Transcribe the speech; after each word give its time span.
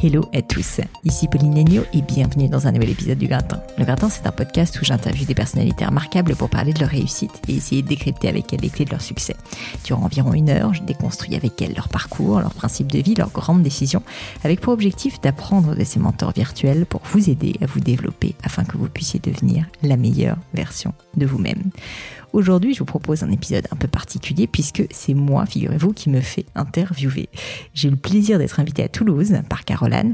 Hello 0.00 0.24
à 0.32 0.42
tous, 0.42 0.80
ici 1.02 1.26
Pauline 1.26 1.56
Legno 1.56 1.82
et 1.92 2.02
bienvenue 2.02 2.48
dans 2.48 2.68
un 2.68 2.70
nouvel 2.70 2.90
épisode 2.90 3.18
du 3.18 3.26
Gratin. 3.26 3.60
Le 3.78 3.84
Gratin, 3.84 4.08
c'est 4.08 4.28
un 4.28 4.30
podcast 4.30 4.80
où 4.80 4.84
j'interviewe 4.84 5.26
des 5.26 5.34
personnalités 5.34 5.84
remarquables 5.84 6.36
pour 6.36 6.48
parler 6.48 6.72
de 6.72 6.78
leur 6.78 6.90
réussite 6.90 7.32
et 7.48 7.56
essayer 7.56 7.82
de 7.82 7.88
décrypter 7.88 8.28
avec 8.28 8.52
elles 8.52 8.60
les 8.60 8.70
clés 8.70 8.84
de 8.84 8.92
leur 8.92 9.00
succès. 9.00 9.34
Durant 9.84 10.04
environ 10.04 10.34
une 10.34 10.50
heure, 10.50 10.72
je 10.72 10.84
déconstruis 10.84 11.34
avec 11.34 11.60
elles 11.60 11.74
leur 11.74 11.88
parcours, 11.88 12.38
leurs 12.38 12.54
principes 12.54 12.92
de 12.92 13.00
vie, 13.00 13.16
leurs 13.16 13.32
grandes 13.32 13.64
décisions, 13.64 14.04
avec 14.44 14.60
pour 14.60 14.72
objectif 14.72 15.20
d'apprendre 15.20 15.74
de 15.74 15.82
ces 15.82 15.98
mentors 15.98 16.32
virtuels 16.32 16.86
pour 16.86 17.00
vous 17.10 17.28
aider 17.28 17.56
à 17.60 17.66
vous 17.66 17.80
développer 17.80 18.36
afin 18.44 18.62
que 18.62 18.76
vous 18.76 18.88
puissiez 18.88 19.18
devenir 19.18 19.66
la 19.82 19.96
meilleure 19.96 20.38
version 20.54 20.94
de 21.16 21.26
vous-même. 21.26 21.72
Aujourd'hui, 22.32 22.74
je 22.74 22.80
vous 22.80 22.84
propose 22.84 23.22
un 23.22 23.30
épisode 23.30 23.66
un 23.70 23.76
peu 23.76 23.88
particulier 23.88 24.46
puisque 24.46 24.84
c'est 24.90 25.14
moi, 25.14 25.46
figurez-vous, 25.46 25.92
qui 25.92 26.10
me 26.10 26.20
fait 26.20 26.44
interviewer. 26.54 27.28
J'ai 27.72 27.88
eu 27.88 27.92
le 27.92 27.96
plaisir 27.96 28.38
d'être 28.38 28.60
invitée 28.60 28.84
à 28.84 28.88
Toulouse 28.88 29.34
par 29.48 29.64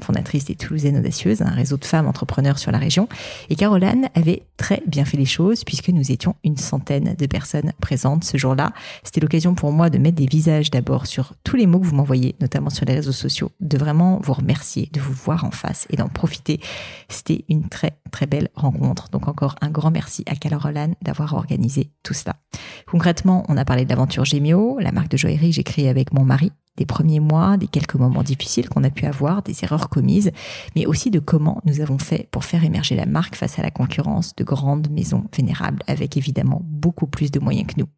Fondatrice 0.00 0.44
des 0.44 0.54
Toulousaines 0.54 0.98
Audacieuses, 0.98 1.42
un 1.42 1.50
réseau 1.50 1.76
de 1.76 1.84
femmes 1.84 2.06
entrepreneurs 2.06 2.58
sur 2.58 2.72
la 2.72 2.78
région. 2.78 3.08
Et 3.50 3.56
Caroline 3.56 4.08
avait 4.14 4.42
très 4.56 4.82
bien 4.86 5.04
fait 5.04 5.16
les 5.16 5.24
choses 5.24 5.64
puisque 5.64 5.88
nous 5.88 6.12
étions 6.12 6.36
une 6.44 6.56
centaine 6.56 7.14
de 7.18 7.26
personnes 7.26 7.72
présentes 7.80 8.24
ce 8.24 8.36
jour-là. 8.36 8.72
C'était 9.02 9.20
l'occasion 9.20 9.54
pour 9.54 9.72
moi 9.72 9.90
de 9.90 9.98
mettre 9.98 10.16
des 10.16 10.26
visages 10.26 10.70
d'abord 10.70 11.06
sur 11.06 11.34
tous 11.44 11.56
les 11.56 11.66
mots 11.66 11.80
que 11.80 11.86
vous 11.86 11.96
m'envoyez, 11.96 12.34
notamment 12.40 12.70
sur 12.70 12.86
les 12.86 12.94
réseaux 12.94 13.12
sociaux, 13.12 13.50
de 13.60 13.78
vraiment 13.78 14.20
vous 14.22 14.32
remercier, 14.32 14.88
de 14.92 15.00
vous 15.00 15.12
voir 15.12 15.44
en 15.44 15.50
face 15.50 15.86
et 15.90 15.96
d'en 15.96 16.08
profiter. 16.08 16.60
C'était 17.08 17.44
une 17.48 17.68
très 17.68 17.92
très 18.10 18.26
belle 18.26 18.48
rencontre. 18.54 19.08
Donc 19.10 19.28
encore 19.28 19.56
un 19.60 19.70
grand 19.70 19.90
merci 19.90 20.24
à 20.26 20.36
Caroline 20.36 20.94
d'avoir 21.02 21.34
organisé 21.34 21.90
tout 22.02 22.14
cela. 22.14 22.36
Concrètement, 22.86 23.44
on 23.48 23.56
a 23.56 23.64
parlé 23.64 23.84
de 23.84 23.90
l'aventure 23.90 24.24
Gémio, 24.24 24.78
la 24.78 24.92
marque 24.92 25.08
de 25.08 25.16
joaillerie 25.16 25.50
que 25.50 25.56
j'ai 25.56 25.64
créée 25.64 25.88
avec 25.88 26.12
mon 26.12 26.24
mari, 26.24 26.52
des 26.76 26.86
premiers 26.86 27.20
mois, 27.20 27.56
des 27.56 27.68
quelques 27.68 27.94
moments 27.94 28.22
difficiles 28.22 28.68
qu'on 28.68 28.84
a 28.84 28.90
pu 28.90 29.06
avoir, 29.06 29.42
des 29.42 29.62
erreurs 29.62 29.88
commises, 29.88 30.32
mais 30.74 30.86
aussi 30.86 31.10
de 31.10 31.20
comment 31.20 31.60
nous 31.64 31.80
avons 31.80 31.98
fait 31.98 32.28
pour 32.30 32.44
faire 32.44 32.64
émerger 32.64 32.96
la 32.96 33.06
marque 33.06 33.36
face 33.36 33.58
à 33.58 33.62
la 33.62 33.70
concurrence 33.70 34.34
de 34.34 34.44
grandes 34.44 34.90
maisons 34.90 35.24
vénérables, 35.34 35.82
avec 35.86 36.16
évidemment 36.16 36.62
beaucoup 36.64 37.06
plus 37.06 37.30
de 37.30 37.38
moyens 37.38 37.66
que 37.72 37.80
nous. 37.80 37.88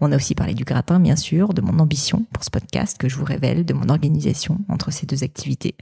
On 0.00 0.12
a 0.12 0.16
aussi 0.16 0.34
parlé 0.34 0.54
du 0.54 0.64
gratin, 0.64 1.00
bien 1.00 1.16
sûr, 1.16 1.52
de 1.54 1.60
mon 1.60 1.78
ambition 1.78 2.24
pour 2.32 2.44
ce 2.44 2.50
podcast 2.50 2.98
que 2.98 3.08
je 3.08 3.16
vous 3.16 3.24
révèle, 3.24 3.64
de 3.64 3.74
mon 3.74 3.88
organisation 3.88 4.60
entre 4.68 4.90
ces 4.90 5.06
deux 5.06 5.22
activités. 5.22 5.74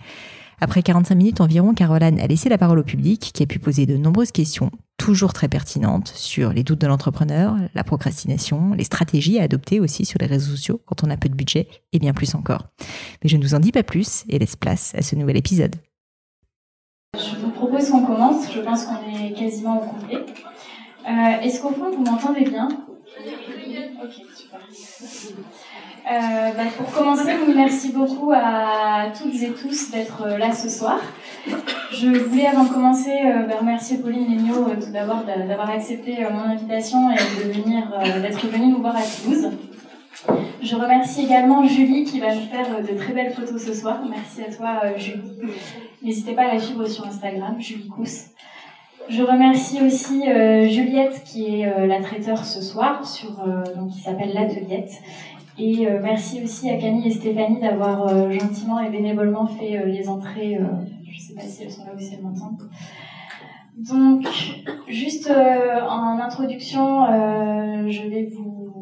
Après 0.62 0.80
45 0.84 1.16
minutes 1.16 1.40
environ, 1.40 1.74
Caroline 1.74 2.20
a 2.20 2.28
laissé 2.28 2.48
la 2.48 2.56
parole 2.56 2.78
au 2.78 2.84
public 2.84 3.32
qui 3.34 3.42
a 3.42 3.46
pu 3.46 3.58
poser 3.58 3.84
de 3.84 3.96
nombreuses 3.96 4.30
questions, 4.30 4.70
toujours 4.96 5.32
très 5.32 5.48
pertinentes, 5.48 6.12
sur 6.14 6.52
les 6.52 6.62
doutes 6.62 6.80
de 6.80 6.86
l'entrepreneur, 6.86 7.56
la 7.74 7.82
procrastination, 7.82 8.72
les 8.72 8.84
stratégies 8.84 9.40
à 9.40 9.42
adopter 9.42 9.80
aussi 9.80 10.04
sur 10.04 10.20
les 10.20 10.26
réseaux 10.26 10.52
sociaux 10.52 10.80
quand 10.86 11.02
on 11.02 11.10
a 11.10 11.16
peu 11.16 11.28
de 11.28 11.34
budget 11.34 11.66
et 11.92 11.98
bien 11.98 12.12
plus 12.12 12.36
encore. 12.36 12.68
Mais 13.24 13.28
je 13.28 13.38
ne 13.38 13.42
vous 13.42 13.56
en 13.56 13.58
dis 13.58 13.72
pas 13.72 13.82
plus 13.82 14.22
et 14.28 14.38
laisse 14.38 14.54
place 14.54 14.94
à 14.94 15.02
ce 15.02 15.16
nouvel 15.16 15.36
épisode. 15.36 15.74
Je 17.16 17.34
vous 17.44 17.50
propose 17.50 17.90
qu'on 17.90 18.06
commence, 18.06 18.48
je 18.54 18.60
pense 18.60 18.84
qu'on 18.84 19.18
est 19.18 19.32
quasiment 19.32 19.82
au 19.82 19.86
complet. 19.88 20.24
Euh, 21.08 21.40
Est-ce 21.42 21.60
qu'au 21.60 21.70
fond 21.70 21.90
vous 21.90 22.04
m'entendez 22.04 22.48
bien? 22.48 22.68
Ok, 24.00 24.12
super. 24.36 24.60
Euh, 26.10 26.50
bah, 26.56 26.64
pour 26.76 26.90
commencer, 26.90 27.30
merci 27.54 27.92
beaucoup 27.92 28.32
à 28.34 29.12
toutes 29.16 29.40
et 29.40 29.50
tous 29.50 29.92
d'être 29.92 30.24
euh, 30.26 30.36
là 30.36 30.52
ce 30.52 30.68
soir. 30.68 30.98
Je 31.92 32.08
voulais 32.08 32.46
avant 32.46 32.64
de 32.64 32.70
commencer 32.70 33.20
euh, 33.24 33.46
bah, 33.46 33.54
remercier 33.60 33.98
Pauline 33.98 34.34
Legno 34.34 34.66
euh, 34.66 34.74
tout 34.84 34.90
d'abord 34.90 35.22
d'avoir 35.24 35.70
accepté 35.70 36.26
mon 36.28 36.40
invitation 36.40 37.08
et 37.12 37.14
de 37.14 37.52
venir, 37.52 37.84
d'être 38.20 38.44
venue 38.48 38.72
nous 38.72 38.80
voir 38.80 38.96
à 38.96 39.02
Toulouse. 39.02 39.50
Je 40.60 40.74
remercie 40.74 41.24
également 41.24 41.64
Julie 41.66 42.02
qui 42.02 42.18
va 42.18 42.34
nous 42.34 42.46
faire 42.46 42.82
de 42.82 42.98
très 42.98 43.12
belles 43.12 43.32
photos 43.32 43.64
ce 43.64 43.72
soir. 43.72 44.00
Merci 44.10 44.42
à 44.42 44.52
toi 44.52 44.96
Julie. 44.96 45.22
N'hésitez 46.02 46.32
pas 46.32 46.42
à 46.42 46.54
la 46.54 46.58
suivre 46.58 46.84
sur 46.86 47.06
Instagram, 47.06 47.54
Julie 47.60 47.88
Cousse. 47.88 48.24
Je 49.08 49.22
remercie 49.22 49.80
aussi 49.82 50.22
Juliette 50.68 51.22
qui 51.24 51.60
est 51.60 51.86
la 51.86 52.00
traiteur 52.00 52.44
ce 52.44 52.62
soir, 52.62 53.04
sur, 53.06 53.30
donc, 53.76 53.90
qui 53.90 54.00
s'appelle 54.00 54.32
l'Ateliette. 54.32 54.92
Et 55.58 55.86
euh, 55.86 56.00
merci 56.02 56.42
aussi 56.42 56.70
à 56.70 56.78
Camille 56.78 57.08
et 57.08 57.10
Stéphanie 57.10 57.60
d'avoir 57.60 58.08
euh, 58.08 58.30
gentiment 58.30 58.80
et 58.80 58.90
bénévolement 58.90 59.46
fait 59.46 59.76
euh, 59.76 59.86
les 59.86 60.08
entrées. 60.08 60.56
euh, 60.56 60.64
je 61.04 61.16
ne 61.16 61.20
sais 61.20 61.34
pas 61.34 61.42
si 61.42 61.62
elles 61.62 61.70
sont 61.70 61.84
là 61.84 61.92
ou 61.94 61.98
si 61.98 62.14
elles 62.14 62.22
m'entendent. 62.22 62.62
Donc, 63.76 64.26
juste 64.88 65.30
euh, 65.30 65.80
en 65.82 66.18
introduction, 66.18 67.04
euh, 67.04 67.88
je 67.88 68.08
vais 68.08 68.30
vous, 68.34 68.72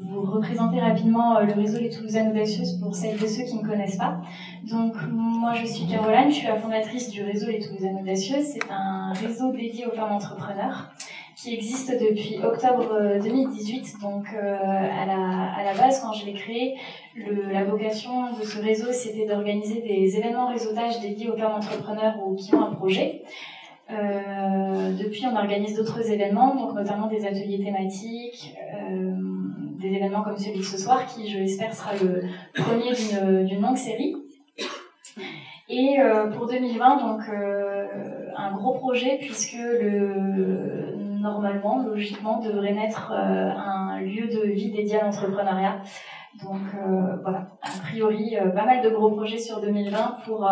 vous 0.00 0.20
représenter 0.22 0.80
rapidement 0.80 1.40
le 1.40 1.52
réseau 1.52 1.78
Les 1.78 1.90
Toulousaines 1.90 2.30
Audacieuses 2.30 2.80
pour 2.80 2.94
celles 2.94 3.22
et 3.22 3.28
ceux 3.28 3.44
qui 3.44 3.56
ne 3.56 3.66
connaissent 3.66 3.98
pas. 3.98 4.20
Donc, 4.68 4.94
moi, 5.10 5.52
je 5.54 5.66
suis 5.66 5.86
Caroline, 5.86 6.30
je 6.30 6.36
suis 6.36 6.46
la 6.46 6.56
fondatrice 6.56 7.10
du 7.10 7.22
réseau 7.22 7.46
Les 7.48 7.60
Toulousaines 7.60 7.98
Audacieuses. 8.00 8.46
C'est 8.46 8.70
un 8.70 9.12
réseau 9.12 9.52
dédié 9.52 9.86
aux 9.86 9.92
femmes 9.92 10.12
entrepreneurs 10.12 10.90
qui 11.36 11.52
existe 11.52 11.92
depuis 11.92 12.38
octobre 12.42 12.92
euh, 12.94 13.20
2018. 13.20 14.00
Donc, 14.00 14.24
euh, 14.34 14.56
à, 14.56 15.06
la, 15.06 15.52
à 15.54 15.64
la 15.64 15.74
base, 15.74 16.00
quand 16.00 16.12
je 16.12 16.24
l'ai 16.24 16.32
créé, 16.32 16.76
le, 17.14 17.52
la 17.52 17.64
vocation 17.64 18.32
de 18.32 18.42
ce 18.42 18.58
réseau, 18.58 18.90
c'était 18.90 19.26
d'organiser 19.26 19.82
des 19.82 20.16
événements 20.16 20.48
réseautage 20.48 20.98
dédiés 21.00 21.28
aux 21.28 21.36
femmes 21.36 21.56
entrepreneurs 21.56 22.14
ou 22.26 22.34
qui 22.34 22.54
ont 22.54 22.62
un 22.62 22.74
projet. 22.74 23.22
Euh, 23.90 24.92
depuis, 24.98 25.26
on 25.26 25.36
organise 25.36 25.76
d'autres 25.76 26.10
événements, 26.10 26.56
donc 26.56 26.74
notamment 26.74 27.06
des 27.06 27.24
ateliers 27.26 27.62
thématiques, 27.62 28.54
euh, 28.74 29.12
des 29.78 29.88
événements 29.88 30.22
comme 30.22 30.38
celui 30.38 30.58
de 30.58 30.64
ce 30.64 30.78
soir, 30.78 31.06
qui, 31.06 31.28
je 31.28 31.38
l'espère, 31.38 31.74
sera 31.74 31.92
le 31.94 32.22
premier 32.54 32.92
d'une 33.44 33.60
longue 33.60 33.76
série. 33.76 34.16
Et 35.68 36.00
euh, 36.00 36.28
pour 36.28 36.46
2020, 36.46 36.96
donc 36.96 37.20
euh, 37.28 37.86
un 38.36 38.52
gros 38.52 38.74
projet 38.74 39.18
puisque 39.20 39.56
le 39.56 41.05
normalement, 41.20 41.78
logiquement, 41.82 42.38
devrait 42.40 42.72
naître 42.72 43.12
euh, 43.12 43.50
un 43.50 44.00
lieu 44.00 44.26
de 44.28 44.46
vie 44.52 44.70
dédié 44.72 45.00
à 45.00 45.04
l'entrepreneuriat. 45.04 45.80
Donc 46.42 46.60
euh, 46.74 47.16
voilà, 47.22 47.48
a 47.62 47.80
priori, 47.82 48.36
euh, 48.36 48.50
pas 48.50 48.64
mal 48.64 48.82
de 48.82 48.90
gros 48.90 49.10
projets 49.12 49.38
sur 49.38 49.60
2020 49.60 50.16
pour 50.24 50.48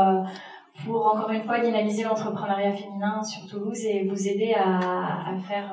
pour 0.85 1.07
encore 1.07 1.31
une 1.31 1.45
fois 1.45 1.61
dynamiser 1.61 2.03
l'entrepreneuriat 2.03 2.73
féminin 2.73 3.23
sur 3.23 3.47
Toulouse 3.49 3.85
et 3.85 4.05
vous 4.09 4.29
aider 4.29 4.55
à, 4.55 5.29
à 5.31 5.39
faire 5.47 5.73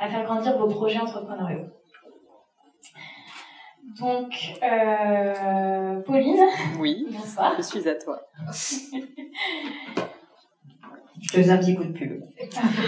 à 0.00 0.08
faire 0.08 0.24
grandir 0.24 0.56
vos 0.56 0.68
projets 0.68 0.98
entrepreneuriaux. 1.00 1.66
Donc, 4.00 4.58
euh, 4.62 6.00
Pauline, 6.02 6.42
Oui, 6.80 7.06
bonsoir. 7.10 7.52
je 7.56 7.62
suis 7.62 7.86
à 7.88 7.94
toi. 7.96 8.18
Je 11.24 11.32
te 11.32 11.36
faisais 11.38 11.52
un 11.52 11.58
petit 11.58 11.74
coup 11.74 11.84
de 11.84 11.92
pub. 11.92 12.22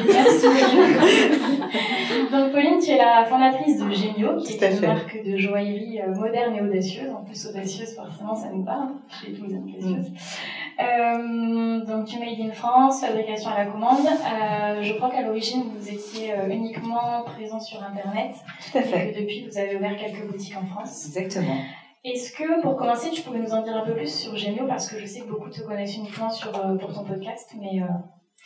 Merci 0.06 0.46
Pauline. 0.46 2.30
Donc 2.30 2.52
Pauline, 2.52 2.78
tu 2.80 2.90
es 2.90 2.98
la 2.98 3.24
fondatrice 3.24 3.78
de 3.78 3.90
Gémio, 3.90 4.36
qui 4.36 4.52
est 4.54 4.70
une 4.70 4.76
fait. 4.76 4.86
marque 4.86 5.22
de 5.24 5.36
joaillerie 5.36 6.00
euh, 6.00 6.14
moderne 6.14 6.54
et 6.54 6.60
audacieuse. 6.60 7.10
En 7.10 7.24
plus, 7.24 7.46
audacieuse, 7.46 7.94
forcément, 7.94 8.34
ça 8.34 8.48
nous 8.52 8.62
parle, 8.64 8.88
hein, 8.88 9.00
chez 9.24 9.32
tous. 9.32 9.46
Euh, 10.78 11.84
donc 11.86 12.04
tu 12.06 12.18
made 12.18 12.38
in 12.38 12.52
France, 12.52 13.00
fabrication 13.00 13.50
à 13.50 13.64
la 13.64 13.66
commande. 13.66 14.06
Euh, 14.06 14.82
je 14.82 14.92
crois 14.94 15.10
qu'à 15.10 15.22
l'origine, 15.22 15.64
vous 15.76 15.88
étiez 15.88 16.34
uniquement 16.50 17.22
présent 17.24 17.58
sur 17.60 17.82
Internet 17.82 18.32
Tout 18.70 18.78
à 18.78 18.80
et 18.82 18.84
fait. 18.84 19.12
que 19.12 19.20
depuis, 19.20 19.48
vous 19.50 19.58
avez 19.58 19.76
ouvert 19.76 19.96
quelques 19.96 20.26
boutiques 20.26 20.56
en 20.56 20.66
France. 20.66 21.06
Exactement. 21.06 21.56
Est-ce 22.04 22.32
que, 22.32 22.62
pour 22.62 22.76
commencer, 22.76 23.10
tu 23.10 23.22
pourrais 23.22 23.40
nous 23.40 23.52
en 23.52 23.62
dire 23.62 23.76
un 23.76 23.84
peu 23.84 23.92
plus 23.94 24.12
sur 24.14 24.36
Gémio 24.36 24.64
Parce 24.68 24.88
que 24.88 24.96
je 25.00 25.06
sais 25.06 25.20
que 25.22 25.28
beaucoup 25.28 25.50
te 25.50 25.60
connaissent 25.62 25.96
uniquement 25.96 26.30
sur, 26.30 26.54
euh, 26.56 26.76
pour 26.76 26.92
ton 26.94 27.02
podcast, 27.02 27.52
mais... 27.60 27.82
Euh, 27.82 27.86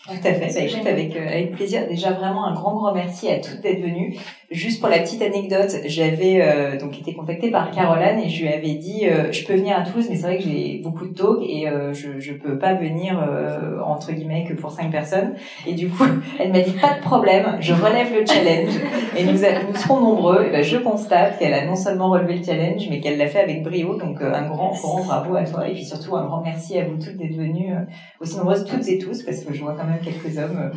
Tout 0.07 0.13
à 0.27 0.33
fait. 0.33 0.41
Bah, 0.55 0.61
écoute, 0.65 0.87
avec, 0.87 1.15
euh, 1.17 1.27
avec 1.29 1.53
plaisir. 1.53 1.87
Déjà, 1.87 2.13
vraiment 2.13 2.47
un 2.47 2.55
grand, 2.55 2.75
grand 2.75 2.93
merci 2.95 3.29
à 3.29 3.39
toutes 3.39 3.61
d'être 3.61 3.81
venues. 3.83 4.17
Juste 4.51 4.81
pour 4.81 4.89
la 4.89 4.99
petite 4.99 5.23
anecdote, 5.23 5.71
j'avais 5.87 6.41
euh, 6.43 6.77
donc 6.77 6.99
été 6.99 7.15
contactée 7.15 7.51
par 7.53 7.71
Caroline 7.71 8.19
et 8.19 8.29
je 8.29 8.43
lui 8.43 8.49
avais 8.53 8.75
dit 8.75 9.03
euh, 9.07 9.31
je 9.31 9.45
peux 9.47 9.55
venir 9.55 9.77
à 9.79 9.83
Toulouse, 9.83 10.07
mais 10.11 10.17
c'est 10.17 10.23
vrai 10.27 10.39
que 10.39 10.43
j'ai 10.43 10.81
beaucoup 10.83 11.07
de 11.07 11.15
talks 11.15 11.43
et 11.47 11.69
euh, 11.69 11.93
je 11.93 12.19
je 12.19 12.33
peux 12.33 12.59
pas 12.59 12.75
venir 12.75 13.17
euh, 13.25 13.79
entre 13.85 14.11
guillemets 14.11 14.45
que 14.49 14.55
pour 14.55 14.73
cinq 14.73 14.91
personnes. 14.91 15.35
Et 15.69 15.75
du 15.75 15.89
coup, 15.89 16.03
elle 16.41 16.51
m'a 16.51 16.61
dit 16.61 16.73
pas 16.73 16.95
de 16.95 17.01
problème, 17.01 17.59
je 17.61 17.73
relève 17.75 18.09
le 18.13 18.27
challenge 18.27 18.75
et 19.17 19.23
nous 19.25 19.45
a- 19.45 19.63
nous 19.69 19.77
serons 19.77 20.01
nombreux. 20.01 20.47
Et 20.47 20.51
ben, 20.51 20.65
je 20.65 20.79
constate 20.79 21.39
qu'elle 21.39 21.55
a 21.55 21.65
non 21.67 21.77
seulement 21.77 22.11
relevé 22.11 22.39
le 22.39 22.43
challenge, 22.45 22.89
mais 22.91 22.99
qu'elle 23.01 23.19
l'a 23.19 23.29
fait 23.29 23.41
avec 23.41 23.63
brio. 23.63 23.95
Donc 23.97 24.21
euh, 24.21 24.35
un 24.35 24.49
grand, 24.49 24.73
grand 24.73 25.05
bravo 25.05 25.37
à 25.37 25.45
toi 25.45 25.69
et 25.69 25.75
puis 25.75 25.85
surtout 25.85 26.17
un 26.17 26.25
grand 26.27 26.41
merci 26.43 26.77
à 26.79 26.85
vous 26.85 26.97
toutes 26.97 27.19
d'être 27.19 27.37
venues 27.37 27.73
euh, 27.73 27.85
aussi 28.21 28.37
nombreuses 28.39 28.65
toutes 28.65 28.89
et 28.89 28.99
tous 28.99 29.23
parce 29.23 29.45
que 29.45 29.55
je 29.55 29.61
vois 29.61 29.77
quand 29.79 29.85
même 29.85 29.90
quelques 30.03 30.39
hommes 30.39 30.71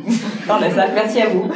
dans 0.48 0.58
la 0.58 0.70
salle. 0.70 0.90
Merci 0.94 1.20
à 1.20 1.28
vous. 1.28 1.50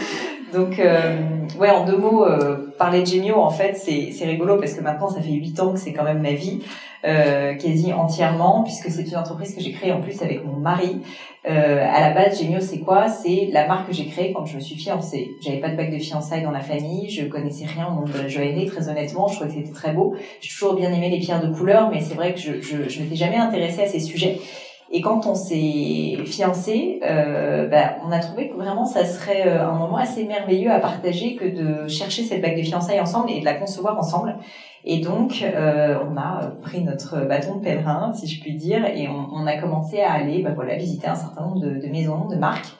Donc, 0.53 0.79
euh, 0.79 1.19
ouais, 1.59 1.71
en 1.71 1.85
deux 1.85 1.99
mots, 1.99 2.25
euh, 2.25 2.73
parler 2.79 3.03
de 3.03 3.07
Gemio, 3.07 3.37
en 3.37 3.51
fait, 3.51 3.75
c'est 3.77 4.13
c'est 4.13 4.25
rigolo 4.25 4.57
parce 4.57 4.73
que 4.73 4.81
maintenant, 4.81 5.11
ça 5.11 5.21
fait 5.21 5.33
huit 5.33 5.61
ans 5.61 5.73
que 5.75 5.79
c'est 5.79 5.93
quand 5.93 6.05
même 6.05 6.23
ma 6.23 6.33
vie, 6.33 6.61
euh, 7.05 7.55
quasi 7.55 7.93
entièrement, 7.93 8.63
puisque 8.65 8.91
c'est 8.91 9.03
une 9.03 9.17
entreprise 9.19 9.55
que 9.55 9.61
j'ai 9.61 9.73
créée 9.73 9.93
en 9.93 10.01
plus 10.01 10.23
avec 10.23 10.43
mon 10.45 10.55
mari. 10.55 11.03
Euh, 11.49 11.87
à 11.87 12.01
la 12.01 12.11
base, 12.15 12.41
Gemio, 12.41 12.61
c'est 12.61 12.79
quoi? 12.79 13.09
C'est 13.09 13.51
la 13.53 13.67
marque 13.67 13.89
que 13.89 13.95
j'ai 13.95 14.07
créée 14.07 14.33
quand 14.33 14.47
je 14.47 14.57
me 14.57 14.61
suis 14.61 14.77
fiancée. 14.77 15.33
J'avais 15.43 15.59
pas 15.59 15.69
de 15.69 15.77
bague 15.77 15.93
de 15.93 15.99
fiançailles 15.99 16.43
dans 16.43 16.51
la 16.51 16.61
famille, 16.61 17.11
je 17.11 17.27
connaissais 17.27 17.67
rien 17.67 17.87
au 17.89 17.93
monde 17.93 18.11
de 18.11 18.19
la 18.19 18.29
joaillerie, 18.29 18.67
très 18.67 18.89
honnêtement, 18.89 19.29
je 19.29 19.37
trouvais 19.37 19.51
que 19.51 19.57
c'était 19.61 19.73
très 19.73 19.93
beau. 19.93 20.15
J'ai 20.41 20.49
toujours 20.49 20.75
bien 20.75 20.91
aimé 20.93 21.11
les 21.11 21.19
pierres 21.19 21.43
de 21.47 21.55
couleur, 21.55 21.91
mais 21.91 22.01
c'est 22.01 22.15
vrai 22.15 22.33
que 22.33 22.41
je, 22.41 22.61
je, 22.63 22.89
je 22.89 23.03
m'étais 23.03 23.17
jamais 23.17 23.37
intéressée 23.37 23.83
à 23.83 23.87
ces 23.87 24.01
sujets. 24.01 24.41
Et 24.91 25.03
quand 25.03 25.27
on 25.27 25.35
s'est 25.35 26.17
fiancé, 26.25 27.01
euh, 27.05 27.69
bah, 27.69 27.97
on 28.07 28.11
a 28.11 28.21
trouvé 28.21 28.49
que 28.49 28.55
vraiment 28.55 28.87
ça 28.87 29.05
serait 29.05 29.47
euh, 29.47 29.69
un 29.69 29.73
moment 29.73 29.99
assez 29.99 30.25
merveilleux 30.25 30.71
à 30.71 30.81
partager 30.81 31.37
que 31.37 31.45
de 31.45 31.89
chercher 31.89 32.23
cette 32.23 32.41
bague 32.41 32.57
de 32.57 32.63
fiançailles 32.63 33.01
ensemble 33.01 33.31
et 33.31 33.41
de 33.41 33.45
la 33.45 33.55
concevoir 33.55 33.99
ensemble. 33.99 34.37
Et 34.85 35.01
donc, 35.01 35.43
euh, 35.43 35.99
on 36.11 36.17
a 36.17 36.53
pris 36.63 36.83
notre 36.83 37.27
bâton 37.27 37.57
de 37.57 37.65
pèlerin, 37.65 38.15
si 38.15 38.27
je 38.27 38.41
puis 38.41 38.55
dire, 38.55 38.87
et 38.87 39.09
on, 39.09 39.47
a 39.47 39.59
commencé 39.59 40.01
à 40.01 40.13
aller, 40.13 40.43
bah, 40.43 40.53
voilà, 40.55 40.77
visiter 40.77 41.07
un 41.07 41.15
certain 41.15 41.43
nombre 41.43 41.61
de, 41.61 41.71
de 41.71 41.87
maisons, 41.89 42.27
de 42.27 42.37
marques. 42.37 42.73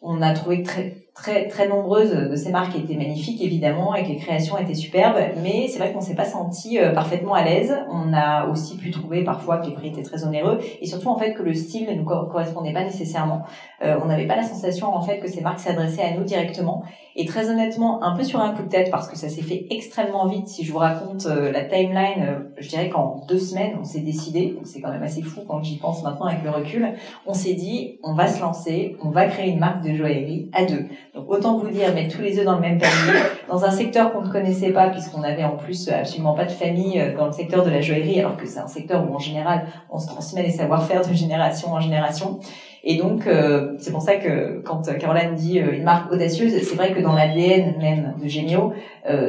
On 0.00 0.22
a 0.22 0.32
trouvé 0.32 0.62
très 0.62 1.03
très 1.14 1.46
très 1.46 1.68
nombreuses 1.68 2.12
de 2.12 2.36
ces 2.36 2.50
marques 2.50 2.76
étaient 2.76 2.96
magnifiques 2.96 3.40
évidemment 3.40 3.94
et 3.94 4.02
que 4.02 4.08
les 4.08 4.16
créations 4.16 4.58
étaient 4.58 4.74
superbes 4.74 5.16
mais 5.42 5.68
c'est 5.68 5.78
vrai 5.78 5.92
qu'on 5.92 6.00
s'est 6.00 6.16
pas 6.16 6.24
senti 6.24 6.78
euh, 6.78 6.92
parfaitement 6.92 7.34
à 7.34 7.44
l'aise. 7.44 7.74
On 7.90 8.12
a 8.12 8.48
aussi 8.48 8.76
pu 8.76 8.90
trouver 8.90 9.22
parfois 9.22 9.58
que 9.58 9.66
les 9.66 9.74
prix 9.74 9.88
étaient 9.88 10.02
très 10.02 10.24
onéreux 10.24 10.58
et 10.80 10.86
surtout 10.86 11.08
en 11.08 11.16
fait 11.16 11.34
que 11.34 11.42
le 11.42 11.54
style 11.54 11.88
ne 11.88 11.94
nous 11.94 12.04
correspondait 12.04 12.72
pas 12.72 12.82
nécessairement. 12.82 13.42
Euh, 13.84 13.96
on 14.02 14.06
n'avait 14.06 14.26
pas 14.26 14.36
la 14.36 14.42
sensation 14.42 14.94
en 14.94 15.02
fait 15.02 15.20
que 15.20 15.28
ces 15.28 15.40
marques 15.40 15.60
s'adressaient 15.60 16.02
à 16.02 16.16
nous 16.16 16.24
directement. 16.24 16.82
Et 17.16 17.26
très 17.26 17.48
honnêtement 17.48 18.02
un 18.02 18.16
peu 18.16 18.24
sur 18.24 18.40
un 18.40 18.52
coup 18.52 18.64
de 18.64 18.68
tête 18.68 18.90
parce 18.90 19.08
que 19.08 19.16
ça 19.16 19.28
s'est 19.28 19.42
fait 19.42 19.66
extrêmement 19.70 20.26
vite 20.26 20.48
si 20.48 20.64
je 20.64 20.72
vous 20.72 20.78
raconte 20.78 21.26
euh, 21.26 21.52
la 21.52 21.64
timeline 21.64 22.44
je 22.58 22.68
dirais 22.68 22.88
qu'en 22.88 23.24
deux 23.28 23.38
semaines 23.38 23.76
on 23.80 23.84
s'est 23.84 24.00
décidé 24.00 24.58
c'est 24.64 24.80
quand 24.80 24.90
même 24.90 25.02
assez 25.02 25.22
fou 25.22 25.42
quand 25.46 25.62
j'y 25.62 25.76
pense 25.76 26.02
maintenant 26.02 26.26
avec 26.26 26.42
le 26.42 26.50
recul 26.50 26.88
on 27.24 27.32
s'est 27.32 27.54
dit 27.54 28.00
on 28.02 28.14
va 28.14 28.26
se 28.26 28.40
lancer 28.40 28.96
on 29.00 29.10
va 29.10 29.26
créer 29.26 29.50
une 29.50 29.60
marque 29.60 29.84
de 29.84 29.94
joaillerie 29.94 30.50
à 30.52 30.64
deux 30.64 30.86
donc 31.14 31.26
autant 31.28 31.58
vous 31.58 31.68
dire, 31.68 31.94
mettre 31.94 32.16
tous 32.16 32.22
les 32.22 32.40
œufs 32.40 32.44
dans 32.44 32.56
le 32.56 32.60
même 32.60 32.78
panier, 32.78 33.20
dans 33.48 33.64
un 33.64 33.70
secteur 33.70 34.12
qu'on 34.12 34.22
ne 34.22 34.32
connaissait 34.32 34.72
pas, 34.72 34.88
puisqu'on 34.88 35.22
avait 35.22 35.44
en 35.44 35.56
plus 35.56 35.88
absolument 35.88 36.34
pas 36.34 36.44
de 36.44 36.50
famille 36.50 37.00
euh, 37.00 37.16
dans 37.16 37.26
le 37.26 37.32
secteur 37.32 37.64
de 37.64 37.70
la 37.70 37.80
joaillerie, 37.80 38.18
alors 38.18 38.36
que 38.36 38.46
c'est 38.46 38.58
un 38.58 38.66
secteur 38.66 39.08
où 39.08 39.14
en 39.14 39.20
général 39.20 39.66
on 39.90 39.98
se 39.98 40.08
transmet 40.08 40.42
les 40.42 40.50
savoir-faire 40.50 41.06
de 41.06 41.14
génération 41.14 41.72
en 41.72 41.78
génération. 41.78 42.40
Et 42.86 42.96
donc, 42.96 43.26
euh, 43.26 43.76
c'est 43.78 43.92
pour 43.92 44.02
ça 44.02 44.16
que 44.16 44.60
quand 44.62 44.82
Caroline 44.98 45.36
dit 45.36 45.60
euh, 45.60 45.72
une 45.72 45.84
marque 45.84 46.12
audacieuse, 46.12 46.52
c'est 46.52 46.74
vrai 46.74 46.92
que 46.92 47.00
dans 47.00 47.14
l'ADN 47.14 47.76
même 47.78 48.14
de 48.20 48.28
Gemio, 48.28 48.72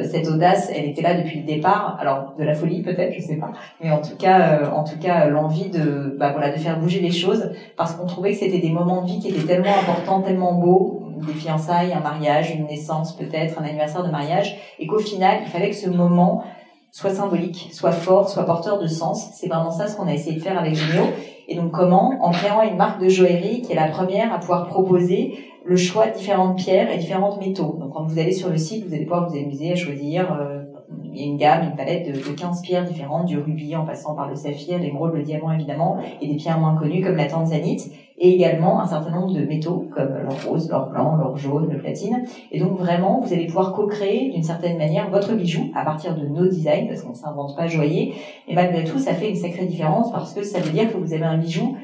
cette 0.04 0.26
audace, 0.26 0.72
elle 0.74 0.86
était 0.86 1.02
là 1.02 1.14
depuis 1.14 1.40
le 1.40 1.46
départ. 1.46 1.98
Alors, 2.00 2.34
de 2.38 2.44
la 2.44 2.54
folie 2.54 2.82
peut-être, 2.82 3.12
je 3.14 3.20
sais 3.20 3.36
pas, 3.36 3.52
mais 3.82 3.90
en 3.90 4.00
tout 4.00 4.16
cas, 4.18 4.70
en 4.74 4.84
tout 4.84 4.98
cas, 4.98 5.26
l'envie 5.28 5.68
de, 5.68 6.16
bah 6.18 6.32
voilà, 6.32 6.50
de 6.50 6.58
faire 6.58 6.80
bouger 6.80 7.00
les 7.00 7.10
choses, 7.10 7.50
parce 7.76 7.94
qu'on 7.94 8.06
trouvait 8.06 8.32
que 8.32 8.38
c'était 8.38 8.58
des 8.58 8.70
moments 8.70 9.02
de 9.02 9.06
vie 9.08 9.18
qui 9.18 9.28
étaient 9.28 9.46
tellement 9.46 9.74
importants, 9.78 10.22
tellement 10.22 10.54
beaux, 10.54 11.05
des 11.24 11.32
fiançailles, 11.32 11.92
un 11.92 12.00
mariage, 12.00 12.50
une 12.50 12.66
naissance 12.66 13.16
peut-être, 13.16 13.60
un 13.60 13.64
anniversaire 13.64 14.04
de 14.04 14.10
mariage, 14.10 14.56
et 14.78 14.86
qu'au 14.86 14.98
final, 14.98 15.38
il 15.42 15.48
fallait 15.48 15.70
que 15.70 15.76
ce 15.76 15.88
moment 15.88 16.44
soit 16.92 17.10
symbolique, 17.10 17.68
soit 17.72 17.92
fort, 17.92 18.28
soit 18.28 18.44
porteur 18.44 18.78
de 18.78 18.86
sens. 18.86 19.28
C'est 19.34 19.48
vraiment 19.48 19.70
ça 19.70 19.86
ce 19.86 19.96
qu'on 19.96 20.06
a 20.06 20.14
essayé 20.14 20.36
de 20.36 20.42
faire 20.42 20.58
avec 20.58 20.74
Génio. 20.74 21.04
Et 21.46 21.54
donc 21.54 21.70
comment? 21.70 22.14
En 22.20 22.30
créant 22.30 22.62
une 22.62 22.76
marque 22.76 23.00
de 23.02 23.08
joaillerie 23.08 23.62
qui 23.62 23.72
est 23.72 23.76
la 23.76 23.88
première 23.88 24.32
à 24.32 24.38
pouvoir 24.38 24.66
proposer 24.66 25.38
le 25.64 25.76
choix 25.76 26.06
de 26.06 26.16
différentes 26.16 26.56
pierres 26.56 26.90
et 26.90 26.96
différentes 26.96 27.38
métaux. 27.38 27.76
Donc 27.78 27.92
quand 27.92 28.04
vous 28.04 28.18
allez 28.18 28.32
sur 28.32 28.48
le 28.48 28.56
site, 28.56 28.86
vous 28.86 28.94
allez 28.94 29.04
pouvoir 29.04 29.28
vous 29.28 29.36
amuser 29.36 29.72
à 29.72 29.76
choisir 29.76 30.32
euh, 30.32 30.62
il 31.16 31.20
y 31.20 31.24
a 31.24 31.26
une 31.26 31.36
gamme, 31.36 31.70
une 31.70 31.76
palette 31.76 32.06
de, 32.06 32.12
de 32.12 32.36
15 32.36 32.62
pierres 32.62 32.84
différentes, 32.84 33.26
du 33.26 33.38
rubis 33.38 33.74
en 33.76 33.84
passant 33.84 34.14
par 34.14 34.28
le 34.28 34.34
saphir, 34.34 34.78
l'émeraude, 34.78 35.14
le 35.14 35.22
diamant 35.22 35.52
évidemment, 35.52 35.98
et 36.20 36.26
des 36.26 36.36
pierres 36.36 36.58
moins 36.58 36.76
connues 36.76 37.02
comme 37.02 37.16
la 37.16 37.26
tanzanite, 37.26 37.90
et 38.18 38.34
également 38.34 38.80
un 38.80 38.86
certain 38.86 39.10
nombre 39.10 39.34
de 39.34 39.44
métaux 39.44 39.88
comme 39.94 40.16
l'or 40.24 40.38
rose, 40.46 40.70
l'or 40.70 40.88
blanc, 40.88 41.16
l'or 41.16 41.36
jaune, 41.36 41.68
le 41.70 41.78
platine. 41.78 42.24
Et 42.50 42.60
donc 42.60 42.78
vraiment, 42.78 43.20
vous 43.20 43.32
allez 43.32 43.46
pouvoir 43.46 43.72
co-créer 43.74 44.30
d'une 44.30 44.42
certaine 44.42 44.78
manière 44.78 45.10
votre 45.10 45.34
bijou 45.34 45.70
à 45.74 45.84
partir 45.84 46.14
de 46.14 46.26
nos 46.26 46.46
designs, 46.46 46.86
parce 46.88 47.02
qu'on 47.02 47.10
ne 47.10 47.14
s'invente 47.14 47.56
pas 47.56 47.66
joaillier. 47.66 48.14
Et 48.48 48.54
malgré 48.54 48.84
tout, 48.84 48.98
ça 48.98 49.12
fait 49.12 49.28
une 49.28 49.36
sacrée 49.36 49.66
différence 49.66 50.10
parce 50.12 50.32
que 50.32 50.42
ça 50.42 50.60
veut 50.60 50.70
dire 50.70 50.90
que 50.90 50.96
vous 50.96 51.12
avez 51.12 51.24
un 51.24 51.36
bijou 51.36 51.76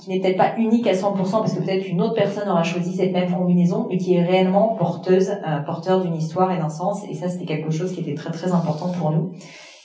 qui 0.00 0.10
n'est 0.10 0.20
peut-être 0.20 0.36
pas 0.36 0.56
unique 0.56 0.86
à 0.86 0.92
100% 0.92 1.16
parce 1.16 1.54
que 1.54 1.62
peut-être 1.62 1.86
une 1.86 2.00
autre 2.00 2.14
personne 2.14 2.48
aura 2.48 2.62
choisi 2.62 2.96
cette 2.96 3.12
même 3.12 3.30
combinaison, 3.30 3.86
mais 3.88 3.98
qui 3.98 4.14
est 4.14 4.24
réellement 4.24 4.76
porteuse, 4.76 5.30
euh, 5.30 5.60
porteur 5.60 6.02
d'une 6.02 6.14
histoire 6.14 6.52
et 6.52 6.58
d'un 6.58 6.70
sens. 6.70 7.02
Et 7.08 7.14
ça, 7.14 7.28
c'était 7.28 7.44
quelque 7.44 7.70
chose 7.70 7.92
qui 7.92 8.00
était 8.00 8.14
très 8.14 8.30
très 8.30 8.52
important 8.52 8.90
pour 8.90 9.10
nous. 9.10 9.32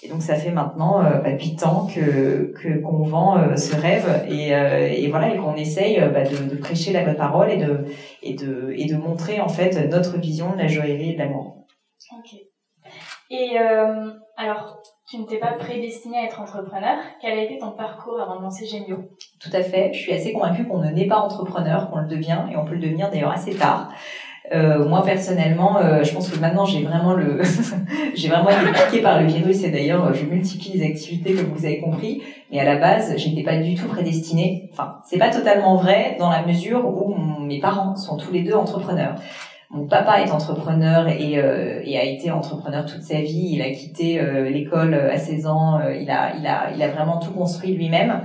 Et 0.03 0.09
donc 0.09 0.21
ça 0.21 0.35
fait 0.35 0.51
maintenant 0.51 1.03
euh, 1.03 1.19
bah, 1.19 1.31
8 1.31 1.63
ans 1.63 1.87
que 1.87 2.53
qu'on 2.81 3.01
vend 3.01 3.39
euh, 3.39 3.55
ce 3.55 3.75
rêve 3.75 4.25
et, 4.29 4.55
euh, 4.55 4.87
et 4.87 5.09
voilà 5.09 5.33
et 5.33 5.37
qu'on 5.37 5.55
essaye 5.55 5.99
bah, 5.99 6.23
de, 6.23 6.49
de, 6.49 6.55
prêcher 6.55 6.93
la 6.93 7.03
bonne 7.03 7.15
parole 7.15 7.49
et 7.49 7.57
de 7.57 7.85
et 8.21 8.35
de 8.35 8.71
et 8.75 8.85
de 8.85 8.95
montrer 8.95 9.41
en 9.41 9.49
fait 9.49 9.89
notre 9.89 10.19
vision 10.19 10.53
de 10.53 10.59
la 10.59 10.67
joaillerie 10.67 11.11
et 11.11 11.13
de 11.13 11.19
l'amour. 11.19 11.65
Ok. 12.19 12.39
Et 13.31 13.57
alors 14.37 14.81
tu 15.09 15.17
ne 15.17 15.23
t'es 15.23 15.37
pas 15.37 15.53
prédestiné 15.53 16.17
à 16.17 16.23
être 16.25 16.41
entrepreneur. 16.41 16.97
Quel 17.21 17.39
a 17.39 17.41
été 17.41 17.57
ton 17.57 17.71
parcours 17.71 18.19
avant 18.19 18.35
de 18.35 18.41
lancer 18.41 18.65
Gemio 18.65 18.97
Tout 19.39 19.49
à 19.53 19.61
fait. 19.61 19.93
Je 19.93 19.99
suis 19.99 20.11
assez 20.11 20.33
convaincue 20.33 20.65
qu'on 20.67 20.79
ne 20.79 20.91
naît 20.91 21.07
pas 21.07 21.19
entrepreneur, 21.19 21.89
qu'on 21.89 21.99
le 21.99 22.07
devient, 22.07 22.39
et 22.51 22.57
on 22.57 22.65
peut 22.65 22.73
le 22.73 22.81
devenir 22.81 23.09
d'ailleurs 23.09 23.31
assez 23.31 23.55
tard. 23.55 23.89
Euh, 24.53 24.87
moi 24.87 25.03
personnellement, 25.03 25.77
euh, 25.77 26.03
je 26.03 26.13
pense 26.13 26.29
que 26.29 26.39
maintenant 26.39 26.63
j'ai 26.63 26.81
vraiment 26.81 27.13
le, 27.13 27.41
j'ai 28.15 28.29
vraiment 28.29 28.49
été 28.49 28.71
piquée 28.71 29.01
par 29.01 29.21
le 29.21 29.27
virus 29.27 29.61
et 29.65 29.71
d'ailleurs 29.71 30.13
je 30.13 30.23
multiplie 30.23 30.77
les 30.77 30.85
activités 30.85 31.33
comme 31.35 31.53
vous 31.53 31.65
avez 31.65 31.79
compris. 31.79 32.21
Mais 32.51 32.59
à 32.59 32.65
la 32.65 32.77
base, 32.77 33.13
j'étais 33.17 33.43
pas 33.43 33.57
du 33.57 33.75
tout 33.75 33.87
prédestinée. 33.87 34.69
Enfin, 34.73 34.99
c'est 35.05 35.17
pas 35.17 35.29
totalement 35.29 35.75
vrai 35.75 36.17
dans 36.19 36.29
la 36.29 36.45
mesure 36.45 36.85
où 36.85 37.15
mes 37.41 37.59
parents 37.59 37.95
sont 37.95 38.17
tous 38.17 38.33
les 38.33 38.41
deux 38.41 38.55
entrepreneurs. 38.55 39.15
Mon 39.69 39.85
papa 39.85 40.21
est 40.21 40.31
entrepreneur 40.31 41.09
et, 41.09 41.37
euh, 41.37 41.81
et, 41.83 41.97
a 41.97 42.03
été 42.05 42.31
entrepreneur 42.31 42.85
toute 42.85 43.01
sa 43.01 43.19
vie. 43.19 43.49
Il 43.51 43.61
a 43.61 43.69
quitté 43.71 44.19
euh, 44.19 44.49
l'école 44.49 44.93
à 44.93 45.17
16 45.17 45.45
ans. 45.45 45.79
Euh, 45.79 45.93
il 45.93 46.09
a, 46.09 46.33
il 46.37 46.47
a, 46.47 46.71
il 46.73 46.81
a 46.81 46.87
vraiment 46.87 47.19
tout 47.19 47.31
construit 47.31 47.73
lui-même. 47.73 48.21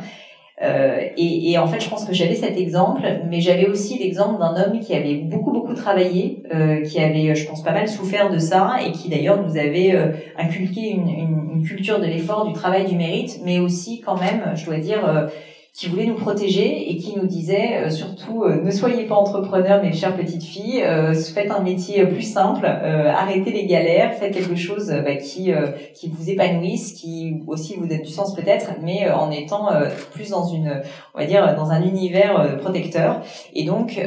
Euh, 0.63 1.01
et, 1.17 1.51
et, 1.51 1.59
en 1.59 1.67
fait, 1.67 1.81
je 1.81 1.91
pense 1.91 2.05
que 2.05 2.13
j'avais 2.13 2.37
cet 2.37 2.57
exemple, 2.57 3.03
mais 3.29 3.41
j'avais 3.41 3.67
aussi 3.67 3.99
l'exemple 3.99 4.39
d'un 4.39 4.55
homme 4.55 4.79
qui 4.79 4.95
avait 4.95 5.17
beaucoup 5.17 5.51
beaucoup 5.51 5.75
travaillé, 5.75 6.45
euh, 6.55 6.83
qui 6.83 7.01
avait, 7.01 7.35
je 7.35 7.49
pense, 7.49 7.65
pas 7.65 7.73
mal 7.73 7.89
souffert 7.89 8.31
de 8.31 8.39
ça, 8.39 8.77
et 8.87 8.93
qui 8.93 9.09
d'ailleurs 9.09 9.43
nous 9.43 9.57
avait 9.57 9.93
inculqué 10.39 10.91
une, 10.91 11.09
une, 11.09 11.51
une, 11.55 11.63
culture 11.65 11.99
de 11.99 12.07
l'effort, 12.07 12.47
du 12.47 12.53
travail, 12.53 12.85
du 12.85 12.95
mérite, 12.95 13.41
mais 13.45 13.59
aussi 13.59 14.01
quand 14.01 14.21
même, 14.21 14.53
je 14.55 14.65
dois 14.67 14.79
dire 14.79 15.29
qui 15.75 15.89
voulait 15.89 16.05
nous 16.05 16.17
protéger 16.17 16.91
et 16.91 16.97
qui 16.99 17.17
nous 17.17 17.27
disait 17.27 17.79
euh, 17.79 17.91
surtout 17.91 18.45
euh, 18.45 18.63
ne 18.63 18.71
soyez 18.71 19.05
pas 19.05 19.15
entrepreneurs 19.15 19.83
mes 19.83 19.95
chères 19.95 20.15
petites 20.15 20.43
filles, 20.43 20.83
euh, 20.83 21.15
faites 21.15 21.51
un 21.51 21.61
métier 21.61 22.05
plus 22.05 22.23
simple, 22.23 22.67
arrêtez 22.67 23.53
les 23.53 23.65
galères, 23.65 24.13
faites 24.13 24.35
quelque 24.35 24.55
chose 24.55 24.89
bah, 24.89 25.17
qui 25.17 25.51
qui 25.95 26.09
vous 26.09 26.29
épanouisse, 26.29 26.93
qui 26.93 27.41
aussi 27.47 27.77
vous 27.77 27.87
donne 27.87 28.03
du 28.03 28.11
sens 28.11 28.35
peut-être, 28.35 28.73
mais 28.83 29.11
en 29.11 29.31
étant 29.31 29.69
plus 30.13 30.31
dans 30.31 30.45
une 30.45 30.83
on 31.15 31.19
va 31.19 31.25
dire 31.25 31.55
dans 31.57 31.71
un 31.71 31.83
univers 31.83 32.59
protecteur. 32.59 33.23
Et 33.55 33.65
donc 33.65 34.01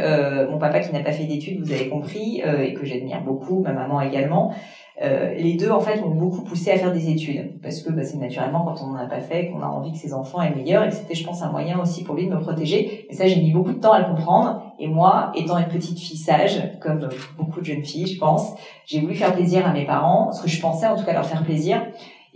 mon 0.49 0.57
papa 0.59 0.79
qui 0.79 0.93
n'a 0.93 0.99
pas 0.99 1.11
fait 1.11 1.25
d'études, 1.25 1.63
vous 1.63 1.71
avez 1.71 1.89
compris, 1.89 2.41
et 2.41 2.73
que 2.73 2.85
j'admire 2.85 3.21
beaucoup, 3.21 3.61
ma 3.61 3.73
maman 3.73 4.01
également. 4.01 4.53
Euh, 5.01 5.33
les 5.33 5.55
deux 5.55 5.71
en 5.71 5.81
fait 5.81 5.99
m'ont 5.99 6.15
beaucoup 6.15 6.41
poussé 6.41 6.71
à 6.71 6.77
faire 6.77 6.93
des 6.93 7.09
études 7.09 7.59
parce 7.61 7.81
que 7.81 7.91
bah, 7.91 8.03
c'est 8.03 8.15
naturellement 8.17 8.63
quand 8.63 8.81
on 8.81 8.91
n'en 8.91 8.99
a 8.99 9.07
pas 9.07 9.19
fait 9.19 9.49
qu'on 9.49 9.61
a 9.61 9.67
envie 9.67 9.91
que 9.91 9.97
ses 9.97 10.13
enfants 10.13 10.41
aient 10.41 10.55
meilleur 10.55 10.85
et 10.85 10.91
c'était 10.91 11.15
je 11.15 11.25
pense 11.25 11.41
un 11.41 11.51
moyen 11.51 11.81
aussi 11.81 12.05
pour 12.05 12.15
lui 12.15 12.27
de 12.27 12.33
me 12.33 12.39
protéger. 12.39 13.05
Et 13.09 13.13
ça 13.13 13.27
j'ai 13.27 13.35
mis 13.41 13.51
beaucoup 13.51 13.73
de 13.73 13.79
temps 13.79 13.91
à 13.91 13.99
le 13.99 14.05
comprendre. 14.05 14.73
Et 14.79 14.87
moi, 14.87 15.31
étant 15.35 15.57
une 15.57 15.67
petite 15.67 15.99
fille 15.99 16.17
sage, 16.17 16.61
comme 16.81 17.09
beaucoup 17.37 17.61
de 17.61 17.65
jeunes 17.65 17.83
filles, 17.83 18.07
je 18.07 18.19
pense, 18.19 18.53
j'ai 18.85 18.99
voulu 18.99 19.15
faire 19.15 19.33
plaisir 19.33 19.65
à 19.65 19.71
mes 19.71 19.85
parents, 19.85 20.31
ce 20.31 20.41
que 20.41 20.49
je 20.49 20.59
pensais 20.59 20.85
en 20.85 20.97
tout 20.97 21.05
cas 21.05 21.13
leur 21.13 21.25
faire 21.25 21.43
plaisir. 21.43 21.81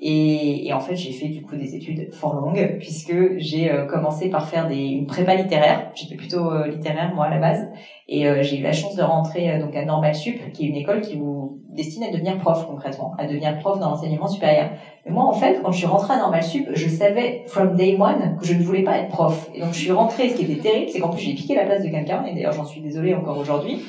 Et, 0.01 0.67
et, 0.67 0.73
en 0.73 0.79
fait, 0.79 0.95
j'ai 0.95 1.11
fait 1.11 1.27
du 1.27 1.41
coup 1.41 1.57
des 1.57 1.75
études 1.75 2.13
fort 2.13 2.35
longues 2.35 2.77
puisque 2.79 3.37
j'ai 3.37 3.69
euh, 3.69 3.85
commencé 3.85 4.29
par 4.29 4.47
faire 4.47 4.67
des, 4.67 4.77
une 4.77 5.07
prépa 5.07 5.35
littéraire. 5.35 5.91
J'étais 5.93 6.15
plutôt 6.15 6.51
euh, 6.51 6.67
littéraire 6.67 7.13
moi 7.13 7.25
à 7.25 7.29
la 7.29 7.39
base, 7.39 7.67
et 8.11 8.27
euh, 8.27 8.41
j'ai 8.41 8.57
eu 8.57 8.63
la 8.63 8.73
chance 8.73 8.95
de 8.95 9.03
rentrer 9.03 9.59
donc 9.59 9.75
à 9.75 9.85
Normal 9.85 10.15
Sup, 10.15 10.51
qui 10.51 10.65
est 10.65 10.67
une 10.69 10.75
école 10.75 11.01
qui 11.01 11.15
vous 11.15 11.59
destine 11.69 12.03
à 12.03 12.11
devenir 12.11 12.37
prof 12.37 12.65
concrètement, 12.67 13.13
à 13.19 13.27
devenir 13.27 13.57
prof 13.59 13.79
dans 13.79 13.91
l'enseignement 13.91 14.27
supérieur. 14.27 14.71
Mais 15.05 15.11
moi, 15.11 15.25
en 15.25 15.33
fait, 15.33 15.61
quand 15.63 15.71
je 15.71 15.77
suis 15.77 15.85
rentrée 15.85 16.15
à 16.15 16.17
Normal 16.17 16.43
Sup, 16.43 16.67
je 16.73 16.89
savais 16.89 17.43
from 17.45 17.75
day 17.75 17.95
one 17.99 18.37
que 18.39 18.45
je 18.45 18.53
ne 18.53 18.63
voulais 18.63 18.83
pas 18.83 18.97
être 18.97 19.09
prof. 19.09 19.49
Et 19.53 19.61
donc 19.61 19.73
je 19.73 19.79
suis 19.79 19.91
rentrée. 19.91 20.29
Ce 20.29 20.35
qui 20.35 20.43
était 20.43 20.61
terrible, 20.61 20.89
c'est 20.91 20.99
qu'en 20.99 21.09
plus 21.09 21.21
j'ai 21.21 21.33
piqué 21.33 21.55
la 21.55 21.65
place 21.65 21.83
de 21.83 21.89
quelqu'un. 21.89 22.25
Et 22.25 22.33
d'ailleurs, 22.33 22.53
j'en 22.53 22.65
suis 22.65 22.81
désolée 22.81 23.13
encore 23.13 23.37
aujourd'hui. 23.37 23.79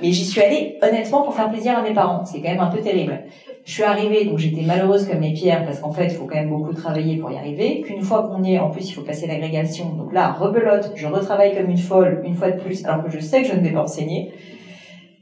Mais 0.00 0.12
j'y 0.12 0.24
suis 0.24 0.40
allée 0.40 0.78
honnêtement 0.80 1.22
pour 1.22 1.34
faire 1.34 1.50
plaisir 1.50 1.76
à 1.76 1.82
mes 1.82 1.92
parents. 1.92 2.24
C'est 2.24 2.40
quand 2.40 2.50
même 2.50 2.60
un 2.60 2.70
peu 2.70 2.80
terrible. 2.80 3.24
Je 3.64 3.72
suis 3.74 3.82
arrivée, 3.82 4.24
donc 4.24 4.38
j'étais 4.38 4.62
malheureuse 4.62 5.06
comme 5.06 5.20
les 5.20 5.34
pierres 5.34 5.66
parce 5.66 5.80
qu'en 5.80 5.90
fait, 5.90 6.06
il 6.06 6.10
faut 6.12 6.24
quand 6.24 6.36
même 6.36 6.48
beaucoup 6.48 6.72
travailler 6.72 7.16
pour 7.16 7.30
y 7.30 7.36
arriver. 7.36 7.82
Qu'une 7.82 8.00
fois 8.00 8.22
qu'on 8.22 8.42
y 8.42 8.54
est, 8.54 8.58
en 8.58 8.70
plus, 8.70 8.88
il 8.88 8.92
faut 8.92 9.02
passer 9.02 9.26
l'agrégation. 9.26 9.90
Donc 9.90 10.14
là, 10.14 10.32
rebelote, 10.32 10.92
je 10.94 11.06
retravaille 11.06 11.54
comme 11.54 11.68
une 11.68 11.76
folle, 11.76 12.22
une 12.24 12.34
fois 12.34 12.50
de 12.50 12.58
plus, 12.58 12.86
alors 12.86 13.04
que 13.04 13.10
je 13.10 13.18
sais 13.18 13.42
que 13.42 13.47
je 13.48 13.54
ne 13.54 13.60
vais 13.60 13.72
pas 13.72 13.82
enseigner. 13.82 14.32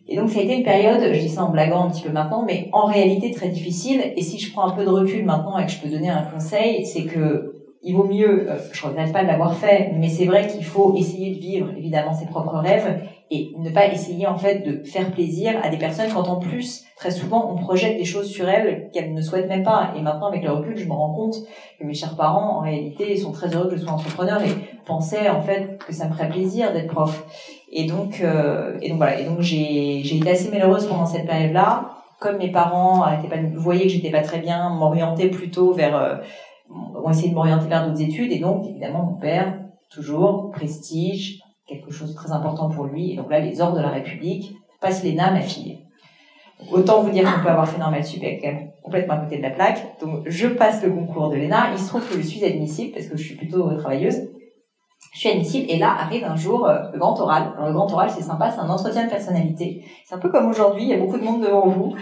Et 0.08 0.16
donc 0.16 0.30
ça 0.30 0.38
a 0.38 0.42
été 0.42 0.56
une 0.56 0.64
période, 0.64 1.00
je 1.12 1.18
dis 1.18 1.28
ça 1.28 1.44
en 1.44 1.50
blaguant 1.50 1.84
un 1.84 1.90
petit 1.90 2.02
peu 2.02 2.12
maintenant, 2.12 2.44
mais 2.46 2.68
en 2.72 2.86
réalité 2.86 3.32
très 3.32 3.48
difficile. 3.48 4.12
Et 4.16 4.22
si 4.22 4.38
je 4.38 4.52
prends 4.52 4.68
un 4.68 4.70
peu 4.70 4.84
de 4.84 4.90
recul 4.90 5.24
maintenant 5.24 5.58
et 5.58 5.66
que 5.66 5.72
je 5.72 5.80
peux 5.80 5.88
donner 5.88 6.10
un 6.10 6.22
conseil, 6.22 6.86
c'est 6.86 7.04
que 7.04 7.52
il 7.82 7.94
vaut 7.94 8.04
mieux, 8.04 8.50
euh, 8.50 8.58
je 8.72 8.84
regrette 8.84 9.12
pas 9.12 9.22
de 9.22 9.28
l'avoir 9.28 9.54
fait, 9.54 9.92
mais 9.96 10.08
c'est 10.08 10.24
vrai 10.24 10.48
qu'il 10.48 10.64
faut 10.64 10.96
essayer 10.96 11.34
de 11.34 11.38
vivre 11.38 11.68
évidemment 11.76 12.12
ses 12.12 12.26
propres 12.26 12.56
rêves 12.56 13.00
et 13.30 13.52
ne 13.58 13.70
pas 13.70 13.86
essayer 13.86 14.26
en 14.26 14.36
fait 14.36 14.60
de 14.60 14.84
faire 14.84 15.10
plaisir 15.10 15.54
à 15.62 15.68
des 15.68 15.78
personnes 15.78 16.10
quand 16.12 16.28
en 16.28 16.36
plus 16.36 16.84
très 16.96 17.10
souvent 17.10 17.50
on 17.52 17.56
projette 17.56 17.96
des 17.96 18.04
choses 18.04 18.28
sur 18.28 18.48
elles 18.48 18.88
qu'elles 18.92 19.14
ne 19.14 19.20
souhaitent 19.20 19.48
même 19.48 19.64
pas 19.64 19.92
et 19.96 20.02
maintenant 20.02 20.28
avec 20.28 20.44
le 20.44 20.52
recul 20.52 20.76
je 20.76 20.86
me 20.86 20.92
rends 20.92 21.12
compte 21.12 21.34
que 21.78 21.84
mes 21.84 21.94
chers 21.94 22.14
parents 22.16 22.58
en 22.58 22.60
réalité 22.60 23.16
sont 23.16 23.32
très 23.32 23.52
heureux 23.54 23.68
que 23.68 23.76
je 23.76 23.82
sois 23.82 23.92
entrepreneur 23.92 24.40
et 24.42 24.50
pensaient 24.84 25.28
en 25.28 25.40
fait 25.40 25.78
que 25.84 25.92
ça 25.92 26.06
me 26.06 26.12
ferait 26.12 26.28
plaisir 26.28 26.72
d'être 26.72 26.86
prof 26.86 27.26
et 27.70 27.86
donc 27.86 28.20
euh, 28.20 28.78
et 28.80 28.88
donc 28.90 28.98
voilà 28.98 29.20
et 29.20 29.24
donc 29.24 29.40
j'ai 29.40 30.16
été 30.16 30.30
assez 30.30 30.50
malheureuse 30.50 30.86
pendant 30.86 31.06
cette 31.06 31.26
période 31.26 31.52
là 31.52 31.90
comme 32.20 32.38
mes 32.38 32.50
parents 32.50 33.02
arrêtaient 33.02 33.28
pas 33.28 33.36
voyaient 33.54 33.84
que 33.84 33.90
j'étais 33.90 34.10
pas 34.10 34.22
très 34.22 34.38
bien 34.38 34.70
m'orienter 34.70 35.28
plutôt 35.28 35.72
vers 35.72 35.96
euh, 35.96 36.16
ont 36.70 37.10
essayé 37.10 37.30
de 37.30 37.34
m'orienter 37.34 37.68
vers 37.68 37.86
d'autres 37.86 38.02
études 38.02 38.32
et 38.32 38.38
donc 38.38 38.66
évidemment 38.66 39.02
mon 39.02 39.20
père 39.20 39.58
toujours 39.90 40.50
prestige 40.50 41.40
quelque 41.66 41.90
chose 41.90 42.10
de 42.10 42.14
très 42.14 42.32
important 42.32 42.68
pour 42.70 42.84
lui. 42.84 43.12
Et 43.12 43.16
donc 43.16 43.30
là, 43.30 43.40
les 43.40 43.60
ordres 43.60 43.76
de 43.76 43.82
la 43.82 43.90
République, 43.90 44.54
passe 44.80 45.04
l'ENA, 45.04 45.32
ma 45.32 45.40
fille. 45.40 45.78
autant 46.70 47.02
vous 47.02 47.10
dire 47.10 47.24
qu'on 47.24 47.42
peut 47.42 47.50
avoir 47.50 47.68
fait 47.68 47.78
normal 47.78 48.04
sup 48.04 48.22
quand 48.22 48.46
même 48.46 48.70
complètement 48.82 49.14
à 49.14 49.18
côté 49.18 49.38
de 49.38 49.42
la 49.42 49.50
plaque. 49.50 49.98
Donc 50.00 50.22
je 50.26 50.46
passe 50.46 50.82
le 50.82 50.90
concours 50.90 51.30
de 51.30 51.36
l'ENA. 51.36 51.72
Il 51.72 51.78
se 51.78 51.88
trouve 51.88 52.08
que 52.08 52.16
je 52.16 52.22
suis 52.22 52.44
admissible 52.44 52.92
parce 52.92 53.06
que 53.06 53.16
je 53.16 53.22
suis 53.22 53.36
plutôt 53.36 53.68
travailleuse 53.76 54.28
je 55.16 55.20
suis 55.20 55.30
admissible 55.30 55.64
et 55.70 55.78
là 55.78 55.96
arrive 55.98 56.24
un 56.24 56.36
jour 56.36 56.66
euh, 56.66 56.76
le 56.92 56.98
grand 56.98 57.18
oral. 57.18 57.54
Alors, 57.56 57.68
le 57.68 57.72
grand 57.72 57.90
oral 57.90 58.10
c'est 58.14 58.22
sympa, 58.22 58.50
c'est 58.50 58.60
un 58.60 58.68
entretien 58.68 59.06
de 59.06 59.08
personnalité. 59.08 59.82
C'est 60.04 60.14
un 60.14 60.18
peu 60.18 60.28
comme 60.28 60.46
aujourd'hui, 60.46 60.82
il 60.82 60.88
y 60.90 60.92
a 60.92 60.98
beaucoup 60.98 61.16
de 61.16 61.24
monde 61.24 61.40
devant 61.40 61.68
vous, 61.68 61.94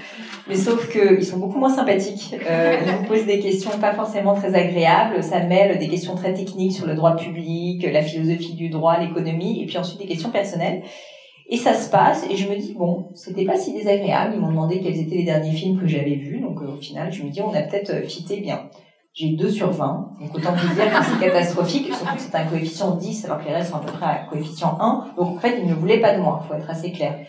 mais 0.48 0.56
sauf 0.56 0.90
qu'ils 0.90 1.24
sont 1.24 1.38
beaucoup 1.38 1.60
moins 1.60 1.68
sympathiques. 1.68 2.34
Euh, 2.44 2.76
ils 2.84 2.92
vous 2.92 3.04
posent 3.04 3.24
des 3.24 3.38
questions 3.38 3.70
pas 3.80 3.92
forcément 3.92 4.34
très 4.34 4.56
agréables. 4.56 5.22
Ça 5.22 5.38
mêle 5.44 5.78
des 5.78 5.86
questions 5.86 6.16
très 6.16 6.34
techniques 6.34 6.72
sur 6.72 6.86
le 6.86 6.96
droit 6.96 7.14
public, 7.14 7.86
la 7.88 8.02
philosophie 8.02 8.54
du 8.54 8.68
droit, 8.68 8.98
l'économie, 8.98 9.62
et 9.62 9.66
puis 9.66 9.78
ensuite 9.78 10.00
des 10.00 10.06
questions 10.06 10.30
personnelles. 10.30 10.82
Et 11.48 11.56
ça 11.56 11.74
se 11.74 11.88
passe, 11.90 12.26
et 12.28 12.36
je 12.36 12.48
me 12.48 12.56
dis, 12.56 12.74
bon, 12.74 13.10
c'était 13.14 13.44
pas 13.44 13.56
si 13.56 13.72
désagréable. 13.72 14.32
Ils 14.34 14.40
m'ont 14.40 14.48
demandé 14.48 14.80
quels 14.80 14.98
étaient 14.98 15.14
les 15.14 15.24
derniers 15.24 15.52
films 15.52 15.78
que 15.78 15.86
j'avais 15.86 16.16
vus, 16.16 16.40
donc 16.40 16.60
euh, 16.62 16.74
au 16.74 16.80
final, 16.80 17.12
je 17.12 17.22
me 17.22 17.30
dis, 17.30 17.42
on 17.42 17.54
a 17.54 17.62
peut-être 17.62 17.90
euh, 17.90 18.02
fité 18.02 18.40
bien. 18.40 18.70
J'ai 19.14 19.28
2 19.36 19.48
sur 19.48 19.70
20. 19.70 20.10
Donc 20.20 20.34
autant 20.34 20.52
vous 20.54 20.74
dire 20.74 20.92
que 20.92 21.04
c'est 21.04 21.24
catastrophique, 21.24 21.94
surtout 21.94 22.16
que 22.16 22.20
c'est 22.20 22.34
un 22.34 22.46
coefficient 22.46 22.96
10 22.96 23.24
alors 23.26 23.38
que 23.38 23.44
les 23.44 23.54
restes 23.54 23.70
sont 23.70 23.76
à 23.76 23.80
peu 23.80 23.92
près 23.92 24.06
à 24.06 24.26
coefficient 24.28 24.76
1. 24.80 25.14
Donc 25.16 25.36
en 25.36 25.38
fait, 25.38 25.60
ils 25.62 25.68
ne 25.68 25.74
voulaient 25.74 26.00
pas 26.00 26.16
de 26.16 26.20
moi, 26.20 26.40
il 26.42 26.48
faut 26.48 26.54
être 26.54 26.68
assez 26.68 26.90
clair. 26.90 27.20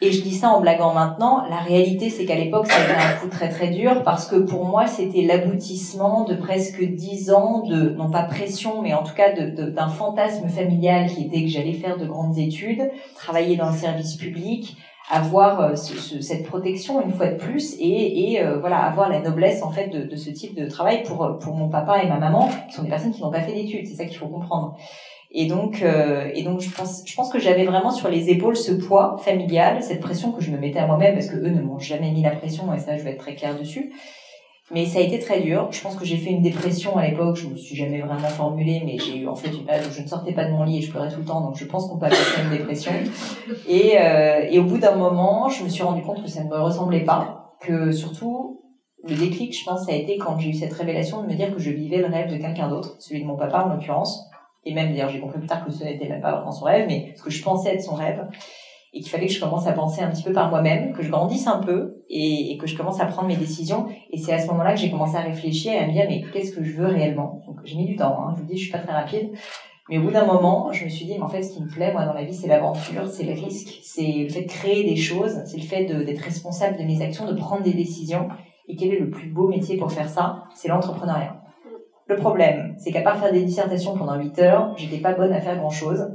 Et 0.00 0.10
je 0.10 0.20
dis 0.22 0.34
ça 0.34 0.48
en 0.48 0.60
blaguant 0.60 0.92
maintenant. 0.92 1.44
La 1.48 1.58
réalité, 1.58 2.10
c'est 2.10 2.24
qu'à 2.24 2.34
l'époque, 2.34 2.66
ça 2.66 2.74
a 2.74 2.82
été 2.82 2.92
un 2.92 3.20
coup 3.20 3.28
très 3.28 3.48
très 3.48 3.68
dur 3.68 4.02
parce 4.02 4.26
que 4.26 4.34
pour 4.34 4.64
moi, 4.64 4.88
c'était 4.88 5.22
l'aboutissement 5.22 6.24
de 6.24 6.34
presque 6.34 6.82
10 6.82 7.30
ans 7.30 7.62
de, 7.64 7.90
non 7.90 8.10
pas 8.10 8.24
pression, 8.24 8.82
mais 8.82 8.92
en 8.92 9.04
tout 9.04 9.14
cas 9.14 9.32
d'un 9.32 9.88
fantasme 9.88 10.48
familial 10.48 11.06
qui 11.06 11.26
était 11.26 11.42
que 11.42 11.48
j'allais 11.48 11.74
faire 11.74 11.96
de 11.96 12.06
grandes 12.06 12.36
études, 12.36 12.90
travailler 13.14 13.54
dans 13.54 13.70
le 13.70 13.76
service 13.76 14.16
public, 14.16 14.76
avoir 15.10 15.60
euh, 15.60 15.76
ce, 15.76 16.20
cette 16.20 16.44
protection 16.46 17.02
une 17.02 17.12
fois 17.12 17.26
de 17.26 17.36
plus 17.36 17.74
et, 17.78 18.32
et 18.32 18.42
euh, 18.42 18.58
voilà 18.58 18.78
avoir 18.78 19.08
la 19.08 19.20
noblesse 19.20 19.62
en 19.62 19.70
fait 19.70 19.88
de, 19.88 20.04
de, 20.04 20.16
ce 20.16 20.30
type 20.30 20.54
de 20.54 20.66
travail 20.66 21.02
pour 21.02 21.38
pour 21.38 21.54
mon 21.54 21.68
papa 21.68 22.02
et 22.02 22.08
ma 22.08 22.18
maman 22.18 22.50
qui 22.68 22.74
sont 22.74 22.82
des 22.82 22.88
personnes 22.88 23.12
qui 23.12 23.22
n'ont 23.22 23.30
pas 23.30 23.40
fait 23.40 23.52
d'études 23.52 23.86
c'est 23.86 23.96
ça 23.96 24.04
qu'il 24.04 24.16
faut 24.16 24.28
comprendre. 24.28 24.76
Et 25.34 25.46
donc 25.46 25.82
euh, 25.82 26.30
et 26.34 26.42
donc 26.42 26.60
je 26.60 26.70
pense 26.70 27.02
je 27.06 27.14
pense 27.14 27.30
que 27.30 27.38
j'avais 27.38 27.64
vraiment 27.64 27.90
sur 27.90 28.08
les 28.08 28.30
épaules 28.30 28.56
ce 28.56 28.72
poids 28.72 29.16
familial 29.18 29.82
cette 29.82 30.00
pression 30.00 30.30
que 30.32 30.42
je 30.42 30.50
me 30.50 30.58
mettais 30.58 30.78
à 30.78 30.86
moi-même 30.86 31.14
parce 31.14 31.28
que 31.28 31.36
eux 31.36 31.50
ne 31.50 31.62
m'ont 31.62 31.78
jamais 31.78 32.10
mis 32.10 32.22
la 32.22 32.32
pression 32.32 32.72
et 32.74 32.78
ça 32.78 32.96
je 32.96 33.02
vais 33.02 33.10
être 33.12 33.18
très 33.18 33.34
claire 33.34 33.58
dessus 33.58 33.92
mais 34.72 34.86
ça 34.86 34.98
a 34.98 35.02
été 35.02 35.18
très 35.18 35.40
dur. 35.40 35.68
Je 35.70 35.80
pense 35.82 35.96
que 35.96 36.04
j'ai 36.04 36.16
fait 36.16 36.30
une 36.30 36.42
dépression 36.42 36.96
à 36.96 37.06
l'époque. 37.06 37.36
Je 37.36 37.46
me 37.46 37.56
suis 37.56 37.76
jamais 37.76 38.00
vraiment 38.00 38.28
formulée, 38.28 38.82
mais 38.84 38.98
j'ai 38.98 39.18
eu 39.18 39.28
en 39.28 39.34
fait 39.34 39.50
une 39.50 39.64
période 39.64 39.86
où 39.86 39.92
je 39.92 40.02
ne 40.02 40.06
sortais 40.06 40.32
pas 40.32 40.44
de 40.44 40.50
mon 40.50 40.64
lit 40.64 40.78
et 40.78 40.80
je 40.80 40.90
pleurais 40.90 41.10
tout 41.10 41.20
le 41.20 41.26
temps. 41.26 41.42
Donc 41.42 41.56
je 41.56 41.64
pense 41.66 41.86
qu'on 41.88 41.98
peut 41.98 42.06
appeler 42.06 42.20
ça 42.20 42.42
une 42.42 42.50
dépression. 42.56 42.92
Et, 43.68 43.98
euh, 43.98 44.46
et 44.50 44.58
au 44.58 44.64
bout 44.64 44.78
d'un 44.78 44.94
moment, 44.94 45.48
je 45.48 45.62
me 45.62 45.68
suis 45.68 45.82
rendu 45.82 46.02
compte 46.02 46.22
que 46.22 46.28
ça 46.28 46.42
ne 46.42 46.48
me 46.48 46.58
ressemblait 46.58 47.04
pas. 47.04 47.54
Que 47.60 47.92
surtout, 47.92 48.62
le 49.04 49.14
déclic, 49.14 49.56
je 49.56 49.64
pense, 49.64 49.84
ça 49.84 49.92
a 49.92 49.94
été 49.94 50.16
quand 50.16 50.38
j'ai 50.38 50.50
eu 50.50 50.54
cette 50.54 50.72
révélation 50.72 51.22
de 51.22 51.28
me 51.28 51.34
dire 51.34 51.52
que 51.52 51.60
je 51.60 51.70
vivais 51.70 51.98
le 51.98 52.06
rêve 52.06 52.30
de 52.30 52.36
quelqu'un 52.38 52.68
d'autre, 52.68 52.96
celui 52.98 53.22
de 53.22 53.26
mon 53.26 53.36
papa 53.36 53.64
en 53.64 53.74
l'occurrence. 53.74 54.24
Et 54.64 54.74
même 54.74 54.90
d'ailleurs, 54.90 55.10
j'ai 55.10 55.20
compris 55.20 55.38
plus 55.38 55.48
tard 55.48 55.64
que 55.64 55.72
ce 55.72 55.84
n'était 55.84 56.08
même 56.08 56.20
pas 56.20 56.32
vraiment 56.32 56.52
son 56.52 56.64
rêve, 56.64 56.86
mais 56.86 57.12
ce 57.16 57.22
que 57.22 57.30
je 57.30 57.42
pensais 57.42 57.74
être 57.74 57.82
son 57.82 57.94
rêve 57.94 58.24
et 58.92 59.00
qu'il 59.00 59.10
fallait 59.10 59.26
que 59.26 59.32
je 59.32 59.40
commence 59.40 59.66
à 59.66 59.72
penser 59.72 60.02
un 60.02 60.10
petit 60.10 60.22
peu 60.22 60.32
par 60.32 60.50
moi-même, 60.50 60.92
que 60.92 61.02
je 61.02 61.10
grandisse 61.10 61.46
un 61.46 61.58
peu 61.58 62.02
et, 62.10 62.58
que 62.58 62.66
je 62.66 62.76
commence 62.76 63.00
à 63.00 63.06
prendre 63.06 63.28
mes 63.28 63.36
décisions. 63.36 63.86
Et 64.10 64.18
c'est 64.18 64.32
à 64.32 64.38
ce 64.38 64.46
moment-là 64.48 64.74
que 64.74 64.80
j'ai 64.80 64.90
commencé 64.90 65.16
à 65.16 65.20
réfléchir 65.20 65.72
et 65.72 65.78
à 65.78 65.86
me 65.86 65.92
dire 65.92 66.04
mais 66.08 66.22
qu'est-ce 66.32 66.52
que 66.52 66.62
je 66.62 66.72
veux 66.72 66.86
réellement? 66.86 67.42
Donc 67.46 67.56
j'ai 67.64 67.76
mis 67.76 67.86
du 67.86 67.96
temps, 67.96 68.16
hein, 68.20 68.34
je 68.36 68.42
vous 68.42 68.46
dis 68.46 68.56
je 68.56 68.64
suis 68.64 68.72
pas 68.72 68.78
très 68.78 68.92
rapide. 68.92 69.30
Mais 69.88 69.98
au 69.98 70.02
bout 70.02 70.12
d'un 70.12 70.26
moment, 70.26 70.70
je 70.72 70.84
me 70.84 70.88
suis 70.88 71.06
dit, 71.06 71.14
mais 71.16 71.22
en 71.22 71.28
fait, 71.28 71.42
ce 71.42 71.54
qui 71.54 71.62
me 71.62 71.68
plaît, 71.68 71.92
moi, 71.92 72.04
dans 72.04 72.12
la 72.12 72.22
vie, 72.22 72.32
c'est 72.32 72.46
l'aventure, 72.46 73.08
c'est 73.08 73.24
le 73.24 73.32
risque, 73.32 73.80
c'est 73.82 74.24
le 74.24 74.28
fait 74.28 74.42
de 74.42 74.48
créer 74.48 74.84
des 74.84 74.94
choses, 74.94 75.42
c'est 75.44 75.56
le 75.56 75.64
fait 75.64 75.84
d'être 75.84 76.20
responsable 76.20 76.78
de 76.78 76.84
mes 76.84 77.02
actions, 77.02 77.26
de 77.26 77.34
prendre 77.34 77.62
des 77.62 77.72
décisions. 77.72 78.28
Et 78.68 78.76
quel 78.76 78.92
est 78.92 79.00
le 79.00 79.10
plus 79.10 79.28
beau 79.28 79.48
métier 79.48 79.76
pour 79.76 79.90
faire 79.90 80.08
ça? 80.08 80.44
C'est 80.54 80.68
l'entrepreneuriat. 80.68 81.42
Le 82.06 82.16
problème, 82.16 82.74
c'est 82.78 82.92
qu'à 82.92 83.02
part 83.02 83.18
faire 83.18 83.32
des 83.32 83.42
dissertations 83.42 83.96
pendant 83.96 84.16
8 84.16 84.38
heures, 84.38 84.74
j'étais 84.76 84.98
pas 84.98 85.14
bonne 85.14 85.32
à 85.32 85.40
faire 85.40 85.56
grand 85.56 85.70
chose. 85.70 86.12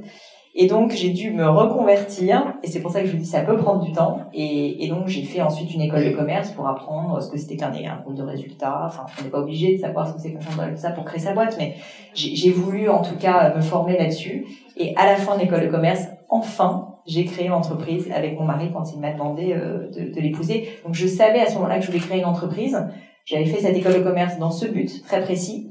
Et 0.60 0.66
donc, 0.66 0.92
j'ai 0.92 1.12
dû 1.12 1.30
me 1.30 1.48
reconvertir. 1.48 2.56
Et 2.64 2.68
c'est 2.68 2.80
pour 2.80 2.90
ça 2.90 3.02
que 3.02 3.06
je 3.06 3.12
vous 3.12 3.20
dis, 3.20 3.28
ça 3.28 3.42
peut 3.42 3.58
prendre 3.58 3.86
du 3.86 3.92
temps. 3.92 4.22
Et, 4.34 4.88
donc, 4.90 5.08
j'ai 5.08 5.22
fait 5.22 5.40
ensuite 5.40 5.72
une 5.72 5.82
école 5.82 6.04
de 6.04 6.10
commerce 6.10 6.50
pour 6.50 6.68
apprendre 6.68 7.22
ce 7.22 7.30
que 7.30 7.38
c'était 7.38 7.58
qu'un 7.58 7.72
un 7.72 8.02
compte 8.04 8.16
de 8.16 8.24
résultats. 8.24 8.82
Enfin, 8.88 9.06
on 9.20 9.24
n'est 9.24 9.30
pas 9.30 9.40
obligé 9.40 9.76
de 9.76 9.82
savoir 9.82 10.08
ce 10.08 10.14
que 10.14 10.20
c'est 10.20 10.32
qu'un 10.32 10.40
compte 10.40 10.58
de 10.58 10.62
résultats 10.62 10.90
pour 10.92 11.06
créer 11.06 11.20
sa 11.20 11.34
boîte. 11.34 11.56
Mais 11.60 11.76
j'ai 12.16 12.50
voulu, 12.50 12.90
en 12.90 13.04
tout 13.04 13.16
cas, 13.18 13.54
me 13.56 13.62
former 13.62 14.00
là-dessus. 14.00 14.48
Et 14.78 14.96
à 14.96 15.06
la 15.06 15.16
fin 15.16 15.36
de 15.36 15.42
l'école 15.42 15.62
de 15.62 15.70
commerce, 15.70 16.08
enfin, 16.28 16.96
j'ai 17.06 17.26
créé 17.26 17.50
l'entreprise 17.50 18.10
avec 18.12 18.38
mon 18.40 18.46
mari 18.46 18.72
quand 18.74 18.92
il 18.92 19.00
m'a 19.00 19.12
demandé 19.12 19.54
euh, 19.54 19.92
de, 19.92 20.12
de 20.12 20.20
l'épouser. 20.20 20.70
Donc, 20.84 20.96
je 20.96 21.06
savais 21.06 21.40
à 21.40 21.46
ce 21.46 21.54
moment-là 21.54 21.78
que 21.78 21.86
je 21.86 21.92
voulais 21.92 22.04
créer 22.04 22.18
une 22.18 22.26
entreprise. 22.26 22.84
J'avais 23.26 23.46
fait 23.46 23.62
cette 23.62 23.78
école 23.78 23.94
de 23.94 24.00
commerce 24.00 24.40
dans 24.40 24.52
ce 24.52 24.66
but 24.66 25.04
très 25.04 25.22
précis. 25.22 25.67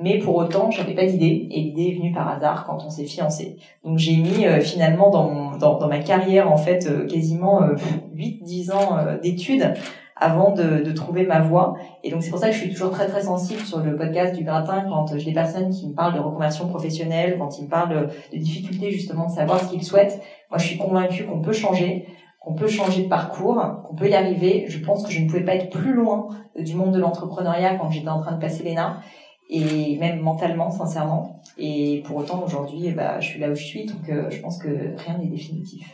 Mais 0.00 0.18
pour 0.18 0.36
autant, 0.36 0.70
j'avais 0.70 0.94
pas 0.94 1.04
d'idée 1.04 1.48
et 1.50 1.60
l'idée 1.60 1.88
est 1.88 1.98
venue 1.98 2.12
par 2.12 2.28
hasard 2.28 2.64
quand 2.64 2.84
on 2.86 2.88
s'est 2.90 3.04
fiancé. 3.04 3.56
Donc 3.84 3.98
j'ai 3.98 4.16
mis 4.16 4.46
euh, 4.46 4.60
finalement 4.60 5.10
dans, 5.10 5.28
mon, 5.28 5.56
dans, 5.56 5.88
ma 5.88 5.98
carrière 5.98 6.50
en 6.50 6.56
fait 6.56 6.86
euh, 6.86 7.04
quasiment 7.06 7.62
euh, 7.62 7.74
8-10 8.14 8.72
ans 8.72 8.96
euh, 8.96 9.18
d'études 9.18 9.74
avant 10.14 10.52
de, 10.52 10.84
de, 10.84 10.92
trouver 10.92 11.26
ma 11.26 11.40
voie. 11.40 11.74
Et 12.04 12.12
donc 12.12 12.22
c'est 12.22 12.30
pour 12.30 12.38
ça 12.38 12.48
que 12.48 12.54
je 12.54 12.60
suis 12.60 12.70
toujours 12.70 12.90
très 12.90 13.08
très 13.08 13.22
sensible 13.22 13.60
sur 13.62 13.80
le 13.80 13.96
podcast 13.96 14.36
du 14.36 14.44
gratin 14.44 14.84
quand 14.88 15.18
j'ai 15.18 15.24
des 15.24 15.34
personnes 15.34 15.70
qui 15.70 15.88
me 15.88 15.94
parlent 15.94 16.14
de 16.14 16.20
reconversion 16.20 16.68
professionnelle, 16.68 17.36
quand 17.36 17.58
ils 17.58 17.64
me 17.64 17.68
parlent 17.68 17.90
de, 17.90 18.36
de 18.36 18.40
difficultés 18.40 18.92
justement 18.92 19.26
de 19.26 19.32
savoir 19.32 19.60
ce 19.60 19.68
qu'ils 19.68 19.84
souhaitent. 19.84 20.20
Moi 20.50 20.58
je 20.58 20.66
suis 20.66 20.78
convaincue 20.78 21.24
qu'on 21.24 21.40
peut 21.40 21.52
changer, 21.52 22.06
qu'on 22.40 22.54
peut 22.54 22.68
changer 22.68 23.02
de 23.02 23.08
parcours, 23.08 23.60
qu'on 23.84 23.96
peut 23.96 24.08
y 24.08 24.14
arriver. 24.14 24.66
Je 24.68 24.78
pense 24.78 25.04
que 25.04 25.10
je 25.10 25.20
ne 25.20 25.26
pouvais 25.26 25.44
pas 25.44 25.56
être 25.56 25.70
plus 25.70 25.92
loin 25.92 26.28
du 26.56 26.76
monde 26.76 26.92
de 26.92 27.00
l'entrepreneuriat 27.00 27.74
quand 27.76 27.90
j'étais 27.90 28.08
en 28.08 28.20
train 28.20 28.32
de 28.32 28.40
passer 28.40 28.62
l'ENA 28.62 29.00
et 29.48 29.96
même 29.98 30.20
mentalement, 30.20 30.70
sincèrement. 30.70 31.42
Et 31.56 32.02
pour 32.06 32.16
autant, 32.16 32.42
aujourd'hui, 32.44 32.90
bah, 32.92 33.20
je 33.20 33.28
suis 33.28 33.40
là 33.40 33.50
où 33.50 33.54
je 33.54 33.64
suis, 33.64 33.86
donc 33.86 34.08
euh, 34.08 34.30
je 34.30 34.40
pense 34.40 34.58
que 34.58 34.68
rien 34.68 35.18
n'est 35.18 35.28
définitif. 35.28 35.86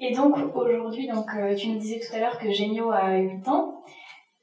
Et 0.00 0.14
donc 0.14 0.36
aujourd'hui, 0.54 1.08
donc 1.08 1.26
euh, 1.36 1.54
tu 1.54 1.68
nous 1.68 1.78
disais 1.78 2.00
tout 2.00 2.14
à 2.14 2.20
l'heure 2.20 2.38
que 2.38 2.50
Génio 2.50 2.90
a 2.90 3.16
8 3.16 3.48
ans. 3.48 3.82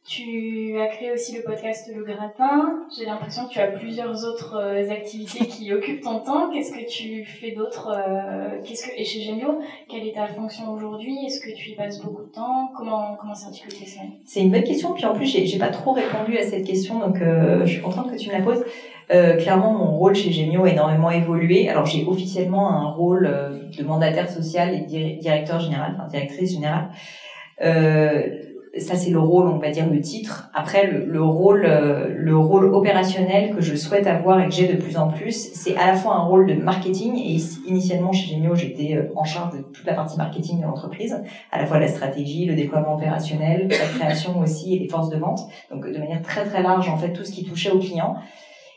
Tu 0.06 0.78
as 0.82 0.88
créé 0.88 1.14
aussi 1.14 1.34
le 1.34 1.44
podcast 1.44 1.90
Le 1.96 2.04
Gratin. 2.04 2.82
J'ai 2.98 3.06
l'impression 3.06 3.48
que 3.48 3.54
tu 3.54 3.60
as 3.60 3.68
plusieurs 3.68 4.26
autres 4.26 4.58
euh, 4.58 4.92
activités 4.92 5.48
qui 5.48 5.72
occupent 5.74 6.02
ton 6.02 6.20
temps. 6.20 6.50
Qu'est-ce 6.52 6.74
que 6.74 6.86
tu 6.86 7.24
fais 7.24 7.52
d'autre 7.52 7.90
euh, 7.96 8.60
Qu'est-ce 8.66 8.86
que 8.86 8.92
et 9.00 9.06
chez 9.06 9.22
Génio, 9.22 9.60
quelle 9.88 10.06
est 10.06 10.14
ta 10.14 10.28
fonction 10.28 10.74
aujourd'hui? 10.74 11.26
Est-ce 11.26 11.40
que 11.40 11.56
tu 11.56 11.70
y 11.70 11.76
passes 11.76 12.02
beaucoup 12.02 12.24
de 12.24 12.32
temps? 12.32 12.70
Comment 12.76 13.16
comment 13.16 13.34
s'articule 13.34 13.74
tes 13.74 13.86
semaines? 13.86 14.12
C'est 14.26 14.42
une 14.42 14.52
bonne 14.52 14.64
question. 14.64 14.94
Puis 14.94 15.06
en 15.06 15.14
plus, 15.14 15.26
j'ai, 15.26 15.46
j'ai 15.46 15.58
pas 15.58 15.70
trop 15.70 15.94
répondu 15.94 16.38
à 16.38 16.44
cette 16.44 16.66
question, 16.66 17.00
donc 17.00 17.22
euh, 17.22 17.66
je 17.66 17.72
suis 17.72 17.82
contente 17.82 18.12
que 18.12 18.18
tu 18.18 18.28
me 18.28 18.34
la 18.34 18.42
poses. 18.42 18.66
Euh, 19.10 19.38
clairement, 19.38 19.72
mon 19.72 19.98
rôle 19.98 20.16
chez 20.16 20.34
Gémio 20.34 20.66
a 20.66 20.70
énormément 20.70 21.12
évolué. 21.12 21.70
Alors, 21.70 21.86
j'ai 21.86 22.04
officiellement 22.06 22.70
un 22.70 22.90
rôle 22.90 23.72
de 23.78 23.84
mandataire 23.86 24.30
social 24.30 24.76
et 24.76 25.18
directeur 25.22 25.62
général, 25.62 25.96
enfin 25.96 26.08
directrice 26.08 26.52
générale. 26.52 26.90
Euh, 27.62 28.53
ça 28.80 28.96
c'est 28.96 29.12
le 29.12 29.20
rôle, 29.20 29.48
on 29.48 29.60
va 29.60 29.70
dire 29.70 29.88
le 29.88 30.01
titre. 30.01 30.50
Après 30.53 30.88
le, 30.88 31.06
le, 31.06 31.24
rôle, 31.24 31.65
euh, 31.65 32.08
le 32.15 32.36
rôle 32.36 32.74
opérationnel 32.74 33.56
que 33.56 33.62
je 33.62 33.75
souhaite 33.75 34.08
avoir 34.08 34.39
et 34.39 34.46
que 34.46 34.51
j'ai 34.51 34.68
de 34.68 34.82
plus 34.82 34.98
en 34.98 35.10
plus, 35.10 35.51
c'est 35.53 35.75
à 35.77 35.88
la 35.88 35.96
fois 35.96 36.15
un 36.15 36.24
rôle 36.24 36.48
de 36.48 36.56
marketing 36.56 37.15
et 37.15 37.38
initialement 37.68 38.12
chez 38.12 38.34
Genio, 38.34 38.56
j'étais 38.56 38.96
euh, 38.96 39.12
en 39.15 39.24
charge 39.24 39.58
de 39.58 39.62
toute 39.62 39.86
la 39.86 39.94
partie 39.94 40.18
marketing 40.18 40.60
de 40.60 40.63
l'entreprise, 40.63 41.22
à 41.51 41.60
la 41.60 41.68
fois 41.68 41.80
la 41.80 41.88
stratégie, 41.88 42.46
le 42.46 42.56
déploiement 42.56 42.96
opérationnel, 42.96 43.68
la 43.70 44.00
création 44.00 44.39
aussi 44.39 44.75
et 44.75 44.80
les 44.80 44.89
forces 44.89 45.10
de 45.10 45.18
vente. 45.18 45.42
Donc 45.72 45.86
de 45.86 45.98
manière 45.98 46.24
très 46.24 46.44
très 46.44 46.63
large 46.63 46.89
en 46.89 46.98
fait 46.98 47.13
tout 47.13 47.24
ce 47.24 47.32
qui 47.32 47.44
touchait 47.44 47.72
aux 47.72 47.80
clients. 47.80 48.15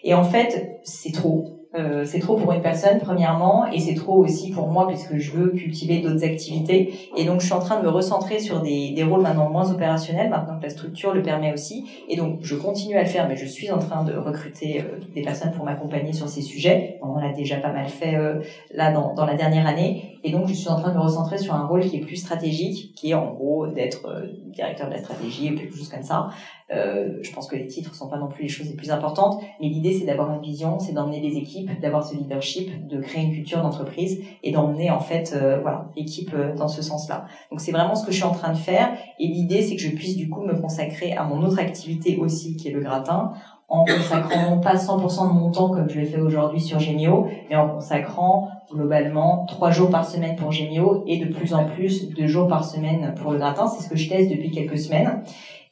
Et 0.04 0.14
en 0.14 0.24
fait, 0.24 0.78
c'est 0.84 1.12
trop. 1.12 1.55
Euh, 1.74 2.04
c'est 2.04 2.20
trop 2.20 2.36
pour 2.36 2.52
une 2.52 2.62
personne, 2.62 2.98
premièrement, 2.98 3.66
et 3.66 3.80
c'est 3.80 3.94
trop 3.94 4.24
aussi 4.24 4.50
pour 4.50 4.68
moi, 4.68 4.86
puisque 4.86 5.18
je 5.18 5.32
veux 5.32 5.50
cultiver 5.50 6.00
d'autres 6.00 6.24
activités. 6.24 7.10
Et 7.16 7.24
donc, 7.24 7.40
je 7.40 7.46
suis 7.46 7.54
en 7.54 7.58
train 7.58 7.78
de 7.78 7.84
me 7.84 7.90
recentrer 7.90 8.38
sur 8.38 8.62
des, 8.62 8.92
des 8.92 9.02
rôles 9.02 9.22
maintenant 9.22 9.50
moins 9.50 9.70
opérationnels, 9.70 10.30
maintenant 10.30 10.58
que 10.58 10.62
la 10.62 10.70
structure 10.70 11.12
le 11.12 11.22
permet 11.22 11.52
aussi. 11.52 11.84
Et 12.08 12.16
donc, 12.16 12.38
je 12.42 12.54
continue 12.54 12.96
à 12.96 13.02
le 13.02 13.08
faire, 13.08 13.28
mais 13.28 13.36
je 13.36 13.46
suis 13.46 13.70
en 13.70 13.78
train 13.78 14.04
de 14.04 14.14
recruter 14.14 14.80
euh, 14.80 15.00
des 15.14 15.22
personnes 15.22 15.52
pour 15.52 15.64
m'accompagner 15.64 16.12
sur 16.12 16.28
ces 16.28 16.42
sujets. 16.42 16.98
On 17.02 17.18
l'a 17.18 17.32
déjà 17.32 17.56
pas 17.56 17.72
mal 17.72 17.88
fait 17.88 18.14
euh, 18.14 18.40
là 18.72 18.92
dans, 18.92 19.14
dans, 19.14 19.26
la 19.26 19.34
dernière 19.34 19.66
année. 19.66 20.18
Et 20.24 20.30
donc, 20.30 20.48
je 20.48 20.54
suis 20.54 20.68
en 20.68 20.76
train 20.76 20.90
de 20.90 20.96
me 20.96 21.02
recentrer 21.02 21.38
sur 21.38 21.54
un 21.54 21.66
rôle 21.66 21.80
qui 21.80 21.96
est 21.96 22.00
plus 22.00 22.16
stratégique, 22.16 22.94
qui 22.94 23.10
est 23.10 23.14
en 23.14 23.32
gros 23.32 23.66
d'être 23.66 24.06
euh, 24.06 24.26
directeur 24.46 24.88
de 24.88 24.94
la 24.94 24.98
stratégie, 24.98 25.52
ou 25.52 25.56
quelque 25.56 25.76
chose 25.76 25.88
comme 25.88 26.02
ça. 26.02 26.28
Euh, 26.72 27.18
je 27.22 27.32
pense 27.32 27.46
que 27.46 27.54
les 27.54 27.68
titres 27.68 27.94
sont 27.94 28.08
pas 28.08 28.18
non 28.18 28.26
plus 28.26 28.42
les 28.42 28.48
choses 28.48 28.68
les 28.68 28.74
plus 28.74 28.90
importantes, 28.90 29.40
mais 29.60 29.68
l'idée 29.68 29.96
c'est 29.96 30.04
d'avoir 30.04 30.34
une 30.34 30.42
vision, 30.42 30.80
c'est 30.80 30.92
d'emmener 30.92 31.20
les 31.20 31.36
équipes, 31.36 31.65
d'avoir 31.80 32.04
ce 32.04 32.16
leadership, 32.16 32.86
de 32.86 33.00
créer 33.00 33.24
une 33.24 33.32
culture 33.32 33.62
d'entreprise 33.62 34.20
et 34.42 34.52
d'emmener 34.52 34.90
en 34.90 35.00
fait 35.00 35.34
euh, 35.34 35.58
voilà 35.60 35.90
l'équipe 35.96 36.32
euh, 36.34 36.54
dans 36.54 36.68
ce 36.68 36.82
sens-là. 36.82 37.26
Donc 37.50 37.60
c'est 37.60 37.72
vraiment 37.72 37.94
ce 37.94 38.04
que 38.04 38.12
je 38.12 38.16
suis 38.16 38.24
en 38.24 38.32
train 38.32 38.52
de 38.52 38.58
faire 38.58 38.96
et 39.18 39.26
l'idée 39.26 39.62
c'est 39.62 39.76
que 39.76 39.82
je 39.82 39.90
puisse 39.90 40.16
du 40.16 40.28
coup 40.28 40.42
me 40.42 40.54
consacrer 40.54 41.12
à 41.12 41.24
mon 41.24 41.42
autre 41.42 41.58
activité 41.58 42.16
aussi 42.16 42.56
qui 42.56 42.68
est 42.68 42.72
le 42.72 42.80
gratin 42.80 43.32
en 43.68 43.84
consacrant 43.84 44.58
pas 44.58 44.74
100% 44.74 45.28
de 45.28 45.32
mon 45.32 45.50
temps 45.50 45.70
comme 45.70 45.88
je 45.90 45.98
l'ai 45.98 46.06
fait 46.06 46.20
aujourd'hui 46.20 46.60
sur 46.60 46.78
Gemio, 46.78 47.26
mais 47.50 47.56
en 47.56 47.68
consacrant 47.68 48.48
globalement 48.72 49.44
trois 49.46 49.70
jours 49.70 49.90
par 49.90 50.04
semaine 50.04 50.36
pour 50.36 50.52
Gemio 50.52 51.04
et 51.06 51.18
de 51.18 51.32
plus 51.32 51.54
en 51.54 51.64
plus 51.64 52.10
deux 52.10 52.26
jours 52.26 52.46
par 52.46 52.64
semaine 52.64 53.14
pour 53.16 53.32
le 53.32 53.38
gratin. 53.38 53.66
C'est 53.66 53.82
ce 53.82 53.88
que 53.88 53.96
je 53.96 54.08
teste 54.08 54.30
depuis 54.30 54.50
quelques 54.50 54.78
semaines. 54.78 55.22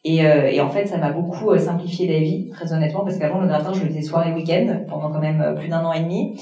Et, 0.04 0.26
euh, 0.26 0.50
et, 0.50 0.60
en 0.60 0.68
fait, 0.68 0.86
ça 0.86 0.98
m'a 0.98 1.10
beaucoup 1.10 1.50
euh, 1.50 1.58
simplifié 1.58 2.06
la 2.06 2.18
vie, 2.18 2.50
très 2.50 2.72
honnêtement, 2.74 3.04
parce 3.04 3.18
qu'avant 3.18 3.40
le 3.40 3.46
gratin, 3.46 3.72
je 3.72 3.80
le 3.80 3.86
faisais 3.86 4.02
soir 4.02 4.26
et 4.28 4.32
week-end 4.34 4.84
pendant 4.86 5.10
quand 5.10 5.20
même 5.20 5.40
euh, 5.40 5.54
plus 5.54 5.68
d'un 5.68 5.82
an 5.82 5.94
et 5.94 6.00
demi. 6.00 6.38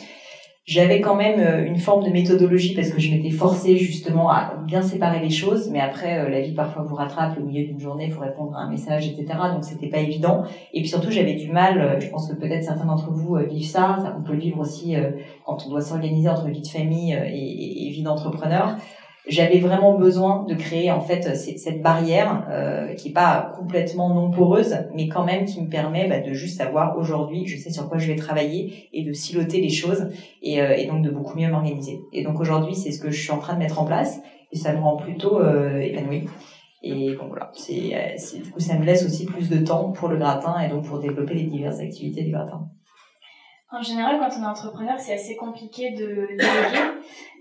J'avais 0.64 1.00
quand 1.00 1.16
même 1.16 1.66
une 1.66 1.76
forme 1.76 2.04
de 2.04 2.10
méthodologie 2.10 2.72
parce 2.76 2.90
que 2.90 3.00
je 3.00 3.10
m'étais 3.10 3.30
forcée 3.30 3.76
justement 3.76 4.30
à 4.30 4.54
bien 4.64 4.80
séparer 4.80 5.18
les 5.18 5.28
choses, 5.28 5.68
mais 5.72 5.80
après 5.80 6.30
la 6.30 6.40
vie 6.40 6.54
parfois 6.54 6.84
vous 6.84 6.94
rattrape 6.94 7.36
au 7.36 7.42
milieu 7.42 7.66
d'une 7.66 7.80
journée, 7.80 8.04
il 8.04 8.12
faut 8.12 8.20
répondre 8.20 8.56
à 8.56 8.60
un 8.60 8.70
message, 8.70 9.08
etc. 9.08 9.26
Donc 9.52 9.64
c'était 9.64 9.88
pas 9.88 9.98
évident. 9.98 10.44
Et 10.72 10.78
puis 10.78 10.88
surtout 10.88 11.10
j'avais 11.10 11.34
du 11.34 11.50
mal. 11.50 11.98
Je 12.00 12.06
pense 12.10 12.28
que 12.30 12.36
peut-être 12.36 12.62
certains 12.62 12.84
d'entre 12.84 13.10
vous 13.10 13.38
vivent 13.50 13.66
ça. 13.66 13.96
ça. 14.00 14.16
On 14.16 14.22
peut 14.22 14.34
le 14.34 14.38
vivre 14.38 14.60
aussi 14.60 14.94
quand 15.44 15.66
on 15.66 15.68
doit 15.68 15.80
s'organiser 15.80 16.28
entre 16.28 16.46
vie 16.46 16.62
de 16.62 16.68
famille 16.68 17.12
et 17.12 17.90
vie 17.90 18.04
d'entrepreneur 18.04 18.76
j'avais 19.28 19.60
vraiment 19.60 19.96
besoin 19.96 20.44
de 20.48 20.54
créer 20.54 20.90
en 20.90 21.00
fait 21.00 21.36
cette 21.36 21.80
barrière 21.80 22.46
euh, 22.50 22.94
qui 22.94 23.10
est 23.10 23.12
pas 23.12 23.52
complètement 23.56 24.12
non 24.14 24.30
poreuse, 24.30 24.74
mais 24.94 25.08
quand 25.08 25.24
même 25.24 25.44
qui 25.44 25.60
me 25.62 25.68
permet 25.68 26.08
bah, 26.08 26.18
de 26.18 26.32
juste 26.32 26.58
savoir 26.58 26.98
aujourd'hui, 26.98 27.46
je 27.46 27.56
sais 27.56 27.70
sur 27.70 27.88
quoi 27.88 27.98
je 27.98 28.08
vais 28.08 28.16
travailler 28.16 28.88
et 28.92 29.04
de 29.04 29.12
siloter 29.12 29.60
les 29.60 29.70
choses 29.70 30.08
et, 30.42 30.60
euh, 30.60 30.74
et 30.76 30.86
donc 30.86 31.02
de 31.02 31.10
beaucoup 31.10 31.38
mieux 31.38 31.48
m'organiser. 31.48 32.00
Et 32.12 32.24
donc 32.24 32.40
aujourd'hui, 32.40 32.74
c'est 32.74 32.90
ce 32.90 33.00
que 33.00 33.10
je 33.10 33.20
suis 33.20 33.30
en 33.30 33.38
train 33.38 33.54
de 33.54 33.60
mettre 33.60 33.80
en 33.80 33.84
place 33.84 34.20
et 34.50 34.56
ça 34.56 34.72
me 34.72 34.80
rend 34.80 34.96
plutôt 34.96 35.38
euh, 35.38 35.78
épanouie. 35.78 36.28
Et 36.82 37.14
bon 37.14 37.28
voilà, 37.28 37.52
c'est 37.54 38.42
du 38.42 38.50
coup 38.50 38.58
ça 38.58 38.76
me 38.76 38.84
laisse 38.84 39.06
aussi 39.06 39.24
plus 39.24 39.48
de 39.48 39.58
temps 39.58 39.92
pour 39.92 40.08
le 40.08 40.16
gratin 40.16 40.58
et 40.58 40.68
donc 40.68 40.84
pour 40.84 40.98
développer 40.98 41.34
les 41.34 41.44
diverses 41.44 41.78
activités 41.78 42.24
du 42.24 42.32
gratin. 42.32 42.68
En 43.72 43.80
général, 43.80 44.18
quand 44.20 44.28
on 44.38 44.42
est 44.42 44.46
entrepreneur, 44.46 44.96
c'est 44.98 45.14
assez 45.14 45.34
compliqué 45.34 45.92
de 45.92 46.26
déléguer. 46.28 46.92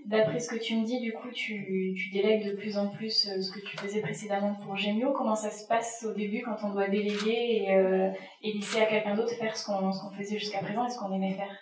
D'après 0.06 0.40
ce 0.40 0.48
que 0.48 0.56
tu 0.56 0.74
me 0.76 0.84
dis, 0.84 0.98
du 0.98 1.12
coup, 1.12 1.28
tu, 1.32 1.94
tu 1.94 2.10
délègues 2.10 2.46
de 2.46 2.56
plus 2.56 2.78
en 2.78 2.88
plus 2.88 3.28
euh, 3.28 3.40
ce 3.40 3.52
que 3.52 3.60
tu 3.60 3.76
faisais 3.76 4.00
précédemment 4.00 4.56
pour 4.64 4.76
Gemio. 4.76 5.12
Comment 5.12 5.36
ça 5.36 5.50
se 5.50 5.66
passe 5.68 6.04
au 6.08 6.12
début 6.14 6.42
quand 6.42 6.56
on 6.66 6.72
doit 6.72 6.88
déléguer 6.88 7.66
et, 7.66 7.74
euh, 7.74 8.08
et 8.42 8.52
laisser 8.54 8.80
à 8.80 8.86
quelqu'un 8.86 9.14
d'autre 9.14 9.34
faire 9.38 9.56
ce 9.56 9.66
qu'on 9.66 9.92
faisait 10.18 10.38
jusqu'à 10.38 10.58
présent 10.60 10.86
et 10.86 10.90
ce 10.90 10.98
qu'on 10.98 11.12
aimait 11.12 11.34
faire? 11.34 11.54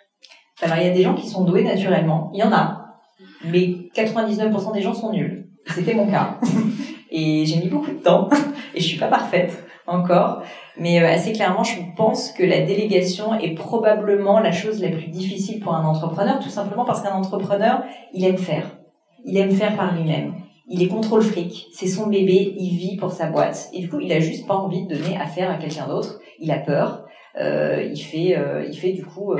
Alors, 0.61 0.77
il 0.77 0.87
y 0.87 0.89
a 0.89 0.93
des 0.93 1.03
gens 1.03 1.15
qui 1.15 1.27
sont 1.27 1.43
doués 1.43 1.63
naturellement. 1.63 2.31
Il 2.33 2.39
y 2.39 2.43
en 2.43 2.53
a. 2.53 2.95
Mais 3.43 3.89
99% 3.93 4.73
des 4.73 4.81
gens 4.81 4.93
sont 4.93 5.11
nuls. 5.11 5.49
C'était 5.67 5.93
mon 5.93 6.09
cas. 6.09 6.39
et 7.11 7.45
j'ai 7.45 7.57
mis 7.57 7.67
beaucoup 7.67 7.91
de 7.91 8.01
temps. 8.01 8.29
Et 8.73 8.79
je 8.79 8.87
suis 8.87 8.97
pas 8.97 9.09
parfaite 9.09 9.63
encore. 9.85 10.43
Mais 10.77 11.01
euh, 11.01 11.07
assez 11.07 11.33
clairement, 11.33 11.63
je 11.63 11.79
pense 11.95 12.31
que 12.31 12.43
la 12.43 12.61
délégation 12.61 13.35
est 13.35 13.55
probablement 13.55 14.39
la 14.39 14.51
chose 14.51 14.81
la 14.81 14.89
plus 14.89 15.07
difficile 15.07 15.59
pour 15.59 15.75
un 15.75 15.85
entrepreneur, 15.85 16.39
tout 16.39 16.49
simplement 16.49 16.85
parce 16.85 17.01
qu'un 17.01 17.13
entrepreneur, 17.13 17.83
il 18.13 18.25
aime 18.25 18.37
faire. 18.37 18.77
Il 19.25 19.37
aime 19.37 19.51
faire 19.51 19.75
par 19.75 19.95
lui-même. 19.95 20.33
Il 20.67 20.81
est 20.81 20.87
contrôle 20.87 21.21
fric, 21.21 21.67
c'est 21.73 21.87
son 21.87 22.07
bébé, 22.07 22.55
il 22.57 22.77
vit 22.77 22.95
pour 22.95 23.11
sa 23.11 23.27
boîte. 23.27 23.69
Et 23.73 23.81
du 23.81 23.89
coup, 23.89 23.99
il 23.99 24.11
a 24.13 24.21
juste 24.21 24.47
pas 24.47 24.55
envie 24.55 24.85
de 24.85 24.95
donner 24.95 25.17
à 25.17 25.25
faire 25.25 25.51
à 25.51 25.55
quelqu'un 25.55 25.87
d'autre. 25.87 26.19
Il 26.39 26.49
a 26.51 26.59
peur. 26.59 27.05
Euh, 27.39 27.83
il 27.83 27.99
fait, 27.99 28.37
euh, 28.37 28.65
il 28.67 28.77
fait 28.77 28.91
du 28.91 29.05
coup 29.05 29.33
euh, 29.33 29.39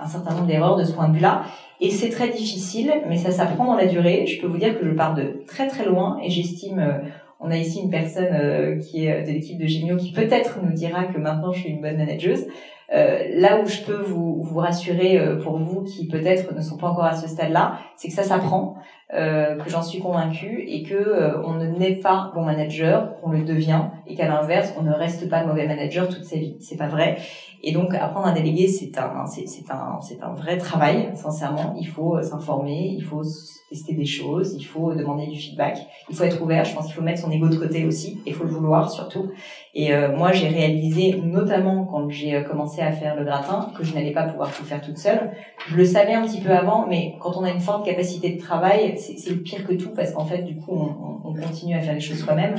un 0.00 0.06
certain 0.06 0.32
nombre 0.34 0.46
d'erreurs 0.46 0.76
de 0.76 0.84
ce 0.84 0.92
point 0.92 1.08
de 1.08 1.14
vue-là. 1.14 1.42
Et 1.80 1.90
c'est 1.90 2.10
très 2.10 2.28
difficile, 2.28 2.92
mais 3.08 3.16
ça 3.16 3.30
s'apprend 3.30 3.64
dans 3.64 3.76
la 3.76 3.86
durée. 3.86 4.26
Je 4.26 4.40
peux 4.40 4.46
vous 4.46 4.58
dire 4.58 4.78
que 4.78 4.84
je 4.84 4.92
pars 4.92 5.14
de 5.14 5.42
très 5.46 5.68
très 5.68 5.84
loin 5.84 6.18
et 6.22 6.30
j'estime 6.30 7.02
on 7.42 7.50
a 7.50 7.56
ici 7.56 7.80
une 7.80 7.90
personne 7.90 8.28
euh, 8.32 8.78
qui 8.78 9.06
est 9.06 9.22
de 9.22 9.32
l'équipe 9.32 9.58
de 9.58 9.66
Gémio 9.66 9.96
qui 9.96 10.12
peut-être 10.12 10.60
nous 10.62 10.72
dira 10.72 11.04
que 11.04 11.18
maintenant 11.18 11.52
je 11.52 11.60
suis 11.60 11.70
une 11.70 11.82
bonne 11.82 11.96
manageuse. 11.96 12.46
Euh, 12.94 13.24
là 13.34 13.60
où 13.60 13.66
je 13.66 13.80
peux 13.80 14.02
vous, 14.02 14.42
vous 14.42 14.58
rassurer 14.58 15.18
euh, 15.18 15.36
pour 15.36 15.58
vous 15.58 15.82
qui 15.82 16.06
peut-être 16.06 16.54
ne 16.54 16.60
sont 16.60 16.76
pas 16.76 16.88
encore 16.88 17.04
à 17.04 17.16
ce 17.16 17.26
stade-là, 17.26 17.78
c'est 17.96 18.08
que 18.08 18.14
ça 18.14 18.22
s'apprend, 18.22 18.76
euh, 19.14 19.56
que 19.56 19.68
j'en 19.68 19.82
suis 19.82 19.98
convaincue 19.98 20.64
et 20.66 20.82
que 20.82 20.94
euh, 20.94 21.42
on 21.44 21.54
ne 21.54 21.66
naît 21.66 21.96
pas 21.96 22.32
bon 22.34 22.44
manager, 22.44 23.20
qu'on 23.20 23.30
le 23.30 23.44
devient 23.44 23.82
et 24.06 24.14
qu'à 24.14 24.26
l'inverse, 24.26 24.72
on 24.78 24.82
ne 24.82 24.92
reste 24.92 25.28
pas 25.28 25.44
mauvais 25.44 25.66
manager 25.66 26.08
toute 26.08 26.24
sa 26.24 26.36
vie. 26.36 26.56
C'est 26.60 26.76
pas 26.78 26.88
vrai. 26.88 27.18
Et 27.62 27.72
donc 27.72 27.94
apprendre 27.94 28.26
à 28.26 28.32
déléguer, 28.32 28.66
c'est 28.68 28.98
un, 28.98 29.26
c'est, 29.26 29.46
c'est 29.46 29.70
un, 29.70 30.00
c'est 30.00 30.22
un 30.22 30.32
vrai 30.32 30.56
travail. 30.56 31.10
Sincèrement, 31.14 31.74
il 31.78 31.86
faut 31.86 32.20
s'informer, 32.22 32.94
il 32.96 33.04
faut 33.04 33.22
tester 33.68 33.94
des 33.94 34.06
choses, 34.06 34.54
il 34.58 34.64
faut 34.64 34.92
demander 34.94 35.26
du 35.26 35.38
feedback, 35.38 35.78
il 36.08 36.16
faut 36.16 36.24
être 36.24 36.42
ouvert. 36.42 36.64
Je 36.64 36.74
pense 36.74 36.86
qu'il 36.86 36.94
faut 36.94 37.02
mettre 37.02 37.20
son 37.20 37.30
ego 37.30 37.48
de 37.48 37.56
côté 37.56 37.84
aussi, 37.84 38.20
il 38.26 38.34
faut 38.34 38.44
le 38.44 38.50
vouloir 38.50 38.90
surtout. 38.90 39.30
Et 39.74 39.94
euh, 39.94 40.14
moi, 40.14 40.32
j'ai 40.32 40.48
réalisé, 40.48 41.18
notamment 41.22 41.84
quand 41.84 42.10
j'ai 42.10 42.34
euh, 42.34 42.42
commencé 42.42 42.82
à 42.82 42.92
faire 42.92 43.16
le 43.16 43.24
gratin, 43.24 43.70
que 43.74 43.84
je 43.84 43.94
n'allais 43.94 44.10
pas 44.10 44.24
pouvoir 44.24 44.52
tout 44.52 44.64
faire 44.64 44.82
toute 44.82 44.98
seule. 44.98 45.30
Je 45.66 45.76
le 45.76 45.84
savais 45.86 46.12
un 46.12 46.22
petit 46.22 46.40
peu 46.42 46.50
avant, 46.50 46.86
mais 46.86 47.14
quand 47.20 47.38
on 47.38 47.44
a 47.44 47.50
une 47.50 47.60
forte 47.60 47.86
capacité 47.86 48.34
de 48.34 48.40
travail, 48.40 48.98
c'est 49.02 49.34
pire 49.42 49.66
que 49.66 49.74
tout 49.74 49.90
parce 49.94 50.12
qu'en 50.12 50.24
fait, 50.24 50.42
du 50.42 50.56
coup, 50.56 50.72
on, 50.72 51.28
on, 51.28 51.34
continue 51.34 51.74
à 51.74 51.80
faire 51.80 51.94
les 51.94 52.00
choses 52.00 52.18
soi-même. 52.18 52.54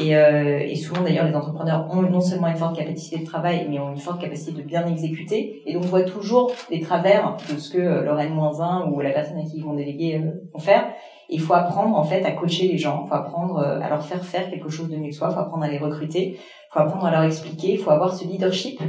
Et, 0.00 0.16
euh, 0.16 0.60
et, 0.60 0.74
souvent, 0.76 1.02
d'ailleurs, 1.02 1.26
les 1.26 1.34
entrepreneurs 1.34 1.86
ont 1.90 2.00
non 2.00 2.20
seulement 2.20 2.48
une 2.48 2.56
forte 2.56 2.76
capacité 2.76 3.18
de 3.18 3.26
travail, 3.26 3.66
mais 3.68 3.78
ont 3.78 3.90
une 3.90 3.98
forte 3.98 4.20
capacité 4.20 4.52
de 4.52 4.62
bien 4.62 4.86
exécuter. 4.86 5.62
Et 5.66 5.74
donc, 5.74 5.82
on 5.84 5.88
voit 5.88 6.02
toujours 6.02 6.50
les 6.70 6.80
travers 6.80 7.36
de 7.52 7.58
ce 7.58 7.70
que 7.70 7.78
euh, 7.78 8.02
leur 8.02 8.18
N-1 8.18 8.90
ou 8.90 9.00
la 9.00 9.10
personne 9.10 9.38
à 9.38 9.42
qui 9.42 9.58
ils 9.58 9.64
vont 9.64 9.74
déléguer 9.74 10.22
vont 10.52 10.60
faire. 10.60 10.86
Il 11.28 11.40
faut 11.40 11.54
apprendre 11.54 11.96
en 11.96 12.04
fait 12.04 12.24
à 12.24 12.32
coacher 12.32 12.68
les 12.68 12.78
gens, 12.78 13.02
il 13.04 13.08
faut 13.08 13.14
apprendre 13.14 13.58
euh, 13.58 13.80
à 13.80 13.88
leur 13.88 14.04
faire 14.04 14.22
faire 14.24 14.50
quelque 14.50 14.68
chose 14.68 14.90
de 14.90 14.96
mieux 14.96 15.08
que 15.08 15.14
soi, 15.14 15.28
il 15.30 15.34
faut 15.34 15.40
apprendre 15.40 15.64
à 15.64 15.68
les 15.68 15.78
recruter, 15.78 16.36
il 16.36 16.72
faut 16.72 16.80
apprendre 16.80 17.06
à 17.06 17.10
leur 17.10 17.22
expliquer, 17.22 17.72
il 17.72 17.78
faut 17.78 17.90
avoir 17.90 18.14
ce 18.14 18.26
leadership 18.26 18.80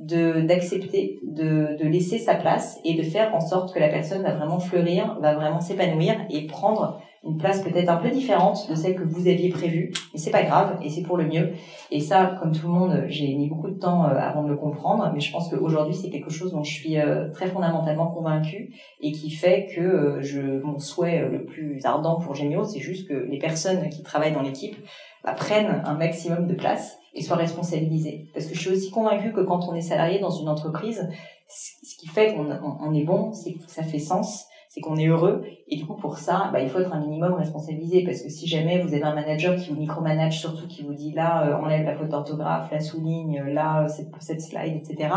de 0.00 0.40
d'accepter 0.40 1.20
de, 1.22 1.76
de 1.78 1.86
laisser 1.86 2.18
sa 2.18 2.34
place 2.34 2.80
et 2.84 2.94
de 2.94 3.02
faire 3.02 3.34
en 3.34 3.40
sorte 3.40 3.72
que 3.74 3.78
la 3.78 3.88
personne 3.88 4.22
va 4.22 4.34
vraiment 4.34 4.58
fleurir, 4.58 5.18
va 5.20 5.34
vraiment 5.34 5.60
s'épanouir 5.60 6.16
et 6.30 6.46
prendre 6.46 7.00
une 7.22 7.36
place 7.36 7.60
peut-être 7.62 7.90
un 7.90 7.98
peu 7.98 8.08
différente 8.08 8.70
de 8.70 8.74
celle 8.74 8.94
que 8.94 9.02
vous 9.02 9.28
aviez 9.28 9.50
prévue, 9.50 9.92
mais 10.12 10.18
c'est 10.18 10.30
pas 10.30 10.42
grave 10.42 10.78
et 10.82 10.88
c'est 10.88 11.02
pour 11.02 11.18
le 11.18 11.26
mieux. 11.26 11.52
Et 11.90 12.00
ça, 12.00 12.38
comme 12.40 12.52
tout 12.52 12.66
le 12.66 12.72
monde, 12.72 13.04
j'ai 13.08 13.34
mis 13.34 13.46
beaucoup 13.46 13.68
de 13.68 13.78
temps 13.78 14.06
euh, 14.06 14.14
avant 14.16 14.42
de 14.42 14.48
le 14.48 14.56
comprendre, 14.56 15.10
mais 15.12 15.20
je 15.20 15.30
pense 15.30 15.50
qu'aujourd'hui 15.50 15.94
c'est 15.94 16.08
quelque 16.08 16.30
chose 16.30 16.52
dont 16.52 16.62
je 16.62 16.72
suis 16.72 16.98
euh, 16.98 17.28
très 17.30 17.46
fondamentalement 17.46 18.06
convaincue 18.06 18.74
et 19.02 19.12
qui 19.12 19.30
fait 19.30 19.66
que 19.74 19.80
euh, 19.80 20.22
je 20.22 20.40
mon 20.62 20.78
souhait 20.78 21.28
le 21.28 21.44
plus 21.44 21.84
ardent 21.84 22.16
pour 22.16 22.34
Gemio, 22.34 22.64
c'est 22.64 22.80
juste 22.80 23.06
que 23.06 23.14
les 23.14 23.38
personnes 23.38 23.90
qui 23.90 24.02
travaillent 24.02 24.32
dans 24.32 24.42
l'équipe 24.42 24.76
bah, 25.22 25.34
prennent 25.34 25.82
un 25.84 25.94
maximum 25.94 26.46
de 26.46 26.54
place 26.54 26.99
et 27.14 27.22
soient 27.22 27.36
responsabilisées. 27.36 28.28
Parce 28.32 28.46
que 28.46 28.54
je 28.54 28.60
suis 28.60 28.70
aussi 28.70 28.90
convaincue 28.90 29.32
que 29.32 29.40
quand 29.40 29.68
on 29.68 29.74
est 29.74 29.80
salarié 29.80 30.18
dans 30.18 30.30
une 30.30 30.48
entreprise, 30.48 31.08
ce 31.48 31.96
qui 31.96 32.06
fait 32.06 32.34
qu'on 32.34 32.48
on 32.80 32.94
est 32.94 33.04
bon, 33.04 33.32
c'est 33.32 33.54
que 33.54 33.62
ça 33.66 33.82
fait 33.82 33.98
sens 33.98 34.46
c'est 34.70 34.80
qu'on 34.80 34.96
est 34.96 35.08
heureux. 35.08 35.42
Et 35.66 35.76
du 35.76 35.84
coup, 35.84 35.96
pour 35.96 36.18
ça, 36.18 36.48
bah, 36.52 36.60
il 36.60 36.68
faut 36.68 36.78
être 36.78 36.92
un 36.92 37.00
minimum 37.00 37.34
responsabilisé. 37.34 38.04
Parce 38.04 38.22
que 38.22 38.28
si 38.28 38.46
jamais 38.46 38.80
vous 38.80 38.94
avez 38.94 39.02
un 39.02 39.16
manager 39.16 39.56
qui 39.56 39.70
vous 39.70 39.80
micromanage, 39.80 40.38
surtout 40.38 40.68
qui 40.68 40.84
vous 40.84 40.94
dit 40.94 41.10
là, 41.10 41.44
euh, 41.44 41.56
enlève 41.60 41.84
la 41.84 41.96
faute 41.96 42.08
d'orthographe, 42.08 42.70
la 42.70 42.78
souligne, 42.78 43.42
là, 43.42 43.88
cette, 43.88 44.10
cette 44.20 44.40
slide, 44.40 44.76
etc., 44.76 45.12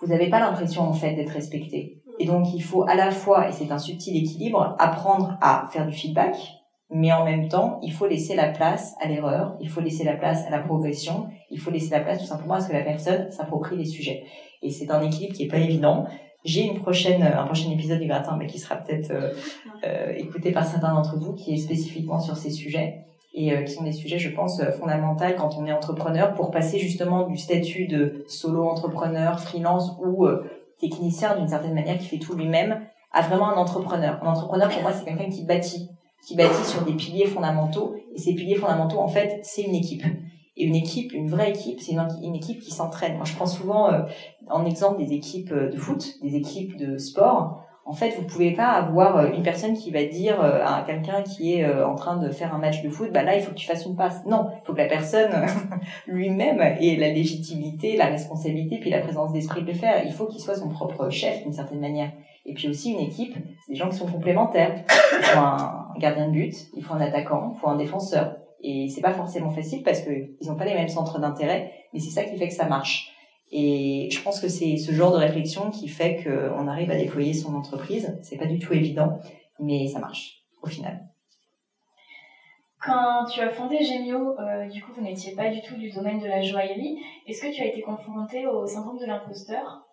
vous 0.00 0.08
n'avez 0.08 0.28
pas 0.28 0.40
l'impression, 0.40 0.82
en 0.82 0.92
fait, 0.92 1.14
d'être 1.14 1.30
respecté. 1.30 2.02
Et 2.18 2.26
donc, 2.26 2.52
il 2.52 2.60
faut 2.60 2.82
à 2.88 2.96
la 2.96 3.12
fois, 3.12 3.48
et 3.48 3.52
c'est 3.52 3.70
un 3.70 3.78
subtil 3.78 4.16
équilibre, 4.16 4.74
apprendre 4.80 5.38
à 5.40 5.68
faire 5.70 5.86
du 5.86 5.92
feedback, 5.92 6.36
mais 6.90 7.12
en 7.12 7.24
même 7.24 7.48
temps, 7.48 7.78
il 7.82 7.92
faut 7.92 8.06
laisser 8.06 8.34
la 8.34 8.48
place 8.48 8.94
à 9.00 9.08
l'erreur, 9.08 9.56
il 9.60 9.68
faut 9.68 9.80
laisser 9.80 10.04
la 10.04 10.14
place 10.14 10.44
à 10.46 10.50
la 10.50 10.58
progression, 10.58 11.28
il 11.50 11.60
faut 11.60 11.70
laisser 11.70 11.90
la 11.90 12.00
place 12.00 12.18
tout 12.18 12.26
simplement 12.26 12.54
à 12.54 12.60
ce 12.60 12.68
que 12.68 12.72
la 12.72 12.82
personne 12.82 13.30
s'approprie 13.30 13.76
les 13.76 13.84
sujets. 13.84 14.24
Et 14.62 14.70
c'est 14.70 14.90
un 14.90 15.00
équilibre 15.02 15.34
qui 15.34 15.44
est 15.44 15.48
pas 15.48 15.58
évident. 15.58 16.06
J'ai 16.44 16.62
une 16.62 16.80
prochaine, 16.80 17.22
un 17.22 17.44
prochain 17.44 17.70
épisode 17.70 18.00
du 18.00 18.08
gratin, 18.08 18.36
mais 18.36 18.46
qui 18.46 18.58
sera 18.58 18.76
peut-être 18.76 19.10
euh, 19.10 19.32
euh, 19.86 20.12
écouté 20.16 20.52
par 20.52 20.64
certains 20.64 20.94
d'entre 20.94 21.16
vous, 21.16 21.34
qui 21.34 21.54
est 21.54 21.58
spécifiquement 21.58 22.18
sur 22.18 22.36
ces 22.36 22.50
sujets 22.50 23.04
et 23.32 23.52
euh, 23.52 23.62
qui 23.62 23.72
sont 23.72 23.84
des 23.84 23.92
sujets, 23.92 24.18
je 24.18 24.30
pense, 24.30 24.58
euh, 24.60 24.72
fondamentaux 24.72 25.24
quand 25.36 25.56
on 25.56 25.66
est 25.66 25.72
entrepreneur 25.72 26.34
pour 26.34 26.50
passer 26.50 26.78
justement 26.78 27.28
du 27.28 27.36
statut 27.36 27.86
de 27.86 28.24
solo 28.26 28.68
entrepreneur, 28.68 29.38
freelance 29.38 29.92
ou 30.04 30.26
technicien 30.80 31.36
d'une 31.36 31.48
certaine 31.48 31.74
manière 31.74 31.98
qui 31.98 32.06
fait 32.06 32.18
tout 32.18 32.34
lui-même 32.34 32.80
à 33.12 33.22
vraiment 33.22 33.50
un 33.50 33.56
entrepreneur. 33.56 34.18
Un 34.22 34.26
entrepreneur, 34.26 34.68
pour 34.68 34.82
moi, 34.82 34.92
c'est 34.92 35.04
quelqu'un 35.04 35.28
qui 35.28 35.44
bâtit, 35.44 35.90
qui 36.26 36.36
bâtit 36.36 36.64
sur 36.64 36.82
des 36.82 36.92
piliers 36.92 37.26
fondamentaux. 37.26 37.94
Et 38.14 38.18
ces 38.18 38.34
piliers 38.34 38.56
fondamentaux, 38.56 38.98
en 38.98 39.08
fait, 39.08 39.40
c'est 39.42 39.62
une 39.62 39.74
équipe. 39.74 40.04
Et 40.56 40.64
une 40.64 40.74
équipe, 40.74 41.12
une 41.12 41.28
vraie 41.28 41.50
équipe, 41.50 41.80
c'est 41.80 41.92
une, 41.92 42.34
équipe 42.34 42.60
qui 42.60 42.70
s'entraîne. 42.70 43.16
Moi, 43.16 43.24
je 43.24 43.34
prends 43.34 43.46
souvent 43.46 43.90
euh, 43.90 44.02
en 44.48 44.66
exemple 44.66 45.02
des 45.02 45.12
équipes 45.14 45.52
de 45.52 45.76
foot, 45.76 46.18
des 46.22 46.36
équipes 46.36 46.76
de 46.76 46.98
sport. 46.98 47.62
En 47.86 47.92
fait, 47.92 48.10
vous 48.10 48.24
pouvez 48.24 48.52
pas 48.52 48.68
avoir 48.72 49.16
euh, 49.16 49.30
une 49.32 49.42
personne 49.42 49.74
qui 49.74 49.90
va 49.90 50.04
dire 50.04 50.40
euh, 50.42 50.60
à 50.64 50.82
quelqu'un 50.86 51.22
qui 51.22 51.54
est 51.54 51.82
en 51.82 51.94
train 51.94 52.18
de 52.18 52.30
faire 52.30 52.54
un 52.54 52.58
match 52.58 52.82
de 52.82 52.90
foot, 52.90 53.10
bah 53.12 53.22
là, 53.22 53.36
il 53.36 53.42
faut 53.42 53.52
que 53.52 53.56
tu 53.56 53.66
fasses 53.66 53.86
une 53.86 53.96
passe. 53.96 54.24
Non, 54.26 54.48
il 54.62 54.66
faut 54.66 54.72
que 54.74 54.78
la 54.78 54.88
personne 54.88 55.30
lui-même 56.06 56.60
ait 56.60 56.96
la 56.96 57.08
légitimité, 57.08 57.96
la 57.96 58.06
responsabilité, 58.06 58.78
puis 58.80 58.90
la 58.90 59.00
présence 59.00 59.32
d'esprit 59.32 59.62
de 59.62 59.68
le 59.68 59.74
faire. 59.74 60.04
Il 60.04 60.12
faut 60.12 60.26
qu'il 60.26 60.40
soit 60.40 60.56
son 60.56 60.68
propre 60.68 61.08
chef 61.10 61.42
d'une 61.42 61.54
certaine 61.54 61.80
manière. 61.80 62.10
Et 62.44 62.54
puis 62.54 62.68
aussi 62.68 62.92
une 62.92 63.00
équipe, 63.00 63.34
c'est 63.64 63.72
des 63.72 63.78
gens 63.78 63.88
qui 63.88 63.96
sont 63.96 64.06
complémentaires. 64.06 64.84
Gardien 65.98 66.28
de 66.28 66.32
but, 66.32 66.54
il 66.74 66.82
faut 66.82 66.94
un 66.94 67.00
attaquant, 67.00 67.52
il 67.54 67.60
faut 67.60 67.68
un 67.68 67.76
défenseur. 67.76 68.36
Et 68.62 68.88
c'est 68.88 69.00
pas 69.00 69.14
forcément 69.14 69.50
facile 69.50 69.82
parce 69.82 70.00
que 70.02 70.10
ils 70.10 70.48
n'ont 70.48 70.56
pas 70.56 70.66
les 70.66 70.74
mêmes 70.74 70.88
centres 70.88 71.18
d'intérêt, 71.18 71.72
mais 71.92 72.00
c'est 72.00 72.10
ça 72.10 72.24
qui 72.24 72.36
fait 72.36 72.48
que 72.48 72.54
ça 72.54 72.66
marche. 72.66 73.12
Et 73.52 74.08
je 74.12 74.22
pense 74.22 74.40
que 74.40 74.48
c'est 74.48 74.76
ce 74.76 74.92
genre 74.92 75.12
de 75.12 75.16
réflexion 75.16 75.70
qui 75.70 75.88
fait 75.88 76.22
qu'on 76.22 76.68
arrive 76.68 76.90
à 76.90 76.96
déployer 76.96 77.32
son 77.32 77.54
entreprise. 77.54 78.18
C'est 78.22 78.36
pas 78.36 78.46
du 78.46 78.58
tout 78.58 78.72
évident, 78.72 79.18
mais 79.58 79.88
ça 79.88 79.98
marche 79.98 80.44
au 80.62 80.68
final. 80.68 81.06
Quand 82.82 83.26
tu 83.26 83.40
as 83.40 83.50
fondé 83.50 83.82
Gemio, 83.82 84.38
euh, 84.38 84.66
du 84.68 84.82
coup, 84.82 84.92
vous 84.92 85.02
n'étiez 85.02 85.34
pas 85.34 85.50
du 85.50 85.60
tout 85.60 85.76
du 85.76 85.90
domaine 85.90 86.18
de 86.18 86.26
la 86.26 86.40
joaillerie. 86.40 86.98
Est-ce 87.26 87.42
que 87.42 87.52
tu 87.54 87.60
as 87.60 87.66
été 87.66 87.82
confronté 87.82 88.46
au 88.46 88.66
syndrome 88.66 88.98
de 88.98 89.04
l'imposteur? 89.04 89.86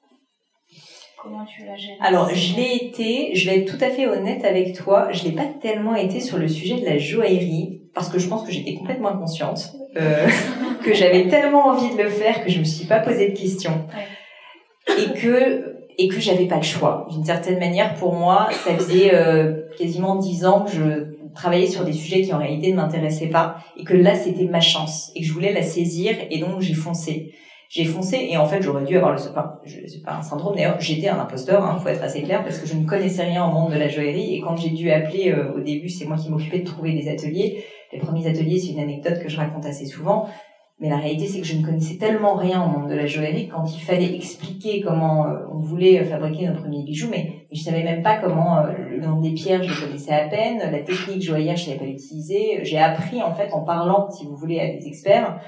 Comment 1.20 1.46
tu 1.46 1.66
l'as 1.66 1.76
géré 1.76 1.98
Alors, 2.00 2.30
je 2.32 2.56
l'ai 2.56 2.76
été, 2.76 3.32
je 3.34 3.50
vais 3.50 3.60
être 3.60 3.76
tout 3.76 3.84
à 3.84 3.90
fait 3.90 4.08
honnête 4.08 4.46
avec 4.46 4.74
toi, 4.74 5.12
je 5.12 5.24
l'ai 5.24 5.32
pas 5.32 5.46
tellement 5.60 5.96
été 5.96 6.20
sur 6.20 6.38
le 6.38 6.48
sujet 6.48 6.80
de 6.80 6.86
la 6.86 7.00
joaillerie, 7.00 7.82
parce 7.96 8.10
que 8.10 8.20
je 8.20 8.28
pense 8.28 8.46
que 8.46 8.52
j'étais 8.52 8.76
complètement 8.76 9.10
inconsciente, 9.10 9.72
euh, 10.00 10.28
que 10.84 10.94
j'avais 10.94 11.28
tellement 11.28 11.70
envie 11.70 11.96
de 11.96 12.04
le 12.04 12.10
faire 12.10 12.44
que 12.44 12.52
je 12.52 12.60
me 12.60 12.64
suis 12.64 12.86
pas 12.86 13.00
posé 13.00 13.30
de 13.30 13.38
questions. 13.38 13.88
Et 14.90 15.20
que 15.20 15.78
et 15.98 16.08
que 16.08 16.20
j'avais 16.20 16.46
pas 16.46 16.58
le 16.58 16.62
choix. 16.62 17.08
D'une 17.10 17.26
certaine 17.26 17.58
manière, 17.58 17.96
pour 17.96 18.14
moi, 18.14 18.50
ça 18.52 18.76
faisait 18.76 19.16
euh, 19.16 19.64
quasiment 19.80 20.16
dix 20.16 20.46
ans 20.46 20.62
que 20.62 20.72
je 20.72 21.34
travaillais 21.34 21.66
sur 21.66 21.84
des 21.84 21.94
sujets 21.94 22.22
qui 22.22 22.32
en 22.32 22.38
réalité 22.38 22.72
ne 22.72 22.76
m'intéressaient 22.76 23.30
pas, 23.30 23.58
et 23.76 23.84
que 23.84 23.96
là, 23.96 24.14
c'était 24.14 24.46
ma 24.46 24.62
chance, 24.62 25.12
et 25.16 25.22
que 25.22 25.26
je 25.26 25.34
voulais 25.34 25.54
la 25.54 25.64
saisir, 25.64 26.16
et 26.30 26.38
donc 26.38 26.62
j'ai 26.62 26.76
foncé 26.76 27.34
j'ai 27.70 27.86
foncé 27.86 28.28
et 28.30 28.38
en 28.38 28.46
fait 28.46 28.62
j'aurais 28.62 28.86
dû 28.86 28.96
avoir 28.96 29.14
le 29.14 29.20
enfin, 29.20 29.60
c'est 29.66 30.04
pas 30.04 30.16
un 30.16 30.22
syndrome 30.22 30.56
d'ailleurs 30.56 30.80
j'étais 30.80 31.10
un 31.10 31.20
imposteur 31.20 31.64
hein, 31.64 31.78
faut 31.80 31.90
être 31.90 32.04
assez 32.04 32.22
clair 32.22 32.44
parce 32.44 32.60
que 32.60 32.68
je 32.68 32.76
ne 32.76 32.86
connaissais 32.86 33.24
rien 33.24 33.46
au 33.46 33.52
monde 33.52 33.74
de 33.74 33.78
la 33.78 33.90
joaillerie. 33.90 34.36
Et 34.36 34.42
quand 34.42 34.56
j'ai 34.56 34.70
dû 34.70 34.90
appeler 34.92 35.32
euh, 35.32 35.54
au 35.56 35.60
début 35.60 35.90
c'est 35.90 36.06
moi 36.06 36.18
qui 36.18 36.30
m'occupais 36.30 36.60
de 36.60 36.66
trouver 36.66 36.94
des 36.94 37.10
ateliers. 37.10 37.66
Les 37.92 38.00
premiers 38.00 38.28
ateliers 38.28 38.60
c'est 38.60 38.72
une 38.72 38.80
anecdote 38.80 39.20
que 39.22 39.30
je 39.30 39.38
raconte 39.38 39.66
assez 39.66 39.86
souvent. 39.86 40.28
Mais 40.80 40.90
la 40.90 40.98
réalité 40.98 41.26
c'est 41.26 41.42
que 41.42 41.48
je 41.48 41.58
ne 41.58 41.66
connaissais 41.66 41.98
tellement 41.98 42.36
rien 42.36 42.64
au 42.64 42.68
monde 42.68 42.90
de 42.90 42.96
la 42.96 43.06
joaillerie 43.06 43.50
quand 43.50 43.66
il 43.66 43.82
fallait 43.82 44.16
expliquer 44.16 44.80
comment 44.80 45.26
euh, 45.26 45.40
on 45.52 45.58
voulait 45.58 46.04
fabriquer 46.06 46.48
nos 46.48 46.56
premiers 46.56 46.84
bijoux 46.84 47.10
mais, 47.10 47.34
je 47.52 47.62
savais 47.62 47.84
même 47.84 48.04
pas 48.04 48.18
comment 48.18 48.60
euh, 48.60 48.74
le 48.92 49.00
nom 49.00 49.20
des 49.20 49.32
pierres 49.32 49.64
je 49.64 49.86
connaissais 49.86 50.14
à 50.14 50.28
peine 50.28 50.60
la 50.60 50.80
technique 50.80 51.22
joaillère 51.22 51.58
je 51.58 51.66
savais 51.66 51.78
pas 51.78 51.86
l'utiliser. 51.86 52.60
J'ai 52.64 52.80
appris 52.80 53.22
en 53.22 53.34
fait 53.34 53.52
en 53.52 53.62
parlant 53.62 54.10
si 54.10 54.26
vous 54.26 54.38
voulez 54.38 54.60
à 54.62 54.68
des 54.68 54.88
experts 54.88 55.42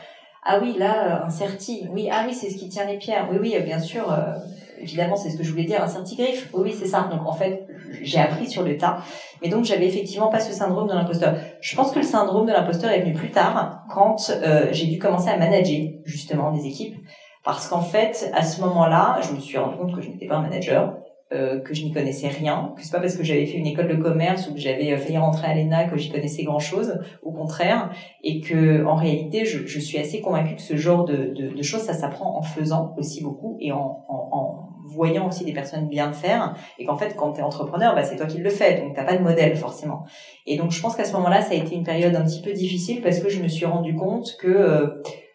ah 0.44 0.60
oui, 0.62 0.76
là, 0.78 1.22
euh, 1.22 1.26
un 1.26 1.30
certi. 1.30 1.88
Oui, 1.92 2.10
ah 2.12 2.24
oui, 2.26 2.34
c'est 2.34 2.50
ce 2.50 2.58
qui 2.58 2.70
tient 2.70 2.86
les 2.86 2.98
pierres. 2.98 3.28
Oui, 3.32 3.38
oui, 3.42 3.56
bien 3.64 3.80
sûr. 3.80 4.12
Euh, 4.12 4.34
évidemment, 4.80 5.16
c'est 5.16 5.30
ce 5.30 5.38
que 5.38 5.44
je 5.44 5.52
voulais 5.52 5.66
dire, 5.66 5.84
un 5.84 5.88
certi-griffe. 5.88 6.50
Oui, 6.54 6.62
oui, 6.66 6.76
c'est 6.78 6.88
ça. 6.88 7.10
Donc, 7.12 7.28
en 7.28 7.34
fait, 7.34 7.68
j'ai 8.02 8.20
appris 8.20 8.50
sur 8.50 8.64
le 8.64 8.78
tas. 8.78 9.00
Mais 9.42 9.50
donc, 9.50 9.66
j'avais 9.66 9.88
effectivement 9.88 10.30
pas 10.30 10.40
ce 10.40 10.54
syndrome 10.54 10.88
de 10.88 10.94
l'imposteur. 10.94 11.36
Je 11.62 11.76
pense 11.76 11.92
que 11.92 12.00
le 12.00 12.06
syndrome 12.06 12.46
de 12.46 12.54
l'imposteur 12.54 12.92
est 12.92 13.02
venu 13.02 13.14
plus 13.14 13.32
tard, 13.32 13.84
quand 13.94 14.30
euh, 14.30 14.68
j'ai 14.72 14.88
dû 14.88 14.98
commencer 14.98 15.30
à 15.30 15.38
manager, 15.38 15.90
justement, 16.06 16.52
des 16.52 16.66
équipes. 16.66 16.96
Parce 17.44 17.68
qu'en 17.68 17.82
fait, 17.82 18.32
à 18.34 18.44
ce 18.44 18.62
moment-là, 18.62 19.20
je 19.22 19.34
me 19.34 19.40
suis 19.40 19.58
rendu 19.58 19.78
compte 19.78 19.96
que 19.96 20.02
je 20.02 20.10
n'étais 20.10 20.28
pas 20.28 20.38
un 20.38 20.42
manager. 20.42 20.96
Euh, 21.32 21.60
que 21.60 21.76
je 21.76 21.84
n'y 21.84 21.92
connaissais 21.92 22.28
rien, 22.28 22.74
que 22.76 22.84
c'est 22.84 22.92
pas 22.92 23.00
parce 23.00 23.16
que 23.16 23.24
j'avais 23.24 23.46
fait 23.46 23.60
une 23.60 23.68
école 23.68 23.88
de 23.88 24.02
commerce 24.02 24.50
ou 24.50 24.56
que 24.56 24.60
j'avais 24.60 24.94
euh, 24.94 24.98
failli 24.98 25.20
rentrer 25.20 25.46
à 25.46 25.54
l'ENA 25.54 25.84
que 25.84 25.96
j'y 25.96 26.10
connaissais 26.10 26.42
grand 26.42 26.58
chose, 26.58 27.00
au 27.22 27.32
contraire, 27.32 27.92
et 28.24 28.42
que 28.42 28.84
en 28.84 28.96
réalité, 28.96 29.46
je, 29.46 29.68
je 29.68 29.80
suis 29.80 30.00
assez 30.00 30.22
convaincue 30.22 30.56
que 30.56 30.62
ce 30.64 30.76
genre 30.76 31.06
de, 31.06 31.32
de, 31.36 31.56
de 31.56 31.62
choses, 31.62 31.82
ça 31.82 31.94
s'apprend 31.94 32.36
en 32.36 32.42
faisant 32.42 32.96
aussi 32.98 33.22
beaucoup 33.22 33.58
et 33.60 33.72
en, 33.72 34.04
en, 34.08 34.30
en, 34.32 34.70
voyant 34.88 35.28
aussi 35.28 35.46
des 35.46 35.54
personnes 35.54 35.88
bien 35.88 36.14
faire, 36.14 36.56
et 36.80 36.86
qu'en 36.86 36.98
fait, 36.98 37.16
quand 37.16 37.34
tu 37.34 37.42
es 37.42 37.44
entrepreneur, 37.44 37.94
bah, 37.94 38.02
c'est 38.02 38.16
toi 38.16 38.26
qui 38.26 38.40
le 38.40 38.50
fais, 38.50 38.82
donc 38.82 38.96
t'as 38.96 39.04
pas 39.04 39.16
de 39.16 39.22
modèle 39.22 39.56
forcément. 39.56 40.06
Et 40.48 40.58
donc, 40.58 40.72
je 40.72 40.82
pense 40.82 40.96
qu'à 40.96 41.06
ce 41.06 41.14
moment-là, 41.14 41.44
ça 41.44 41.52
a 41.52 41.58
été 41.58 41.76
une 41.76 41.84
période 41.84 42.16
un 42.16 42.24
petit 42.24 42.42
peu 42.42 42.54
difficile 42.54 43.02
parce 43.04 43.20
que 43.20 43.30
je 43.30 43.40
me 43.40 43.48
suis 43.48 43.68
rendu 43.68 43.96
compte 43.96 44.36
que 44.40 44.48
euh, 44.48 44.88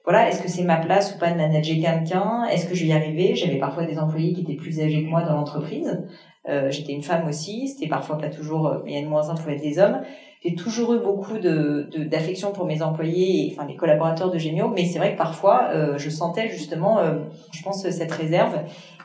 voilà, 0.05 0.29
est-ce 0.29 0.43
que 0.43 0.49
c'est 0.49 0.65
ma 0.65 0.77
place 0.77 1.15
ou 1.15 1.19
pas 1.19 1.31
de 1.31 1.37
manager 1.37 1.77
quelqu'un? 1.81 2.45
Est-ce 2.45 2.67
que 2.67 2.75
je 2.75 2.83
vais 2.83 2.91
y 2.91 2.93
arriver? 2.93 3.35
J'avais 3.35 3.59
parfois 3.59 3.87
des 3.87 3.99
employés 3.99 4.35
qui 4.35 4.43
étaient 4.43 4.55
plus 4.55 4.81
âgés 4.81 5.03
que 5.03 5.09
moi 5.09 5.23
dans 5.23 5.35
l'entreprise. 5.35 6.07
Euh, 6.47 6.71
J'étais 6.71 6.93
une 6.93 7.03
femme 7.03 7.27
aussi, 7.27 7.69
c'était 7.69 7.89
parfois 7.89 8.19
pas 8.19 8.29
toujours, 8.29 8.83
mais 8.85 8.93
il 8.93 8.99
y 8.99 9.01
a 9.01 9.03
de 9.03 9.09
moins 9.09 9.23
pouvait 9.35 9.55
être 9.55 9.63
des 9.63 9.79
hommes. 9.79 10.03
J'ai 10.45 10.55
toujours 10.55 10.93
eu 10.93 10.99
beaucoup 10.99 11.39
de 11.39 11.89
d'affection 12.05 12.53
pour 12.53 12.67
mes 12.67 12.83
employés, 12.83 13.47
et, 13.47 13.53
enfin 13.53 13.67
les 13.67 13.77
collaborateurs 13.77 14.31
de 14.31 14.37
Gémio, 14.37 14.69
mais 14.69 14.85
c'est 14.85 14.99
vrai 14.99 15.13
que 15.15 15.17
parfois 15.17 15.71
euh, 15.73 15.97
je 15.97 16.11
sentais 16.11 16.51
justement, 16.51 16.99
euh, 16.99 17.21
je 17.51 17.63
pense, 17.63 17.89
cette 17.89 18.13
réserve. 18.13 18.59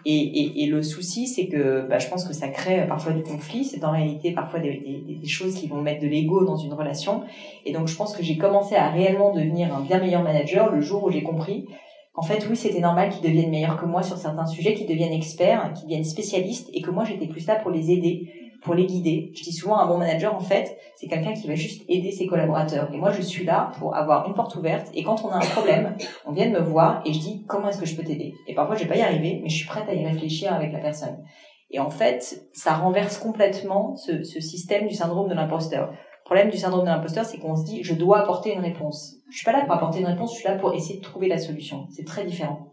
Et, 0.05 0.15
et, 0.15 0.63
et 0.63 0.67
le 0.67 0.81
souci, 0.81 1.27
c'est 1.27 1.47
que 1.47 1.88
bah, 1.88 1.99
je 1.99 2.07
pense 2.07 2.25
que 2.25 2.33
ça 2.33 2.47
crée 2.47 2.85
parfois 2.88 3.13
du 3.13 3.23
conflit. 3.23 3.65
C'est 3.65 3.83
en 3.83 3.91
réalité 3.91 4.31
parfois 4.31 4.59
des, 4.59 5.03
des, 5.05 5.15
des, 5.15 5.27
choses 5.27 5.55
qui 5.55 5.67
vont 5.67 5.81
mettre 5.81 6.01
de 6.01 6.07
l'ego 6.07 6.45
dans 6.45 6.55
une 6.55 6.73
relation. 6.73 7.23
Et 7.65 7.71
donc 7.71 7.88
je 7.88 7.95
pense 7.95 8.15
que 8.15 8.23
j'ai 8.23 8.38
commencé 8.38 8.75
à 8.75 8.89
réellement 8.89 9.33
devenir 9.33 9.75
un 9.75 9.81
bien 9.81 9.99
meilleur 9.99 10.23
manager 10.23 10.71
le 10.71 10.81
jour 10.81 11.03
où 11.03 11.12
j'ai 11.12 11.23
compris 11.23 11.65
qu'en 12.13 12.21
fait, 12.21 12.47
oui, 12.49 12.55
c'était 12.55 12.79
normal 12.79 13.09
qu'ils 13.09 13.21
deviennent 13.21 13.51
meilleurs 13.51 13.77
que 13.77 13.85
moi 13.85 14.03
sur 14.03 14.17
certains 14.17 14.45
sujets, 14.45 14.73
qu'ils 14.73 14.88
deviennent 14.88 15.13
experts, 15.13 15.73
qu'ils 15.73 15.85
deviennent 15.85 16.03
spécialistes, 16.03 16.69
et 16.73 16.81
que 16.81 16.91
moi 16.91 17.03
j'étais 17.03 17.27
plus 17.27 17.45
là 17.45 17.55
pour 17.55 17.71
les 17.71 17.91
aider 17.91 18.31
pour 18.61 18.73
les 18.73 18.85
guider. 18.85 19.31
Je 19.35 19.43
dis 19.43 19.53
souvent 19.53 19.77
un 19.79 19.87
bon 19.87 19.97
manager, 19.97 20.35
en 20.35 20.39
fait, 20.39 20.77
c'est 20.95 21.07
quelqu'un 21.07 21.33
qui 21.33 21.47
va 21.47 21.55
juste 21.55 21.83
aider 21.87 22.11
ses 22.11 22.27
collaborateurs. 22.27 22.89
Et 22.93 22.97
moi, 22.97 23.11
je 23.11 23.21
suis 23.21 23.45
là 23.45 23.71
pour 23.79 23.95
avoir 23.95 24.27
une 24.27 24.33
porte 24.33 24.55
ouverte. 24.55 24.87
Et 24.93 25.03
quand 25.03 25.23
on 25.23 25.29
a 25.29 25.37
un 25.37 25.47
problème, 25.47 25.95
on 26.25 26.31
vient 26.31 26.47
de 26.47 26.51
me 26.51 26.59
voir 26.59 27.01
et 27.05 27.13
je 27.13 27.19
dis 27.19 27.45
comment 27.47 27.69
est-ce 27.69 27.79
que 27.79 27.85
je 27.85 27.95
peux 27.95 28.03
t'aider? 28.03 28.33
Et 28.47 28.55
parfois, 28.55 28.75
je 28.75 28.83
vais 28.83 28.89
pas 28.89 28.97
y 28.97 29.01
arriver, 29.01 29.39
mais 29.41 29.49
je 29.49 29.55
suis 29.55 29.67
prête 29.67 29.87
à 29.87 29.93
y 29.93 30.05
réfléchir 30.05 30.53
avec 30.53 30.73
la 30.73 30.79
personne. 30.79 31.23
Et 31.71 31.79
en 31.79 31.89
fait, 31.89 32.47
ça 32.53 32.73
renverse 32.73 33.17
complètement 33.17 33.95
ce, 33.95 34.23
ce 34.23 34.39
système 34.39 34.87
du 34.87 34.95
syndrome 34.95 35.29
de 35.29 35.35
l'imposteur. 35.35 35.91
Le 35.91 36.35
problème 36.35 36.49
du 36.49 36.57
syndrome 36.57 36.81
de 36.81 36.89
l'imposteur, 36.89 37.25
c'est 37.25 37.37
qu'on 37.37 37.55
se 37.55 37.65
dit 37.65 37.83
je 37.83 37.93
dois 37.93 38.19
apporter 38.19 38.53
une 38.53 38.61
réponse. 38.61 39.15
Je 39.31 39.37
suis 39.37 39.45
pas 39.45 39.51
là 39.51 39.63
pour 39.65 39.73
apporter 39.73 39.99
une 39.99 40.07
réponse, 40.07 40.33
je 40.33 40.39
suis 40.39 40.47
là 40.47 40.55
pour 40.55 40.73
essayer 40.73 40.99
de 40.99 41.03
trouver 41.03 41.27
la 41.27 41.37
solution. 41.37 41.87
C'est 41.89 42.05
très 42.05 42.25
différent. 42.25 42.69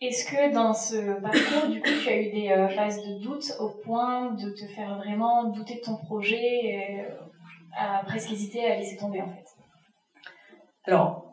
Est-ce 0.00 0.24
que 0.26 0.54
dans 0.54 0.74
ce 0.74 1.20
parcours, 1.20 1.70
du 1.70 1.80
coup, 1.80 1.88
tu 2.02 2.08
as 2.08 2.16
eu 2.20 2.30
des 2.30 2.50
euh, 2.50 2.68
phases 2.68 3.02
de 3.04 3.18
doute 3.20 3.52
au 3.58 3.70
point 3.70 4.30
de 4.32 4.50
te 4.50 4.64
faire 4.66 4.96
vraiment 4.98 5.50
douter 5.50 5.76
de 5.76 5.80
ton 5.80 5.96
projet 5.96 6.36
et 6.36 7.00
euh, 7.00 7.08
à 7.76 8.04
presque 8.04 8.30
hésiter 8.30 8.64
à 8.64 8.76
laisser 8.76 8.96
tomber 8.96 9.20
en 9.20 9.28
fait? 9.28 9.44
Alors, 10.84 11.27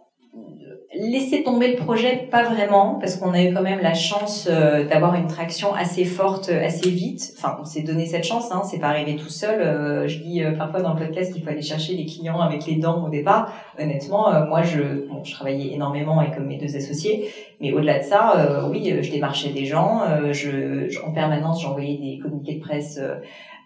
laisser 0.98 1.44
tomber 1.44 1.72
le 1.72 1.76
projet, 1.76 2.28
pas 2.32 2.44
vraiment, 2.44 2.96
parce 3.00 3.18
qu'on 3.18 3.34
a 3.34 3.44
eu 3.44 3.54
quand 3.54 3.62
même 3.62 3.82
la 3.82 3.94
chance 3.94 4.48
euh, 4.50 4.88
d'avoir 4.88 5.16
une 5.16 5.28
traction 5.28 5.74
assez 5.74 6.06
forte, 6.06 6.50
assez 6.50 6.90
vite. 6.90 7.34
Enfin, 7.38 7.58
on 7.60 7.66
s'est 7.66 7.82
donné 7.82 8.06
cette 8.06 8.24
chance, 8.24 8.52
hein, 8.52 8.62
c'est 8.64 8.80
pas 8.80 8.88
arrivé 8.88 9.16
tout 9.16 9.30
seul. 9.30 9.62
Euh, 9.62 10.08
je 10.08 10.20
dis 10.20 10.44
euh, 10.44 10.54
parfois 10.54 10.82
dans 10.82 10.94
le 10.94 11.00
podcast 11.00 11.34
qu'il 11.34 11.44
faut 11.44 11.50
aller 11.50 11.62
chercher 11.62 11.96
les 11.96 12.06
clients 12.06 12.40
avec 12.40 12.66
les 12.66 12.76
dents 12.76 13.06
au 13.06 13.10
départ. 13.10 13.52
Honnêtement, 13.80 14.46
moi, 14.48 14.62
je, 14.64 15.08
bon, 15.08 15.24
je 15.24 15.34
travaillais 15.34 15.74
énormément 15.74 16.20
avec 16.20 16.40
mes 16.40 16.58
deux 16.58 16.76
associés, 16.76 17.30
mais 17.60 17.74
au-delà 17.74 18.00
de 18.00 18.04
ça, 18.04 18.68
oui, 18.70 18.94
je 19.02 19.12
démarchais 19.12 19.50
des 19.50 19.66
gens. 19.66 20.02
je, 20.32 21.06
en 21.06 21.12
permanence, 21.12 21.62
j'envoyais 21.62 21.98
des 21.98 22.20
communiqués 22.20 22.56
de 22.56 22.62
presse 22.62 23.00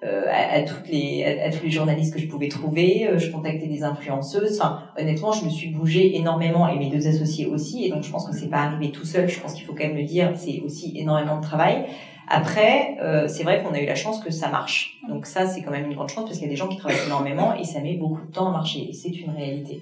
euh, 0.02 0.26
à, 0.32 0.62
toutes 0.62 0.88
les, 0.88 1.26
à, 1.26 1.52
tous 1.52 1.66
les 1.66 1.72
journalistes 1.72 2.14
que 2.14 2.22
je 2.22 2.28
pouvais 2.28 2.48
trouver. 2.48 3.08
Euh, 3.08 3.18
je 3.18 3.30
contactais 3.30 3.68
des 3.68 3.84
influenceuses. 3.84 4.60
Enfin, 4.62 4.84
honnêtement, 4.98 5.34
je 5.34 5.44
me 5.44 5.50
suis 5.50 5.70
bougée 5.70 6.16
énormément 6.16 6.70
et 6.70 6.80
mes 6.80 6.90
deux 6.90 7.06
associés 7.08 7.48
aussi. 7.48 7.86
Et 7.86 7.90
donc, 7.90 8.04
je 8.04 8.10
pense 8.10 8.26
que 8.26 8.34
c'est 8.34 8.50
pas 8.50 8.60
arrivé 8.60 8.92
tout 8.92 9.04
seul. 9.04 9.28
Je 9.28 9.40
pense 9.42 9.54
qu'il 9.54 9.66
faut 9.66 9.74
quand 9.74 9.84
même 9.84 9.98
le 9.98 10.06
dire. 10.06 10.32
C'est 10.36 10.62
aussi 10.62 10.98
énormément 10.98 11.38
de 11.38 11.44
travail. 11.44 11.86
Après, 12.30 12.96
euh, 13.02 13.28
c'est 13.28 13.44
vrai 13.44 13.62
qu'on 13.62 13.74
a 13.74 13.80
eu 13.82 13.88
la 13.88 13.96
chance 13.96 14.24
que 14.24 14.32
ça 14.32 14.50
marche. 14.50 15.00
Donc 15.10 15.26
ça, 15.26 15.48
c'est 15.48 15.64
quand 15.64 15.72
même 15.72 15.86
une 15.86 15.96
grande 15.96 16.10
chance 16.10 16.26
parce 16.26 16.38
qu'il 16.38 16.48
y 16.48 16.50
a 16.50 16.52
des 16.52 16.56
gens 16.56 16.68
qui 16.68 16.78
travaillent 16.78 17.06
énormément 17.06 17.54
et 17.56 17.66
ça 17.66 17.82
met 17.82 17.96
beaucoup 17.96 18.26
de 18.26 18.32
temps 18.32 18.48
à 18.48 18.52
marcher. 18.52 18.92
C'est 18.94 19.10
une 19.10 19.32
réalité. 19.32 19.82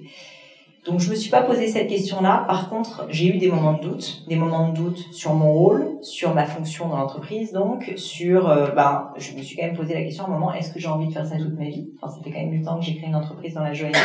Donc 0.88 1.00
je 1.00 1.10
me 1.10 1.14
suis 1.14 1.30
pas 1.30 1.42
posé 1.42 1.68
cette 1.68 1.86
question-là. 1.86 2.44
Par 2.48 2.70
contre, 2.70 3.06
j'ai 3.10 3.26
eu 3.26 3.36
des 3.36 3.48
moments 3.48 3.74
de 3.74 3.82
doute, 3.82 4.24
des 4.26 4.36
moments 4.36 4.70
de 4.70 4.74
doute 4.74 5.04
sur 5.12 5.34
mon 5.34 5.52
rôle, 5.52 5.98
sur 6.00 6.34
ma 6.34 6.46
fonction 6.46 6.88
dans 6.88 6.96
l'entreprise, 6.96 7.52
donc 7.52 7.92
sur, 7.96 8.48
euh, 8.48 8.70
ben, 8.70 9.10
je 9.18 9.36
me 9.36 9.42
suis 9.42 9.54
quand 9.54 9.66
même 9.66 9.76
posé 9.76 9.92
la 9.92 10.02
question 10.02 10.24
à 10.24 10.28
un 10.28 10.30
moment 10.30 10.52
est-ce 10.54 10.72
que 10.72 10.80
j'ai 10.80 10.88
envie 10.88 11.08
de 11.08 11.12
faire 11.12 11.26
ça 11.26 11.36
toute 11.36 11.58
ma 11.58 11.66
vie? 11.66 11.90
Enfin, 12.00 12.14
ça 12.14 12.22
fait 12.24 12.30
quand 12.30 12.40
même 12.40 12.52
du 12.52 12.62
temps 12.62 12.78
que 12.78 12.86
j'ai 12.86 12.96
créé 12.96 13.08
une 13.08 13.16
entreprise 13.16 13.52
dans 13.52 13.62
la 13.62 13.74
joaillerie. 13.74 14.00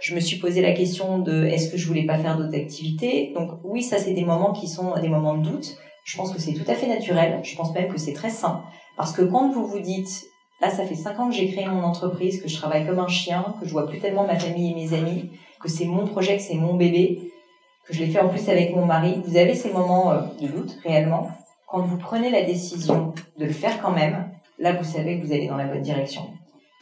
je 0.00 0.14
me 0.14 0.20
suis 0.20 0.38
posé 0.38 0.62
la 0.62 0.72
question 0.72 1.18
de 1.18 1.44
est-ce 1.44 1.70
que 1.70 1.76
je 1.76 1.86
voulais 1.86 2.06
pas 2.06 2.16
faire 2.16 2.38
d'autres 2.38 2.56
activités? 2.56 3.34
Donc 3.34 3.50
oui, 3.62 3.82
ça 3.82 3.98
c'est 3.98 4.14
des 4.14 4.24
moments 4.24 4.52
qui 4.52 4.66
sont 4.66 4.98
des 4.98 5.08
moments 5.08 5.36
de 5.36 5.42
doute. 5.42 5.76
Je 6.04 6.16
pense 6.16 6.32
que 6.32 6.40
c'est 6.40 6.54
tout 6.54 6.70
à 6.70 6.74
fait 6.74 6.86
naturel. 6.86 7.40
Je 7.42 7.54
pense 7.54 7.74
même 7.74 7.92
que 7.92 7.98
c'est 7.98 8.14
très 8.14 8.30
sain. 8.30 8.62
Parce 8.96 9.12
que 9.12 9.20
quand 9.20 9.50
vous 9.50 9.66
vous 9.66 9.80
dites, 9.80 10.24
là, 10.62 10.70
ça 10.70 10.84
fait 10.84 10.94
cinq 10.94 11.20
ans 11.20 11.28
que 11.28 11.34
j'ai 11.34 11.48
créé 11.50 11.66
mon 11.66 11.82
entreprise, 11.82 12.40
que 12.40 12.48
je 12.48 12.56
travaille 12.56 12.86
comme 12.86 12.98
un 12.98 13.08
chien, 13.08 13.44
que 13.60 13.66
je 13.66 13.72
vois 13.72 13.86
plus 13.86 13.98
tellement 13.98 14.26
ma 14.26 14.38
famille 14.38 14.72
et 14.72 14.74
mes 14.74 14.94
amis, 14.94 15.30
que 15.60 15.68
c'est 15.68 15.86
mon 15.86 16.06
projet, 16.06 16.36
que 16.36 16.42
c'est 16.42 16.54
mon 16.54 16.74
bébé, 16.74 17.32
que 17.84 17.94
je 17.94 18.00
l'ai 18.00 18.08
fait 18.08 18.20
en 18.20 18.28
plus 18.28 18.48
avec 18.48 18.74
mon 18.74 18.84
mari, 18.84 19.20
vous 19.24 19.36
avez 19.36 19.54
ces 19.54 19.72
moments 19.72 20.12
euh, 20.12 20.20
de 20.40 20.48
doute 20.48 20.78
réellement. 20.84 21.28
Quand 21.66 21.80
vous 21.80 21.96
prenez 21.96 22.30
la 22.30 22.42
décision 22.42 23.14
de 23.38 23.44
le 23.44 23.52
faire 23.52 23.80
quand 23.80 23.92
même, 23.92 24.30
là, 24.58 24.72
vous 24.72 24.84
savez 24.84 25.20
que 25.20 25.26
vous 25.26 25.32
allez 25.32 25.48
dans 25.48 25.56
la 25.56 25.66
bonne 25.66 25.82
direction. 25.82 26.22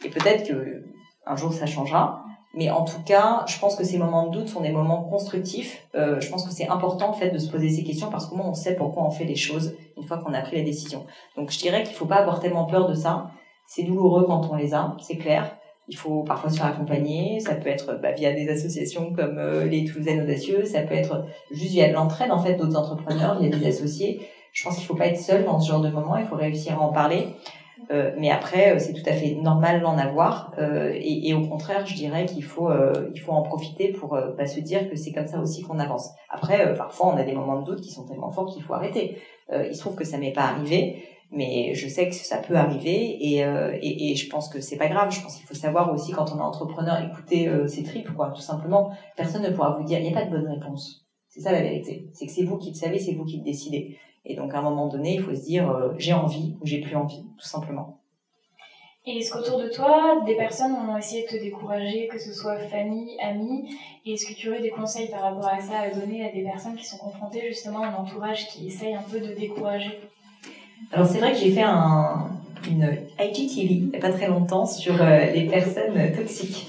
Et 0.03 0.09
peut-être 0.09 0.47
que 0.47 0.83
un 1.25 1.35
jour 1.35 1.51
ça 1.51 1.65
changera, 1.65 2.23
mais 2.53 2.69
en 2.69 2.85
tout 2.85 3.01
cas, 3.05 3.43
je 3.47 3.59
pense 3.59 3.75
que 3.75 3.83
ces 3.83 3.97
moments 3.97 4.27
de 4.27 4.31
doute 4.31 4.47
sont 4.47 4.61
des 4.61 4.71
moments 4.71 5.03
constructifs. 5.03 5.85
Euh, 5.95 6.19
je 6.19 6.29
pense 6.29 6.43
que 6.43 6.51
c'est 6.51 6.67
important 6.67 7.09
en 7.09 7.13
fait 7.13 7.29
de 7.29 7.37
se 7.37 7.51
poser 7.51 7.69
ces 7.69 7.83
questions 7.83 8.09
parce 8.09 8.25
qu'au 8.25 8.35
moins 8.35 8.47
on 8.47 8.53
sait 8.53 8.75
pourquoi 8.75 9.03
on 9.03 9.11
fait 9.11 9.25
les 9.25 9.35
choses 9.35 9.75
une 9.95 10.03
fois 10.03 10.17
qu'on 10.17 10.33
a 10.33 10.41
pris 10.41 10.57
la 10.57 10.63
décision. 10.63 11.05
Donc 11.35 11.51
je 11.51 11.59
dirais 11.59 11.83
qu'il 11.83 11.95
faut 11.95 12.05
pas 12.05 12.15
avoir 12.15 12.39
tellement 12.39 12.65
peur 12.65 12.87
de 12.87 12.93
ça. 12.93 13.29
C'est 13.67 13.83
douloureux 13.83 14.25
quand 14.25 14.49
on 14.49 14.55
les 14.55 14.73
a, 14.73 14.95
c'est 15.01 15.17
clair. 15.17 15.57
Il 15.87 15.95
faut 15.95 16.23
parfois 16.23 16.49
se 16.49 16.57
faire 16.57 16.67
accompagner. 16.67 17.39
Ça 17.39 17.55
peut 17.55 17.69
être 17.69 17.99
bah, 18.01 18.11
via 18.11 18.33
des 18.33 18.49
associations 18.49 19.13
comme 19.13 19.37
euh, 19.37 19.65
les 19.65 19.85
Toulousaines 19.85 20.21
audacieux. 20.21 20.65
Ça 20.65 20.81
peut 20.81 20.95
être 20.95 21.25
juste 21.51 21.71
via 21.71 21.87
de 21.89 21.93
l'entraide 21.93 22.31
en 22.31 22.39
fait 22.39 22.55
d'autres 22.55 22.77
entrepreneurs, 22.77 23.39
via 23.39 23.49
des 23.49 23.67
associés. 23.67 24.21
Je 24.51 24.63
pense 24.63 24.75
qu'il 24.75 24.85
faut 24.85 24.95
pas 24.95 25.07
être 25.07 25.19
seul 25.19 25.45
dans 25.45 25.59
ce 25.59 25.69
genre 25.69 25.81
de 25.81 25.89
moment. 25.89 26.17
Il 26.17 26.25
faut 26.25 26.35
réussir 26.35 26.79
à 26.79 26.81
en 26.81 26.91
parler. 26.91 27.27
Euh, 27.91 28.11
mais 28.17 28.29
après, 28.29 28.75
euh, 28.75 28.79
c'est 28.79 28.93
tout 28.93 29.07
à 29.07 29.13
fait 29.13 29.35
normal 29.35 29.81
d'en 29.81 29.97
avoir. 29.97 30.51
Euh, 30.57 30.91
et, 30.93 31.29
et, 31.29 31.33
au 31.33 31.41
contraire, 31.47 31.85
je 31.85 31.95
dirais 31.95 32.25
qu'il 32.25 32.43
faut, 32.43 32.69
euh, 32.69 33.09
il 33.13 33.19
faut 33.19 33.31
en 33.31 33.43
profiter 33.43 33.89
pour 33.89 34.17
bah, 34.37 34.45
se 34.45 34.59
dire 34.59 34.89
que 34.89 34.95
c'est 34.95 35.11
comme 35.11 35.27
ça 35.27 35.39
aussi 35.39 35.61
qu'on 35.61 35.79
avance. 35.79 36.09
Après, 36.29 36.73
parfois, 36.75 37.13
on 37.13 37.17
a 37.17 37.23
des 37.23 37.33
moments 37.33 37.61
de 37.61 37.65
doute 37.65 37.81
qui 37.81 37.91
sont 37.91 38.05
tellement 38.05 38.31
forts 38.31 38.51
qu'il 38.53 38.63
faut 38.63 38.73
arrêter. 38.73 39.17
il 39.51 39.75
se 39.75 39.79
trouve 39.79 39.95
que 39.95 40.03
ça 40.03 40.17
m'est 40.17 40.33
pas 40.33 40.43
arrivé, 40.43 41.03
mais 41.31 41.73
je 41.73 41.87
sais 41.87 42.07
que 42.09 42.15
ça 42.15 42.37
peut 42.37 42.55
arriver. 42.55 43.17
Et, 43.19 43.39
et, 43.39 44.11
et 44.11 44.15
je 44.15 44.29
pense 44.29 44.49
que 44.49 44.61
c'est 44.61 44.77
pas 44.77 44.87
grave. 44.87 45.11
Je 45.11 45.21
pense 45.21 45.35
qu'il 45.35 45.45
faut 45.45 45.53
savoir 45.53 45.93
aussi 45.93 46.11
quand 46.11 46.31
on 46.33 46.37
est 46.37 46.41
entrepreneur, 46.41 46.99
écouter 47.01 47.49
ses 47.67 47.83
tripes, 47.83 48.13
quoi. 48.15 48.31
Tout 48.35 48.41
simplement, 48.41 48.91
personne 49.15 49.43
ne 49.43 49.49
pourra 49.49 49.77
vous 49.77 49.83
dire, 49.83 49.99
il 49.99 50.03
n'y 50.03 50.15
a 50.15 50.19
pas 50.19 50.25
de 50.25 50.31
bonne 50.31 50.47
réponse. 50.47 51.05
C'est 51.29 51.41
ça 51.41 51.51
la 51.51 51.61
vérité. 51.61 52.09
C'est 52.13 52.25
que 52.25 52.31
c'est 52.31 52.43
vous 52.43 52.57
qui 52.57 52.69
le 52.69 52.75
savez, 52.75 52.97
c'est 52.97 53.13
vous 53.13 53.25
qui 53.25 53.37
le 53.37 53.43
décidez. 53.43 53.97
Et 54.25 54.35
donc, 54.35 54.53
à 54.53 54.59
un 54.59 54.61
moment 54.61 54.87
donné, 54.87 55.15
il 55.15 55.21
faut 55.21 55.35
se 55.35 55.43
dire, 55.43 55.69
euh, 55.69 55.93
j'ai 55.97 56.13
envie 56.13 56.57
ou 56.59 56.65
j'ai 56.65 56.81
plus 56.81 56.95
envie, 56.95 57.23
tout 57.37 57.47
simplement. 57.47 58.01
Et 59.05 59.19
est-ce 59.19 59.31
qu'autour 59.31 59.59
de 59.59 59.69
toi, 59.69 60.21
des 60.25 60.35
personnes 60.35 60.73
ont 60.73 60.97
essayé 60.97 61.23
de 61.23 61.27
te 61.29 61.41
décourager, 61.41 62.09
que 62.09 62.19
ce 62.19 62.33
soit 62.33 62.57
famille, 62.57 63.17
amis? 63.21 63.69
Et 64.05 64.13
est-ce 64.13 64.25
que 64.25 64.33
tu 64.33 64.49
aurais 64.49 64.61
des 64.61 64.71
conseils 64.71 65.09
par 65.09 65.21
rapport 65.21 65.47
à 65.47 65.61
ça 65.61 65.79
à 65.79 65.89
donner 65.91 66.27
à 66.27 66.33
des 66.33 66.43
personnes 66.43 66.75
qui 66.75 66.85
sont 66.85 66.97
confrontées 66.97 67.47
justement 67.47 67.83
à 67.83 67.87
un 67.87 67.95
entourage 67.95 68.47
qui 68.47 68.67
essaye 68.67 68.95
un 68.95 69.03
peu 69.03 69.21
de 69.21 69.33
décourager? 69.33 69.97
Alors 70.91 71.05
c'est 71.05 71.19
vrai 71.19 71.33
que 71.33 71.37
j'ai 71.37 71.51
fait 71.51 71.63
un, 71.63 72.29
une 72.69 72.97
IGTV 73.19 73.73
il 73.73 73.89
n'y 73.89 73.95
a 73.95 73.99
pas 73.99 74.11
très 74.11 74.27
longtemps 74.27 74.65
sur 74.65 75.01
euh, 75.01 75.31
les 75.33 75.45
personnes 75.45 76.11
toxiques, 76.15 76.67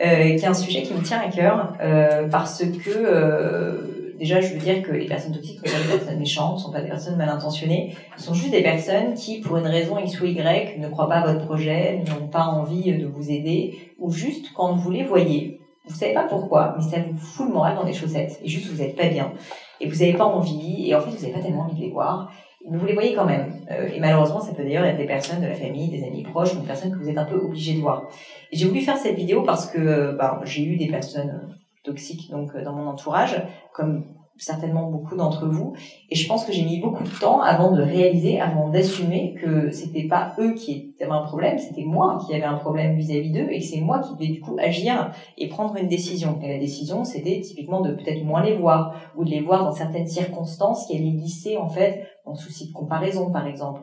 euh, 0.00 0.36
qui 0.36 0.44
est 0.44 0.46
un 0.46 0.54
sujet 0.54 0.82
qui 0.82 0.94
me 0.94 1.02
tient 1.02 1.20
à 1.20 1.28
cœur 1.28 1.74
euh, 1.80 2.28
parce 2.28 2.64
que 2.64 4.00
déjà, 4.20 4.40
je 4.40 4.52
veux 4.52 4.60
dire 4.60 4.82
que 4.82 4.92
les 4.92 5.06
personnes 5.06 5.32
toxiques 5.32 5.62
ne 5.62 5.68
sont 5.68 5.76
pas 5.76 5.82
des 5.82 5.98
personnes 5.98 6.18
méchantes, 6.18 6.56
ne 6.56 6.60
sont 6.60 6.72
pas 6.72 6.82
des 6.82 6.88
personnes 6.88 7.16
mal 7.16 7.28
intentionnées, 7.28 7.96
ce 8.16 8.24
sont 8.24 8.34
juste 8.34 8.50
des 8.50 8.62
personnes 8.62 9.14
qui, 9.14 9.40
pour 9.40 9.56
une 9.56 9.66
raison 9.66 9.98
X 9.98 10.20
ou 10.20 10.26
Y, 10.26 10.78
ne 10.78 10.88
croient 10.88 11.08
pas 11.08 11.20
à 11.20 11.32
votre 11.32 11.46
projet, 11.46 12.04
n'ont 12.06 12.28
pas 12.28 12.44
envie 12.44 12.92
de 12.92 13.06
vous 13.06 13.30
aider, 13.30 13.78
ou 13.98 14.12
juste 14.12 14.52
quand 14.54 14.74
vous 14.74 14.90
les 14.90 15.04
voyez, 15.04 15.60
vous 15.86 15.94
savez 15.94 16.12
pas 16.12 16.24
pourquoi, 16.24 16.76
mais 16.76 16.84
ça 16.84 16.98
vous 16.98 17.16
fout 17.16 17.46
le 17.46 17.54
moral 17.54 17.76
dans 17.76 17.84
les 17.84 17.94
chaussettes, 17.94 18.38
et 18.44 18.48
juste 18.48 18.70
vous 18.70 18.82
n'êtes 18.82 18.94
pas 18.94 19.08
bien, 19.08 19.32
et 19.80 19.88
vous 19.88 19.96
n'avez 19.96 20.14
pas 20.14 20.26
envie, 20.26 20.90
et 20.90 20.94
en 20.94 21.00
fait 21.00 21.10
vous 21.10 21.22
n'avez 21.22 21.32
pas 21.32 21.40
tellement 21.40 21.62
envie 21.62 21.76
de 21.76 21.80
les 21.80 21.90
voir, 21.90 22.30
vous 22.68 22.86
les 22.86 22.94
voyez 22.94 23.14
quand 23.14 23.24
même. 23.24 23.52
Euh, 23.70 23.88
et 23.88 24.00
malheureusement, 24.00 24.40
ça 24.40 24.52
peut 24.52 24.62
d'ailleurs 24.62 24.84
être 24.84 24.98
des 24.98 25.06
personnes 25.06 25.40
de 25.40 25.46
la 25.46 25.54
famille, 25.54 25.88
des 25.88 26.04
amis 26.04 26.22
proches, 26.22 26.54
ou 26.54 26.60
des 26.60 26.66
personnes 26.66 26.92
que 26.92 26.98
vous 26.98 27.08
êtes 27.08 27.18
un 27.18 27.24
peu 27.24 27.36
obligé 27.36 27.74
de 27.74 27.80
voir. 27.80 28.08
Et 28.52 28.56
j'ai 28.56 28.66
voulu 28.66 28.80
faire 28.80 28.96
cette 28.96 29.16
vidéo 29.16 29.42
parce 29.42 29.66
que 29.70 30.16
bah, 30.16 30.40
j'ai 30.44 30.64
eu 30.64 30.76
des 30.76 30.88
personnes 30.88 31.56
toxiques 31.84 32.30
donc 32.30 32.54
euh, 32.54 32.62
dans 32.62 32.72
mon 32.72 32.86
entourage, 32.86 33.42
comme 33.72 34.04
certainement 34.40 34.90
beaucoup 34.90 35.16
d'entre 35.16 35.46
vous. 35.46 35.74
Et 36.08 36.16
je 36.16 36.26
pense 36.26 36.44
que 36.44 36.52
j'ai 36.52 36.64
mis 36.64 36.80
beaucoup 36.80 37.04
de 37.04 37.20
temps 37.20 37.42
avant 37.42 37.72
de 37.72 37.82
réaliser, 37.82 38.40
avant 38.40 38.70
d'assumer 38.70 39.34
que 39.34 39.70
c'était 39.70 40.04
pas 40.04 40.34
eux 40.38 40.54
qui 40.54 40.94
avaient 41.00 41.10
un 41.10 41.22
problème, 41.22 41.58
c'était 41.58 41.84
moi 41.84 42.18
qui 42.26 42.34
avais 42.34 42.44
un 42.44 42.56
problème 42.56 42.96
vis-à-vis 42.96 43.32
d'eux 43.32 43.48
et 43.50 43.58
que 43.58 43.64
c'est 43.64 43.80
moi 43.80 44.00
qui 44.00 44.14
devais 44.14 44.32
du 44.32 44.40
coup 44.40 44.56
agir 44.58 45.12
et 45.36 45.48
prendre 45.48 45.76
une 45.76 45.88
décision. 45.88 46.38
Et 46.42 46.48
la 46.48 46.58
décision, 46.58 47.04
c'était 47.04 47.40
typiquement 47.40 47.80
de 47.80 47.92
peut-être 47.92 48.24
moins 48.24 48.42
les 48.42 48.56
voir 48.56 48.94
ou 49.14 49.24
de 49.24 49.30
les 49.30 49.40
voir 49.40 49.64
dans 49.64 49.72
certaines 49.72 50.08
circonstances 50.08 50.86
qui 50.86 50.96
allaient 50.96 51.10
glisser 51.10 51.58
en 51.58 51.68
fait 51.68 52.06
en 52.24 52.34
souci 52.34 52.68
de 52.68 52.72
comparaison, 52.72 53.30
par 53.30 53.46
exemple. 53.46 53.82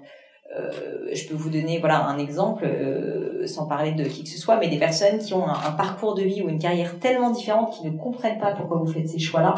Euh, 0.58 1.10
je 1.13 1.28
peux 1.28 1.36
vous 1.36 1.50
donner 1.50 1.78
voilà 1.80 2.06
un 2.06 2.17
exemple 2.17 2.63
euh, 2.65 3.45
sans 3.45 3.67
parler 3.67 3.91
de 3.91 4.06
qui 4.06 4.23
que 4.23 4.30
ce 4.30 4.38
soit 4.38 4.56
mais 4.56 4.69
des 4.69 4.80
personnes 4.80 5.19
qui 5.19 5.34
ont 5.34 5.45
un, 5.45 5.71
parcours 5.71 6.15
de 6.15 6.21
vie 6.21 6.41
ou 6.41 6.47
une 6.47 6.58
carrière 6.58 7.00
tellement 7.00 7.32
différente 7.32 7.73
qui 7.73 7.86
ne 7.86 7.97
comprennent 7.97 8.39
pas 8.39 8.54
pourquoi 8.54 8.78
vous 8.78 8.88
faites 8.88 9.10
ces 9.10 9.19
choix 9.19 9.41
là 9.41 9.56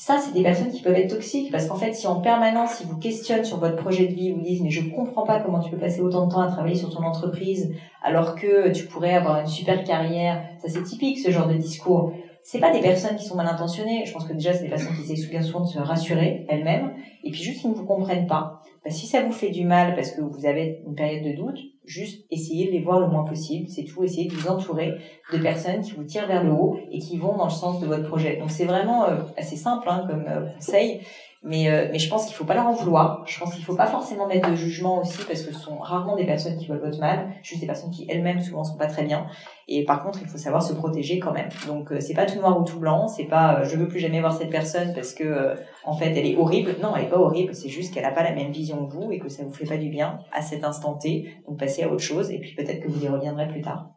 ça, 0.00 0.16
c'est 0.16 0.32
des 0.32 0.42
personnes 0.42 0.70
qui 0.70 0.80
peuvent 0.80 0.94
être 0.94 1.10
toxiques 1.10 1.52
parce 1.52 1.66
qu'en 1.66 1.76
fait, 1.76 1.92
si 1.92 2.06
en 2.06 2.22
permanence, 2.22 2.80
ils 2.80 2.86
vous 2.86 2.96
questionnent 2.96 3.44
sur 3.44 3.58
votre 3.58 3.76
projet 3.76 4.06
de 4.06 4.14
vie, 4.14 4.32
vous 4.32 4.40
disent 4.40 4.62
mais 4.62 4.70
je 4.70 4.88
comprends 4.88 5.26
pas 5.26 5.40
comment 5.40 5.60
tu 5.60 5.70
peux 5.70 5.76
passer 5.76 6.00
autant 6.00 6.26
de 6.26 6.32
temps 6.32 6.40
à 6.40 6.46
travailler 6.46 6.74
sur 6.74 6.88
ton 6.88 7.02
entreprise 7.02 7.74
alors 8.02 8.34
que 8.34 8.70
tu 8.70 8.86
pourrais 8.86 9.12
avoir 9.12 9.40
une 9.40 9.46
super 9.46 9.84
carrière, 9.84 10.42
ça 10.62 10.70
c'est 10.70 10.84
typique 10.84 11.18
ce 11.18 11.30
genre 11.30 11.46
de 11.46 11.52
discours. 11.52 12.14
C'est 12.42 12.58
pas 12.58 12.72
des 12.72 12.80
personnes 12.80 13.16
qui 13.16 13.24
sont 13.24 13.36
mal 13.36 13.46
intentionnées. 13.46 14.04
Je 14.06 14.12
pense 14.12 14.24
que 14.24 14.32
déjà 14.32 14.52
c'est 14.52 14.64
des 14.64 14.68
personnes 14.68 14.94
qui 14.94 15.12
essayent 15.12 15.28
bien 15.28 15.42
souvent 15.42 15.60
de 15.60 15.68
se 15.68 15.78
rassurer 15.78 16.46
elles-mêmes 16.48 16.92
et 17.22 17.30
puis 17.30 17.42
juste 17.42 17.60
qui 17.60 17.68
ne 17.68 17.74
vous 17.74 17.84
comprennent 17.84 18.26
pas. 18.26 18.62
Si 18.86 19.06
ça 19.06 19.22
vous 19.22 19.32
fait 19.32 19.50
du 19.50 19.64
mal 19.64 19.94
parce 19.94 20.10
que 20.10 20.22
vous 20.22 20.46
avez 20.46 20.82
une 20.86 20.94
période 20.94 21.22
de 21.22 21.36
doute, 21.36 21.58
juste 21.84 22.24
essayez 22.30 22.66
de 22.66 22.72
les 22.72 22.80
voir 22.80 22.98
le 22.98 23.08
moins 23.08 23.24
possible, 23.24 23.68
c'est 23.68 23.84
tout, 23.84 24.02
essayez 24.04 24.28
de 24.28 24.34
vous 24.34 24.48
entourer 24.48 24.94
de 25.32 25.38
personnes 25.38 25.82
qui 25.82 25.92
vous 25.92 26.04
tirent 26.04 26.26
vers 26.26 26.42
le 26.42 26.52
haut 26.52 26.78
et 26.90 26.98
qui 26.98 27.18
vont 27.18 27.36
dans 27.36 27.44
le 27.44 27.50
sens 27.50 27.80
de 27.80 27.86
votre 27.86 28.08
projet. 28.08 28.38
Donc 28.38 28.50
c'est 28.50 28.64
vraiment 28.64 29.04
euh, 29.04 29.16
assez 29.36 29.56
simple 29.56 29.86
hein, 29.88 30.06
comme 30.08 30.24
euh, 30.26 30.46
conseil, 30.54 31.02
mais, 31.42 31.70
euh, 31.70 31.88
mais 31.90 31.98
je 31.98 32.10
pense 32.10 32.26
qu'il 32.26 32.34
faut 32.34 32.44
pas 32.44 32.54
leur 32.54 32.66
en 32.66 32.74
vouloir. 32.74 33.24
Je 33.26 33.38
pense 33.38 33.54
qu'il 33.54 33.64
faut 33.64 33.74
pas 33.74 33.86
forcément 33.86 34.26
mettre 34.26 34.50
de 34.50 34.54
jugement 34.54 35.00
aussi 35.00 35.24
parce 35.24 35.40
que 35.40 35.54
ce 35.54 35.58
sont 35.58 35.78
rarement 35.78 36.14
des 36.14 36.26
personnes 36.26 36.58
qui 36.58 36.66
veulent 36.66 36.82
votre 36.84 36.98
mal, 36.98 37.30
juste 37.42 37.62
des 37.62 37.66
personnes 37.66 37.90
qui 37.90 38.06
elles-mêmes 38.10 38.40
souvent 38.40 38.62
sont 38.62 38.76
pas 38.76 38.88
très 38.88 39.04
bien. 39.04 39.26
Et 39.66 39.86
par 39.86 40.02
contre, 40.02 40.18
il 40.20 40.28
faut 40.28 40.36
savoir 40.36 40.62
se 40.62 40.74
protéger 40.74 41.18
quand 41.18 41.32
même. 41.32 41.48
Donc 41.66 41.92
euh, 41.92 42.00
c'est 42.00 42.12
pas 42.12 42.26
tout 42.26 42.38
noir 42.38 42.60
ou 42.60 42.64
tout 42.64 42.78
blanc, 42.78 43.08
c'est 43.08 43.24
pas 43.24 43.60
euh, 43.60 43.64
je 43.64 43.76
veux 43.78 43.88
plus 43.88 44.00
jamais 44.00 44.20
voir 44.20 44.34
cette 44.34 44.50
personne 44.50 44.92
parce 44.94 45.14
que 45.14 45.54
en 45.84 45.94
fait 45.94 46.10
elle 46.10 46.26
est 46.26 46.36
horrible. 46.36 46.76
Non, 46.82 46.94
elle 46.94 47.04
est 47.04 47.10
pas 47.10 47.18
horrible, 47.18 47.54
c'est 47.54 47.70
juste 47.70 47.94
qu'elle 47.94 48.04
a 48.04 48.12
pas 48.12 48.22
la 48.22 48.34
même 48.34 48.50
vision 48.50 48.86
que 48.86 48.92
vous 48.92 49.10
et 49.10 49.18
que 49.18 49.30
ça 49.30 49.42
vous 49.42 49.54
fait 49.54 49.66
pas 49.66 49.78
du 49.78 49.88
bien 49.88 50.18
à 50.32 50.42
cet 50.42 50.62
instant 50.62 50.98
T. 50.98 51.24
Donc 51.48 51.58
passez 51.58 51.84
à 51.84 51.88
autre 51.88 52.02
chose 52.02 52.30
et 52.30 52.38
puis 52.38 52.54
peut-être 52.54 52.82
que 52.82 52.88
vous 52.88 53.02
y 53.02 53.08
reviendrez 53.08 53.48
plus 53.48 53.62
tard. 53.62 53.88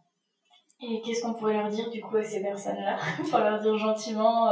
Et 0.82 1.02
qu'est-ce 1.02 1.22
qu'on 1.22 1.34
pourrait 1.34 1.58
leur 1.58 1.70
dire 1.70 1.90
du 1.90 2.00
coup 2.00 2.16
à 2.16 2.24
ces 2.24 2.42
personnes-là 2.42 2.98
Pour 3.30 3.40
leur 3.40 3.60
dire 3.60 3.78
gentiment 3.78 4.50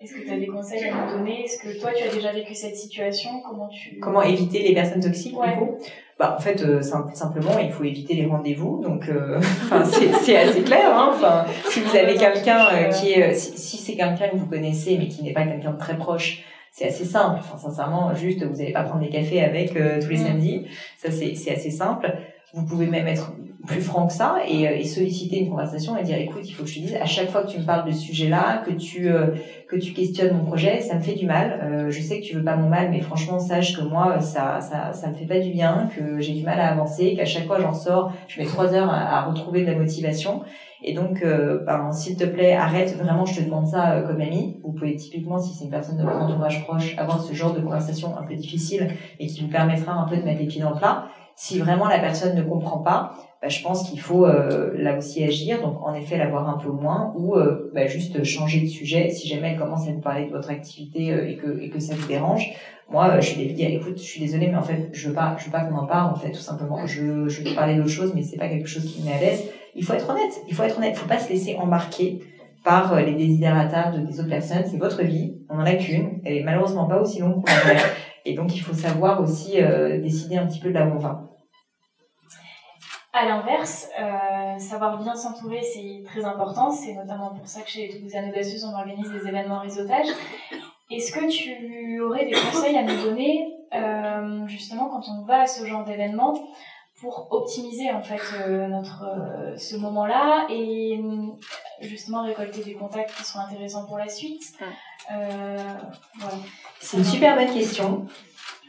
est-ce 0.00 0.14
que 0.14 0.20
tu 0.22 0.30
as 0.30 0.38
des 0.38 0.46
conseils 0.46 0.82
à 0.84 0.94
nous 0.94 1.18
donner? 1.18 1.44
Est-ce 1.44 1.58
que 1.58 1.78
toi, 1.78 1.90
tu 1.94 2.02
as 2.02 2.14
déjà 2.14 2.32
vécu 2.32 2.54
cette 2.54 2.74
situation? 2.74 3.42
Comment 3.46 3.68
tu 3.68 3.98
Comment 3.98 4.22
éviter 4.22 4.62
les 4.62 4.72
personnes 4.72 5.02
toxiques 5.02 5.34
du 5.34 5.58
coup? 5.58 5.76
Bah, 6.18 6.36
en 6.38 6.40
fait, 6.40 6.62
euh, 6.62 6.80
simplement, 6.80 7.58
il 7.58 7.70
faut 7.70 7.84
éviter 7.84 8.14
les 8.14 8.24
rendez-vous. 8.24 8.80
Donc, 8.82 9.08
euh, 9.10 9.36
enfin, 9.38 9.84
c'est 9.84 10.36
assez 10.36 10.62
clair. 10.62 10.96
Hein. 10.96 11.10
Enfin, 11.12 11.44
si 11.68 11.80
vous 11.80 11.94
avez 11.94 12.14
quelqu'un 12.14 12.66
euh, 12.72 12.88
qui 12.88 13.12
est, 13.12 13.34
si, 13.34 13.58
si 13.58 13.76
c'est 13.76 13.94
quelqu'un 13.94 14.28
que 14.28 14.36
vous 14.36 14.46
connaissez, 14.46 14.96
mais 14.96 15.08
qui 15.08 15.22
n'est 15.22 15.34
pas 15.34 15.44
quelqu'un 15.44 15.72
de 15.72 15.78
très 15.78 15.98
proche, 15.98 16.44
c'est 16.72 16.86
assez 16.86 17.04
simple. 17.04 17.40
Enfin, 17.40 17.58
sincèrement, 17.58 18.14
juste, 18.14 18.42
vous 18.42 18.56
n'allez 18.56 18.72
pas 18.72 18.84
prendre 18.84 19.02
des 19.02 19.10
cafés 19.10 19.42
avec 19.42 19.74
tous 19.74 20.08
les 20.08 20.16
mm. 20.16 20.26
samedis. 20.26 20.66
Ça, 20.96 21.10
c'est 21.10 21.52
assez 21.52 21.70
simple. 21.70 22.10
Vous 22.54 22.64
pouvez 22.64 22.86
même 22.86 23.06
être 23.06 23.32
plus 23.70 23.80
franc 23.80 24.08
que 24.08 24.12
ça 24.12 24.38
et, 24.46 24.68
euh, 24.68 24.76
et, 24.76 24.84
solliciter 24.84 25.38
une 25.38 25.50
conversation 25.50 25.96
et 25.96 26.02
dire 26.02 26.18
écoute 26.18 26.42
il 26.44 26.52
faut 26.52 26.64
que 26.64 26.68
je 26.68 26.74
te 26.74 26.80
dise 26.80 26.96
à 27.00 27.06
chaque 27.06 27.30
fois 27.30 27.42
que 27.42 27.50
tu 27.50 27.58
me 27.58 27.64
parles 27.64 27.86
de 27.86 27.92
ce 27.92 28.00
sujet 28.00 28.28
là 28.28 28.62
que 28.66 28.72
tu 28.72 29.08
euh, 29.08 29.28
que 29.68 29.76
tu 29.76 29.92
questionnes 29.92 30.36
mon 30.36 30.44
projet 30.44 30.80
ça 30.80 30.96
me 30.96 31.00
fait 31.00 31.14
du 31.14 31.26
mal. 31.26 31.60
Euh, 31.62 31.90
je 31.90 32.00
sais 32.00 32.20
que 32.20 32.26
tu 32.26 32.34
veux 32.34 32.42
pas 32.42 32.56
mon 32.56 32.68
mal 32.68 32.90
mais 32.90 33.00
franchement 33.00 33.38
sache 33.38 33.76
que 33.76 33.82
moi 33.82 34.20
ça 34.20 34.60
ça 34.60 34.92
ça 34.92 35.08
me 35.08 35.14
fait 35.14 35.24
pas 35.24 35.38
du 35.38 35.50
bien 35.50 35.88
que 35.96 36.20
j'ai 36.20 36.32
du 36.32 36.42
mal 36.42 36.58
à 36.58 36.68
avancer 36.72 37.14
qu'à 37.14 37.24
chaque 37.24 37.46
fois 37.46 37.60
j'en 37.60 37.72
sors 37.72 38.12
je 38.26 38.40
mets 38.40 38.46
trois 38.46 38.74
heures 38.74 38.90
à, 38.90 39.22
retrouver 39.26 39.62
de 39.62 39.70
la 39.70 39.78
motivation. 39.78 40.42
Et 40.82 40.94
donc 40.94 41.22
ben, 41.22 41.92
s'il 41.92 42.16
te 42.16 42.24
plaît 42.24 42.54
arrête. 42.54 42.96
Vraiment 42.96 43.24
je 43.26 43.38
te 43.38 43.44
demande 43.44 43.66
ça 43.66 44.02
comme 44.06 44.20
ami. 44.20 44.58
Vous 44.64 44.72
pouvez 44.72 44.96
typiquement 44.96 45.38
si 45.38 45.54
c'est 45.54 45.64
une 45.64 45.70
personne 45.70 45.98
de 45.98 46.02
votre 46.02 46.16
entourage 46.16 46.64
proche 46.64 46.96
avoir 46.98 47.22
ce 47.22 47.32
genre 47.34 47.52
de 47.52 47.60
conversation 47.60 48.18
un 48.18 48.22
peu 48.22 48.34
difficile 48.34 48.88
et 49.20 49.26
qui 49.26 49.42
vous 49.42 49.48
permettra 49.48 49.92
un 49.92 50.08
peu 50.08 50.16
de 50.16 50.22
mettre 50.22 50.40
les 50.40 50.46
pieds 50.46 50.62
dans 50.62 50.70
le 50.70 50.76
plat. 50.76 51.04
Si 51.36 51.58
vraiment 51.58 51.88
la 51.88 51.98
personne 51.98 52.36
ne 52.36 52.42
comprend 52.42 52.78
pas 52.78 53.12
bah, 53.42 53.48
je 53.48 53.62
pense 53.62 53.88
qu'il 53.88 53.98
faut 54.00 54.26
euh, 54.26 54.72
là 54.76 54.98
aussi 54.98 55.24
agir, 55.24 55.62
donc 55.62 55.78
en 55.82 55.94
effet 55.94 56.18
l'avoir 56.18 56.46
un 56.46 56.58
peu 56.58 56.70
moins 56.70 57.14
ou 57.16 57.36
euh, 57.36 57.70
bah, 57.74 57.86
juste 57.86 58.22
changer 58.22 58.60
de 58.60 58.66
sujet 58.66 59.08
si 59.08 59.28
jamais 59.28 59.52
elle 59.52 59.58
commence 59.58 59.88
à 59.88 59.92
vous 59.92 60.00
parler 60.00 60.26
de 60.26 60.30
votre 60.30 60.50
activité 60.50 61.10
euh, 61.10 61.26
et 61.26 61.36
que 61.36 61.58
et 61.58 61.70
que 61.70 61.80
ça 61.80 61.94
vous 61.94 62.06
dérange. 62.06 62.52
Moi, 62.90 63.20
je 63.20 63.36
vais 63.36 63.44
lui 63.44 63.54
dire 63.54 63.70
écoute, 63.70 63.96
je 63.96 64.02
suis 64.02 64.20
désolée, 64.20 64.48
mais 64.48 64.56
en 64.56 64.62
fait, 64.62 64.90
je 64.92 65.08
veux 65.08 65.14
pas, 65.14 65.36
je 65.38 65.46
veux 65.46 65.50
pas 65.50 65.60
qu'on 65.60 65.76
en 65.76 65.86
parle 65.86 66.12
en 66.12 66.16
fait, 66.16 66.32
tout 66.32 66.40
simplement. 66.40 66.86
Je 66.86 67.28
je 67.28 67.42
veux 67.42 67.54
parler 67.54 67.76
d'autre 67.76 67.88
chose, 67.88 68.12
mais 68.14 68.22
c'est 68.22 68.36
pas 68.36 68.48
quelque 68.48 68.68
chose 68.68 68.84
qui 68.84 69.00
me 69.00 69.06
met. 69.06 69.38
Il 69.74 69.84
faut 69.84 69.94
être 69.94 70.10
honnête, 70.10 70.42
il 70.46 70.54
faut 70.54 70.64
être 70.64 70.76
honnête, 70.76 70.92
il 70.96 70.98
faut 70.98 71.08
pas 71.08 71.18
se 71.18 71.30
laisser 71.30 71.56
embarquer 71.56 72.20
par 72.62 72.94
les 73.00 73.14
désiderata 73.14 73.92
de 73.92 74.04
des 74.04 74.20
autres 74.20 74.28
personnes. 74.28 74.64
C'est 74.70 74.76
votre 74.76 75.02
vie, 75.02 75.38
on 75.48 75.54
en 75.54 75.64
a 75.64 75.76
qu'une, 75.76 76.20
elle 76.26 76.36
est 76.36 76.42
malheureusement 76.42 76.84
pas 76.86 77.00
aussi 77.00 77.20
longue 77.20 77.36
qu'on 77.36 77.52
Et 78.26 78.34
donc, 78.34 78.54
il 78.54 78.60
faut 78.60 78.74
savoir 78.74 79.22
aussi 79.22 79.52
décider 80.02 80.36
un 80.36 80.46
petit 80.46 80.60
peu 80.60 80.68
de 80.68 80.74
là 80.74 80.86
où 80.86 80.96
on 80.96 80.98
va. 80.98 81.29
À 83.12 83.24
l'inverse, 83.24 83.88
euh, 83.98 84.58
savoir 84.58 85.02
bien 85.02 85.16
s'entourer, 85.16 85.62
c'est 85.62 86.04
très 86.04 86.24
important. 86.24 86.70
C'est 86.70 86.94
notamment 86.94 87.30
pour 87.30 87.46
ça 87.48 87.62
que 87.62 87.68
chez 87.68 87.88
Toulousaine 87.88 88.30
Audacieuse, 88.30 88.64
on 88.64 88.72
organise 88.72 89.10
des 89.10 89.26
événements 89.26 89.58
réseautage. 89.58 90.06
Est-ce 90.90 91.10
que 91.12 91.28
tu 91.28 92.00
aurais 92.00 92.26
des 92.26 92.32
conseils 92.32 92.76
à 92.78 92.84
nous 92.84 93.02
donner, 93.02 93.52
euh, 93.74 94.46
justement, 94.46 94.88
quand 94.88 95.02
on 95.08 95.24
va 95.24 95.40
à 95.42 95.46
ce 95.48 95.66
genre 95.66 95.84
d'événement, 95.84 96.34
pour 97.00 97.28
optimiser 97.30 97.90
en 97.90 98.02
fait 98.02 98.20
euh, 98.46 98.68
notre 98.68 99.04
euh, 99.04 99.56
ce 99.56 99.74
moment-là 99.76 100.46
et 100.50 101.00
justement 101.80 102.22
récolter 102.22 102.62
des 102.62 102.74
contacts 102.74 103.14
qui 103.16 103.24
sont 103.24 103.38
intéressants 103.38 103.86
pour 103.86 103.98
la 103.98 104.08
suite? 104.08 104.54
Euh, 105.10 105.56
voilà. 106.18 106.36
C'est 106.78 106.98
une 106.98 107.04
super 107.04 107.36
bonne 107.36 107.52
question. 107.52 108.06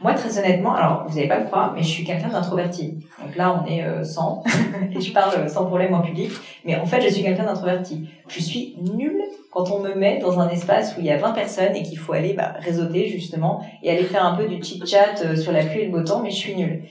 Moi, 0.01 0.15
très 0.15 0.35
honnêtement, 0.39 0.73
alors 0.73 1.05
vous 1.07 1.15
n'allez 1.15 1.27
pas 1.27 1.39
le 1.39 1.45
croire, 1.45 1.73
mais 1.75 1.83
je 1.83 1.87
suis 1.87 2.03
quelqu'un 2.03 2.29
d'introverti. 2.29 2.97
Donc 3.23 3.35
là, 3.35 3.61
on 3.61 3.69
est 3.69 3.83
euh, 3.83 4.03
100 4.03 4.43
et 4.95 4.99
je 4.99 5.13
parle 5.13 5.47
sans 5.47 5.65
problème 5.65 5.93
en 5.93 6.01
public. 6.01 6.31
Mais 6.65 6.75
en 6.75 6.87
fait, 6.87 7.01
je 7.01 7.09
suis 7.09 7.21
quelqu'un 7.21 7.45
d'introverti. 7.45 8.09
Je 8.27 8.39
suis 8.39 8.77
nulle 8.95 9.21
quand 9.51 9.69
on 9.69 9.79
me 9.79 9.93
met 9.93 10.17
dans 10.17 10.39
un 10.39 10.49
espace 10.49 10.95
où 10.97 11.01
il 11.01 11.05
y 11.05 11.11
a 11.11 11.17
20 11.17 11.33
personnes 11.33 11.75
et 11.75 11.83
qu'il 11.83 11.99
faut 11.99 12.13
aller 12.13 12.33
bah, 12.33 12.53
réseauter 12.59 13.09
justement 13.09 13.63
et 13.83 13.91
aller 13.91 14.03
faire 14.03 14.25
un 14.25 14.35
peu 14.35 14.47
du 14.47 14.63
chit-chat 14.63 15.23
euh, 15.23 15.35
sur 15.35 15.51
la 15.51 15.63
pluie 15.63 15.81
et 15.81 15.85
le 15.85 15.91
beau 15.91 16.01
temps, 16.01 16.21
mais 16.23 16.31
je 16.31 16.37
suis 16.37 16.55
nulle. 16.55 16.83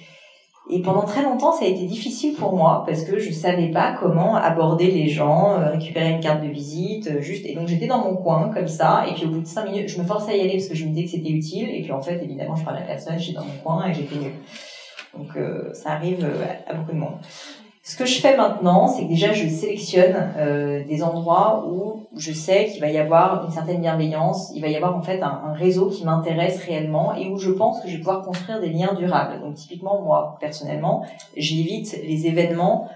Et 0.68 0.83
pendant 0.83 1.03
très 1.03 1.23
longtemps, 1.23 1.53
ça 1.53 1.64
a 1.64 1.68
été 1.68 1.85
difficile 1.87 2.35
pour 2.35 2.55
moi 2.55 2.85
parce 2.87 3.03
que 3.03 3.18
je 3.18 3.33
savais 3.33 3.68
pas 3.68 3.96
comment 3.99 4.37
aborder 4.37 4.90
les 4.90 5.09
gens, 5.09 5.59
euh, 5.59 5.70
récupérer 5.70 6.11
une 6.11 6.20
carte 6.20 6.42
de 6.42 6.49
visite, 6.49 7.09
euh, 7.09 7.20
juste. 7.20 7.44
Et 7.46 7.55
donc 7.55 7.66
j'étais 7.66 7.87
dans 7.87 8.05
mon 8.05 8.14
coin 8.16 8.51
comme 8.55 8.68
ça. 8.68 9.05
Et 9.09 9.14
puis 9.14 9.25
au 9.25 9.31
bout 9.31 9.40
de 9.40 9.46
cinq 9.46 9.70
minutes, 9.70 9.88
je 9.88 10.01
me 10.01 10.07
forçais 10.07 10.33
à 10.33 10.37
y 10.37 10.40
aller 10.40 10.53
parce 10.53 10.68
que 10.68 10.77
je 10.77 10.85
me 10.85 10.90
disais 10.90 11.05
que 11.05 11.11
c'était 11.11 11.31
utile. 11.31 11.70
Et 11.70 11.83
puis 11.83 11.92
en 11.92 12.01
fait, 12.01 12.23
évidemment, 12.23 12.55
je 12.55 12.64
parlais 12.64 12.83
à 12.83 12.85
personne, 12.85 13.18
j'étais 13.18 13.38
dans 13.38 13.44
mon 13.44 13.57
coin 13.64 13.88
et 13.88 13.94
j'étais 13.94 14.16
nulle. 14.16 14.35
Donc 15.16 15.37
euh, 15.37 15.73
ça 15.73 15.92
arrive 15.92 16.25
à 16.68 16.75
beaucoup 16.75 16.92
de 16.92 16.99
monde. 16.99 17.18
Ce 17.90 17.96
que 17.96 18.07
je 18.07 18.20
fais 18.20 18.37
maintenant, 18.37 18.87
c'est 18.87 19.03
que 19.03 19.09
déjà 19.09 19.33
je 19.33 19.48
sélectionne 19.48 20.33
euh, 20.37 20.85
des 20.85 21.03
endroits 21.03 21.66
où 21.68 22.07
je 22.16 22.33
sais 22.33 22.66
qu'il 22.66 22.81
va 22.81 22.88
y 22.88 22.98
avoir 22.98 23.44
une 23.44 23.50
certaine 23.50 23.81
bienveillance, 23.81 24.53
il 24.55 24.62
va 24.62 24.68
y 24.68 24.76
avoir 24.76 24.96
en 24.96 25.03
fait 25.03 25.20
un, 25.22 25.53
réseau 25.55 25.88
qui 25.88 26.05
m'intéresse 26.05 26.62
réellement 26.64 27.16
et 27.16 27.29
où 27.29 27.37
je 27.37 27.50
pense 27.50 27.81
que 27.81 27.88
je 27.88 27.94
vais 27.94 27.98
pouvoir 27.98 28.22
construire 28.22 28.61
des 28.61 28.68
liens 28.68 28.94
durables. 28.94 29.40
Donc 29.40 29.57
typiquement 29.57 30.03
moi 30.03 30.38
personnellement, 30.40 31.05
j'évite 31.37 31.98
les 32.05 32.29
événements 32.29 32.88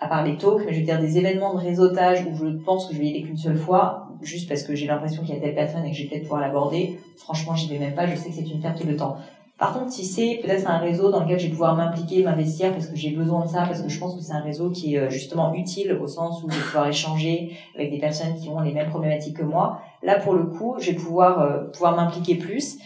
à 0.00 0.08
part 0.08 0.24
les 0.24 0.36
talks, 0.36 0.64
mais 0.66 0.72
je 0.72 0.80
veux 0.80 0.84
dire 0.84 0.98
des 0.98 1.16
événements 1.16 1.54
de 1.54 1.60
réseautage 1.60 2.26
où 2.26 2.34
je 2.34 2.46
pense 2.64 2.88
que 2.88 2.94
je 2.94 2.98
vais 2.98 3.06
y 3.06 3.10
aller 3.10 3.22
qu'une 3.22 3.36
seule 3.36 3.56
fois, 3.56 4.08
juste 4.20 4.48
parce 4.48 4.64
que 4.64 4.74
j'ai 4.74 4.88
l'impression 4.88 5.22
qu'il 5.22 5.32
y 5.32 5.38
a 5.38 5.40
telle 5.40 5.54
personne 5.54 5.84
et 5.84 5.92
que 5.92 5.96
je 5.96 6.02
vais 6.02 6.08
peut-être 6.08 6.22
pouvoir 6.22 6.40
l'aborder. 6.40 6.98
Franchement, 7.18 7.54
j'y 7.54 7.68
vais 7.68 7.78
même 7.78 7.94
pas, 7.94 8.06
je 8.06 8.16
sais 8.16 8.30
que 8.30 8.34
c'est 8.34 8.50
une 8.50 8.60
perte 8.60 8.84
de 8.84 8.94
temps. 8.94 9.16
Par 9.60 9.74
contre, 9.74 9.92
si 9.92 10.06
c'est 10.06 10.40
peut-être 10.42 10.66
un 10.70 10.78
réseau 10.78 11.10
dans 11.10 11.20
lequel 11.20 11.38
je 11.38 11.44
vais 11.44 11.50
pouvoir 11.50 11.76
m'impliquer, 11.76 12.22
m'investir 12.22 12.72
parce 12.72 12.86
que 12.86 12.96
j'ai 12.96 13.10
besoin 13.10 13.44
de 13.44 13.50
ça, 13.50 13.64
parce 13.66 13.82
que 13.82 13.90
je 13.90 14.00
pense 14.00 14.16
que 14.16 14.22
c'est 14.22 14.32
un 14.32 14.40
réseau 14.40 14.70
qui 14.70 14.94
est 14.94 14.98
euh, 14.98 15.10
justement 15.10 15.52
utile 15.52 15.92
au 16.02 16.06
sens 16.06 16.42
où 16.42 16.48
je 16.48 16.56
vais 16.56 16.62
pouvoir 16.62 16.88
échanger 16.88 17.52
avec 17.74 17.90
des 17.90 17.98
personnes 17.98 18.34
qui 18.40 18.48
ont 18.48 18.60
les 18.60 18.72
mêmes 18.72 18.88
problématiques 18.88 19.36
que 19.36 19.44
moi, 19.44 19.82
là 20.02 20.18
pour 20.18 20.32
le 20.32 20.44
coup, 20.44 20.76
je 20.80 20.92
vais 20.92 20.96
pouvoir 20.96 21.40
euh, 21.40 21.64
pouvoir 21.74 21.94
m'impliquer 21.94 22.36
plus. 22.36 22.78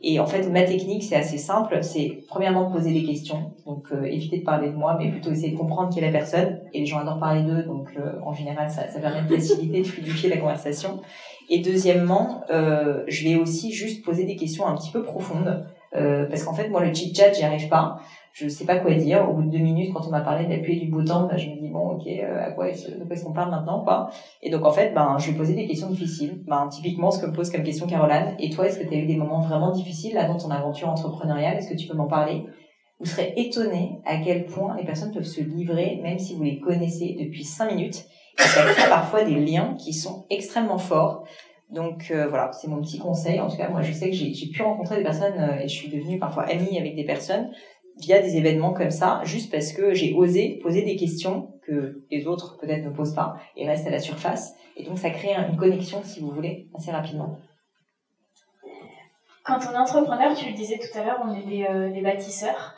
Et 0.00 0.20
en 0.20 0.26
fait, 0.26 0.48
ma 0.48 0.62
technique, 0.62 1.02
c'est 1.02 1.16
assez 1.16 1.36
simple. 1.36 1.78
C'est 1.82 2.24
premièrement 2.28 2.70
poser 2.70 2.94
des 2.94 3.04
questions. 3.04 3.52
Donc, 3.66 3.92
euh, 3.92 4.04
éviter 4.04 4.38
de 4.38 4.44
parler 4.44 4.70
de 4.70 4.74
moi, 4.74 4.96
mais 4.98 5.10
plutôt 5.10 5.30
essayer 5.30 5.52
de 5.52 5.58
comprendre 5.58 5.90
qui 5.90 5.98
est 5.98 6.02
la 6.02 6.10
personne. 6.10 6.60
Et 6.72 6.80
les 6.80 6.86
gens 6.86 6.98
adorent 7.00 7.20
parler 7.20 7.42
d'eux, 7.42 7.62
donc 7.62 7.90
en 8.24 8.32
général, 8.32 8.68
ça, 8.70 8.88
ça 8.88 8.98
permet 8.98 9.22
de 9.22 9.36
faciliter, 9.36 9.82
de 9.82 9.86
fluidifier 9.86 10.30
la 10.30 10.38
conversation. 10.38 11.02
Et 11.50 11.60
deuxièmement, 11.60 12.40
je 12.48 13.24
vais 13.28 13.36
aussi 13.36 13.70
juste 13.70 14.04
poser 14.04 14.24
des 14.24 14.34
questions 14.34 14.66
un 14.66 14.74
petit 14.74 14.90
peu 14.90 15.04
profondes. 15.04 15.62
Euh, 15.94 16.26
parce 16.26 16.44
qu'en 16.44 16.54
fait, 16.54 16.68
moi, 16.68 16.84
le 16.84 16.92
chit-chat, 16.92 17.32
j'y 17.32 17.44
arrive 17.44 17.68
pas. 17.68 18.00
Je 18.32 18.48
sais 18.48 18.64
pas 18.64 18.78
quoi 18.78 18.94
dire. 18.94 19.28
Au 19.28 19.34
bout 19.34 19.42
de 19.42 19.50
deux 19.50 19.58
minutes, 19.58 19.92
quand 19.92 20.06
on 20.06 20.10
m'a 20.10 20.22
parlé 20.22 20.46
d'appuyer 20.46 20.86
du 20.86 21.04
temps, 21.04 21.26
bah, 21.26 21.36
je 21.36 21.50
me 21.50 21.60
dis 21.60 21.68
bon, 21.68 21.90
ok, 21.90 22.06
euh, 22.06 22.46
à 22.46 22.50
quoi 22.52 22.70
est-ce, 22.70 22.90
de 22.90 23.12
est-ce 23.12 23.24
qu'on 23.24 23.32
parle 23.32 23.50
maintenant, 23.50 23.84
quoi. 23.84 24.08
Et 24.42 24.50
donc 24.50 24.64
en 24.64 24.70
fait, 24.70 24.94
ben, 24.94 25.16
je 25.18 25.30
vais 25.30 25.36
poser 25.36 25.54
des 25.54 25.66
questions 25.66 25.90
difficiles. 25.90 26.42
Ben, 26.46 26.66
typiquement, 26.68 27.10
ce 27.10 27.20
que 27.20 27.26
me 27.26 27.32
pose 27.32 27.50
comme 27.50 27.62
question 27.62 27.86
Caroline. 27.86 28.34
Et 28.38 28.48
toi, 28.48 28.66
est-ce 28.66 28.78
que 28.78 28.88
tu 28.88 28.94
as 28.94 28.98
eu 28.98 29.06
des 29.06 29.16
moments 29.16 29.40
vraiment 29.40 29.70
difficiles 29.70 30.14
dans 30.14 30.38
ton 30.38 30.50
aventure 30.50 30.88
entrepreneuriale? 30.88 31.58
Est-ce 31.58 31.68
que 31.68 31.76
tu 31.76 31.86
peux 31.86 31.96
m'en 31.96 32.06
parler? 32.06 32.46
Vous 32.98 33.06
serez 33.06 33.34
étonné 33.36 34.00
à 34.06 34.16
quel 34.16 34.46
point 34.46 34.76
les 34.76 34.84
personnes 34.84 35.12
peuvent 35.12 35.24
se 35.24 35.42
livrer, 35.42 36.00
même 36.02 36.18
si 36.18 36.34
vous 36.34 36.44
les 36.44 36.58
connaissez 36.58 37.16
depuis 37.20 37.44
cinq 37.44 37.72
minutes. 37.72 38.06
Et 38.38 38.42
ça 38.42 38.62
crée 38.62 38.88
parfois 38.88 39.24
des 39.24 39.34
liens 39.34 39.74
qui 39.76 39.92
sont 39.92 40.24
extrêmement 40.30 40.78
forts. 40.78 41.24
Donc 41.72 42.10
euh, 42.10 42.28
voilà, 42.28 42.52
c'est 42.52 42.68
mon 42.68 42.80
petit 42.82 42.98
conseil. 42.98 43.40
En 43.40 43.48
tout 43.48 43.56
cas, 43.56 43.70
moi, 43.70 43.80
je 43.80 43.92
sais 43.92 44.10
que 44.10 44.16
j'ai 44.16 44.46
pu 44.48 44.62
rencontrer 44.62 44.96
des 44.96 45.02
personnes 45.02 45.38
euh, 45.38 45.60
et 45.60 45.68
je 45.68 45.74
suis 45.74 45.88
devenue 45.88 46.18
parfois 46.18 46.44
amie 46.44 46.78
avec 46.78 46.94
des 46.94 47.04
personnes 47.04 47.50
via 47.98 48.20
des 48.20 48.36
événements 48.36 48.72
comme 48.72 48.90
ça, 48.90 49.20
juste 49.24 49.50
parce 49.50 49.72
que 49.72 49.92
j'ai 49.92 50.14
osé 50.14 50.58
poser 50.62 50.82
des 50.82 50.96
questions 50.96 51.54
que 51.66 52.04
les 52.10 52.26
autres 52.26 52.58
peut-être 52.58 52.84
ne 52.84 52.90
posent 52.90 53.14
pas 53.14 53.36
et 53.56 53.66
restent 53.66 53.86
à 53.86 53.90
la 53.90 54.00
surface. 54.00 54.54
Et 54.76 54.84
donc 54.84 54.98
ça 54.98 55.10
crée 55.10 55.34
une 55.34 55.56
connexion, 55.56 56.02
si 56.02 56.20
vous 56.20 56.30
voulez, 56.30 56.68
assez 56.76 56.90
rapidement. 56.90 57.38
Quand 59.44 59.58
on 59.68 59.72
est 59.72 59.78
entrepreneur, 59.78 60.34
tu 60.34 60.46
le 60.46 60.54
disais 60.54 60.78
tout 60.78 60.98
à 60.98 61.04
l'heure, 61.04 61.20
on 61.24 61.34
est 61.34 61.42
des, 61.42 61.64
euh, 61.64 62.02
bâtisseurs. 62.02 62.74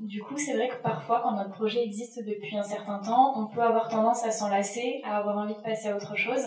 Du 0.00 0.22
coup, 0.22 0.36
c'est 0.36 0.54
vrai 0.54 0.68
que 0.68 0.80
parfois, 0.82 1.20
quand 1.22 1.32
notre 1.32 1.50
projet 1.50 1.82
existe 1.82 2.24
depuis 2.24 2.56
un 2.56 2.62
certain 2.62 2.98
temps, 2.98 3.32
on 3.36 3.46
peut 3.46 3.62
avoir 3.62 3.88
tendance 3.88 4.24
à 4.24 4.30
s'enlacer, 4.30 5.00
à 5.04 5.16
avoir 5.16 5.38
envie 5.38 5.54
de 5.54 5.62
passer 5.62 5.88
à 5.88 5.96
autre 5.96 6.14
chose. 6.14 6.46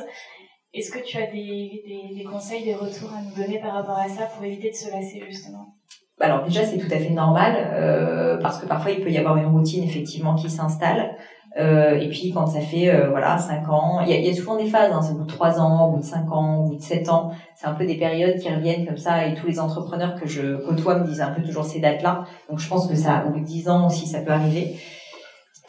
Est-ce 0.73 0.91
que 0.91 1.03
tu 1.03 1.17
as 1.17 1.27
des, 1.27 1.84
des, 1.88 2.15
des, 2.15 2.23
conseils, 2.23 2.63
des 2.63 2.75
retours 2.75 3.12
à 3.12 3.21
nous 3.21 3.36
donner 3.36 3.60
par 3.60 3.73
rapport 3.73 3.97
à 3.97 4.08
ça 4.08 4.25
pour 4.25 4.45
éviter 4.45 4.69
de 4.69 4.75
se 4.75 4.91
lasser 4.91 5.23
justement? 5.27 5.73
Alors 6.21 6.43
déjà 6.43 6.63
c'est 6.65 6.77
tout 6.77 6.93
à 6.93 6.97
fait 6.97 7.12
normal 7.12 7.55
euh, 7.73 8.38
parce 8.41 8.60
que 8.60 8.67
parfois 8.67 8.91
il 8.91 9.01
peut 9.01 9.10
y 9.10 9.17
avoir 9.17 9.38
une 9.38 9.47
routine 9.47 9.84
effectivement 9.84 10.36
qui 10.36 10.49
s'installe 10.49 11.15
euh, 11.58 11.97
et 11.97 12.10
puis 12.10 12.32
quand 12.32 12.45
ça 12.45 12.62
fait 12.62 12.89
euh, 12.89 13.10
voilà 13.10 13.38
cinq 13.38 13.67
ans, 13.69 14.01
il 14.01 14.10
y 14.10 14.13
a, 14.13 14.19
y 14.19 14.29
a, 14.29 14.34
souvent 14.34 14.55
des 14.55 14.67
phases, 14.67 14.91
hein, 14.93 15.01
c'est 15.01 15.13
au 15.13 15.17
bout 15.17 15.23
de 15.23 15.32
trois 15.32 15.60
ans, 15.60 15.88
au 15.88 15.91
bout 15.93 15.99
de 15.99 16.05
cinq 16.05 16.32
ans, 16.32 16.58
au 16.58 16.67
bout 16.69 16.75
de 16.75 16.82
sept 16.82 17.10
ans, 17.10 17.32
c'est 17.55 17.65
un 17.65 17.73
peu 17.73 17.86
des 17.86 17.97
périodes 17.97 18.38
qui 18.38 18.49
reviennent 18.53 18.86
comme 18.86 18.97
ça 18.97 19.25
et 19.25 19.34
tous 19.34 19.47
les 19.47 19.60
entrepreneurs 19.60 20.13
que 20.13 20.27
je 20.27 20.58
côtoie 20.67 20.99
me 20.99 21.08
disent 21.08 21.21
un 21.21 21.32
peu 21.32 21.41
toujours 21.41 21.65
ces 21.65 21.79
dates-là. 21.79 22.25
Donc 22.49 22.60
je 22.60 22.69
pense 22.69 22.88
que 22.88 22.95
ça 22.95 23.25
au 23.27 23.32
bout 23.32 23.39
de 23.39 23.45
dix 23.45 23.67
ans 23.67 23.88
aussi 23.88 24.05
ça 24.05 24.19
peut 24.19 24.32
arriver. 24.32 24.75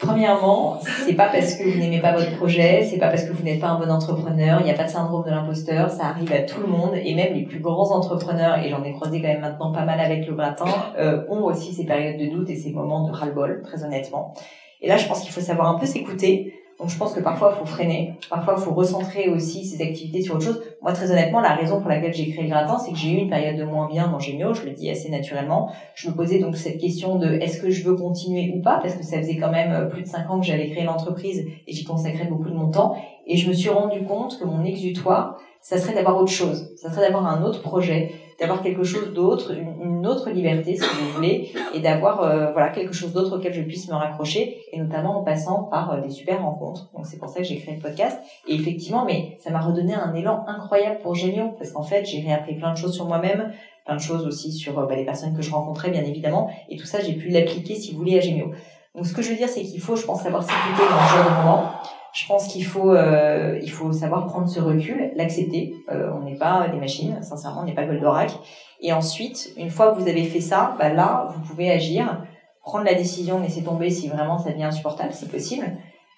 Premièrement, 0.01 0.79
c'est 1.05 1.13
pas 1.13 1.27
parce 1.27 1.53
que 1.53 1.63
vous 1.63 1.77
n'aimez 1.77 2.01
pas 2.01 2.13
votre 2.13 2.35
projet, 2.35 2.87
c'est 2.89 2.97
pas 2.97 3.09
parce 3.09 3.23
que 3.23 3.31
vous 3.31 3.43
n'êtes 3.43 3.59
pas 3.59 3.67
un 3.67 3.79
bon 3.79 3.91
entrepreneur, 3.91 4.59
il 4.59 4.65
n'y 4.65 4.71
a 4.71 4.73
pas 4.73 4.85
de 4.85 4.89
syndrome 4.89 5.23
de 5.23 5.29
l'imposteur, 5.29 5.91
ça 5.91 6.05
arrive 6.07 6.33
à 6.33 6.41
tout 6.41 6.59
le 6.59 6.65
monde 6.65 6.93
et 6.95 7.13
même 7.13 7.35
les 7.35 7.43
plus 7.43 7.59
grands 7.59 7.95
entrepreneurs, 7.95 8.57
et 8.57 8.69
j'en 8.69 8.83
ai 8.83 8.93
croisé 8.93 9.21
quand 9.21 9.27
même 9.27 9.41
maintenant 9.41 9.71
pas 9.71 9.85
mal 9.85 9.99
avec 9.99 10.25
le 10.25 10.33
gratin, 10.33 10.65
euh, 10.97 11.23
ont 11.29 11.43
aussi 11.43 11.71
ces 11.71 11.85
périodes 11.85 12.17
de 12.19 12.35
doute 12.35 12.49
et 12.49 12.55
ces 12.55 12.71
moments 12.71 13.07
de 13.07 13.11
ras-le-bol, 13.11 13.61
très 13.63 13.83
honnêtement. 13.83 14.33
Et 14.81 14.87
là, 14.87 14.97
je 14.97 15.07
pense 15.07 15.21
qu'il 15.21 15.31
faut 15.31 15.41
savoir 15.41 15.69
un 15.69 15.77
peu 15.77 15.85
s'écouter, 15.85 16.51
donc 16.81 16.89
je 16.89 16.97
pense 16.97 17.13
que 17.13 17.19
parfois 17.19 17.53
il 17.55 17.59
faut 17.59 17.65
freiner, 17.65 18.15
parfois 18.27 18.55
il 18.57 18.63
faut 18.63 18.73
recentrer 18.73 19.29
aussi 19.29 19.63
ses 19.63 19.83
activités 19.83 20.23
sur 20.23 20.33
autre 20.35 20.45
chose. 20.45 20.63
Moi 20.81 20.93
très 20.93 21.11
honnêtement, 21.11 21.39
la 21.39 21.53
raison 21.53 21.79
pour 21.79 21.89
laquelle 21.89 22.11
j'ai 22.11 22.31
créé 22.31 22.45
le 22.45 22.49
gratin, 22.49 22.79
c'est 22.79 22.91
que 22.91 22.97
j'ai 22.97 23.11
eu 23.11 23.17
une 23.17 23.29
période 23.29 23.55
de 23.55 23.63
moins 23.63 23.87
bien 23.87 24.07
dans 24.07 24.17
Gémio, 24.17 24.55
je 24.55 24.63
le 24.63 24.71
dis 24.71 24.89
assez 24.89 25.09
naturellement. 25.09 25.71
Je 25.93 26.09
me 26.09 26.15
posais 26.15 26.39
donc 26.39 26.57
cette 26.57 26.79
question 26.79 27.17
de 27.17 27.27
est-ce 27.33 27.61
que 27.61 27.69
je 27.69 27.83
veux 27.83 27.95
continuer 27.95 28.51
ou 28.55 28.63
pas, 28.63 28.79
parce 28.81 28.95
que 28.95 29.03
ça 29.03 29.19
faisait 29.19 29.37
quand 29.37 29.51
même 29.51 29.71
euh, 29.71 29.85
plus 29.85 30.01
de 30.01 30.07
cinq 30.07 30.27
ans 30.31 30.39
que 30.39 30.45
j'avais 30.47 30.71
créé 30.71 30.83
l'entreprise 30.83 31.45
et 31.67 31.71
j'y 31.71 31.83
consacrais 31.83 32.25
beaucoup 32.25 32.49
de 32.49 32.55
mon 32.55 32.71
temps. 32.71 32.95
Et 33.27 33.37
je 33.37 33.47
me 33.47 33.53
suis 33.53 33.69
rendu 33.69 34.03
compte 34.03 34.39
que 34.39 34.45
mon 34.45 34.63
exutoire, 34.65 35.37
ça 35.61 35.77
serait 35.77 35.93
d'avoir 35.93 36.17
autre 36.17 36.31
chose, 36.31 36.73
ça 36.77 36.89
serait 36.89 37.01
d'avoir 37.01 37.27
un 37.27 37.43
autre 37.43 37.61
projet, 37.61 38.11
d'avoir 38.41 38.63
quelque 38.63 38.83
chose 38.83 39.13
d'autre, 39.13 39.51
une, 39.51 40.07
autre 40.07 40.31
liberté 40.31 40.75
si 40.75 40.81
vous 40.81 41.11
voulez, 41.13 41.51
et 41.75 41.79
d'avoir 41.79 42.23
euh, 42.23 42.51
voilà 42.51 42.69
quelque 42.69 42.91
chose 42.91 43.13
d'autre 43.13 43.37
auquel 43.37 43.53
je 43.53 43.61
puisse 43.61 43.87
me 43.87 43.93
raccrocher, 43.93 44.57
et 44.71 44.79
notamment 44.79 45.19
en 45.19 45.23
passant 45.23 45.65
par 45.65 45.91
euh, 45.91 46.01
des 46.01 46.09
super 46.09 46.41
rencontres. 46.41 46.89
Donc 46.95 47.05
c'est 47.05 47.19
pour 47.19 47.29
ça 47.29 47.41
que 47.41 47.45
j'ai 47.45 47.57
créé 47.57 47.75
le 47.75 47.81
podcast. 47.81 48.19
Et 48.47 48.55
effectivement, 48.55 49.05
mais 49.05 49.37
ça 49.39 49.51
m'a 49.51 49.59
redonné 49.59 49.93
un 49.93 50.15
élan 50.15 50.43
incroyable 50.47 51.01
pour 51.03 51.13
Gémio, 51.13 51.49
parce 51.59 51.71
qu'en 51.71 51.83
fait 51.83 52.03
j'ai 52.03 52.21
réappris 52.21 52.55
plein 52.55 52.73
de 52.73 52.77
choses 52.77 52.95
sur 52.95 53.05
moi-même, 53.05 53.53
plein 53.85 53.95
de 53.95 54.01
choses 54.01 54.25
aussi 54.25 54.51
sur 54.51 54.79
euh, 54.79 54.87
bah, 54.87 54.95
les 54.95 55.05
personnes 55.05 55.35
que 55.35 55.43
je 55.43 55.51
rencontrais 55.51 55.91
bien 55.91 56.03
évidemment, 56.03 56.49
et 56.67 56.77
tout 56.77 56.87
ça 56.87 56.99
j'ai 56.99 57.13
pu 57.13 57.29
l'appliquer 57.29 57.75
si 57.75 57.91
vous 57.91 57.99
voulez 57.99 58.17
à 58.17 58.21
Gémio. 58.21 58.51
Donc 58.95 59.05
ce 59.05 59.13
que 59.13 59.21
je 59.21 59.29
veux 59.29 59.37
dire 59.37 59.49
c'est 59.49 59.61
qu'il 59.61 59.79
faut, 59.79 59.95
je 59.95 60.05
pense, 60.05 60.23
savoir 60.23 60.41
s'écouter 60.41 60.81
dans 60.89 61.07
ce 61.07 61.15
genre 61.15 61.29
de 61.29 61.45
moment 61.45 61.63
je 62.13 62.27
pense 62.27 62.47
qu'il 62.47 62.65
faut, 62.65 62.91
euh, 62.91 63.57
il 63.61 63.71
faut 63.71 63.91
savoir 63.91 64.27
prendre 64.27 64.47
ce 64.47 64.59
recul, 64.59 65.11
l'accepter. 65.15 65.75
Euh, 65.91 66.11
on 66.13 66.23
n'est 66.25 66.37
pas 66.37 66.67
des 66.67 66.77
machines, 66.77 67.21
sincèrement, 67.21 67.61
on 67.61 67.65
n'est 67.65 67.73
pas 67.73 67.85
Goldorak. 67.85 68.31
Et 68.81 68.91
ensuite, 68.91 69.53
une 69.57 69.69
fois 69.69 69.91
que 69.91 69.99
vous 69.99 70.07
avez 70.07 70.23
fait 70.23 70.41
ça, 70.41 70.75
bah 70.77 70.89
là, 70.89 71.29
vous 71.33 71.41
pouvez 71.41 71.71
agir, 71.71 72.23
prendre 72.63 72.85
la 72.85 72.95
décision, 72.95 73.39
laisser 73.39 73.63
tomber 73.63 73.89
si 73.89 74.09
vraiment 74.09 74.37
ça 74.37 74.51
devient 74.51 74.65
insupportable, 74.65 75.13
si 75.13 75.27
possible. 75.27 75.65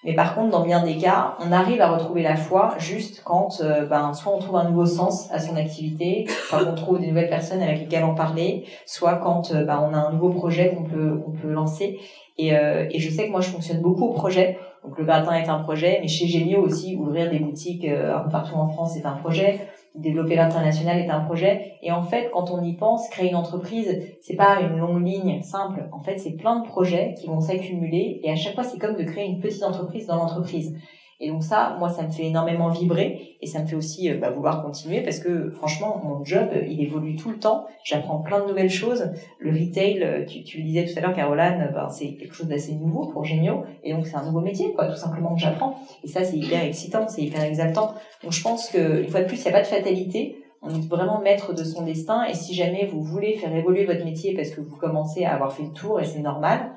Mais 0.02 0.14
par 0.14 0.34
contre, 0.34 0.50
dans 0.50 0.64
bien 0.64 0.84
des 0.84 0.98
cas, 0.98 1.36
on 1.40 1.50
arrive 1.50 1.80
à 1.80 1.90
retrouver 1.90 2.22
la 2.22 2.36
foi 2.36 2.74
juste 2.78 3.22
quand, 3.24 3.60
euh, 3.62 3.86
ben, 3.86 4.12
soit 4.12 4.34
on 4.34 4.38
trouve 4.38 4.56
un 4.56 4.68
nouveau 4.68 4.84
sens 4.84 5.30
à 5.32 5.38
son 5.38 5.56
activité, 5.56 6.26
soit 6.48 6.66
on 6.66 6.74
trouve 6.74 7.00
des 7.00 7.06
nouvelles 7.06 7.30
personnes 7.30 7.62
avec 7.62 7.78
lesquelles 7.78 8.04
en 8.04 8.14
parler, 8.14 8.64
soit 8.84 9.14
quand 9.14 9.54
ben, 9.54 9.88
on 9.88 9.94
a 9.94 9.98
un 9.98 10.12
nouveau 10.12 10.30
projet 10.30 10.74
qu'on 10.74 10.82
peut, 10.82 11.22
on 11.26 11.30
peut 11.30 11.50
lancer. 11.50 12.00
Et, 12.36 12.56
euh, 12.56 12.86
et 12.90 12.98
je 12.98 13.10
sais 13.10 13.26
que 13.26 13.30
moi, 13.30 13.40
je 13.40 13.48
fonctionne 13.48 13.80
beaucoup 13.80 14.04
au 14.04 14.12
projet. 14.12 14.58
Donc 14.84 14.98
le 14.98 15.04
gratin 15.04 15.32
est 15.34 15.48
un 15.48 15.60
projet, 15.60 15.98
mais 16.02 16.08
chez 16.08 16.26
Gémio 16.26 16.60
aussi, 16.60 16.94
ouvrir 16.96 17.30
des 17.30 17.38
boutiques 17.38 17.86
un 17.86 18.20
peu 18.20 18.30
partout 18.30 18.54
en 18.54 18.68
France 18.68 18.96
est 18.96 19.06
un 19.06 19.16
projet 19.16 19.60
développer 19.94 20.34
l'international 20.34 20.98
est 20.98 21.08
un 21.08 21.20
projet. 21.20 21.74
Et 21.82 21.92
en 21.92 22.02
fait, 22.02 22.30
quand 22.32 22.50
on 22.50 22.62
y 22.62 22.76
pense, 22.76 23.08
créer 23.08 23.30
une 23.30 23.36
entreprise, 23.36 24.02
c'est 24.20 24.36
pas 24.36 24.60
une 24.60 24.78
longue 24.78 25.04
ligne 25.04 25.42
simple. 25.42 25.88
En 25.92 26.00
fait, 26.00 26.18
c'est 26.18 26.32
plein 26.32 26.60
de 26.60 26.66
projets 26.66 27.14
qui 27.18 27.26
vont 27.28 27.40
s'accumuler. 27.40 28.20
Et 28.22 28.30
à 28.30 28.36
chaque 28.36 28.54
fois, 28.54 28.64
c'est 28.64 28.78
comme 28.78 28.96
de 28.96 29.04
créer 29.04 29.26
une 29.26 29.40
petite 29.40 29.62
entreprise 29.62 30.06
dans 30.06 30.16
l'entreprise. 30.16 30.76
Et 31.20 31.30
donc 31.30 31.42
ça, 31.42 31.76
moi, 31.78 31.88
ça 31.88 32.02
me 32.02 32.10
fait 32.10 32.24
énormément 32.24 32.68
vibrer 32.68 33.36
et 33.40 33.46
ça 33.46 33.60
me 33.60 33.66
fait 33.66 33.76
aussi 33.76 34.10
euh, 34.10 34.18
bah, 34.18 34.30
vouloir 34.30 34.62
continuer 34.62 35.00
parce 35.02 35.20
que 35.20 35.50
franchement, 35.50 36.00
mon 36.04 36.24
job, 36.24 36.48
il 36.68 36.80
évolue 36.82 37.16
tout 37.16 37.30
le 37.30 37.38
temps. 37.38 37.66
J'apprends 37.84 38.18
plein 38.18 38.40
de 38.40 38.48
nouvelles 38.48 38.70
choses. 38.70 39.10
Le 39.38 39.50
retail, 39.52 40.02
euh, 40.02 40.24
tu, 40.24 40.42
tu 40.42 40.58
le 40.58 40.64
disais 40.64 40.84
tout 40.86 40.98
à 40.98 41.02
l'heure, 41.02 41.14
Caroline, 41.14 41.70
ben, 41.72 41.88
c'est 41.88 42.14
quelque 42.14 42.34
chose 42.34 42.48
d'assez 42.48 42.74
nouveau 42.74 43.06
pour 43.06 43.24
Génio 43.24 43.64
et 43.82 43.92
donc 43.92 44.06
c'est 44.06 44.16
un 44.16 44.24
nouveau 44.24 44.40
métier, 44.40 44.72
quoi, 44.72 44.88
tout 44.88 44.96
simplement 44.96 45.34
que 45.34 45.40
j'apprends. 45.40 45.78
Et 46.02 46.08
ça, 46.08 46.24
c'est 46.24 46.36
hyper 46.36 46.62
excitant, 46.62 47.06
c'est 47.08 47.22
hyper 47.22 47.42
exaltant. 47.42 47.94
Donc 48.22 48.32
je 48.32 48.42
pense 48.42 48.68
que 48.68 49.02
une 49.02 49.08
fois 49.08 49.20
de 49.20 49.26
plus, 49.26 49.38
il 49.38 49.42
n'y 49.42 49.48
a 49.48 49.52
pas 49.52 49.62
de 49.62 49.66
fatalité. 49.66 50.38
On 50.62 50.70
est 50.70 50.88
vraiment 50.88 51.20
maître 51.20 51.52
de 51.52 51.62
son 51.62 51.82
destin 51.82 52.24
et 52.24 52.32
si 52.32 52.54
jamais 52.54 52.86
vous 52.86 53.02
voulez 53.02 53.34
faire 53.34 53.54
évoluer 53.54 53.84
votre 53.84 54.02
métier 54.02 54.34
parce 54.34 54.48
que 54.48 54.62
vous 54.62 54.76
commencez 54.76 55.24
à 55.24 55.34
avoir 55.34 55.52
fait 55.52 55.64
le 55.64 55.72
tour 55.72 56.00
et 56.00 56.04
c'est 56.04 56.20
normal, 56.20 56.72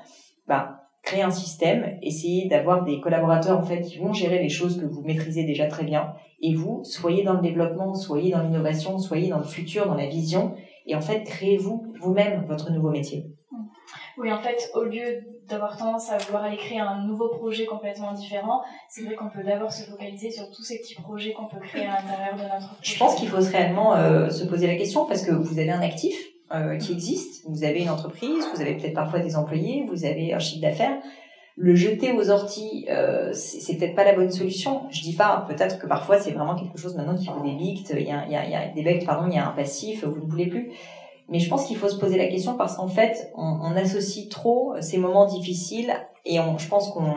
bah 0.45 0.76
créer 1.07 1.21
un 1.21 1.31
système, 1.31 1.97
essayer 2.01 2.49
d'avoir 2.49 2.83
des 2.83 2.99
collaborateurs 2.99 3.57
en 3.57 3.63
fait 3.63 3.79
qui 3.79 3.97
vont 3.97 4.11
gérer 4.11 4.39
les 4.39 4.49
choses 4.49 4.77
que 4.77 4.85
vous 4.85 5.01
maîtrisez 5.03 5.45
déjà 5.45 5.67
très 5.67 5.85
bien 5.85 6.13
et 6.41 6.53
vous 6.53 6.83
soyez 6.83 7.23
dans 7.23 7.33
le 7.33 7.41
développement, 7.41 7.95
soyez 7.95 8.31
dans 8.31 8.41
l'innovation, 8.41 8.99
soyez 8.99 9.29
dans 9.29 9.37
le 9.37 9.45
futur, 9.45 9.87
dans 9.87 9.95
la 9.95 10.07
vision 10.07 10.53
et 10.85 10.95
en 10.95 11.01
fait 11.01 11.23
créez-vous 11.23 11.93
vous-même 12.01 12.45
votre 12.49 12.73
nouveau 12.73 12.89
métier. 12.89 13.25
Oui, 14.17 14.33
en 14.33 14.39
fait, 14.39 14.69
au 14.73 14.83
lieu 14.83 15.23
d'avoir 15.47 15.77
tendance 15.77 16.11
à 16.11 16.17
vouloir 16.17 16.43
aller 16.43 16.57
créer 16.57 16.79
un 16.79 17.05
nouveau 17.05 17.29
projet 17.29 17.65
complètement 17.65 18.11
différent, 18.13 18.61
c'est 18.89 19.03
vrai 19.03 19.15
qu'on 19.15 19.29
peut 19.29 19.43
d'abord 19.43 19.71
se 19.71 19.83
focaliser 19.83 20.31
sur 20.31 20.49
tous 20.49 20.63
ces 20.63 20.79
petits 20.79 20.95
projets 20.95 21.33
qu'on 21.33 21.45
peut 21.45 21.59
créer 21.59 21.85
à 21.85 22.01
l'intérieur 22.01 22.35
de 22.35 22.41
notre 22.41 22.73
projet. 22.73 22.93
Je 22.93 22.97
pense 22.97 23.15
qu'il 23.15 23.29
faut 23.29 23.37
réellement 23.37 23.95
euh, 23.95 24.29
se 24.29 24.43
poser 24.45 24.67
la 24.67 24.75
question 24.75 25.05
parce 25.05 25.21
que 25.21 25.31
vous 25.31 25.59
avez 25.59 25.71
un 25.71 25.81
actif, 25.81 26.15
euh, 26.53 26.77
qui 26.77 26.93
existe. 26.93 27.43
Vous 27.47 27.63
avez 27.63 27.81
une 27.81 27.89
entreprise, 27.89 28.45
vous 28.53 28.61
avez 28.61 28.75
peut-être 28.75 28.93
parfois 28.93 29.19
des 29.19 29.35
employés, 29.35 29.85
vous 29.89 30.05
avez 30.05 30.33
un 30.33 30.39
chiffre 30.39 30.61
d'affaires. 30.61 30.97
Le 31.55 31.75
jeter 31.75 32.13
aux 32.13 32.29
orties, 32.29 32.85
euh, 32.89 33.33
c'est 33.33 33.75
peut-être 33.75 33.95
pas 33.95 34.03
la 34.03 34.13
bonne 34.13 34.31
solution. 34.31 34.83
Je 34.91 35.01
dis 35.01 35.15
pas, 35.15 35.45
peut-être 35.47 35.79
que 35.79 35.87
parfois 35.87 36.19
c'est 36.19 36.31
vraiment 36.31 36.55
quelque 36.55 36.77
chose 36.77 36.95
maintenant 36.95 37.15
qui 37.15 37.27
vous 37.27 37.43
débicte, 37.43 37.93
il 37.97 38.07
y 38.07 38.11
a, 38.11 38.25
il 38.25 38.31
y 38.31 38.35
a, 38.35 38.45
il 38.45 38.51
y 38.51 38.55
a 38.55 38.69
des 38.73 39.05
pardon, 39.05 39.27
il 39.27 39.35
y 39.35 39.39
a 39.39 39.47
un 39.47 39.51
passif, 39.51 40.05
vous 40.05 40.23
ne 40.23 40.29
voulez 40.29 40.47
plus. 40.47 40.71
Mais 41.29 41.39
je 41.39 41.49
pense 41.49 41.65
qu'il 41.65 41.75
faut 41.75 41.89
se 41.89 41.97
poser 41.97 42.17
la 42.17 42.27
question 42.27 42.55
parce 42.55 42.77
qu'en 42.77 42.87
fait, 42.87 43.31
on, 43.35 43.59
on, 43.61 43.75
associe 43.75 44.29
trop 44.29 44.75
ces 44.79 44.97
moments 44.97 45.25
difficiles 45.25 45.91
et 46.25 46.39
on, 46.39 46.57
je 46.57 46.69
pense 46.69 46.91
qu'on 46.91 47.15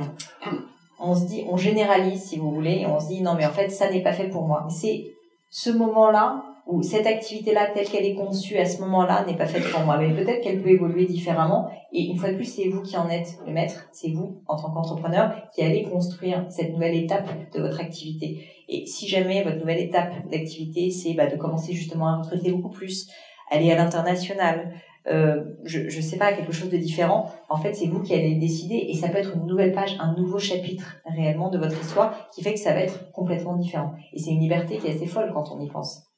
on 0.99 1.15
se 1.15 1.27
dit, 1.27 1.45
on 1.49 1.57
généralise 1.57 2.23
si 2.23 2.37
vous 2.37 2.51
voulez, 2.51 2.81
et 2.81 2.87
on 2.87 2.99
se 2.99 3.09
dit 3.09 3.23
non 3.23 3.35
mais 3.35 3.47
en 3.47 3.51
fait 3.51 3.71
ça 3.71 3.91
n'est 3.91 4.03
pas 4.03 4.13
fait 4.13 4.29
pour 4.29 4.47
moi. 4.47 4.65
Mais 4.67 4.75
c'est 4.75 5.05
ce 5.51 5.71
moment-là 5.71 6.43
cette 6.83 7.07
activité-là 7.07 7.69
telle 7.75 7.89
qu'elle 7.89 8.05
est 8.05 8.15
conçue 8.15 8.57
à 8.59 8.65
ce 8.65 8.81
moment-là 8.83 9.25
n'est 9.27 9.37
pas 9.37 9.47
faite 9.47 9.71
pour 9.71 9.81
moi. 9.81 9.99
Mais 9.99 10.15
peut-être 10.15 10.41
qu'elle 10.41 10.63
peut 10.63 10.71
évoluer 10.71 11.05
différemment. 11.05 11.69
Et 11.93 12.05
une 12.05 12.17
fois 12.17 12.31
de 12.31 12.37
plus, 12.37 12.45
c'est 12.45 12.69
vous 12.69 12.83
qui 12.83 12.97
en 12.97 13.09
êtes 13.09 13.39
le 13.47 13.53
maître. 13.53 13.89
C'est 13.93 14.11
vous, 14.11 14.43
en 14.47 14.57
tant 14.57 14.71
qu'entrepreneur, 14.71 15.33
qui 15.53 15.63
allez 15.63 15.83
construire 15.83 16.47
cette 16.49 16.73
nouvelle 16.73 16.95
étape 16.95 17.29
de 17.53 17.61
votre 17.61 17.81
activité. 17.81 18.45
Et 18.69 18.87
si 18.87 19.09
jamais 19.09 19.43
votre 19.43 19.59
nouvelle 19.59 19.81
étape 19.81 20.13
d'activité, 20.31 20.91
c'est 20.91 21.15
bah, 21.15 21.27
de 21.27 21.37
commencer 21.37 21.73
justement 21.73 22.09
à 22.09 22.17
recruter 22.19 22.53
beaucoup 22.53 22.71
plus, 22.71 23.09
aller 23.51 23.73
à 23.73 23.77
l'international, 23.77 24.73
euh, 25.09 25.43
je, 25.65 25.89
je 25.89 26.01
sais 26.01 26.19
pas, 26.19 26.33
quelque 26.33 26.53
chose 26.53 26.69
de 26.69 26.77
différent. 26.77 27.33
En 27.49 27.57
fait, 27.57 27.75
c'est 27.75 27.87
vous 27.87 28.03
qui 28.03 28.15
allez 28.15 28.37
décider 28.37 28.77
et 28.77 28.95
ça 28.95 29.09
peut 29.09 29.19
être 29.19 29.35
une 29.35 29.47
nouvelle 29.47 29.73
page, 29.73 29.97
un 29.99 30.15
nouveau 30.15 30.39
chapitre 30.39 30.99
réellement 31.07 31.51
de 31.51 31.59
votre 31.59 31.81
histoire 31.81 32.29
qui 32.31 32.43
fait 32.43 32.55
que 32.55 32.61
ça 32.61 32.75
va 32.75 32.81
être 32.81 33.11
complètement 33.13 33.57
différent. 33.57 33.95
Et 34.13 34.19
c'est 34.19 34.31
une 34.31 34.41
liberté 34.41 34.79
qui 34.79 34.87
est 34.87 34.95
assez 34.95 35.07
folle 35.07 35.33
quand 35.33 35.51
on 35.53 35.61
y 35.61 35.69
pense. 35.69 36.10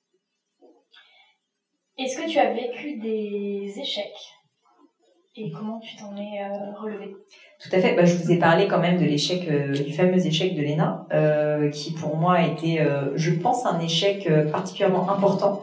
Est-ce 1.99 2.17
que 2.17 2.29
tu 2.29 2.39
as 2.39 2.53
vécu 2.53 2.99
des 2.99 3.73
échecs 3.79 4.33
et 5.35 5.51
comment 5.51 5.81
tu 5.81 5.97
t'en 5.97 6.15
es 6.15 6.43
euh, 6.43 6.79
relevé? 6.79 7.17
Tout 7.59 7.71
à 7.73 7.81
fait. 7.81 7.95
Bah, 7.95 8.05
je 8.05 8.17
vous 8.17 8.31
ai 8.31 8.39
parlé 8.39 8.69
quand 8.69 8.81
même 8.81 8.99
de 8.99 9.05
l'échec, 9.05 9.49
euh, 9.49 9.73
du 9.73 9.93
fameux 9.93 10.27
échec 10.27 10.55
de 10.55 10.61
l'ENA, 10.61 11.07
euh, 11.13 11.71
qui 11.71 11.95
pour 11.95 12.17
moi 12.17 12.35
a 12.35 12.47
été, 12.47 12.85
je 13.15 13.31
pense, 13.31 13.65
un 13.65 13.81
échec 13.81 14.29
particulièrement 14.51 15.11
important 15.11 15.63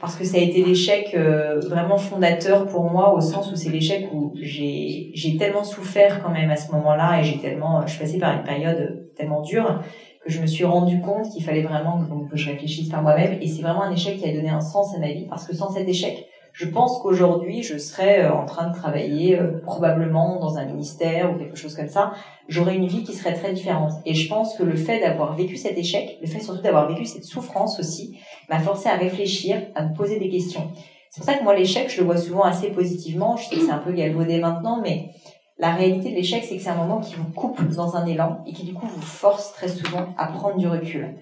parce 0.00 0.16
que 0.16 0.24
ça 0.24 0.36
a 0.36 0.40
été 0.40 0.62
l'échec 0.64 1.16
vraiment 1.16 1.96
fondateur 1.96 2.66
pour 2.66 2.90
moi 2.90 3.14
au 3.14 3.20
sens 3.20 3.50
où 3.52 3.56
c'est 3.56 3.70
l'échec 3.70 4.08
où 4.12 4.32
j'ai 4.34 5.36
tellement 5.38 5.64
souffert 5.64 6.22
quand 6.22 6.30
même 6.30 6.50
à 6.50 6.56
ce 6.56 6.72
moment-là 6.72 7.20
et 7.20 7.24
j'ai 7.24 7.38
tellement 7.38 7.86
je 7.86 7.92
suis 7.92 8.00
passée 8.00 8.18
par 8.18 8.36
une 8.36 8.42
période 8.42 9.12
tellement 9.16 9.40
dure 9.42 9.80
que 10.24 10.30
je 10.30 10.40
me 10.40 10.46
suis 10.46 10.64
rendu 10.64 11.00
compte 11.00 11.28
qu'il 11.30 11.44
fallait 11.44 11.62
vraiment 11.62 12.00
que, 12.30 12.36
je 12.36 12.50
réfléchisse 12.50 12.88
par 12.88 13.02
moi-même. 13.02 13.38
Et 13.40 13.48
c'est 13.48 13.62
vraiment 13.62 13.82
un 13.82 13.92
échec 13.92 14.18
qui 14.18 14.28
a 14.28 14.32
donné 14.32 14.48
un 14.48 14.60
sens 14.60 14.94
à 14.94 14.98
ma 14.98 15.12
vie, 15.12 15.26
parce 15.26 15.46
que 15.46 15.54
sans 15.54 15.70
cet 15.70 15.88
échec, 15.88 16.26
je 16.52 16.66
pense 16.66 17.00
qu'aujourd'hui, 17.00 17.64
je 17.64 17.76
serais 17.78 18.24
euh, 18.24 18.32
en 18.32 18.46
train 18.46 18.68
de 18.68 18.74
travailler 18.74 19.38
euh, 19.38 19.60
probablement 19.60 20.38
dans 20.38 20.56
un 20.56 20.64
ministère 20.66 21.32
ou 21.32 21.36
quelque 21.36 21.56
chose 21.56 21.74
comme 21.74 21.88
ça. 21.88 22.12
J'aurais 22.48 22.76
une 22.76 22.86
vie 22.86 23.02
qui 23.02 23.12
serait 23.12 23.34
très 23.34 23.52
différente. 23.52 23.92
Et 24.06 24.14
je 24.14 24.28
pense 24.28 24.56
que 24.56 24.62
le 24.62 24.76
fait 24.76 25.00
d'avoir 25.00 25.34
vécu 25.34 25.56
cet 25.56 25.76
échec, 25.76 26.16
le 26.20 26.28
fait 26.28 26.38
surtout 26.38 26.62
d'avoir 26.62 26.88
vécu 26.88 27.06
cette 27.06 27.24
souffrance 27.24 27.80
aussi, 27.80 28.18
m'a 28.48 28.60
forcé 28.60 28.88
à 28.88 28.94
réfléchir, 28.94 29.62
à 29.74 29.84
me 29.84 29.94
poser 29.94 30.20
des 30.20 30.28
questions. 30.28 30.70
C'est 31.10 31.20
pour 31.20 31.28
ça 31.30 31.38
que 31.38 31.44
moi, 31.44 31.56
l'échec, 31.56 31.90
je 31.90 32.00
le 32.00 32.06
vois 32.06 32.16
souvent 32.16 32.42
assez 32.42 32.68
positivement. 32.70 33.36
Je 33.36 33.48
sais 33.48 33.56
que 33.56 33.62
c'est 33.62 33.72
un 33.72 33.78
peu 33.78 33.92
galvaudé 33.92 34.38
maintenant, 34.38 34.80
mais 34.80 35.10
la 35.58 35.72
réalité 35.72 36.10
de 36.10 36.16
l'échec, 36.16 36.44
c'est 36.44 36.56
que 36.56 36.62
c'est 36.62 36.70
un 36.70 36.76
moment 36.76 37.00
qui 37.00 37.14
vous 37.14 37.30
coupe 37.30 37.62
dans 37.68 37.96
un 37.96 38.06
élan 38.06 38.42
et 38.46 38.52
qui 38.52 38.64
du 38.64 38.74
coup 38.74 38.86
vous 38.86 39.02
force 39.02 39.52
très 39.52 39.68
souvent 39.68 40.06
à 40.18 40.26
prendre 40.26 40.56
du 40.56 40.66
recul. 40.66 41.16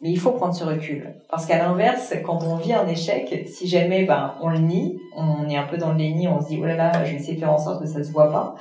Mais 0.00 0.10
il 0.10 0.18
faut 0.18 0.30
prendre 0.30 0.54
ce 0.54 0.64
recul. 0.64 1.16
Parce 1.28 1.44
qu'à 1.44 1.58
l'inverse, 1.58 2.14
quand 2.24 2.42
on 2.44 2.56
vit 2.56 2.72
un 2.72 2.86
échec, 2.86 3.46
si 3.48 3.66
jamais 3.66 4.04
ben, 4.04 4.34
on 4.40 4.48
le 4.48 4.58
nie, 4.58 4.98
on 5.16 5.48
est 5.48 5.56
un 5.56 5.66
peu 5.66 5.76
dans 5.76 5.90
le 5.90 5.98
déni, 5.98 6.28
on 6.28 6.40
se 6.40 6.48
dit 6.48 6.58
oh 6.62 6.64
là 6.64 6.76
là, 6.76 7.04
je 7.04 7.10
vais 7.10 7.16
essayer 7.16 7.34
de 7.34 7.40
faire 7.40 7.52
en 7.52 7.58
sorte 7.58 7.82
que 7.82 7.88
ça 7.88 8.02
se 8.02 8.12
voit 8.12 8.30
pas, 8.30 8.54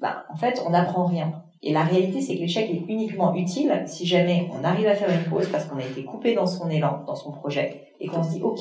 ben, 0.00 0.16
en 0.28 0.36
fait, 0.36 0.62
on 0.66 0.70
n'apprend 0.70 1.06
rien. 1.06 1.32
Et 1.62 1.72
la 1.72 1.84
réalité, 1.84 2.20
c'est 2.20 2.34
que 2.34 2.40
l'échec 2.40 2.68
est 2.68 2.92
uniquement 2.92 3.34
utile 3.34 3.84
si 3.86 4.04
jamais 4.04 4.50
on 4.52 4.64
arrive 4.64 4.88
à 4.88 4.94
faire 4.94 5.10
une 5.10 5.30
pause 5.30 5.48
parce 5.48 5.64
qu'on 5.64 5.78
a 5.78 5.84
été 5.84 6.04
coupé 6.04 6.34
dans 6.34 6.46
son 6.46 6.68
élan, 6.68 7.04
dans 7.06 7.14
son 7.14 7.30
projet, 7.30 7.92
et 8.00 8.08
qu'on 8.08 8.24
se 8.24 8.30
dit 8.30 8.42
ok, 8.42 8.60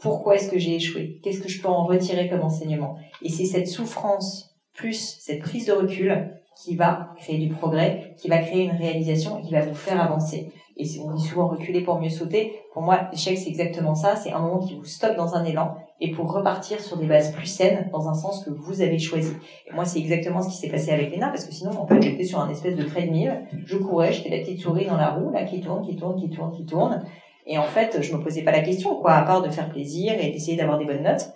pourquoi 0.00 0.34
est-ce 0.34 0.50
que 0.50 0.58
j'ai 0.58 0.74
échoué? 0.74 1.20
Qu'est-ce 1.22 1.40
que 1.40 1.48
je 1.48 1.62
peux 1.62 1.68
en 1.68 1.84
retirer 1.84 2.28
comme 2.28 2.42
enseignement? 2.42 2.96
Et 3.22 3.28
c'est 3.28 3.44
cette 3.44 3.68
souffrance 3.68 4.47
plus 4.78 5.18
cette 5.20 5.40
prise 5.40 5.66
de 5.66 5.72
recul 5.72 6.30
qui 6.56 6.76
va 6.76 7.10
créer 7.16 7.38
du 7.38 7.48
progrès, 7.48 8.14
qui 8.16 8.28
va 8.28 8.38
créer 8.38 8.64
une 8.64 8.76
réalisation 8.76 9.38
et 9.38 9.42
qui 9.42 9.52
va 9.52 9.60
vous 9.60 9.74
faire 9.74 10.00
avancer. 10.00 10.50
Et 10.76 10.84
on 11.04 11.12
dit 11.12 11.24
souvent 11.24 11.48
reculer 11.48 11.80
pour 11.80 12.00
mieux 12.00 12.08
sauter. 12.08 12.52
Pour 12.72 12.82
moi, 12.82 13.08
l'échec, 13.10 13.36
c'est 13.36 13.48
exactement 13.48 13.96
ça. 13.96 14.14
C'est 14.14 14.32
un 14.32 14.38
moment 14.38 14.58
qui 14.58 14.76
vous 14.76 14.84
stoppe 14.84 15.16
dans 15.16 15.34
un 15.34 15.44
élan 15.44 15.76
et 16.00 16.12
pour 16.12 16.32
repartir 16.32 16.80
sur 16.80 16.96
des 16.96 17.06
bases 17.06 17.32
plus 17.32 17.46
saines 17.46 17.88
dans 17.92 18.08
un 18.08 18.14
sens 18.14 18.44
que 18.44 18.50
vous 18.50 18.80
avez 18.80 18.98
choisi. 18.98 19.32
Et 19.68 19.74
moi, 19.74 19.84
c'est 19.84 19.98
exactement 19.98 20.40
ce 20.40 20.48
qui 20.48 20.56
s'est 20.56 20.68
passé 20.68 20.92
avec 20.92 21.10
Léna 21.10 21.28
parce 21.28 21.44
que 21.44 21.52
sinon, 21.52 21.72
en 21.80 21.86
fait, 21.86 22.00
j'étais 22.00 22.24
sur 22.24 22.40
un 22.40 22.48
espèce 22.48 22.76
de 22.76 22.84
treadmill. 22.84 23.42
Je 23.66 23.76
courais, 23.76 24.12
j'étais 24.12 24.30
la 24.30 24.38
petite 24.38 24.60
souris 24.60 24.86
dans 24.86 24.96
la 24.96 25.10
roue, 25.10 25.32
là, 25.32 25.42
qui 25.42 25.60
tourne, 25.60 25.84
qui 25.84 25.96
tourne, 25.96 26.20
qui 26.20 26.30
tourne, 26.30 26.52
qui 26.52 26.64
tourne. 26.64 27.04
Et 27.46 27.58
en 27.58 27.64
fait, 27.64 28.00
je 28.00 28.14
me 28.14 28.22
posais 28.22 28.42
pas 28.42 28.52
la 28.52 28.60
question, 28.60 28.94
quoi, 28.96 29.14
à 29.14 29.22
part 29.22 29.42
de 29.42 29.48
faire 29.48 29.68
plaisir 29.70 30.14
et 30.20 30.30
d'essayer 30.30 30.56
d'avoir 30.56 30.78
des 30.78 30.84
bonnes 30.84 31.02
notes. 31.02 31.32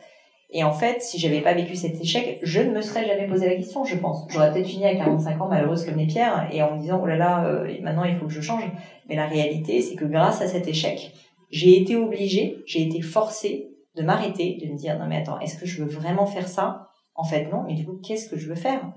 Et 0.54 0.64
en 0.64 0.72
fait, 0.72 1.00
si 1.00 1.18
j'avais 1.18 1.40
pas 1.40 1.54
vécu 1.54 1.74
cet 1.74 1.98
échec, 1.98 2.38
je 2.42 2.60
ne 2.60 2.72
me 2.72 2.82
serais 2.82 3.06
jamais 3.06 3.26
posé 3.26 3.48
la 3.48 3.56
question, 3.56 3.84
je 3.84 3.96
pense. 3.96 4.26
J'aurais 4.28 4.52
peut-être 4.52 4.66
fini 4.66 4.84
à 4.84 4.94
45 4.94 5.40
ans 5.40 5.48
malheureuse 5.48 5.86
comme 5.86 5.96
les 5.96 6.06
pierres 6.06 6.48
et 6.52 6.62
en 6.62 6.76
me 6.76 6.80
disant, 6.80 7.00
oh 7.02 7.06
là 7.06 7.16
là, 7.16 7.46
euh, 7.46 7.74
maintenant 7.80 8.04
il 8.04 8.14
faut 8.16 8.26
que 8.26 8.32
je 8.32 8.42
change. 8.42 8.64
Mais 9.08 9.16
la 9.16 9.26
réalité, 9.26 9.80
c'est 9.80 9.96
que 9.96 10.04
grâce 10.04 10.42
à 10.42 10.46
cet 10.46 10.68
échec, 10.68 11.12
j'ai 11.50 11.80
été 11.80 11.96
obligée, 11.96 12.58
j'ai 12.66 12.82
été 12.82 13.00
forcée 13.00 13.70
de 13.96 14.02
m'arrêter, 14.02 14.58
de 14.62 14.70
me 14.70 14.76
dire, 14.76 14.98
non 14.98 15.06
mais 15.06 15.16
attends, 15.16 15.40
est-ce 15.40 15.58
que 15.58 15.64
je 15.64 15.82
veux 15.82 15.88
vraiment 15.88 16.26
faire 16.26 16.48
ça? 16.48 16.88
En 17.14 17.24
fait, 17.24 17.50
non, 17.50 17.62
mais 17.66 17.74
du 17.74 17.86
coup, 17.86 17.98
qu'est-ce 18.02 18.28
que 18.28 18.36
je 18.36 18.48
veux 18.48 18.54
faire? 18.54 18.92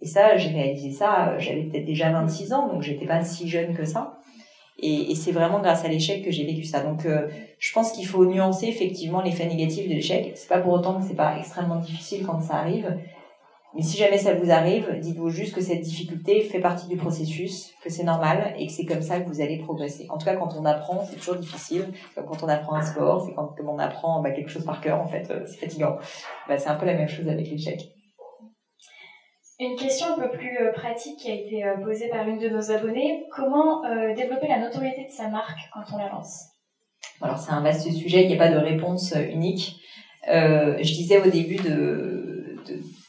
Et 0.00 0.06
ça, 0.06 0.38
j'ai 0.38 0.50
réalisé 0.50 0.90
ça, 0.92 1.30
euh, 1.30 1.38
j'avais 1.38 1.64
peut-être 1.64 1.84
déjà 1.84 2.10
26 2.10 2.52
ans, 2.54 2.68
donc 2.68 2.82
j'étais 2.82 3.06
pas 3.06 3.22
si 3.22 3.46
jeune 3.46 3.74
que 3.74 3.84
ça. 3.84 4.18
Et, 4.80 5.10
et 5.10 5.14
c'est 5.14 5.32
vraiment 5.32 5.60
grâce 5.60 5.84
à 5.84 5.88
l'échec 5.88 6.24
que 6.24 6.30
j'ai 6.30 6.44
vécu 6.44 6.64
ça. 6.64 6.80
Donc, 6.80 7.04
euh, 7.04 7.28
je 7.58 7.72
pense 7.72 7.92
qu'il 7.92 8.06
faut 8.06 8.24
nuancer 8.24 8.66
effectivement 8.66 9.20
l'effet 9.20 9.46
négatif 9.46 9.88
de 9.88 9.94
l'échec. 9.94 10.32
C'est 10.34 10.48
pas 10.48 10.58
pour 10.58 10.72
autant 10.72 11.00
que 11.00 11.06
c'est 11.06 11.16
pas 11.16 11.36
extrêmement 11.38 11.76
difficile 11.76 12.24
quand 12.24 12.40
ça 12.40 12.54
arrive. 12.54 12.96
Mais 13.74 13.82
si 13.82 13.98
jamais 13.98 14.16
ça 14.18 14.34
vous 14.34 14.50
arrive, 14.50 14.98
dites-vous 15.00 15.28
juste 15.28 15.54
que 15.54 15.60
cette 15.60 15.82
difficulté 15.82 16.40
fait 16.40 16.58
partie 16.58 16.88
du 16.88 16.96
processus, 16.96 17.74
que 17.84 17.90
c'est 17.90 18.02
normal 18.02 18.54
et 18.58 18.66
que 18.66 18.72
c'est 18.72 18.86
comme 18.86 19.02
ça 19.02 19.20
que 19.20 19.28
vous 19.28 19.42
allez 19.42 19.58
progresser. 19.58 20.06
En 20.08 20.16
tout 20.16 20.24
cas, 20.24 20.36
quand 20.36 20.54
on 20.58 20.64
apprend, 20.64 21.04
c'est 21.04 21.16
toujours 21.16 21.36
difficile. 21.36 21.86
Comme 22.14 22.24
quand 22.24 22.42
on 22.42 22.48
apprend 22.48 22.76
un 22.76 22.82
sport, 22.82 23.26
c'est 23.26 23.34
quand 23.34 23.54
on 23.62 23.78
apprend 23.78 24.22
bah, 24.22 24.30
quelque 24.30 24.50
chose 24.50 24.64
par 24.64 24.80
cœur, 24.80 25.00
en 25.00 25.06
fait, 25.06 25.30
euh, 25.30 25.44
c'est 25.46 25.58
fatigant. 25.58 25.98
Bah, 26.48 26.56
c'est 26.56 26.68
un 26.68 26.76
peu 26.76 26.86
la 26.86 26.94
même 26.94 27.08
chose 27.08 27.28
avec 27.28 27.50
l'échec. 27.50 27.97
Une 29.60 29.74
question 29.74 30.06
un 30.14 30.20
peu 30.20 30.30
plus 30.30 30.56
euh, 30.60 30.72
pratique 30.72 31.16
qui 31.18 31.32
a 31.32 31.34
été 31.34 31.64
euh, 31.64 31.78
posée 31.78 32.08
par 32.08 32.28
une 32.28 32.38
de 32.38 32.48
nos 32.48 32.70
abonnés. 32.70 33.24
Comment 33.34 33.84
euh, 33.84 34.14
développer 34.14 34.46
la 34.46 34.60
notoriété 34.60 35.06
de 35.06 35.10
sa 35.10 35.28
marque 35.28 35.58
quand 35.74 35.82
on 35.92 35.98
la 35.98 36.08
lance? 36.10 36.50
Alors 37.20 37.38
c'est 37.38 37.50
un 37.50 37.60
vaste 37.60 37.90
sujet, 37.90 38.22
il 38.22 38.28
n'y 38.28 38.34
a 38.34 38.38
pas 38.38 38.52
de 38.52 38.56
réponse 38.56 39.12
unique. 39.32 39.80
je 40.28 40.94
disais 40.94 41.20
au 41.20 41.28
début 41.28 41.56
de, 41.56 42.56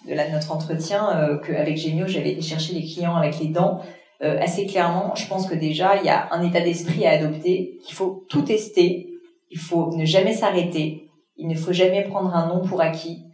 notre 0.07 0.51
entretien 0.51 1.39
qu'avec 1.45 1.77
Gémio, 1.77 2.07
j'avais 2.07 2.31
été 2.31 2.41
chercher 2.41 2.73
les 2.73 2.81
clients 2.81 3.15
avec 3.15 3.39
les 3.39 3.49
dents. 3.49 3.81
Assez 4.19 4.65
clairement, 4.65 5.13
je 5.13 5.27
pense 5.27 5.47
que 5.47 5.53
déjà, 5.53 5.97
il 5.97 6.05
y 6.05 6.09
a 6.09 6.27
un 6.31 6.41
état 6.41 6.61
d'esprit 6.61 7.05
à 7.05 7.11
adopter, 7.11 7.77
qu'il 7.85 7.93
faut 7.93 8.25
tout 8.29 8.41
tester, 8.41 9.09
il 9.51 9.59
faut 9.59 9.95
ne 9.95 10.05
jamais 10.05 10.33
s'arrêter, 10.33 11.11
il 11.37 11.47
ne 11.47 11.55
faut 11.55 11.73
jamais 11.73 12.01
prendre 12.01 12.35
un 12.35 12.47
nom 12.47 12.67
pour 12.67 12.81
acquis, 12.81 13.28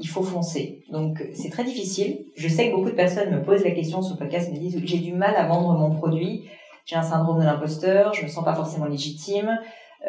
il 0.00 0.08
faut 0.08 0.22
foncer. 0.22 0.82
Donc 0.90 1.22
c'est 1.34 1.50
très 1.50 1.64
difficile. 1.64 2.24
Je 2.36 2.48
sais 2.48 2.70
que 2.70 2.76
beaucoup 2.76 2.90
de 2.90 2.94
personnes 2.94 3.30
me 3.30 3.42
posent 3.42 3.64
la 3.64 3.70
question 3.70 4.02
sur 4.02 4.14
le 4.14 4.18
podcast, 4.18 4.50
me 4.52 4.58
disent 4.58 4.80
j'ai 4.84 4.98
du 4.98 5.12
mal 5.12 5.36
à 5.36 5.46
vendre 5.46 5.72
mon 5.78 5.94
produit, 5.94 6.44
j'ai 6.86 6.96
un 6.96 7.02
syndrome 7.02 7.38
de 7.38 7.44
l'imposteur, 7.44 8.14
je 8.14 8.24
me 8.24 8.28
sens 8.28 8.44
pas 8.44 8.54
forcément 8.54 8.86
légitime. 8.86 9.58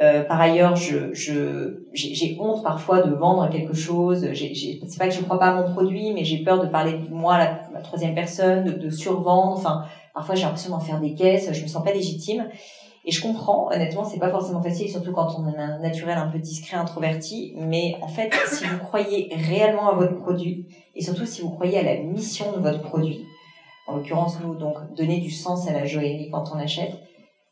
Euh, 0.02 0.24
par 0.24 0.39
ailleurs, 0.39 0.78
je, 0.78 1.12
j'ai 1.94 2.38
honte 2.39 2.64
parfois 2.64 3.02
de 3.02 3.14
vendre 3.14 3.50
quelque 3.50 3.74
chose. 3.74 4.26
C'est 4.34 4.98
pas 4.98 5.10
que 5.10 5.14
je 5.14 5.22
crois 5.22 5.38
pas 5.38 5.48
à 5.48 5.62
mon 5.62 5.74
produit, 5.74 6.14
mais 6.14 6.24
j'ai 6.24 6.44
peur 6.44 6.64
de 6.64 6.68
parler 6.68 6.94
de 6.94 7.14
moi 7.14 7.36
à 7.36 7.60
la, 7.74 7.82
troisième 7.82 8.16
personne, 8.16 8.64
de, 8.64 8.72
de 8.72 8.89
survendre. 8.89 9.58
Enfin, 9.58 9.84
parfois 10.14 10.36
j'ai 10.36 10.44
l'impression 10.44 10.72
d'en 10.72 10.80
faire 10.80 11.02
des 11.02 11.14
caisses. 11.14 11.52
Je 11.52 11.62
me 11.62 11.68
sens 11.68 11.84
pas 11.84 11.92
légitime. 11.92 12.48
Et 13.04 13.12
je 13.12 13.22
comprends, 13.22 13.70
honnêtement, 13.72 14.04
c'est 14.04 14.20
pas 14.20 14.30
forcément 14.30 14.62
facile, 14.62 14.89
surtout 14.89 15.12
quand 15.12 15.36
on 15.39 15.45
a 15.45 15.62
un 15.62 15.80
naturel 15.80 16.18
un 16.18 16.28
peu 16.28 16.38
discret, 16.38 16.78
introverti. 16.78 17.54
Mais 17.58 17.97
en 18.02 18.08
fait, 18.08 18.32
si 18.47 18.66
vous 18.66 18.78
croyez 18.78 19.34
réellement 19.34 19.89
à 19.89 19.95
votre 19.95 20.18
produit, 20.18 20.68
et 20.95 21.02
surtout 21.02 21.26
si 21.26 21.41
vous 21.41 21.49
croyez 21.49 21.80
à 21.80 21.84
la 21.84 22.02
mission 22.02 22.52
de 22.52 22.60
votre 22.60 22.82
produit, 22.82 23.26
en 23.88 23.95
l'occurrence 23.95 24.39
nous, 24.41 24.56
donc 24.56 24.78
donner 24.95 25.20
du 25.20 25.32
sens 25.32 25.68
à 25.68 25.74
la 25.74 25.86
joaillerie 25.86 26.30
quand 26.32 26.52
on 26.54 26.60
achète, 26.60 26.93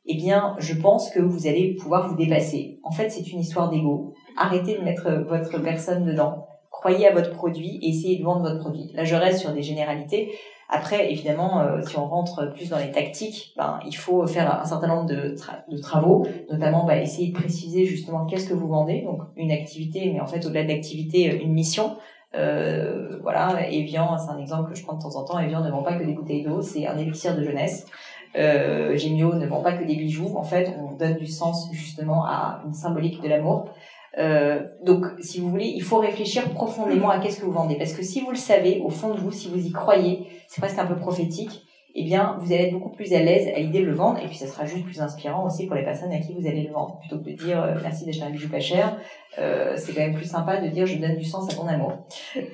eh 0.06 0.16
bien, 0.16 0.56
je 0.60 0.74
pense 0.74 1.10
que 1.10 1.20
vous 1.20 1.48
allez 1.48 1.76
pouvoir 1.76 2.10
vous 2.10 2.16
dépasser. 2.16 2.80
En 2.84 2.92
fait, 2.92 3.10
c'est 3.10 3.32
une 3.32 3.40
histoire 3.40 3.70
d'ego. 3.70 4.14
Arrêtez 4.38 4.78
de 4.78 4.84
mettre 4.84 5.10
votre 5.28 5.60
personne 5.60 6.06
dedans. 6.06 6.48
Croyez 6.72 7.08
à 7.08 7.14
votre 7.14 7.32
produit 7.32 7.80
et 7.82 7.90
essayez 7.90 8.18
de 8.18 8.24
vendre 8.24 8.42
votre 8.42 8.60
produit. 8.60 8.90
Là, 8.94 9.04
je 9.04 9.16
reste 9.16 9.40
sur 9.40 9.52
des 9.52 9.62
généralités. 9.62 10.32
Après, 10.72 11.12
évidemment, 11.12 11.62
euh, 11.62 11.82
si 11.82 11.98
on 11.98 12.06
rentre 12.06 12.54
plus 12.54 12.70
dans 12.70 12.78
les 12.78 12.92
tactiques, 12.92 13.54
ben, 13.58 13.80
il 13.88 13.96
faut 13.96 14.26
faire 14.28 14.62
un 14.62 14.66
certain 14.66 14.88
nombre 14.88 15.08
de, 15.08 15.36
travaux, 15.82 16.28
notamment 16.52 16.86
bah, 16.86 16.98
essayer 16.98 17.30
de 17.30 17.34
préciser 17.34 17.86
justement 17.86 18.28
qu'est-ce 18.28 18.48
que 18.48 18.54
vous 18.54 18.68
vendez, 18.68 19.02
donc 19.02 19.22
une 19.36 19.52
activité, 19.52 20.12
mais 20.14 20.20
en 20.20 20.28
fait 20.28 20.46
au-delà 20.46 20.64
de 20.64 20.70
l'activité, 20.70 21.32
euh, 21.32 21.44
une 21.44 21.54
mission. 21.54 21.98
Euh, 22.36 23.18
voilà, 23.24 23.68
Evian, 23.72 24.18
c'est 24.20 24.30
un 24.30 24.38
exemple 24.38 24.72
que 24.72 24.78
je 24.78 24.84
prends 24.84 24.96
de 24.96 25.02
temps 25.02 25.16
en 25.16 25.24
temps. 25.24 25.40
Evian 25.40 25.64
ne 25.64 25.72
vend 25.72 25.82
pas 25.82 25.96
que 25.96 26.04
des 26.04 26.14
bouteilles 26.14 26.44
d'eau, 26.44 26.62
c'est 26.62 26.86
un 26.86 26.98
élixir 26.98 27.36
de 27.36 27.44
jeunesse. 27.44 27.88
Euh, 28.36 28.96
Gemio 28.96 29.34
ne 29.34 29.48
vend 29.48 29.62
pas 29.62 29.74
que 29.74 29.84
des 29.84 29.96
bijoux. 29.96 30.36
En 30.38 30.44
fait, 30.44 30.72
on 30.78 30.96
donne 30.96 31.18
du 31.18 31.28
sens 31.28 31.70
justement 31.72 32.26
à 32.26 32.62
une 32.66 32.74
symbolique 32.74 33.22
de 33.24 33.28
l'amour. 33.28 33.70
Euh, 34.18 34.62
donc, 34.84 35.06
si 35.20 35.40
vous 35.40 35.50
voulez, 35.50 35.72
il 35.76 35.84
faut 35.84 35.98
réfléchir 35.98 36.50
profondément 36.50 37.10
à 37.10 37.20
qu'est-ce 37.20 37.40
que 37.40 37.46
vous 37.46 37.52
vendez. 37.52 37.76
Parce 37.76 37.94
que 37.94 38.04
si 38.04 38.22
vous 38.22 38.32
le 38.32 38.38
savez, 38.38 38.82
au 38.84 38.90
fond 38.90 39.14
de 39.14 39.20
vous, 39.20 39.32
si 39.32 39.50
vous 39.50 39.66
y 39.66 39.72
croyez, 39.72 40.28
c'est 40.50 40.62
presque 40.62 40.80
un 40.80 40.88
peu 40.88 40.96
prophétique, 40.96 41.64
eh 41.96 42.04
bien, 42.04 42.38
vous 42.40 42.52
allez 42.52 42.66
être 42.66 42.74
beaucoup 42.74 42.90
plus 42.90 43.14
à 43.14 43.20
l'aise 43.20 43.48
à 43.56 43.60
l'idée 43.60 43.82
de 43.82 43.86
le 43.86 43.94
vendre. 43.94 44.20
Et 44.20 44.28
puis, 44.28 44.36
ça 44.36 44.48
sera 44.48 44.66
juste 44.66 44.84
plus 44.84 45.00
inspirant 45.00 45.46
aussi 45.46 45.68
pour 45.68 45.76
les 45.76 45.84
personnes 45.84 46.12
à 46.12 46.20
qui 46.20 46.34
vous 46.34 46.48
allez 46.48 46.64
le 46.64 46.72
vendre. 46.72 47.00
Plutôt 47.00 47.20
que 47.20 47.30
de 47.30 47.36
dire 47.36 47.62
euh, 47.62 47.76
merci 47.82 48.06
d'acheter 48.06 48.24
un 48.24 48.32
bijou 48.32 48.50
pas 48.50 48.60
cher, 48.60 48.98
euh, 49.38 49.74
c'est 49.76 49.94
quand 49.94 50.02
même 50.02 50.16
plus 50.16 50.30
sympa 50.30 50.58
de 50.58 50.68
dire 50.68 50.86
je 50.86 50.98
donne 50.98 51.18
du 51.18 51.24
sens 51.24 51.52
à 51.52 51.56
ton 51.56 51.68
amour. 51.68 51.94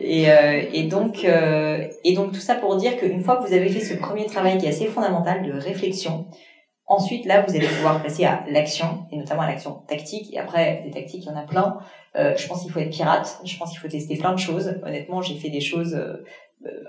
Et, 0.01 0.29
euh, 0.29 0.89
donc, 0.89 1.23
et 1.23 2.13
donc 2.15 2.33
tout 2.33 2.39
ça 2.39 2.55
pour 2.55 2.75
dire 2.75 2.97
qu'une 2.97 3.23
fois 3.23 3.37
que 3.37 3.47
vous 3.47 3.53
avez 3.53 3.69
fait 3.69 3.79
ce 3.79 3.93
premier 3.93 4.25
travail 4.25 4.57
qui 4.57 4.65
est 4.65 4.69
assez 4.69 4.87
fondamental 4.87 5.43
de 5.43 5.53
réflexion, 5.53 6.25
Ensuite, 6.87 7.25
là, 7.25 7.41
vous 7.41 7.55
allez 7.55 7.65
pouvoir 7.65 8.03
passer 8.03 8.25
à 8.25 8.43
l'action, 8.47 9.07
et 9.11 9.17
notamment 9.17 9.41
à 9.41 9.47
l'action 9.47 9.81
tactique. 9.87 10.31
Et 10.31 10.37
après, 10.37 10.83
des 10.85 10.91
tactiques, 10.91 11.23
il 11.25 11.29
y 11.29 11.31
en 11.31 11.35
a 11.35 11.41
plein. 11.41 11.79
Je 12.13 12.47
pense 12.47 12.61
qu'il 12.61 12.71
faut 12.71 12.79
être 12.79 12.91
pirate. 12.91 13.39
Je 13.43 13.57
pense 13.57 13.71
qu'il 13.71 13.79
faut 13.79 13.87
tester 13.87 14.15
plein 14.17 14.33
de 14.33 14.37
choses. 14.37 14.71
Honnêtement, 14.85 15.19
j'ai 15.19 15.33
fait 15.33 15.49
des 15.49 15.61
choses, 15.61 15.99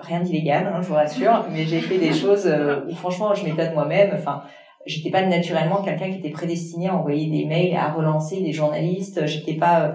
rien 0.01 0.20
d'illégal, 0.20 0.70
hein, 0.72 0.81
je 0.81 0.89
vous 0.89 0.95
rassure, 0.95 1.47
mais 1.53 1.64
j'ai 1.64 1.81
fait 1.81 1.99
des 1.99 2.12
choses 2.12 2.47
euh, 2.47 2.81
où 2.89 2.95
franchement, 2.95 3.35
je 3.35 3.45
m'étonne 3.45 3.74
moi-même. 3.74 4.11
Enfin, 4.14 4.43
j'étais 4.87 5.11
pas 5.11 5.22
naturellement 5.22 5.83
quelqu'un 5.83 6.11
qui 6.11 6.18
était 6.18 6.31
prédestiné 6.31 6.89
à 6.89 6.97
envoyer 6.97 7.31
des 7.31 7.45
mails, 7.45 7.77
à 7.77 7.93
relancer 7.93 8.41
des 8.41 8.53
journalistes. 8.53 9.27
J'étais 9.27 9.55
pas 9.55 9.95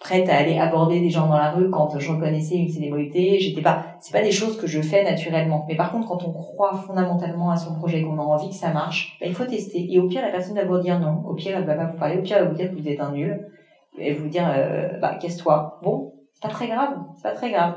prête 0.00 0.30
à 0.30 0.36
aller 0.36 0.58
aborder 0.58 0.98
des 0.98 1.10
gens 1.10 1.26
dans 1.28 1.36
la 1.36 1.50
rue 1.50 1.70
quand 1.70 1.98
je 1.98 2.10
reconnaissais 2.10 2.56
une 2.56 2.68
célébrité. 2.68 3.38
J'étais 3.38 3.60
pas, 3.60 3.84
c'est 4.00 4.12
pas 4.12 4.22
des 4.22 4.32
choses 4.32 4.56
que 4.56 4.66
je 4.66 4.80
fais 4.80 5.04
naturellement. 5.04 5.66
Mais 5.68 5.76
par 5.76 5.92
contre, 5.92 6.08
quand 6.08 6.24
on 6.26 6.32
croit 6.32 6.74
fondamentalement 6.74 7.50
à 7.50 7.56
son 7.56 7.74
projet, 7.74 8.02
qu'on 8.02 8.18
a 8.18 8.22
envie 8.22 8.48
que 8.48 8.54
ça 8.54 8.72
marche, 8.72 9.18
ben, 9.20 9.28
il 9.28 9.34
faut 9.34 9.44
tester. 9.44 9.92
Et 9.92 10.00
au 10.00 10.08
pire, 10.08 10.22
la 10.22 10.30
personne 10.30 10.56
va 10.56 10.64
vous 10.64 10.78
dire 10.78 10.98
non. 10.98 11.22
Au 11.28 11.34
pire, 11.34 11.56
elle 11.56 11.64
va 11.64 11.74
pas 11.74 11.84
vous 11.84 11.98
parler. 11.98 12.16
Au 12.18 12.22
pire, 12.22 12.38
elle 12.38 12.44
va 12.44 12.48
vous 12.48 12.56
dire 12.56 12.70
que 12.70 12.76
vous 12.76 12.88
êtes 12.88 13.00
un 13.00 13.12
nul. 13.12 13.46
Elle 14.00 14.14
va 14.14 14.22
vous 14.22 14.28
dire, 14.28 14.50
euh, 14.56 14.98
bah, 15.00 15.16
casse-toi. 15.20 15.78
Bon, 15.82 16.14
c'est 16.32 16.42
pas 16.42 16.48
très 16.48 16.68
grave. 16.68 16.96
C'est 17.16 17.22
pas 17.22 17.34
très 17.34 17.50
grave. 17.50 17.74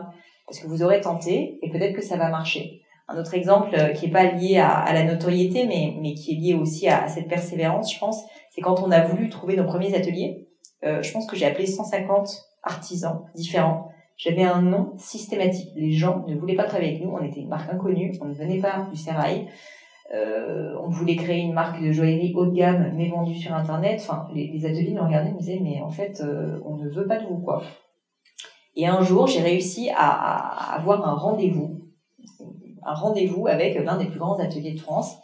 Parce 0.48 0.60
que 0.60 0.68
vous 0.68 0.84
aurez 0.84 1.02
tenté 1.02 1.60
et 1.62 1.70
peut-être 1.70 1.96
que 1.96 2.04
ça 2.04 2.18
va 2.18 2.30
marcher. 2.30 2.82
Un 3.08 3.18
autre 3.20 3.34
exemple 3.34 3.76
euh, 3.78 3.90
qui 3.90 4.06
est 4.06 4.12
pas 4.12 4.32
lié 4.32 4.58
à, 4.58 4.72
à, 4.72 4.94
la 4.94 5.04
notoriété, 5.04 5.66
mais, 5.66 5.96
mais 6.02 6.14
qui 6.14 6.34
est 6.34 6.36
lié 6.36 6.54
aussi 6.54 6.88
à, 6.88 7.08
cette 7.08 7.28
persévérance, 7.28 7.94
je 7.94 8.00
pense, 8.00 8.24
c'est 8.52 8.62
quand 8.62 8.82
on 8.82 8.92
a 8.92 9.02
voulu 9.02 9.30
trouver 9.30 9.56
nos 9.56 9.66
premiers 9.66 9.96
ateliers 9.96 10.48
euh, 10.86 11.02
je 11.02 11.12
pense 11.12 11.26
que 11.26 11.36
j'ai 11.36 11.46
appelé 11.46 11.66
150 11.66 12.30
artisans 12.64 13.22
différents. 13.36 13.90
J'avais 14.18 14.44
un 14.44 14.62
nom 14.62 14.94
systématique. 14.98 15.72
Les 15.76 15.92
gens 15.92 16.24
ne 16.28 16.36
voulaient 16.36 16.56
pas 16.56 16.66
travailler 16.66 16.92
avec 16.92 17.04
nous. 17.04 17.12
On 17.12 17.24
était 17.24 17.40
une 17.40 17.50
marque 17.50 17.72
inconnue. 17.72 18.14
On 18.22 18.26
ne 18.26 18.34
venait 18.34 18.60
pas 18.60 18.88
du 18.92 18.98
Serail. 18.98 19.48
Euh, 20.14 20.76
on 20.84 20.90
voulait 20.90 21.16
créer 21.16 21.40
une 21.40 21.54
marque 21.54 21.82
de 21.82 21.92
joaillerie 21.92 22.34
haut 22.36 22.46
de 22.46 22.52
gamme, 22.52 22.92
mais 22.96 23.10
vendue 23.10 23.36
sur 23.36 23.54
Internet. 23.54 24.00
Enfin, 24.02 24.28
les, 24.34 24.48
les 24.48 24.66
ateliers 24.66 24.92
nous 24.92 25.04
regardaient 25.04 25.30
et 25.30 25.34
me 25.34 25.40
disaient, 25.40 25.60
mais 25.62 25.82
en 25.82 25.90
fait, 25.90 26.22
euh, 26.22 26.60
on 26.66 26.76
ne 26.76 26.90
veut 26.90 27.08
pas 27.08 27.20
de 27.20 27.26
vous, 27.26 27.40
quoi. 27.40 27.64
Et 28.76 28.88
un 28.88 29.02
jour, 29.04 29.28
j'ai 29.28 29.42
réussi 29.42 29.90
à, 29.92 30.10
à 30.10 30.76
avoir 30.76 31.08
un 31.08 31.14
rendez-vous, 31.14 31.82
un 32.86 32.94
rendez-vous 32.94 33.48
avec 33.48 33.76
l'un 33.76 33.98
des 33.98 34.06
plus 34.06 34.20
grands 34.20 34.40
ateliers 34.40 34.74
de 34.74 34.80
France. 34.80 35.18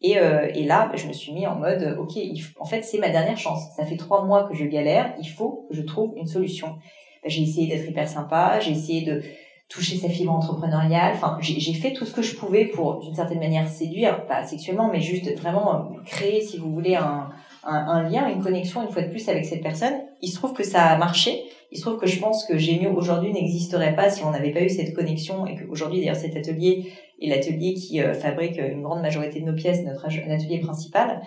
Et, 0.00 0.18
euh, 0.18 0.48
et 0.54 0.64
là, 0.64 0.90
je 0.94 1.06
me 1.06 1.12
suis 1.12 1.32
mis 1.32 1.46
en 1.46 1.56
mode, 1.56 1.96
ok, 1.98 2.18
en 2.60 2.64
fait, 2.64 2.82
c'est 2.82 2.98
ma 2.98 3.08
dernière 3.08 3.38
chance. 3.38 3.60
Ça 3.76 3.84
fait 3.84 3.96
trois 3.96 4.24
mois 4.24 4.44
que 4.44 4.54
je 4.54 4.64
galère, 4.64 5.14
il 5.20 5.28
faut 5.28 5.66
que 5.68 5.74
je 5.74 5.82
trouve 5.82 6.14
une 6.16 6.26
solution. 6.26 6.76
Ben, 7.22 7.30
j'ai 7.30 7.42
essayé 7.42 7.66
d'être 7.66 7.88
hyper 7.88 8.08
sympa, 8.08 8.60
j'ai 8.60 8.72
essayé 8.72 9.02
de 9.02 9.22
toucher 9.68 9.96
sa 9.96 10.08
fibre 10.08 10.32
entrepreneuriale. 10.32 11.14
Enfin, 11.14 11.38
j'ai 11.40 11.74
fait 11.74 11.92
tout 11.92 12.04
ce 12.04 12.12
que 12.12 12.22
je 12.22 12.36
pouvais 12.36 12.66
pour, 12.66 13.00
d'une 13.00 13.14
certaine 13.14 13.40
manière, 13.40 13.68
séduire, 13.68 14.26
pas 14.26 14.44
sexuellement, 14.44 14.88
mais 14.90 15.00
juste 15.00 15.36
vraiment 15.38 15.90
créer, 16.06 16.40
si 16.40 16.58
vous 16.58 16.72
voulez, 16.72 16.94
un, 16.94 17.30
un, 17.64 18.08
lien, 18.08 18.28
une 18.28 18.42
connexion, 18.42 18.82
une 18.82 18.90
fois 18.90 19.02
de 19.02 19.08
plus, 19.08 19.28
avec 19.28 19.44
cette 19.44 19.62
personne. 19.62 19.94
Il 20.22 20.28
se 20.28 20.36
trouve 20.36 20.52
que 20.52 20.64
ça 20.64 20.84
a 20.84 20.98
marché. 20.98 21.42
Il 21.70 21.78
se 21.78 21.82
trouve 21.82 21.98
que 21.98 22.06
je 22.06 22.18
pense 22.18 22.46
que 22.46 22.56
Gémio 22.56 22.92
aujourd'hui 22.94 23.32
n'existerait 23.32 23.94
pas 23.94 24.08
si 24.08 24.24
on 24.24 24.30
n'avait 24.30 24.52
pas 24.52 24.62
eu 24.62 24.70
cette 24.70 24.94
connexion 24.94 25.46
et 25.46 25.56
qu'aujourd'hui, 25.56 26.00
d'ailleurs, 26.00 26.16
cet 26.16 26.36
atelier 26.36 26.92
et 27.20 27.28
l'atelier 27.28 27.74
qui 27.74 28.00
euh, 28.00 28.14
fabrique 28.14 28.58
une 28.58 28.82
grande 28.82 29.02
majorité 29.02 29.40
de 29.40 29.46
nos 29.46 29.54
pièces, 29.54 29.82
notre 29.84 30.06
atelier 30.06 30.60
principal. 30.60 31.20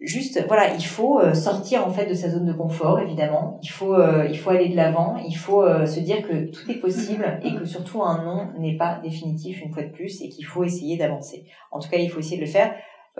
Juste, 0.00 0.44
voilà, 0.46 0.74
il 0.74 0.84
faut 0.84 1.18
euh, 1.18 1.34
sortir 1.34 1.84
en 1.84 1.90
fait 1.90 2.06
de 2.06 2.14
sa 2.14 2.30
zone 2.30 2.46
de 2.46 2.52
confort, 2.52 3.00
évidemment. 3.00 3.58
Il 3.64 3.70
faut, 3.70 3.94
euh, 3.94 4.28
il 4.30 4.38
faut 4.38 4.50
aller 4.50 4.68
de 4.68 4.76
l'avant. 4.76 5.16
Il 5.26 5.34
faut 5.34 5.64
se 5.84 5.98
dire 5.98 6.22
que 6.22 6.52
tout 6.52 6.70
est 6.70 6.78
possible 6.78 7.40
et 7.42 7.56
que 7.56 7.64
surtout 7.64 8.04
un 8.04 8.22
nom 8.22 8.60
n'est 8.60 8.76
pas 8.76 9.00
définitif 9.02 9.60
une 9.62 9.72
fois 9.72 9.82
de 9.82 9.90
plus 9.90 10.22
et 10.22 10.28
qu'il 10.28 10.44
faut 10.44 10.62
essayer 10.62 10.96
d'avancer. 10.96 11.46
En 11.72 11.80
tout 11.80 11.88
cas, 11.88 11.98
il 11.98 12.08
faut 12.08 12.20
essayer 12.20 12.36
de 12.36 12.42
le 12.42 12.50
faire 12.50 12.72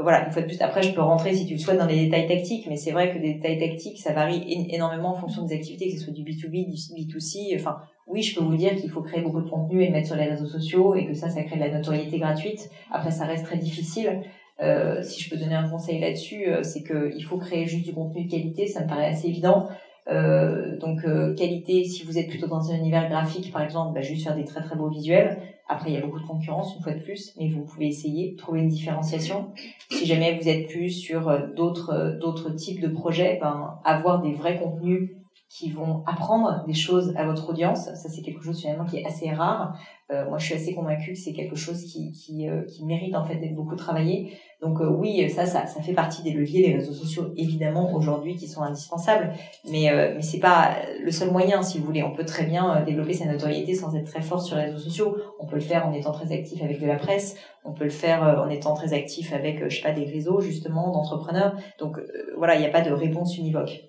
voilà, 0.02 0.26
une 0.26 0.32
fois 0.32 0.42
de 0.42 0.46
plus, 0.46 0.60
après, 0.60 0.82
je 0.82 0.92
peux 0.92 1.00
rentrer 1.00 1.34
si 1.34 1.46
tu 1.46 1.54
le 1.54 1.58
souhaites 1.58 1.78
dans 1.78 1.86
les 1.86 2.04
détails 2.04 2.26
tactiques, 2.26 2.66
mais 2.68 2.76
c'est 2.76 2.92
vrai 2.92 3.12
que 3.12 3.18
des 3.18 3.34
détails 3.34 3.58
tactiques, 3.58 3.98
ça 3.98 4.12
varie 4.12 4.66
énormément 4.70 5.10
en 5.10 5.14
fonction 5.14 5.44
des 5.44 5.54
activités, 5.54 5.90
que 5.90 5.98
ce 5.98 6.04
soit 6.04 6.12
du 6.12 6.22
B2B, 6.22 6.66
du 6.66 6.74
B2C. 6.74 7.58
Enfin, 7.58 7.78
oui, 8.06 8.22
je 8.22 8.38
peux 8.38 8.44
vous 8.44 8.56
dire 8.56 8.74
qu'il 8.76 8.90
faut 8.90 9.02
créer 9.02 9.20
beaucoup 9.20 9.40
de 9.40 9.48
contenu 9.48 9.82
et 9.82 9.86
le 9.86 9.92
mettre 9.92 10.08
sur 10.08 10.16
les 10.16 10.24
réseaux 10.24 10.46
sociaux 10.46 10.94
et 10.94 11.06
que 11.06 11.14
ça, 11.14 11.28
ça 11.28 11.42
crée 11.42 11.56
de 11.56 11.60
la 11.60 11.70
notoriété 11.70 12.18
gratuite. 12.18 12.70
Après, 12.90 13.10
ça 13.10 13.24
reste 13.24 13.44
très 13.44 13.58
difficile. 13.58 14.22
Euh, 14.60 15.02
si 15.02 15.22
je 15.22 15.30
peux 15.30 15.36
donner 15.36 15.54
un 15.54 15.68
conseil 15.68 16.00
là-dessus, 16.00 16.48
euh, 16.48 16.62
c'est 16.62 16.82
qu'il 16.82 17.22
faut 17.24 17.38
créer 17.38 17.66
juste 17.66 17.84
du 17.84 17.92
contenu 17.92 18.24
de 18.24 18.30
qualité, 18.30 18.66
ça 18.66 18.82
me 18.82 18.88
paraît 18.88 19.06
assez 19.06 19.28
évident. 19.28 19.68
Euh, 20.10 20.78
donc 20.78 21.04
euh, 21.04 21.34
qualité, 21.34 21.84
si 21.84 22.04
vous 22.04 22.18
êtes 22.18 22.28
plutôt 22.28 22.46
dans 22.46 22.70
un 22.70 22.76
univers 22.76 23.08
graphique, 23.08 23.52
par 23.52 23.62
exemple, 23.62 23.94
bah, 23.94 24.00
juste 24.00 24.24
faire 24.24 24.36
des 24.36 24.44
très 24.44 24.62
très 24.62 24.76
beaux 24.76 24.88
visuels. 24.88 25.38
Après, 25.68 25.90
il 25.90 25.94
y 25.94 25.98
a 25.98 26.00
beaucoup 26.00 26.20
de 26.20 26.26
concurrence, 26.26 26.74
une 26.76 26.82
fois 26.82 26.94
de 26.94 27.00
plus, 27.00 27.34
mais 27.38 27.48
vous 27.48 27.62
pouvez 27.62 27.88
essayer, 27.88 28.34
trouver 28.36 28.60
une 28.60 28.68
différenciation. 28.68 29.50
Si 29.90 30.06
jamais 30.06 30.38
vous 30.40 30.48
êtes 30.48 30.66
plus 30.68 30.90
sur 30.90 31.28
euh, 31.28 31.46
d'autres 31.54 31.90
euh, 31.90 32.18
d'autres 32.18 32.50
types 32.50 32.80
de 32.80 32.88
projets, 32.88 33.38
ben, 33.40 33.78
avoir 33.84 34.22
des 34.22 34.32
vrais 34.32 34.58
contenus 34.58 35.10
qui 35.48 35.70
vont 35.70 36.02
apprendre 36.06 36.64
des 36.66 36.74
choses 36.74 37.14
à 37.16 37.24
votre 37.24 37.48
audience. 37.48 37.84
Ça, 37.84 38.08
c'est 38.08 38.20
quelque 38.20 38.44
chose 38.44 38.60
finalement 38.60 38.84
qui 38.84 38.98
est 38.98 39.06
assez 39.06 39.30
rare. 39.30 39.78
Euh, 40.10 40.28
moi, 40.28 40.38
je 40.38 40.44
suis 40.44 40.54
assez 40.54 40.74
convaincue 40.74 41.12
que 41.12 41.18
c'est 41.18 41.32
quelque 41.32 41.56
chose 41.56 41.82
qui, 41.84 42.12
qui, 42.12 42.48
euh, 42.48 42.64
qui 42.64 42.84
mérite 42.84 43.14
en 43.14 43.24
fait 43.24 43.36
d'être 43.36 43.54
beaucoup 43.54 43.76
travaillé. 43.76 44.32
Donc 44.60 44.80
euh, 44.80 44.88
oui, 44.88 45.28
ça, 45.30 45.46
ça, 45.46 45.66
ça 45.66 45.80
fait 45.80 45.94
partie 45.94 46.22
des 46.22 46.32
leviers 46.32 46.66
des 46.66 46.74
réseaux 46.74 46.92
sociaux 46.92 47.32
évidemment 47.36 47.94
aujourd'hui 47.94 48.36
qui 48.36 48.46
sont 48.46 48.62
indispensables. 48.62 49.32
Mais 49.70 49.90
euh, 49.90 50.12
mais 50.16 50.22
c'est 50.22 50.38
pas 50.38 50.76
le 51.02 51.10
seul 51.10 51.30
moyen, 51.30 51.62
si 51.62 51.78
vous 51.78 51.86
voulez. 51.86 52.02
On 52.02 52.12
peut 52.12 52.24
très 52.26 52.44
bien 52.44 52.82
développer 52.84 53.14
sa 53.14 53.24
notoriété 53.24 53.74
sans 53.74 53.94
être 53.96 54.06
très 54.06 54.22
fort 54.22 54.42
sur 54.42 54.56
les 54.56 54.64
réseaux 54.64 54.78
sociaux. 54.78 55.16
On 55.40 55.46
peut 55.46 55.56
le 55.56 55.62
faire 55.62 55.86
en 55.86 55.92
étant 55.92 56.12
très 56.12 56.30
actif 56.32 56.62
avec 56.62 56.80
de 56.80 56.86
la 56.86 56.96
presse. 56.96 57.36
On 57.64 57.72
peut 57.72 57.84
le 57.84 57.90
faire 57.90 58.22
en 58.22 58.50
étant 58.50 58.74
très 58.74 58.92
actif 58.92 59.32
avec, 59.32 59.66
je 59.68 59.76
sais 59.76 59.82
pas, 59.82 59.92
des 59.92 60.04
réseaux 60.04 60.40
justement 60.40 60.90
d'entrepreneurs. 60.92 61.54
Donc 61.78 61.98
voilà, 62.36 62.54
il 62.54 62.60
n'y 62.60 62.66
a 62.66 62.70
pas 62.70 62.82
de 62.82 62.92
réponse 62.92 63.36
univoque. 63.36 63.87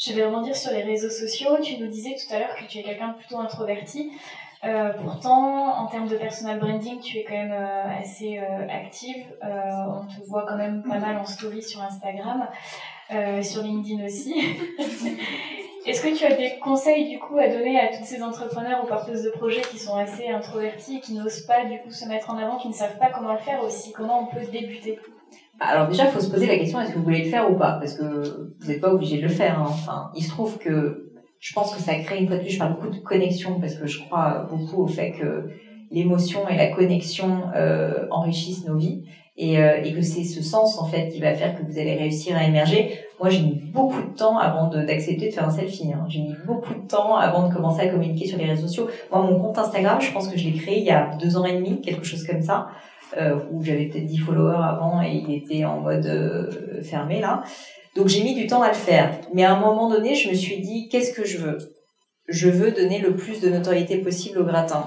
Je 0.00 0.14
vais 0.14 0.24
rebondir 0.24 0.56
sur 0.56 0.72
les 0.72 0.82
réseaux 0.82 1.10
sociaux. 1.10 1.58
Tu 1.62 1.76
nous 1.76 1.88
disais 1.88 2.16
tout 2.16 2.34
à 2.34 2.38
l'heure 2.38 2.56
que 2.56 2.64
tu 2.64 2.78
es 2.78 2.82
quelqu'un 2.82 3.08
de 3.08 3.18
plutôt 3.18 3.38
introverti. 3.38 4.10
Euh, 4.64 4.94
pourtant, 4.94 5.78
en 5.78 5.86
termes 5.88 6.08
de 6.08 6.16
personal 6.16 6.58
branding, 6.58 7.00
tu 7.00 7.18
es 7.18 7.24
quand 7.24 7.34
même 7.34 7.52
euh, 7.52 7.98
assez 8.00 8.38
euh, 8.38 8.66
active. 8.70 9.26
on 9.42 10.06
te 10.06 10.26
voit 10.26 10.46
quand 10.48 10.56
même 10.56 10.82
pas 10.82 10.98
mal 10.98 11.18
en 11.18 11.26
story 11.26 11.62
sur 11.62 11.82
Instagram, 11.82 12.48
sur 13.42 13.62
LinkedIn 13.62 14.02
aussi. 14.04 14.34
Est-ce 15.86 16.02
que 16.02 16.16
tu 16.16 16.24
as 16.24 16.34
des 16.34 16.58
conseils 16.58 17.08
du 17.08 17.18
coup 17.18 17.38
à 17.38 17.48
donner 17.48 17.78
à 17.78 17.88
tous 17.88 18.04
ces 18.04 18.22
entrepreneurs 18.22 18.84
ou 18.84 18.86
porteuses 18.86 19.24
de 19.24 19.30
projets 19.30 19.62
qui 19.62 19.78
sont 19.78 19.96
assez 19.96 20.28
introvertis, 20.28 21.00
qui 21.00 21.12
n'osent 21.12 21.46
pas 21.46 21.64
du 21.66 21.78
coup 21.80 21.90
se 21.90 22.06
mettre 22.06 22.30
en 22.30 22.38
avant, 22.38 22.58
qui 22.58 22.68
ne 22.68 22.74
savent 22.74 22.98
pas 22.98 23.10
comment 23.10 23.32
le 23.32 23.38
faire 23.38 23.62
aussi 23.64 23.92
Comment 23.92 24.20
on 24.22 24.26
peut 24.26 24.46
débuter? 24.50 24.98
Alors 25.60 25.88
déjà, 25.88 26.06
il 26.06 26.10
faut 26.10 26.20
se 26.20 26.30
poser 26.30 26.46
la 26.46 26.56
question 26.56 26.80
est-ce 26.80 26.92
que 26.92 26.98
vous 26.98 27.04
voulez 27.04 27.24
le 27.24 27.30
faire 27.30 27.50
ou 27.50 27.54
pas? 27.54 27.72
Parce 27.72 27.94
que 27.94 28.04
vous 28.58 28.66
n'êtes 28.66 28.80
pas 28.80 28.92
obligé 28.92 29.18
de 29.18 29.22
le 29.22 29.28
faire. 29.28 29.60
Hein. 29.60 29.66
Enfin, 29.68 30.10
il 30.16 30.24
se 30.24 30.30
trouve 30.30 30.58
que 30.58 31.12
je 31.38 31.52
pense 31.52 31.74
que 31.74 31.80
ça 31.80 31.94
crée 31.96 32.18
une 32.18 32.26
fois 32.26 32.36
de 32.36 32.42
plus, 32.42 32.50
je 32.50 32.58
parle 32.58 32.74
beaucoup 32.74 32.90
de 32.90 32.98
connexion 32.98 33.60
parce 33.60 33.74
que 33.74 33.86
je 33.86 34.00
crois 34.00 34.46
beaucoup 34.50 34.82
au 34.82 34.86
fait 34.86 35.12
que 35.12 35.50
l'émotion 35.90 36.48
et 36.48 36.56
la 36.56 36.68
connexion 36.68 37.42
euh, 37.54 38.06
enrichissent 38.10 38.66
nos 38.66 38.76
vies 38.76 39.04
et, 39.36 39.58
euh, 39.58 39.82
et 39.82 39.92
que 39.92 40.02
c'est 40.02 40.24
ce 40.24 40.42
sens 40.42 40.78
en 40.78 40.84
fait 40.84 41.08
qui 41.08 41.20
va 41.20 41.34
faire 41.34 41.58
que 41.58 41.64
vous 41.64 41.78
allez 41.78 41.94
réussir 41.94 42.36
à 42.36 42.44
émerger. 42.44 42.98
Moi, 43.18 43.30
j'ai 43.30 43.42
mis 43.42 43.54
beaucoup 43.72 44.02
de 44.02 44.16
temps 44.16 44.38
avant 44.38 44.68
d'accepter 44.68 45.28
de, 45.28 45.32
faire 45.32 45.46
un 45.46 45.50
selfie. 45.50 45.92
Hein. 45.92 46.04
J'ai 46.08 46.20
mis 46.20 46.34
beaucoup 46.46 46.74
de 46.74 46.86
temps 46.86 47.16
avant 47.16 47.48
de 47.48 47.54
commencer 47.54 47.82
à 47.82 47.88
communiquer 47.88 48.26
sur 48.26 48.38
les 48.38 48.46
réseaux 48.46 48.66
sociaux. 48.66 48.88
Moi, 49.10 49.22
mon 49.22 49.38
compte 49.38 49.58
Instagram, 49.58 50.00
je 50.00 50.12
pense 50.12 50.28
que 50.28 50.38
je 50.38 50.44
l'ai 50.44 50.54
créé 50.54 50.78
il 50.78 50.84
y 50.84 50.90
a 50.90 51.10
deux 51.18 51.36
ans 51.36 51.44
et 51.44 51.54
demi, 51.54 51.80
quelque 51.80 52.04
chose 52.04 52.26
comme 52.26 52.42
ça 52.42 52.68
euh, 53.16 53.36
où 53.50 53.62
j'avais 53.62 53.86
peut-être 53.86 54.06
10 54.06 54.18
followers 54.18 54.62
avant 54.62 55.02
et 55.02 55.10
il 55.26 55.34
était 55.34 55.64
en 55.64 55.80
mode 55.80 56.06
euh, 56.06 56.82
fermé 56.82 57.20
là. 57.20 57.42
Donc 57.96 58.08
j'ai 58.08 58.22
mis 58.22 58.34
du 58.34 58.46
temps 58.46 58.62
à 58.62 58.68
le 58.68 58.74
faire. 58.74 59.18
Mais 59.34 59.44
à 59.44 59.54
un 59.54 59.60
moment 59.60 59.90
donné, 59.90 60.14
je 60.14 60.28
me 60.28 60.34
suis 60.34 60.60
dit, 60.60 60.88
qu'est-ce 60.88 61.12
que 61.12 61.24
je 61.24 61.38
veux? 61.38 61.58
Je 62.28 62.48
veux 62.48 62.70
donner 62.70 63.00
le 63.00 63.16
plus 63.16 63.40
de 63.40 63.48
notoriété 63.48 63.98
possible 63.98 64.38
au 64.38 64.44
gratin. 64.44 64.86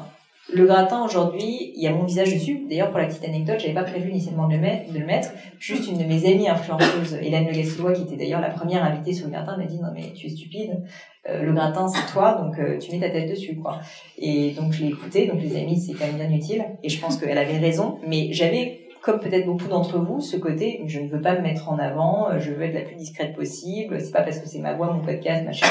Le 0.51 0.65
gratin 0.65 1.05
aujourd'hui, 1.05 1.71
il 1.73 1.81
y 1.81 1.87
a 1.87 1.91
mon 1.91 2.03
visage 2.03 2.33
dessus. 2.33 2.65
D'ailleurs, 2.69 2.89
pour 2.89 2.99
la 2.99 3.05
petite 3.05 3.23
anecdote, 3.23 3.59
j'avais 3.59 3.73
pas 3.73 3.83
prévu 3.83 4.09
initialement 4.09 4.49
de 4.49 4.55
le, 4.55 5.05
mettre. 5.05 5.29
Juste 5.57 5.87
une 5.87 5.97
de 5.97 6.03
mes 6.03 6.25
amies 6.29 6.49
influenceuses, 6.49 7.17
Hélène 7.21 7.47
Le 7.47 7.93
qui 7.93 8.01
était 8.01 8.17
d'ailleurs 8.17 8.41
la 8.41 8.49
première 8.49 8.83
invitée 8.83 9.13
sur 9.13 9.27
le 9.27 9.31
gratin, 9.31 9.55
m'a 9.55 9.65
dit 9.65 9.79
non 9.79 9.89
mais 9.93 10.11
tu 10.13 10.27
es 10.27 10.29
stupide. 10.29 10.83
Euh, 11.29 11.43
le 11.43 11.53
gratin 11.53 11.87
c'est 11.87 12.11
toi, 12.11 12.33
donc 12.33 12.59
euh, 12.59 12.77
tu 12.77 12.91
mets 12.91 12.99
ta 12.99 13.09
tête 13.09 13.29
dessus 13.29 13.55
quoi. 13.55 13.79
Et 14.17 14.51
donc 14.51 14.73
je 14.73 14.83
l'ai 14.83 14.89
écouté. 14.89 15.27
Donc 15.27 15.41
les 15.41 15.55
amis, 15.55 15.79
c'est 15.79 15.93
quand 15.93 16.07
même 16.07 16.17
bien 16.17 16.31
utile. 16.31 16.65
Et 16.83 16.89
je 16.89 16.99
pense 16.99 17.15
qu'elle 17.15 17.37
avait 17.37 17.59
raison. 17.59 17.99
Mais 18.05 18.33
j'avais 18.33 18.81
comme 19.01 19.19
peut-être 19.19 19.45
beaucoup 19.45 19.67
d'entre 19.67 19.97
vous, 19.99 20.19
ce 20.19 20.37
côté, 20.37 20.81
je 20.87 20.99
ne 20.99 21.09
veux 21.09 21.21
pas 21.21 21.35
me 21.35 21.41
mettre 21.41 21.69
en 21.69 21.77
avant, 21.77 22.39
je 22.39 22.51
veux 22.51 22.63
être 22.63 22.73
la 22.73 22.81
plus 22.81 22.95
discrète 22.95 23.35
possible, 23.35 23.99
c'est 23.99 24.11
pas 24.11 24.21
parce 24.21 24.39
que 24.39 24.47
c'est 24.47 24.59
ma 24.59 24.73
voix, 24.73 24.93
mon 24.93 25.01
podcast, 25.01 25.43
machin. 25.43 25.67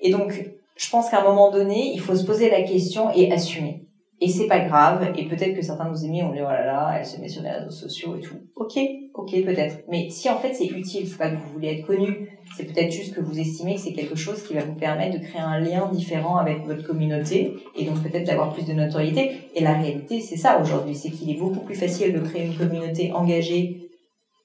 Et 0.00 0.10
donc, 0.10 0.32
je 0.76 0.90
pense 0.90 1.10
qu'à 1.10 1.20
un 1.20 1.24
moment 1.24 1.50
donné, 1.50 1.92
il 1.92 2.00
faut 2.00 2.16
se 2.16 2.24
poser 2.24 2.50
la 2.50 2.62
question 2.62 3.10
et 3.14 3.32
assumer. 3.32 3.80
Et 4.20 4.28
c'est 4.28 4.46
pas 4.46 4.60
grave, 4.60 5.12
et 5.16 5.24
peut-être 5.26 5.54
que 5.54 5.62
certains 5.62 5.86
de 5.86 5.90
nos 5.90 6.04
amis 6.04 6.22
ont 6.22 6.32
dit, 6.32 6.38
oh 6.40 6.48
là 6.48 6.64
là, 6.64 6.94
elle 6.98 7.04
se 7.04 7.20
met 7.20 7.28
sur 7.28 7.42
les 7.42 7.50
réseaux 7.50 7.70
sociaux 7.70 8.16
et 8.16 8.20
tout. 8.20 8.36
Ok, 8.54 8.78
ok, 9.12 9.30
peut-être. 9.44 9.84
Mais 9.90 10.08
si 10.08 10.30
en 10.30 10.38
fait 10.38 10.54
c'est 10.54 10.66
utile, 10.66 11.06
c'est 11.08 11.18
pas 11.18 11.30
que 11.30 11.36
vous 11.36 11.52
voulez 11.52 11.68
être 11.68 11.86
connu, 11.86 12.28
c'est 12.56 12.64
peut-être 12.64 12.92
juste 12.92 13.12
que 13.14 13.20
vous 13.20 13.38
estimez 13.38 13.74
que 13.74 13.80
c'est 13.80 13.92
quelque 13.92 14.14
chose 14.14 14.42
qui 14.44 14.54
va 14.54 14.64
vous 14.64 14.76
permettre 14.76 15.18
de 15.18 15.24
créer 15.24 15.40
un 15.40 15.58
lien 15.58 15.90
différent 15.92 16.36
avec 16.36 16.64
votre 16.64 16.86
communauté, 16.86 17.54
et 17.76 17.84
donc 17.84 18.02
peut-être 18.02 18.24
d'avoir 18.24 18.54
plus 18.54 18.64
de 18.64 18.72
notoriété. 18.72 19.32
Et 19.56 19.62
la 19.62 19.72
réalité, 19.74 20.20
c'est 20.20 20.36
ça 20.36 20.60
aujourd'hui, 20.60 20.94
c'est 20.94 21.10
qu'il 21.10 21.28
est 21.30 21.38
beaucoup 21.38 21.60
plus 21.60 21.74
facile 21.74 22.12
de 22.12 22.20
créer 22.20 22.46
une 22.46 22.56
communauté 22.56 23.12
engagée 23.12 23.90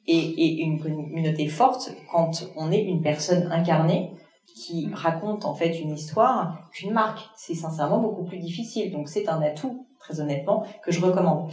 et, 0.08 0.18
et 0.18 0.62
une 0.62 0.80
communauté 0.80 1.48
forte 1.48 1.94
quand 2.12 2.50
on 2.58 2.72
est 2.72 2.82
une 2.82 3.02
personne 3.02 3.50
incarnée 3.52 4.12
qui 4.56 4.90
raconte 4.94 5.46
en 5.46 5.54
fait 5.54 5.80
une 5.80 5.94
histoire 5.94 6.70
qu'une 6.72 6.92
marque. 6.92 7.30
C'est 7.36 7.56
sincèrement 7.56 8.00
beaucoup 8.00 8.24
plus 8.24 8.40
difficile. 8.40 8.92
Donc 8.92 9.10
c'est 9.10 9.30
un 9.30 9.42
atout 9.42 9.86
très 10.00 10.22
honnêtement, 10.22 10.66
que 10.84 10.92
je 10.92 11.02
recommande. 11.02 11.52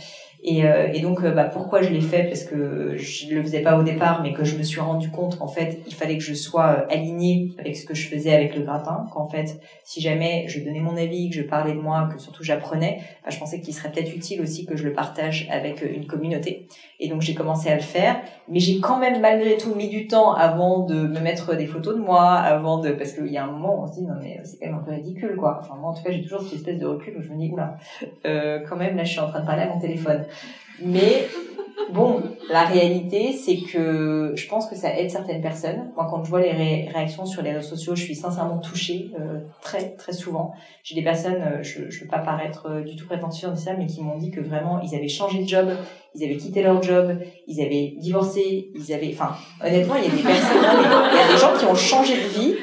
Et, 0.48 0.64
euh, 0.64 0.86
et 0.94 1.00
donc, 1.00 1.24
euh, 1.24 1.32
bah, 1.32 1.44
pourquoi 1.44 1.82
je 1.82 1.90
l'ai 1.90 2.00
fait? 2.00 2.22
Parce 2.22 2.44
que 2.44 2.96
je 2.96 3.34
le 3.34 3.42
faisais 3.42 3.62
pas 3.62 3.76
au 3.76 3.82
départ, 3.82 4.22
mais 4.22 4.32
que 4.32 4.44
je 4.44 4.56
me 4.56 4.62
suis 4.62 4.80
rendu 4.80 5.10
compte 5.10 5.36
qu'en 5.38 5.48
fait, 5.48 5.80
il 5.88 5.92
fallait 5.92 6.16
que 6.16 6.22
je 6.22 6.34
sois 6.34 6.86
euh, 6.88 6.94
alignée 6.94 7.50
avec 7.58 7.76
ce 7.76 7.84
que 7.84 7.94
je 7.94 8.06
faisais 8.06 8.32
avec 8.32 8.54
le 8.54 8.62
gratin. 8.62 9.06
Qu'en 9.12 9.26
fait, 9.26 9.60
si 9.82 10.00
jamais 10.00 10.44
je 10.46 10.60
donnais 10.60 10.78
mon 10.78 10.96
avis, 10.96 11.30
que 11.30 11.34
je 11.34 11.42
parlais 11.42 11.72
de 11.72 11.80
moi, 11.80 12.08
que 12.14 12.22
surtout 12.22 12.44
j'apprenais, 12.44 13.00
bah, 13.24 13.30
je 13.30 13.38
pensais 13.40 13.60
qu'il 13.60 13.74
serait 13.74 13.90
peut-être 13.90 14.14
utile 14.14 14.40
aussi 14.40 14.66
que 14.66 14.76
je 14.76 14.84
le 14.84 14.92
partage 14.92 15.48
avec 15.50 15.82
une 15.82 16.06
communauté. 16.06 16.68
Et 17.00 17.08
donc, 17.08 17.22
j'ai 17.22 17.34
commencé 17.34 17.68
à 17.68 17.74
le 17.74 17.82
faire. 17.82 18.20
Mais 18.48 18.60
j'ai 18.60 18.78
quand 18.78 19.00
même 19.00 19.20
malgré 19.20 19.56
tout 19.56 19.74
mis 19.74 19.88
du 19.88 20.06
temps 20.06 20.32
avant 20.32 20.86
de 20.86 20.94
me 20.94 21.18
mettre 21.18 21.56
des 21.56 21.66
photos 21.66 21.96
de 21.96 22.00
moi, 22.00 22.34
avant 22.34 22.78
de... 22.78 22.90
Parce 22.92 23.12
qu'il 23.12 23.32
y 23.32 23.36
a 23.36 23.42
un 23.42 23.50
moment 23.50 23.82
on 23.82 23.86
se 23.88 23.94
dit, 23.94 24.02
non 24.02 24.14
mais 24.22 24.40
c'est 24.44 24.58
quand 24.58 24.66
même 24.66 24.76
un 24.76 24.84
peu 24.84 24.92
ridicule, 24.92 25.34
quoi. 25.36 25.58
Enfin, 25.60 25.74
moi, 25.74 25.90
en 25.90 25.94
tout 25.94 26.04
cas, 26.04 26.12
j'ai 26.12 26.22
toujours 26.22 26.42
cette 26.42 26.54
espèce 26.54 26.78
de 26.78 26.86
recul 26.86 27.16
où 27.18 27.22
je 27.22 27.30
me 27.30 27.36
dis, 27.36 27.50
oula, 27.52 27.76
euh, 28.26 28.60
quand 28.68 28.76
même, 28.76 28.96
là, 28.96 29.02
je 29.02 29.10
suis 29.10 29.20
en 29.20 29.28
train 29.28 29.40
de 29.40 29.46
parler 29.46 29.62
à 29.62 29.68
mon 29.68 29.80
téléphone. 29.80 30.24
Mais 30.80 31.28
bon, 31.90 32.22
la 32.50 32.64
réalité, 32.64 33.32
c'est 33.32 33.56
que 33.56 34.32
je 34.34 34.48
pense 34.48 34.68
que 34.68 34.76
ça 34.76 34.96
aide 34.96 35.10
certaines 35.10 35.40
personnes. 35.40 35.90
Moi, 35.96 36.06
quand 36.10 36.22
je 36.24 36.30
vois 36.30 36.40
les 36.40 36.88
réactions 36.92 37.26
sur 37.26 37.42
les 37.42 37.52
réseaux 37.52 37.68
sociaux, 37.68 37.94
je 37.94 38.02
suis 38.02 38.14
sincèrement 38.14 38.58
touchée 38.58 39.10
euh, 39.18 39.40
très, 39.62 39.94
très 39.96 40.12
souvent. 40.12 40.52
J'ai 40.82 40.94
des 40.94 41.02
personnes, 41.02 41.42
euh, 41.42 41.62
je 41.62 41.82
ne 41.82 41.86
veux 41.86 42.08
pas 42.08 42.18
paraître 42.18 42.80
du 42.80 42.96
tout 42.96 43.06
prétentieux 43.06 43.48
en 43.48 43.56
ça, 43.56 43.74
mais 43.74 43.86
qui 43.86 44.02
m'ont 44.02 44.18
dit 44.18 44.30
que 44.30 44.40
vraiment, 44.40 44.80
ils 44.82 44.94
avaient 44.94 45.08
changé 45.08 45.42
de 45.42 45.48
job, 45.48 45.68
ils 46.14 46.24
avaient 46.24 46.36
quitté 46.36 46.62
leur 46.62 46.82
job, 46.82 47.16
ils 47.46 47.60
avaient 47.60 47.94
divorcé, 47.98 48.70
ils 48.74 48.92
avaient... 48.92 49.10
Enfin, 49.12 49.36
honnêtement, 49.64 49.94
il 49.96 50.04
y 50.04 50.06
a 50.06 50.16
des 50.16 50.22
personnes, 50.22 50.58
il 51.12 51.16
y 51.16 51.20
a 51.20 51.32
des 51.32 51.38
gens 51.38 51.56
qui 51.58 51.64
ont 51.64 51.74
changé 51.74 52.14
de 52.14 52.40
vie, 52.40 52.54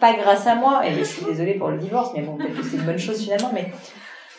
pas 0.00 0.14
grâce 0.14 0.46
à 0.46 0.54
moi, 0.54 0.86
et 0.86 0.94
je 0.94 1.04
suis 1.04 1.24
désolée 1.24 1.54
pour 1.54 1.68
le 1.68 1.78
divorce, 1.78 2.10
mais 2.14 2.22
bon, 2.22 2.36
peut-être 2.36 2.56
que 2.56 2.64
c'est 2.64 2.76
une 2.76 2.84
bonne 2.84 2.98
chose 2.98 3.22
finalement, 3.22 3.50
mais 3.52 3.70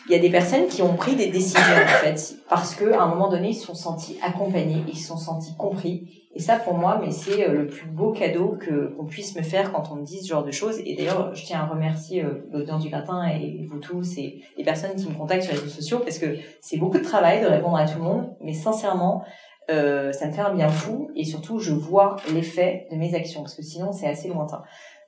il 0.07 0.11
y 0.11 0.15
a 0.15 0.19
des 0.19 0.29
personnes 0.29 0.67
qui 0.67 0.81
ont 0.81 0.95
pris 0.95 1.15
des 1.15 1.27
décisions 1.27 1.59
en 1.59 1.87
fait 2.03 2.35
parce 2.49 2.75
que 2.75 2.91
à 2.91 3.01
un 3.01 3.07
moment 3.07 3.29
donné 3.29 3.49
ils 3.49 3.55
se 3.55 3.67
sont 3.67 3.75
sentis 3.75 4.17
accompagnés, 4.21 4.83
ils 4.87 4.97
se 4.97 5.07
sont 5.07 5.17
sentis 5.17 5.55
compris. 5.57 6.21
Et 6.33 6.39
ça 6.39 6.55
pour 6.55 6.75
moi, 6.75 6.99
mais 7.03 7.11
c'est 7.11 7.47
euh, 7.47 7.53
le 7.53 7.67
plus 7.67 7.87
beau 7.87 8.13
cadeau 8.13 8.55
que 8.59 8.93
qu'on 8.95 9.05
puisse 9.05 9.35
me 9.35 9.41
faire 9.41 9.73
quand 9.73 9.91
on 9.91 9.95
me 9.95 10.05
dit 10.05 10.21
ce 10.21 10.29
genre 10.29 10.45
de 10.45 10.51
choses. 10.51 10.79
Et 10.85 10.95
d'ailleurs, 10.95 11.35
je 11.35 11.45
tiens 11.45 11.59
à 11.59 11.65
remercier 11.65 12.23
euh, 12.23 12.47
l'audience 12.53 12.83
du 12.83 12.89
gratin 12.89 13.27
et 13.27 13.65
vous 13.69 13.79
tous 13.79 14.17
et 14.17 14.41
les 14.57 14.63
personnes 14.63 14.95
qui 14.95 15.09
me 15.09 15.13
contactent 15.13 15.43
sur 15.43 15.53
les 15.53 15.59
réseaux 15.59 15.73
sociaux 15.73 15.99
parce 15.99 16.19
que 16.19 16.37
c'est 16.61 16.77
beaucoup 16.77 16.99
de 16.99 17.03
travail 17.03 17.41
de 17.41 17.47
répondre 17.47 17.75
à 17.75 17.85
tout 17.85 17.97
le 17.97 18.05
monde, 18.05 18.29
mais 18.41 18.53
sincèrement. 18.53 19.23
Euh, 19.69 20.11
ça 20.11 20.27
me 20.27 20.31
fait 20.33 20.41
un 20.41 20.53
bien 20.53 20.67
fou 20.67 21.11
et 21.15 21.23
surtout 21.23 21.59
je 21.59 21.71
vois 21.71 22.17
l'effet 22.33 22.87
de 22.91 22.97
mes 22.97 23.13
actions 23.13 23.41
parce 23.41 23.53
que 23.53 23.61
sinon 23.61 23.91
c'est 23.93 24.07
assez 24.07 24.27
lointain. 24.27 24.63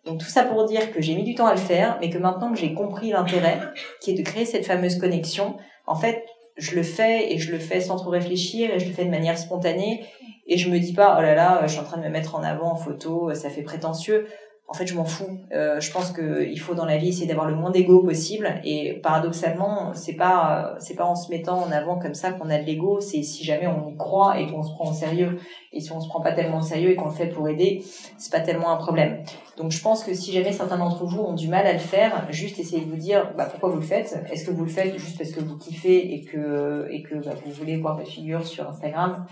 Donc 0.06 0.20
tout 0.20 0.28
ça 0.28 0.44
pour 0.44 0.66
dire 0.66 0.92
que 0.92 1.02
j'ai 1.02 1.16
mis 1.16 1.24
du 1.24 1.36
temps 1.36 1.48
à 1.48 1.54
le 1.54 1.60
faire, 1.60 1.98
mais 2.02 2.10
que 2.10 2.18
maintenant 2.18 2.52
que 2.52 2.58
j'ai 2.58 2.74
compris 2.74 3.12
l'intérêt, 3.12 3.60
qui 4.02 4.12
est 4.12 4.16
de 4.16 4.24
créer 4.24 4.46
cette 4.46 4.66
fameuse 4.66 4.98
connexion, 4.98 5.58
en 5.88 5.96
fait, 5.96 6.24
je 6.58 6.76
le 6.76 6.84
fais 6.84 7.34
et 7.34 7.40
je 7.40 7.52
le 7.52 7.60
fais 7.60 7.80
sans 7.80 7.96
trop 7.96 8.10
réfléchir 8.10 8.74
et 8.74 8.80
je 8.80 8.86
le 8.86 8.94
fais 8.94 9.06
de 9.06 9.10
manière 9.10 9.38
spontanée 9.38 10.06
et 10.46 10.58
je 10.58 10.70
me 10.70 10.78
dis 10.78 10.94
pas 10.94 11.16
oh 11.18 11.22
là 11.22 11.36
là, 11.36 11.62
je 11.64 11.72
suis 11.72 11.80
en 11.80 11.84
train 11.86 11.98
de 11.98 12.04
me 12.04 12.10
mettre 12.10 12.36
en 12.36 12.44
avant 12.44 12.72
en 12.74 12.76
photo, 12.76 13.34
ça 13.34 13.50
fait 13.50 13.64
prétentieux 13.64 14.28
en 14.74 14.76
fait, 14.76 14.88
je 14.88 14.96
m'en 14.96 15.06
fous. 15.06 15.40
Euh, 15.52 15.80
je 15.80 15.92
pense 15.92 16.12
qu'il 16.12 16.60
faut 16.60 16.74
dans 16.74 16.86
la 16.86 16.98
vie 16.98 17.10
essayer 17.10 17.28
d'avoir 17.28 17.48
le 17.48 17.56
moins 17.56 17.70
d'ego 17.70 18.02
possible. 18.02 18.60
Et 18.64 18.94
paradoxalement, 19.04 19.94
c'est 19.94 20.16
pas 20.16 20.76
c'est 20.80 20.96
pas 20.96 21.06
en 21.06 21.16
se 21.16 21.30
mettant 21.30 21.62
en 21.62 21.72
avant 21.72 22.00
comme 22.00 22.16
ça 22.16 22.32
qu'on 22.32 22.50
a 22.50 22.58
de 22.58 22.64
l'ego. 22.64 23.00
C'est 23.02 23.22
si 23.24 23.44
jamais 23.44 23.68
on 23.68 23.90
y 23.90 23.98
croit 23.98 24.40
et 24.40 24.48
qu'on 24.48 24.64
se 24.64 24.72
prend 24.72 24.90
au 24.90 24.94
sérieux. 24.94 25.38
Et 25.74 25.80
si 25.80 25.92
on 25.92 26.00
se 26.00 26.08
prend 26.08 26.22
pas 26.22 26.32
tellement 26.32 26.60
au 26.60 26.64
sérieux 26.64 26.90
et 26.90 26.96
qu'on 26.96 27.10
le 27.10 27.14
fait 27.14 27.28
pour 27.28 27.48
aider, 27.48 27.84
c'est 28.18 28.32
pas 28.32 28.40
tellement 28.40 28.72
un 28.72 28.78
problème. 28.78 29.24
Donc, 29.58 29.72
je 29.72 29.82
pense 29.82 30.04
que 30.04 30.14
si 30.14 30.32
jamais 30.32 30.52
certains 30.52 30.78
d'entre 30.78 31.06
vous 31.06 31.22
ont 31.22 31.34
du 31.34 31.48
mal 31.48 31.68
à 31.68 31.74
le 31.74 31.80
faire, 31.80 32.28
juste 32.32 32.60
essayez 32.60 32.86
de 32.86 32.90
vous 32.90 32.98
dire 32.98 33.34
bah, 33.38 33.46
pourquoi 33.46 33.70
vous 33.70 33.78
le 33.78 33.86
faites? 33.86 34.18
Est-ce 34.32 34.46
que 34.46 34.52
vous 34.52 34.64
le 34.64 34.70
faites 34.70 34.98
juste 34.98 35.18
parce 35.18 35.32
que 35.32 35.42
vous 35.42 35.58
kiffez 35.58 36.14
et 36.14 36.24
que 36.24 36.88
bah, 37.24 37.34
vous 37.46 37.52
voulez 37.52 37.78
voir 37.78 37.98
votre 37.98 38.10
figure 38.10 38.46
sur 38.46 38.68
Instagram? 38.68 39.26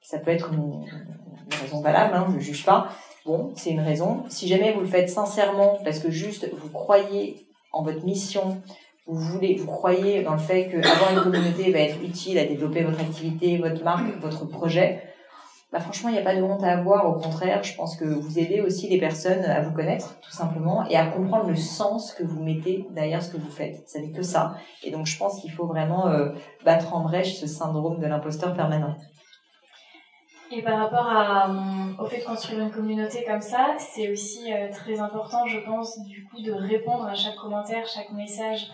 Ça 0.00 0.18
peut 0.18 0.30
être 0.30 0.52
une, 0.52 0.84
raison 1.60 1.80
valable. 1.80 2.14
Hein, 2.14 2.26
je 2.30 2.36
ne 2.36 2.40
juge 2.40 2.64
pas. 2.64 2.88
Bon, 3.26 3.52
c'est 3.56 3.70
une 3.70 3.80
raison. 3.80 4.24
Si 4.28 4.46
jamais 4.46 4.72
vous 4.72 4.80
le 4.80 4.86
faites 4.86 5.08
sincèrement, 5.08 5.78
parce 5.82 5.98
que 5.98 6.10
juste 6.10 6.48
vous 6.52 6.68
croyez 6.70 7.48
en 7.72 7.82
votre 7.82 8.04
mission, 8.04 8.62
vous 9.06 9.18
voulez, 9.18 9.56
vous 9.56 9.66
croyez 9.66 10.22
dans 10.22 10.32
le 10.32 10.38
fait 10.38 10.68
qu'avoir 10.68 11.12
une 11.12 11.22
communauté 11.22 11.70
va 11.70 11.80
être 11.80 12.02
utile 12.02 12.38
à 12.38 12.44
développer 12.44 12.84
votre 12.84 13.00
activité, 13.00 13.58
votre 13.58 13.82
marque, 13.82 14.18
votre 14.20 14.46
projet, 14.46 15.02
bah 15.74 15.80
franchement, 15.80 16.08
il 16.08 16.12
n'y 16.12 16.20
a 16.20 16.22
pas 16.22 16.36
de 16.36 16.40
honte 16.40 16.62
à 16.62 16.78
avoir. 16.78 17.04
Au 17.08 17.14
contraire, 17.14 17.64
je 17.64 17.74
pense 17.74 17.96
que 17.96 18.04
vous 18.04 18.38
aidez 18.38 18.60
aussi 18.60 18.88
les 18.88 19.00
personnes 19.00 19.44
à 19.44 19.60
vous 19.60 19.72
connaître, 19.72 20.20
tout 20.20 20.30
simplement, 20.30 20.86
et 20.88 20.96
à 20.96 21.06
comprendre 21.06 21.48
le 21.48 21.56
sens 21.56 22.12
que 22.12 22.22
vous 22.22 22.44
mettez 22.44 22.86
derrière 22.92 23.20
ce 23.20 23.32
que 23.32 23.38
vous 23.38 23.50
faites. 23.50 23.82
Ça 23.88 23.98
n'est 23.98 24.12
que 24.12 24.22
ça. 24.22 24.54
Et 24.84 24.92
donc, 24.92 25.06
je 25.06 25.18
pense 25.18 25.40
qu'il 25.40 25.50
faut 25.50 25.66
vraiment 25.66 26.06
euh, 26.06 26.28
battre 26.64 26.94
en 26.94 27.00
brèche 27.00 27.40
ce 27.40 27.48
syndrome 27.48 27.98
de 27.98 28.06
l'imposteur 28.06 28.54
permanent. 28.54 28.94
Et 30.52 30.62
par 30.62 30.78
rapport 30.78 31.10
euh, 31.10 32.00
au 32.00 32.06
fait 32.06 32.20
de 32.20 32.24
construire 32.24 32.60
une 32.60 32.70
communauté 32.70 33.24
comme 33.24 33.40
ça, 33.40 33.74
c'est 33.76 34.12
aussi 34.12 34.52
euh, 34.52 34.70
très 34.70 35.00
important, 35.00 35.44
je 35.44 35.58
pense, 35.58 36.00
du 36.04 36.24
coup, 36.28 36.40
de 36.40 36.52
répondre 36.52 37.04
à 37.06 37.14
chaque 37.14 37.34
commentaire, 37.34 37.84
chaque 37.88 38.12
message 38.12 38.68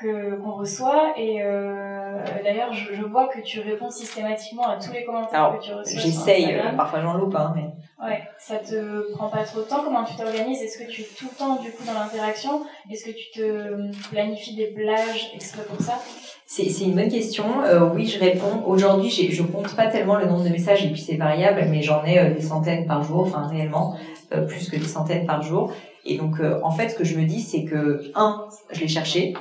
que 0.00 0.36
qu'on 0.36 0.52
reçoit 0.52 1.14
et 1.16 1.42
euh, 1.42 2.18
d'ailleurs 2.42 2.72
je, 2.72 2.94
je, 2.94 3.02
vois 3.02 3.28
que 3.28 3.40
tu 3.40 3.60
réponds 3.60 3.90
systématiquement 3.90 4.68
à 4.68 4.76
tous 4.76 4.92
les 4.92 5.04
commentaires 5.04 5.56
que 5.56 5.64
tu 5.64 5.72
reçois 5.72 6.00
j'essaye 6.00 6.54
euh, 6.54 6.72
parfois 6.76 7.00
j'en 7.00 7.14
loupe 7.14 7.36
hein, 7.36 7.54
mais 7.54 7.70
ouais 8.04 8.22
ça 8.46 8.56
te 8.56 9.10
prend 9.12 9.28
pas 9.28 9.42
trop 9.44 9.60
de 9.60 9.64
temps 9.64 9.82
comment 9.82 10.04
tu 10.04 10.16
t'organises? 10.16 10.60
Est-ce 10.60 10.78
que 10.78 10.90
tu 10.90 11.00
es 11.00 11.04
tout 11.16 11.26
le 11.32 11.38
temps 11.38 11.56
du 11.62 11.70
coup 11.70 11.82
dans 11.86 11.94
l'interaction? 11.94 12.62
Est-ce 12.90 13.06
que 13.06 13.10
tu 13.10 13.30
te 13.32 14.10
planifies 14.10 14.54
des 14.54 14.66
plages 14.66 15.30
exprès 15.34 15.62
pour 15.62 15.80
ça? 15.80 15.98
C'est, 16.46 16.68
c'est 16.68 16.84
une 16.84 16.94
bonne 16.94 17.08
question. 17.08 17.62
Euh, 17.64 17.88
oui, 17.94 18.06
je 18.06 18.18
réponds. 18.20 18.62
Aujourd'hui, 18.66 19.08
j'ai, 19.08 19.30
je 19.30 19.42
compte 19.42 19.74
pas 19.74 19.86
tellement 19.86 20.16
le 20.16 20.26
nombre 20.26 20.44
de 20.44 20.50
messages 20.50 20.84
et 20.84 20.88
puis 20.90 21.00
c'est 21.00 21.16
variable, 21.16 21.64
mais 21.70 21.80
j'en 21.80 22.04
ai 22.04 22.18
euh, 22.18 22.34
des 22.34 22.42
centaines 22.42 22.86
par 22.86 23.02
jour, 23.02 23.20
enfin 23.20 23.46
réellement 23.46 23.96
euh, 24.32 24.42
plus 24.42 24.68
que 24.68 24.76
des 24.76 24.84
centaines 24.84 25.26
par 25.26 25.40
jour. 25.40 25.72
Et 26.04 26.18
donc, 26.18 26.34
en 26.62 26.70
fait, 26.70 26.90
ce 26.90 26.96
que 26.96 27.04
je 27.04 27.18
me 27.18 27.24
dis, 27.24 27.40
c'est 27.40 27.64
que 27.64 28.12
un, 28.14 28.46
je 28.70 28.80
l'ai 28.80 28.88
cherché. 28.88 29.32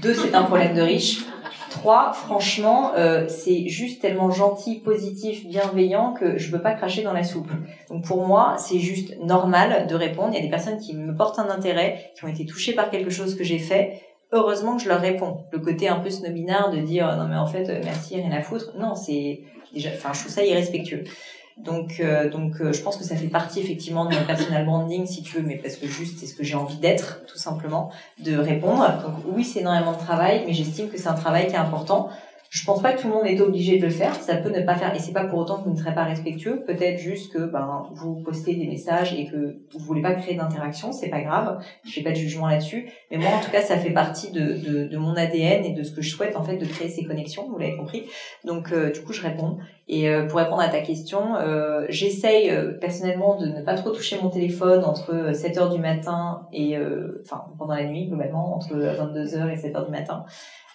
Deux, 0.00 0.14
c'est 0.14 0.34
un 0.34 0.44
problème 0.44 0.74
de 0.74 0.82
riche. 0.82 1.24
Trois, 1.70 2.12
franchement, 2.12 2.92
euh, 2.96 3.26
c'est 3.28 3.68
juste 3.68 4.00
tellement 4.00 4.30
gentil, 4.30 4.80
positif, 4.80 5.46
bienveillant 5.46 6.12
que 6.12 6.38
je 6.38 6.50
veux 6.50 6.62
pas 6.62 6.72
cracher 6.72 7.02
dans 7.02 7.12
la 7.12 7.24
soupe. 7.24 7.50
Donc 7.90 8.04
pour 8.04 8.26
moi, 8.26 8.54
c'est 8.58 8.78
juste 8.78 9.18
normal 9.20 9.86
de 9.86 9.94
répondre. 9.94 10.28
Il 10.32 10.36
y 10.36 10.38
a 10.38 10.42
des 10.42 10.50
personnes 10.50 10.78
qui 10.78 10.94
me 10.94 11.14
portent 11.16 11.38
un 11.38 11.50
intérêt, 11.50 12.12
qui 12.16 12.24
ont 12.24 12.28
été 12.28 12.46
touchées 12.46 12.74
par 12.74 12.90
quelque 12.90 13.10
chose 13.10 13.34
que 13.34 13.44
j'ai 13.44 13.58
fait. 13.58 14.00
Heureusement 14.32 14.76
que 14.76 14.82
je 14.82 14.88
leur 14.88 15.00
réponds. 15.00 15.44
Le 15.52 15.58
côté 15.58 15.88
un 15.88 15.98
peu 15.98 16.10
snobinard 16.10 16.70
de 16.70 16.78
dire 16.78 17.16
non 17.16 17.28
mais 17.28 17.36
en 17.36 17.46
fait 17.46 17.80
merci 17.84 18.16
rien 18.16 18.32
à 18.32 18.40
foutre. 18.40 18.72
Non, 18.78 18.94
c'est 18.94 19.42
déjà, 19.72 19.90
enfin 19.94 20.12
je 20.12 20.20
trouve 20.20 20.32
ça 20.32 20.44
irrespectueux. 20.44 21.04
Donc, 21.56 22.00
euh, 22.00 22.28
donc, 22.28 22.60
euh, 22.60 22.72
je 22.72 22.82
pense 22.82 22.96
que 22.96 23.04
ça 23.04 23.14
fait 23.14 23.28
partie 23.28 23.60
effectivement 23.60 24.06
de 24.06 24.14
mon 24.14 24.24
personal 24.24 24.64
branding, 24.66 25.06
si 25.06 25.22
tu 25.22 25.36
veux, 25.36 25.42
mais 25.42 25.56
parce 25.56 25.76
que 25.76 25.86
juste 25.86 26.18
c'est 26.18 26.26
ce 26.26 26.34
que 26.34 26.42
j'ai 26.42 26.56
envie 26.56 26.78
d'être, 26.78 27.24
tout 27.26 27.38
simplement, 27.38 27.90
de 28.18 28.36
répondre. 28.36 28.82
Donc, 29.02 29.14
oui, 29.26 29.44
c'est 29.44 29.60
énormément 29.60 29.92
de 29.92 29.98
travail, 29.98 30.42
mais 30.46 30.52
j'estime 30.52 30.88
que 30.88 30.98
c'est 30.98 31.08
un 31.08 31.14
travail 31.14 31.46
qui 31.46 31.54
est 31.54 31.58
important. 31.58 32.10
Je 32.54 32.64
pense 32.64 32.80
pas 32.80 32.92
que 32.92 33.02
tout 33.02 33.08
le 33.08 33.14
monde 33.14 33.26
est 33.26 33.40
obligé 33.40 33.78
de 33.78 33.86
le 33.86 33.90
faire. 33.90 34.14
Ça 34.14 34.36
peut 34.36 34.48
ne 34.48 34.60
pas 34.60 34.76
faire, 34.76 34.94
et 34.94 35.00
c'est 35.00 35.12
pas 35.12 35.24
pour 35.24 35.40
autant 35.40 35.58
que 35.58 35.64
vous 35.64 35.72
ne 35.72 35.76
serez 35.76 35.92
pas 35.92 36.04
respectueux. 36.04 36.62
Peut-être 36.64 37.00
juste 37.00 37.32
que 37.32 37.38
ben 37.38 37.82
vous 37.92 38.14
postez 38.22 38.54
des 38.54 38.68
messages 38.68 39.12
et 39.12 39.26
que 39.26 39.56
vous 39.72 39.80
voulez 39.80 40.00
pas 40.00 40.14
créer 40.14 40.36
d'interaction, 40.36 40.92
c'est 40.92 41.08
pas 41.08 41.22
grave. 41.22 41.58
Je 41.84 41.90
fais 41.90 42.02
pas 42.02 42.10
de 42.10 42.14
jugement 42.14 42.46
là-dessus. 42.46 42.88
Mais 43.10 43.18
moi, 43.18 43.30
en 43.30 43.40
tout 43.40 43.50
cas, 43.50 43.60
ça 43.60 43.76
fait 43.76 43.90
partie 43.90 44.30
de, 44.30 44.52
de, 44.52 44.86
de, 44.86 44.96
mon 44.96 45.16
ADN 45.16 45.64
et 45.64 45.72
de 45.72 45.82
ce 45.82 45.90
que 45.90 46.00
je 46.00 46.10
souhaite 46.10 46.36
en 46.36 46.44
fait 46.44 46.56
de 46.56 46.64
créer 46.64 46.88
ces 46.88 47.02
connexions. 47.02 47.48
Vous 47.50 47.58
l'avez 47.58 47.76
compris. 47.76 48.04
Donc 48.44 48.70
euh, 48.70 48.92
du 48.92 49.00
coup, 49.00 49.12
je 49.12 49.22
réponds. 49.22 49.58
Et 49.88 50.08
euh, 50.08 50.28
pour 50.28 50.38
répondre 50.38 50.62
à 50.62 50.68
ta 50.68 50.80
question, 50.80 51.34
euh, 51.34 51.86
j'essaye 51.88 52.52
personnellement 52.80 53.36
de 53.36 53.46
ne 53.46 53.62
pas 53.62 53.74
trop 53.74 53.90
toucher 53.90 54.16
mon 54.22 54.30
téléphone 54.30 54.84
entre 54.84 55.34
7 55.34 55.58
heures 55.58 55.70
du 55.70 55.80
matin 55.80 56.46
et 56.52 56.78
enfin 57.20 57.46
pendant 57.58 57.74
la 57.74 57.84
nuit 57.84 58.06
globalement 58.06 58.54
entre 58.54 58.76
22 58.76 59.34
heures 59.34 59.50
et 59.50 59.56
7 59.56 59.74
heures 59.74 59.86
du 59.86 59.90
matin. 59.90 60.24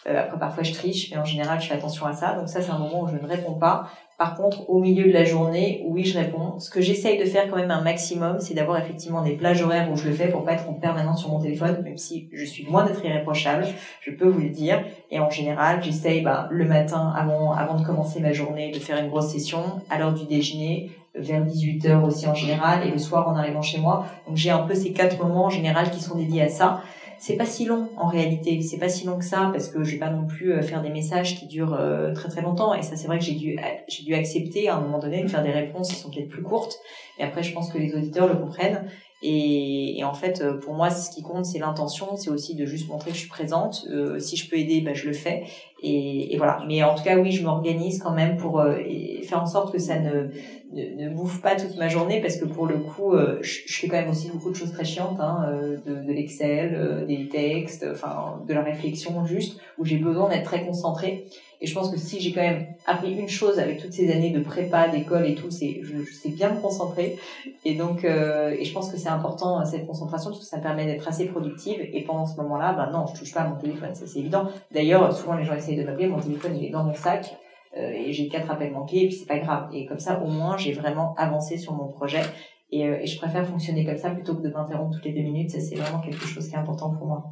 Euh, 0.09 0.19
après, 0.19 0.39
parfois, 0.39 0.63
je 0.63 0.73
triche, 0.73 1.11
mais 1.11 1.17
en 1.17 1.25
général, 1.25 1.61
je 1.61 1.67
fais 1.67 1.75
attention 1.75 2.05
à 2.05 2.13
ça. 2.13 2.33
Donc 2.33 2.49
ça, 2.49 2.61
c'est 2.61 2.71
un 2.71 2.79
moment 2.79 3.03
où 3.03 3.07
je 3.07 3.15
ne 3.15 3.27
réponds 3.27 3.53
pas. 3.53 3.89
Par 4.17 4.35
contre, 4.35 4.69
au 4.69 4.79
milieu 4.79 5.05
de 5.05 5.13
la 5.13 5.23
journée, 5.23 5.81
oui, 5.87 6.03
je 6.03 6.17
réponds. 6.17 6.59
Ce 6.59 6.69
que 6.69 6.81
j'essaye 6.81 7.17
de 7.17 7.25
faire 7.25 7.49
quand 7.49 7.55
même 7.55 7.71
un 7.71 7.81
maximum, 7.81 8.37
c'est 8.39 8.53
d'avoir 8.53 8.77
effectivement 8.77 9.21
des 9.21 9.31
plages 9.31 9.61
horaires 9.61 9.89
où 9.91 9.95
je 9.95 10.09
le 10.09 10.13
fais 10.13 10.27
pour 10.27 10.43
pas 10.43 10.53
être 10.53 10.67
en 10.67 10.73
permanence 10.73 11.21
sur 11.21 11.29
mon 11.29 11.39
téléphone, 11.39 11.81
même 11.83 11.97
si 11.97 12.27
je 12.33 12.43
suis 12.43 12.63
loin 12.63 12.83
d'être 12.85 13.03
irréprochable, 13.05 13.65
je 14.01 14.11
peux 14.11 14.27
vous 14.27 14.41
le 14.41 14.49
dire. 14.49 14.83
Et 15.09 15.19
en 15.19 15.29
général, 15.29 15.81
j'essaye 15.81 16.21
bah, 16.21 16.49
le 16.51 16.65
matin, 16.65 17.13
avant, 17.15 17.53
avant 17.53 17.79
de 17.79 17.85
commencer 17.85 18.19
ma 18.19 18.33
journée, 18.33 18.71
de 18.71 18.79
faire 18.79 18.97
une 18.97 19.09
grosse 19.09 19.31
session, 19.31 19.79
à 19.89 19.97
l'heure 19.97 20.13
du 20.13 20.25
déjeuner, 20.25 20.91
vers 21.15 21.45
18h 21.45 22.03
aussi 22.03 22.27
en 22.27 22.35
général, 22.35 22.85
et 22.85 22.91
le 22.91 22.97
soir 22.97 23.27
en 23.27 23.35
arrivant 23.35 23.61
chez 23.61 23.79
moi. 23.79 24.05
Donc 24.27 24.35
j'ai 24.35 24.49
un 24.49 24.59
peu 24.59 24.75
ces 24.75 24.91
quatre 24.91 25.17
moments 25.23 25.45
en 25.45 25.49
général 25.49 25.91
qui 25.91 26.01
sont 26.01 26.15
dédiés 26.15 26.43
à 26.43 26.49
ça 26.49 26.81
c'est 27.19 27.35
pas 27.35 27.45
si 27.45 27.65
long 27.65 27.89
en 27.97 28.07
réalité, 28.07 28.61
c'est 28.61 28.77
pas 28.77 28.87
si 28.87 29.05
long 29.05 29.17
que 29.17 29.25
ça 29.25 29.49
parce 29.51 29.67
que 29.67 29.83
je 29.83 29.91
vais 29.91 29.97
pas 29.97 30.09
non 30.09 30.25
plus 30.25 30.53
euh, 30.53 30.61
faire 30.61 30.81
des 30.81 30.89
messages 30.89 31.37
qui 31.37 31.47
durent 31.47 31.73
euh, 31.73 32.13
très 32.13 32.29
très 32.29 32.41
longtemps. 32.41 32.73
Et 32.73 32.81
ça 32.81 32.95
c'est 32.95 33.07
vrai 33.07 33.19
que 33.19 33.25
j'ai 33.25 33.35
dû 33.35 33.59
j'ai 33.87 34.03
dû 34.03 34.15
accepter 34.15 34.69
à 34.69 34.77
un 34.77 34.81
moment 34.81 34.99
donné 34.99 35.21
de 35.21 35.27
faire 35.27 35.43
des 35.43 35.51
réponses 35.51 35.89
qui 35.89 35.95
sont 35.95 36.09
peut-être 36.09 36.29
plus 36.29 36.43
courtes. 36.43 36.79
Et 37.19 37.23
après 37.23 37.43
je 37.43 37.53
pense 37.53 37.71
que 37.71 37.77
les 37.77 37.93
auditeurs 37.93 38.27
le 38.27 38.35
comprennent. 38.35 38.89
Et, 39.21 39.99
et 39.99 40.03
en 40.05 40.13
fait 40.13 40.39
euh, 40.41 40.57
pour 40.57 40.73
moi 40.75 40.89
ce 40.89 41.11
qui 41.13 41.21
compte 41.21 41.45
c'est 41.45 41.59
l'intention, 41.59 42.15
c'est 42.15 42.29
aussi 42.29 42.55
de 42.55 42.65
juste 42.65 42.87
montrer 42.87 43.11
que 43.11 43.17
je 43.17 43.21
suis 43.21 43.29
présente, 43.29 43.85
si 44.19 44.37
je 44.37 44.49
peux 44.49 44.57
aider 44.57 44.79
bah, 44.79 44.93
je 44.93 45.07
le 45.07 45.13
fais. 45.13 45.43
Et, 45.81 46.33
et, 46.33 46.37
voilà. 46.37 46.63
Mais 46.67 46.83
en 46.83 46.95
tout 46.95 47.03
cas 47.03 47.17
oui 47.17 47.33
je 47.33 47.43
m'organise 47.43 47.99
quand 47.99 48.13
même 48.13 48.37
pour 48.37 48.63
faire 49.23 49.41
en 49.41 49.45
sorte 49.45 49.73
que 49.73 49.79
ça 49.79 49.99
ne 49.99 50.29
ne, 50.71 51.03
ne, 51.03 51.09
bouffe 51.09 51.41
pas 51.41 51.55
toute 51.55 51.77
ma 51.77 51.87
journée 51.87 52.21
parce 52.21 52.37
que 52.37 52.45
pour 52.45 52.67
le 52.67 52.77
coup, 52.77 53.13
euh, 53.13 53.39
je, 53.41 53.61
je, 53.65 53.79
fais 53.79 53.87
quand 53.87 53.97
même 53.97 54.09
aussi 54.09 54.29
beaucoup 54.29 54.51
de 54.51 54.55
choses 54.55 54.71
très 54.71 54.85
chiantes, 54.85 55.19
hein, 55.19 55.45
euh, 55.49 55.77
de, 55.85 56.03
de 56.03 56.13
l'Excel, 56.13 56.75
euh, 56.75 57.05
des 57.05 57.27
textes, 57.27 57.85
enfin 57.91 58.41
de 58.47 58.53
la 58.53 58.61
réflexion 58.61 59.25
juste, 59.25 59.59
où 59.77 59.85
j'ai 59.85 59.97
besoin 59.97 60.29
d'être 60.29 60.43
très 60.43 60.65
concentrée. 60.65 61.25
Et 61.61 61.67
je 61.67 61.73
pense 61.73 61.89
que 61.91 61.97
si 61.97 62.21
j'ai 62.21 62.31
quand 62.31 62.41
même 62.41 62.67
appris 62.85 63.13
une 63.13 63.27
chose 63.27 63.59
avec 63.59 63.81
toutes 63.81 63.91
ces 63.91 64.11
années 64.11 64.29
de 64.29 64.39
prépa, 64.39 64.87
d'école 64.87 65.25
et 65.25 65.35
tout, 65.35 65.51
c'est 65.51 65.81
je, 65.83 66.03
je, 66.03 66.13
sais 66.13 66.29
bien 66.29 66.51
me 66.51 66.61
concentrer. 66.61 67.17
Et 67.65 67.75
donc, 67.75 68.05
et 68.05 68.63
je 68.63 68.73
pense 68.73 68.89
que 68.89 68.97
c'est 68.97 69.09
important 69.09 69.65
cette 69.65 69.85
concentration 69.85 70.29
parce 70.29 70.41
que 70.41 70.47
ça 70.47 70.59
permet 70.59 70.85
d'être 70.85 71.05
assez 71.05 71.25
productive. 71.25 71.81
Et 71.81 72.01
pendant 72.05 72.25
ce 72.25 72.37
moment-là, 72.37 72.71
ben 72.71 72.89
non, 72.91 73.07
je 73.07 73.19
touche 73.19 73.33
pas 73.33 73.41
à 73.41 73.49
mon 73.49 73.57
téléphone, 73.57 73.93
ça 73.93 74.07
c'est 74.07 74.19
évident. 74.19 74.47
D'ailleurs, 74.71 75.11
souvent 75.13 75.35
les 75.35 75.43
gens 75.43 75.53
essayent 75.53 75.75
de 75.75 75.83
m'appeler, 75.83 76.07
mon 76.07 76.21
téléphone 76.21 76.55
il 76.57 76.65
est 76.65 76.69
dans 76.69 76.85
mon 76.85 76.95
sac. 76.95 77.37
Euh, 77.77 77.91
et 77.91 78.13
j'ai 78.13 78.27
quatre 78.27 78.49
appels 78.49 78.71
manqués, 78.71 79.03
et 79.03 79.07
puis 79.07 79.15
c'est 79.15 79.27
pas 79.27 79.39
grave. 79.39 79.69
Et 79.73 79.85
comme 79.85 79.99
ça, 79.99 80.19
au 80.21 80.27
moins, 80.27 80.57
j'ai 80.57 80.71
vraiment 80.71 81.13
avancé 81.17 81.57
sur 81.57 81.73
mon 81.73 81.87
projet. 81.87 82.21
Et, 82.71 82.85
euh, 82.85 82.99
et, 83.01 83.07
je 83.07 83.17
préfère 83.17 83.47
fonctionner 83.47 83.85
comme 83.85 83.97
ça 83.97 84.11
plutôt 84.11 84.35
que 84.35 84.41
de 84.41 84.49
m'interrompre 84.49 84.95
toutes 84.95 85.05
les 85.05 85.13
deux 85.13 85.21
minutes. 85.21 85.51
Ça, 85.51 85.59
c'est 85.59 85.75
vraiment 85.75 85.99
quelque 85.99 86.25
chose 86.25 86.47
qui 86.47 86.55
est 86.55 86.59
important 86.59 86.91
pour 86.95 87.07
moi. 87.07 87.23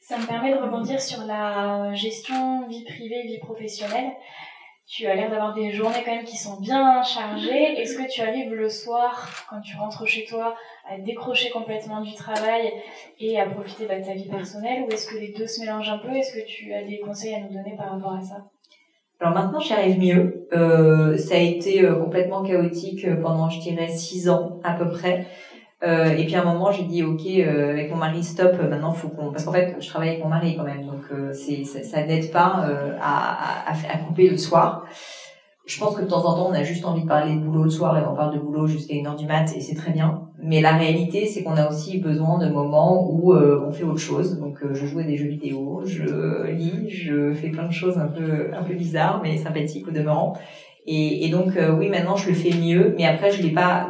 Ça 0.00 0.18
me 0.18 0.26
permet 0.26 0.52
de 0.52 0.58
rebondir 0.58 1.00
sur 1.00 1.24
la 1.24 1.94
gestion 1.94 2.66
vie 2.66 2.84
privée, 2.84 3.22
vie 3.24 3.38
professionnelle. 3.38 4.12
Tu 4.86 5.06
as 5.06 5.14
l'air 5.14 5.30
d'avoir 5.30 5.54
des 5.54 5.70
journées 5.70 6.02
quand 6.04 6.14
même 6.14 6.24
qui 6.24 6.36
sont 6.36 6.60
bien 6.60 7.02
chargées. 7.02 7.80
Est-ce 7.80 7.96
que 7.96 8.10
tu 8.10 8.20
arrives 8.20 8.52
le 8.52 8.68
soir, 8.68 9.46
quand 9.48 9.60
tu 9.60 9.76
rentres 9.76 10.06
chez 10.06 10.26
toi, 10.26 10.54
à 10.86 10.98
décrocher 10.98 11.50
complètement 11.50 12.02
du 12.02 12.14
travail 12.14 12.72
et 13.20 13.40
à 13.40 13.46
profiter 13.46 13.86
bah, 13.86 13.98
de 14.00 14.04
ta 14.04 14.12
vie 14.12 14.28
personnelle? 14.28 14.82
Ou 14.82 14.92
est-ce 14.92 15.06
que 15.06 15.16
les 15.16 15.32
deux 15.32 15.46
se 15.46 15.60
mélangent 15.60 15.88
un 15.88 15.98
peu? 15.98 16.10
Est-ce 16.10 16.34
que 16.34 16.46
tu 16.46 16.74
as 16.74 16.82
des 16.82 16.98
conseils 16.98 17.34
à 17.34 17.40
nous 17.40 17.52
donner 17.54 17.74
par 17.76 17.92
rapport 17.92 18.14
à 18.14 18.20
ça? 18.20 18.44
Alors 19.22 19.34
maintenant, 19.34 19.60
j'y 19.60 19.72
arrive 19.72 20.00
mieux. 20.00 20.48
Euh, 20.52 21.16
ça 21.16 21.36
a 21.36 21.38
été 21.38 21.84
euh, 21.84 21.94
complètement 21.94 22.42
chaotique 22.42 23.04
euh, 23.04 23.14
pendant, 23.14 23.48
je 23.48 23.60
dirais, 23.60 23.86
six 23.86 24.28
ans 24.28 24.58
à 24.64 24.72
peu 24.72 24.88
près. 24.88 25.28
Euh, 25.84 26.10
et 26.10 26.24
puis 26.24 26.34
à 26.34 26.42
un 26.42 26.44
moment, 26.44 26.72
j'ai 26.72 26.82
dit, 26.82 27.04
ok, 27.04 27.20
euh, 27.26 27.70
avec 27.70 27.92
mon 27.92 27.98
mari, 27.98 28.24
stop. 28.24 28.60
Maintenant, 28.68 28.90
faut 28.92 29.08
qu'on, 29.08 29.30
parce 29.30 29.44
qu'en 29.44 29.52
fait, 29.52 29.76
je 29.78 29.88
travaille 29.88 30.08
avec 30.08 30.24
mon 30.24 30.28
mari 30.28 30.56
quand 30.56 30.64
même, 30.64 30.86
donc 30.86 31.02
c'est 31.34 31.64
ça, 31.64 31.84
ça 31.84 32.04
n'aide 32.04 32.32
pas 32.32 32.66
à, 33.00 33.70
à, 33.70 33.72
à, 33.72 33.98
couper 33.98 34.28
le 34.28 34.36
soir 34.36 34.86
je 35.64 35.78
pense 35.78 35.94
que 35.96 36.02
de 36.02 36.08
temps 36.08 36.24
en 36.24 36.34
temps, 36.34 36.48
on 36.50 36.54
a 36.54 36.64
juste 36.64 36.84
envie 36.84 37.02
de 37.02 37.08
parler 37.08 37.34
de 37.34 37.40
boulot 37.40 37.64
le 37.64 37.70
soir 37.70 37.96
et 37.96 38.02
on 38.04 38.16
parle 38.16 38.34
de 38.34 38.40
boulot 38.40 38.66
jusqu'à 38.66 38.94
une 38.94 39.06
heure 39.06 39.16
du 39.16 39.26
mat 39.26 39.46
et 39.56 39.60
c'est 39.60 39.76
très 39.76 39.92
bien. 39.92 40.28
Mais 40.42 40.60
la 40.60 40.72
réalité, 40.72 41.26
c'est 41.26 41.44
qu'on 41.44 41.56
a 41.56 41.68
aussi 41.68 41.98
besoin 41.98 42.38
de 42.38 42.48
moments 42.48 43.08
où 43.08 43.32
euh, 43.32 43.64
on 43.64 43.70
fait 43.70 43.84
autre 43.84 44.00
chose. 44.00 44.40
Donc, 44.40 44.58
euh, 44.62 44.74
je 44.74 44.86
joue 44.86 44.98
à 44.98 45.04
des 45.04 45.16
jeux 45.16 45.28
vidéo, 45.28 45.82
je 45.84 46.50
lis, 46.50 46.90
je 46.90 47.32
fais 47.32 47.50
plein 47.50 47.68
de 47.68 47.72
choses 47.72 47.96
un 47.96 48.08
peu 48.08 48.50
un 48.52 48.64
peu 48.64 48.74
bizarres 48.74 49.20
mais 49.22 49.36
sympathiques 49.36 49.86
au 49.86 49.92
demeurant. 49.92 50.36
Et, 50.86 51.24
et 51.26 51.30
donc, 51.30 51.56
euh, 51.56 51.76
oui, 51.76 51.88
maintenant, 51.88 52.16
je 52.16 52.28
le 52.28 52.34
fais 52.34 52.50
mieux. 52.50 52.94
Mais 52.98 53.06
après, 53.06 53.30
je 53.30 53.40
l'ai 53.40 53.52
pas 53.52 53.88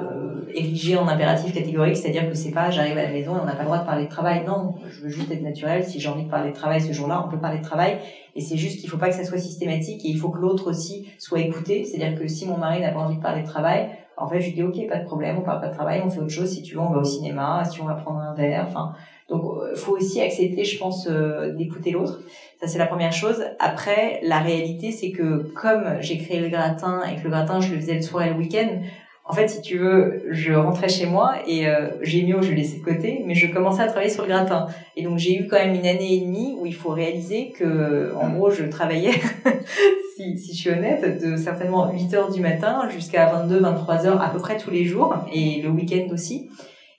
érigé 0.54 0.96
en 0.96 1.08
impératif 1.08 1.54
catégorique, 1.54 1.96
c'est-à-dire 1.96 2.28
que 2.28 2.34
c'est 2.34 2.50
pas 2.50 2.70
j'arrive 2.70 2.98
à 2.98 3.02
la 3.02 3.10
maison 3.10 3.36
et 3.36 3.40
on 3.40 3.46
n'a 3.46 3.54
pas 3.54 3.62
le 3.62 3.66
droit 3.66 3.78
de 3.78 3.86
parler 3.86 4.04
de 4.04 4.10
travail. 4.10 4.44
Non, 4.46 4.74
je 4.90 5.00
veux 5.02 5.08
juste 5.08 5.30
être 5.30 5.42
naturel. 5.42 5.84
Si 5.84 6.00
j'ai 6.00 6.08
envie 6.08 6.24
de 6.24 6.30
parler 6.30 6.50
de 6.50 6.54
travail 6.54 6.80
ce 6.80 6.92
jour-là, 6.92 7.24
on 7.26 7.30
peut 7.30 7.38
parler 7.38 7.58
de 7.58 7.64
travail. 7.64 7.98
Et 8.34 8.40
c'est 8.40 8.56
juste 8.56 8.80
qu'il 8.80 8.88
faut 8.88 8.96
pas 8.96 9.08
que 9.08 9.14
ça 9.14 9.24
soit 9.24 9.38
systématique 9.38 10.04
et 10.04 10.08
il 10.08 10.18
faut 10.18 10.30
que 10.30 10.38
l'autre 10.38 10.70
aussi 10.70 11.08
soit 11.18 11.40
écouté. 11.40 11.84
C'est-à-dire 11.84 12.18
que 12.18 12.26
si 12.26 12.46
mon 12.46 12.56
mari 12.56 12.80
n'a 12.80 12.90
pas 12.90 13.00
envie 13.00 13.16
de 13.16 13.22
parler 13.22 13.42
de 13.42 13.46
travail, 13.46 13.90
en 14.16 14.28
fait, 14.28 14.40
je 14.40 14.46
lui 14.46 14.54
dis 14.54 14.62
ok, 14.62 14.88
pas 14.88 14.98
de 14.98 15.04
problème, 15.04 15.38
on 15.38 15.42
parle 15.42 15.60
pas 15.60 15.68
de 15.68 15.74
travail, 15.74 16.02
on 16.04 16.10
fait 16.10 16.20
autre 16.20 16.30
chose. 16.30 16.50
Si 16.50 16.62
tu 16.62 16.74
veux, 16.74 16.80
on 16.80 16.90
va 16.90 17.00
au 17.00 17.04
cinéma, 17.04 17.64
si 17.64 17.80
on 17.80 17.86
va 17.86 17.94
prendre 17.94 18.20
un 18.20 18.34
verre. 18.34 18.66
Enfin, 18.68 18.94
donc, 19.28 19.44
euh, 19.44 19.74
faut 19.74 19.96
aussi 19.96 20.20
accepter, 20.20 20.64
je 20.64 20.78
pense, 20.78 21.08
euh, 21.10 21.54
d'écouter 21.54 21.90
l'autre. 21.90 22.20
Ça, 22.60 22.66
c'est 22.66 22.78
la 22.78 22.86
première 22.86 23.12
chose. 23.12 23.42
Après, 23.58 24.20
la 24.22 24.40
réalité, 24.40 24.92
c'est 24.92 25.10
que 25.10 25.52
comme 25.54 25.84
j'ai 26.00 26.18
créé 26.18 26.40
le 26.40 26.48
gratin 26.48 27.02
et 27.04 27.16
que 27.16 27.24
le 27.24 27.30
gratin, 27.30 27.60
je 27.60 27.74
le 27.74 27.80
faisais 27.80 27.94
le 27.94 28.02
soir 28.02 28.24
et 28.24 28.30
le 28.30 28.36
week-end, 28.36 28.80
en 29.24 29.34
fait, 29.34 29.48
si 29.48 29.62
tu 29.62 29.78
veux, 29.78 30.24
je 30.30 30.52
rentrais 30.52 30.88
chez 30.88 31.06
moi 31.06 31.36
et 31.46 31.68
euh, 31.68 31.90
Gémio, 32.02 32.42
je 32.42 32.52
laissais 32.52 32.78
de 32.78 32.84
côté, 32.84 33.22
mais 33.24 33.34
je 33.34 33.52
commençais 33.52 33.82
à 33.82 33.86
travailler 33.86 34.10
sur 34.10 34.24
le 34.24 34.28
gratin. 34.28 34.66
Et 34.96 35.04
donc, 35.04 35.18
j'ai 35.18 35.38
eu 35.38 35.46
quand 35.46 35.58
même 35.58 35.74
une 35.74 35.86
année 35.86 36.14
et 36.14 36.20
demie 36.20 36.56
où 36.58 36.66
il 36.66 36.74
faut 36.74 36.90
réaliser 36.90 37.50
que, 37.50 38.12
en 38.20 38.30
gros, 38.30 38.50
je 38.50 38.64
travaillais, 38.64 39.12
si, 40.16 40.36
si 40.36 40.54
je 40.54 40.60
suis 40.60 40.70
honnête, 40.70 41.22
de 41.24 41.36
certainement 41.36 41.92
8 41.92 42.14
heures 42.14 42.32
du 42.32 42.40
matin 42.40 42.88
jusqu'à 42.90 43.26
22, 43.26 43.60
23 43.60 44.06
heures 44.06 44.20
à 44.20 44.30
peu 44.30 44.38
près 44.38 44.56
tous 44.56 44.72
les 44.72 44.84
jours 44.84 45.14
et 45.32 45.62
le 45.62 45.68
week-end 45.68 46.12
aussi. 46.12 46.50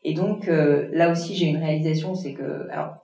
Et 0.06 0.14
donc, 0.14 0.48
euh, 0.48 0.88
là 0.94 1.12
aussi, 1.12 1.36
j'ai 1.36 1.48
une 1.48 1.58
réalisation, 1.58 2.16
c'est 2.16 2.34
que, 2.34 2.70
alors, 2.72 2.96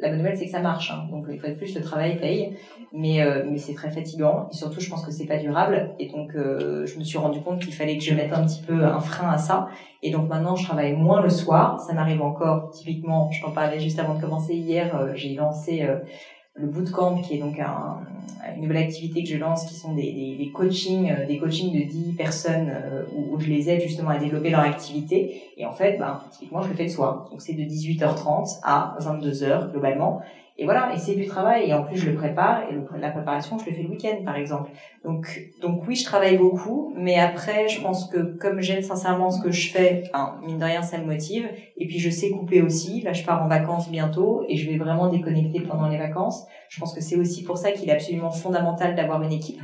la 0.00 0.08
bonne 0.08 0.18
nouvelle, 0.18 0.36
c'est 0.36 0.46
que 0.46 0.52
ça 0.52 0.60
marche. 0.60 0.92
Hein. 0.92 1.08
Donc, 1.10 1.26
une 1.28 1.38
fois 1.38 1.50
de 1.50 1.54
plus, 1.54 1.74
le 1.74 1.80
travail 1.80 2.18
paye, 2.18 2.56
mais 2.92 3.22
euh, 3.22 3.44
mais 3.48 3.58
c'est 3.58 3.74
très 3.74 3.90
fatigant. 3.90 4.48
Et 4.50 4.54
surtout, 4.54 4.80
je 4.80 4.88
pense 4.88 5.04
que 5.04 5.12
c'est 5.12 5.26
pas 5.26 5.38
durable. 5.38 5.94
Et 5.98 6.08
donc, 6.08 6.34
euh, 6.34 6.86
je 6.86 6.98
me 6.98 7.04
suis 7.04 7.18
rendu 7.18 7.40
compte 7.40 7.60
qu'il 7.60 7.74
fallait 7.74 7.98
que 7.98 8.04
je 8.04 8.14
mette 8.14 8.32
un 8.32 8.44
petit 8.44 8.62
peu 8.62 8.84
un 8.84 9.00
frein 9.00 9.30
à 9.30 9.38
ça. 9.38 9.68
Et 10.02 10.10
donc, 10.10 10.28
maintenant, 10.28 10.56
je 10.56 10.64
travaille 10.64 10.94
moins 10.94 11.22
le 11.22 11.30
soir. 11.30 11.80
Ça 11.80 11.92
m'arrive 11.92 12.22
encore. 12.22 12.70
Typiquement, 12.70 13.30
je 13.30 13.42
t'en 13.42 13.50
parlais 13.50 13.80
juste 13.80 13.98
avant 13.98 14.14
de 14.14 14.20
commencer 14.20 14.54
hier. 14.54 14.96
Euh, 14.96 15.12
j'ai 15.14 15.34
lancé 15.34 15.86
le 16.54 16.66
bootcamp 16.66 17.20
qui 17.20 17.36
est 17.36 17.38
donc 17.38 17.60
un, 17.60 18.00
une 18.56 18.62
nouvelle 18.62 18.78
activité 18.78 19.22
que 19.22 19.28
je 19.28 19.36
lance 19.36 19.64
qui 19.66 19.74
sont 19.74 19.94
des, 19.94 20.12
des, 20.12 20.36
des 20.36 20.50
coachings 20.50 21.14
des 21.28 21.38
coachings 21.38 21.72
de 21.72 21.88
10 21.88 22.14
personnes 22.16 22.72
où, 23.14 23.32
où, 23.32 23.38
je 23.38 23.48
les 23.48 23.70
aide 23.70 23.80
justement 23.80 24.08
à 24.08 24.18
développer 24.18 24.50
leur 24.50 24.62
activité 24.62 25.40
et 25.56 25.64
en 25.66 25.70
fait 25.70 25.98
ben 25.98 26.20
typiquement 26.32 26.60
je 26.60 26.70
le 26.70 26.74
fais 26.74 26.82
le 26.82 26.88
soir 26.88 27.28
donc 27.30 27.40
c'est 27.40 27.52
de 27.52 27.62
18h30 27.62 28.58
à 28.64 28.96
22h 29.00 29.70
globalement 29.70 30.20
et 30.60 30.64
voilà, 30.64 30.92
et 30.92 30.98
c'est 30.98 31.14
du 31.14 31.26
travail. 31.26 31.70
Et 31.70 31.74
en 31.74 31.84
plus, 31.84 31.96
je 31.96 32.10
le 32.10 32.16
prépare. 32.16 32.64
Et 32.68 32.74
la 33.00 33.10
préparation, 33.10 33.58
je 33.58 33.66
le 33.66 33.76
fais 33.76 33.82
le 33.82 33.90
week-end, 33.90 34.24
par 34.24 34.34
exemple. 34.34 34.70
Donc, 35.04 35.40
donc 35.62 35.86
oui, 35.86 35.94
je 35.94 36.04
travaille 36.04 36.36
beaucoup. 36.36 36.92
Mais 36.96 37.14
après, 37.14 37.68
je 37.68 37.80
pense 37.80 38.06
que 38.10 38.18
comme 38.18 38.60
j'aime 38.60 38.82
sincèrement 38.82 39.30
ce 39.30 39.40
que 39.40 39.52
je 39.52 39.70
fais, 39.70 40.02
enfin, 40.12 40.40
mine 40.44 40.58
de 40.58 40.64
rien, 40.64 40.82
ça 40.82 40.98
me 40.98 41.04
motive. 41.04 41.48
Et 41.76 41.86
puis, 41.86 42.00
je 42.00 42.10
sais 42.10 42.30
couper 42.30 42.60
aussi. 42.60 43.02
Là, 43.02 43.12
je 43.12 43.22
pars 43.22 43.40
en 43.40 43.46
vacances 43.46 43.88
bientôt 43.88 44.44
et 44.48 44.56
je 44.56 44.68
vais 44.68 44.78
vraiment 44.78 45.06
déconnecter 45.08 45.60
pendant 45.60 45.86
les 45.86 45.96
vacances. 45.96 46.44
Je 46.68 46.80
pense 46.80 46.92
que 46.92 47.00
c'est 47.00 47.16
aussi 47.16 47.44
pour 47.44 47.56
ça 47.56 47.70
qu'il 47.70 47.88
est 47.88 47.92
absolument 47.92 48.32
fondamental 48.32 48.96
d'avoir 48.96 49.22
une 49.22 49.32
équipe. 49.32 49.60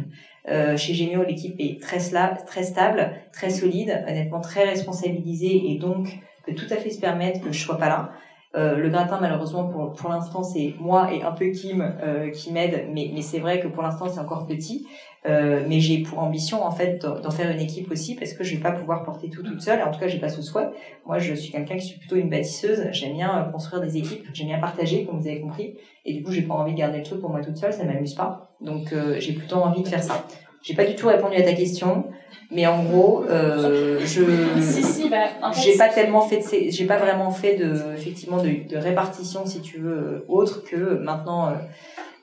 Euh, 0.49 0.77
chez 0.77 0.95
Gemio, 0.95 1.25
l'équipe 1.25 1.57
est 1.59 1.83
très, 1.83 1.99
très 2.47 2.63
stable, 2.63 3.11
très 3.33 3.51
solide, 3.51 4.05
honnêtement 4.09 4.41
très 4.41 4.65
responsabilisée 4.65 5.73
et 5.73 5.79
donc 5.79 6.19
peut 6.47 6.55
tout 6.55 6.67
à 6.71 6.77
fait 6.77 6.91
se 6.91 7.01
permettre 7.01 7.41
que 7.41 7.51
je 7.51 7.59
sois 7.59 7.79
pas 7.79 7.89
là. 7.89 8.13
Euh, 8.55 8.77
le 8.77 8.89
gratin, 8.89 9.19
malheureusement, 9.21 9.65
pour, 9.65 9.93
pour 9.93 10.11
l'instant, 10.11 10.43
c'est 10.43 10.75
moi 10.79 11.13
et 11.13 11.23
un 11.23 11.33
peu 11.33 11.47
Kim 11.47 11.83
euh, 11.83 12.31
qui 12.31 12.53
m'aide, 12.53 12.89
mais, 12.93 13.11
mais 13.13 13.23
c'est 13.23 13.41
vrai 13.41 13.61
que 13.61 13.69
pour 13.69 13.83
l'instant, 13.83 14.07
c'est 14.09 14.21
encore 14.21 14.47
petit. 14.47 14.87
Euh, 15.27 15.65
mais 15.67 15.81
j'ai 15.81 16.03
pour 16.03 16.19
ambition, 16.19 16.65
en 16.65 16.71
fait, 16.71 16.99
d'en 16.99 17.31
faire 17.31 17.51
une 17.51 17.61
équipe 17.61 17.91
aussi, 17.91 18.15
parce 18.15 18.35
que 18.35 18.45
je 18.45 18.55
vais 18.55 18.61
pas 18.61 18.73
pouvoir 18.73 19.05
porter 19.05 19.31
tout 19.31 19.43
toute 19.43 19.61
seule. 19.61 19.83
En 19.83 19.91
tout 19.91 19.99
cas, 19.99 20.07
j'ai 20.07 20.19
pas 20.19 20.29
ce 20.29 20.43
souhait. 20.43 20.69
Moi, 21.07 21.19
je 21.19 21.33
suis 21.35 21.51
quelqu'un 21.51 21.77
qui 21.77 21.87
suis 21.87 21.99
plutôt 21.99 22.17
une 22.17 22.29
bâtisseuse. 22.29 22.87
J'aime 22.93 23.15
bien 23.15 23.39
euh, 23.39 23.51
construire 23.51 23.81
des 23.81 23.97
équipes. 23.97 24.27
J'aime 24.35 24.49
bien 24.49 24.59
partager, 24.59 25.05
comme 25.07 25.19
vous 25.19 25.27
avez 25.27 25.41
compris. 25.41 25.77
Et 26.05 26.13
du 26.13 26.23
coup, 26.23 26.31
j'ai 26.31 26.43
pas 26.43 26.55
envie 26.55 26.73
de 26.73 26.79
garder 26.79 26.99
le 26.99 27.05
truc 27.05 27.21
pour 27.21 27.31
moi 27.31 27.41
toute 27.41 27.57
seule. 27.57 27.73
Ça 27.73 27.85
m'amuse 27.85 28.15
pas. 28.15 28.55
Donc, 28.61 28.93
euh, 28.93 29.17
j'ai 29.19 29.33
plutôt 29.33 29.57
envie 29.57 29.83
de 29.83 29.89
faire 29.89 30.03
ça. 30.03 30.27
J'ai 30.63 30.75
pas 30.75 30.85
du 30.85 30.95
tout 30.95 31.09
répondu 31.09 31.37
à 31.37 31.43
ta 31.43 31.55
question. 31.55 32.05
Mais 32.51 32.67
en 32.67 32.83
gros, 32.85 33.25
euh, 33.25 33.99
je 34.01 34.61
si, 34.61 34.83
si, 34.83 35.09
bah, 35.09 35.25
en 35.43 35.53
fait, 35.53 35.61
j'ai 35.63 35.77
pas 35.77 35.89
tellement 35.89 36.23
fait 36.23 36.39
de 36.39 36.71
j'ai 36.71 36.87
pas 36.87 36.99
vraiment 36.99 37.31
fait 37.31 37.57
de 37.57 37.95
effectivement 37.95 38.43
de, 38.43 38.69
de 38.69 38.77
répartition 38.77 39.47
si 39.47 39.61
tu 39.61 39.79
veux 39.79 39.97
euh, 39.97 40.25
autre 40.29 40.63
que 40.65 40.99
maintenant 40.99 41.49
euh, 41.49 41.55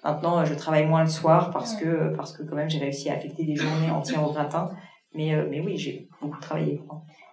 maintenant 0.03 0.45
je 0.45 0.53
travaille 0.53 0.86
moins 0.86 1.03
le 1.03 1.09
soir 1.09 1.51
parce 1.51 1.76
que 1.76 2.15
parce 2.15 2.36
que 2.36 2.43
quand 2.43 2.55
même 2.55 2.69
j'ai 2.69 2.80
réussi 2.80 3.09
à 3.09 3.13
affecter 3.13 3.43
des 3.43 3.55
journées 3.55 3.91
entières 3.91 4.28
au 4.28 4.32
gratin. 4.32 4.69
Mais 5.13 5.34
euh, 5.34 5.47
mais 5.49 5.59
oui, 5.59 5.78
j'ai 5.78 6.07
beaucoup 6.22 6.39
travaillé. 6.39 6.82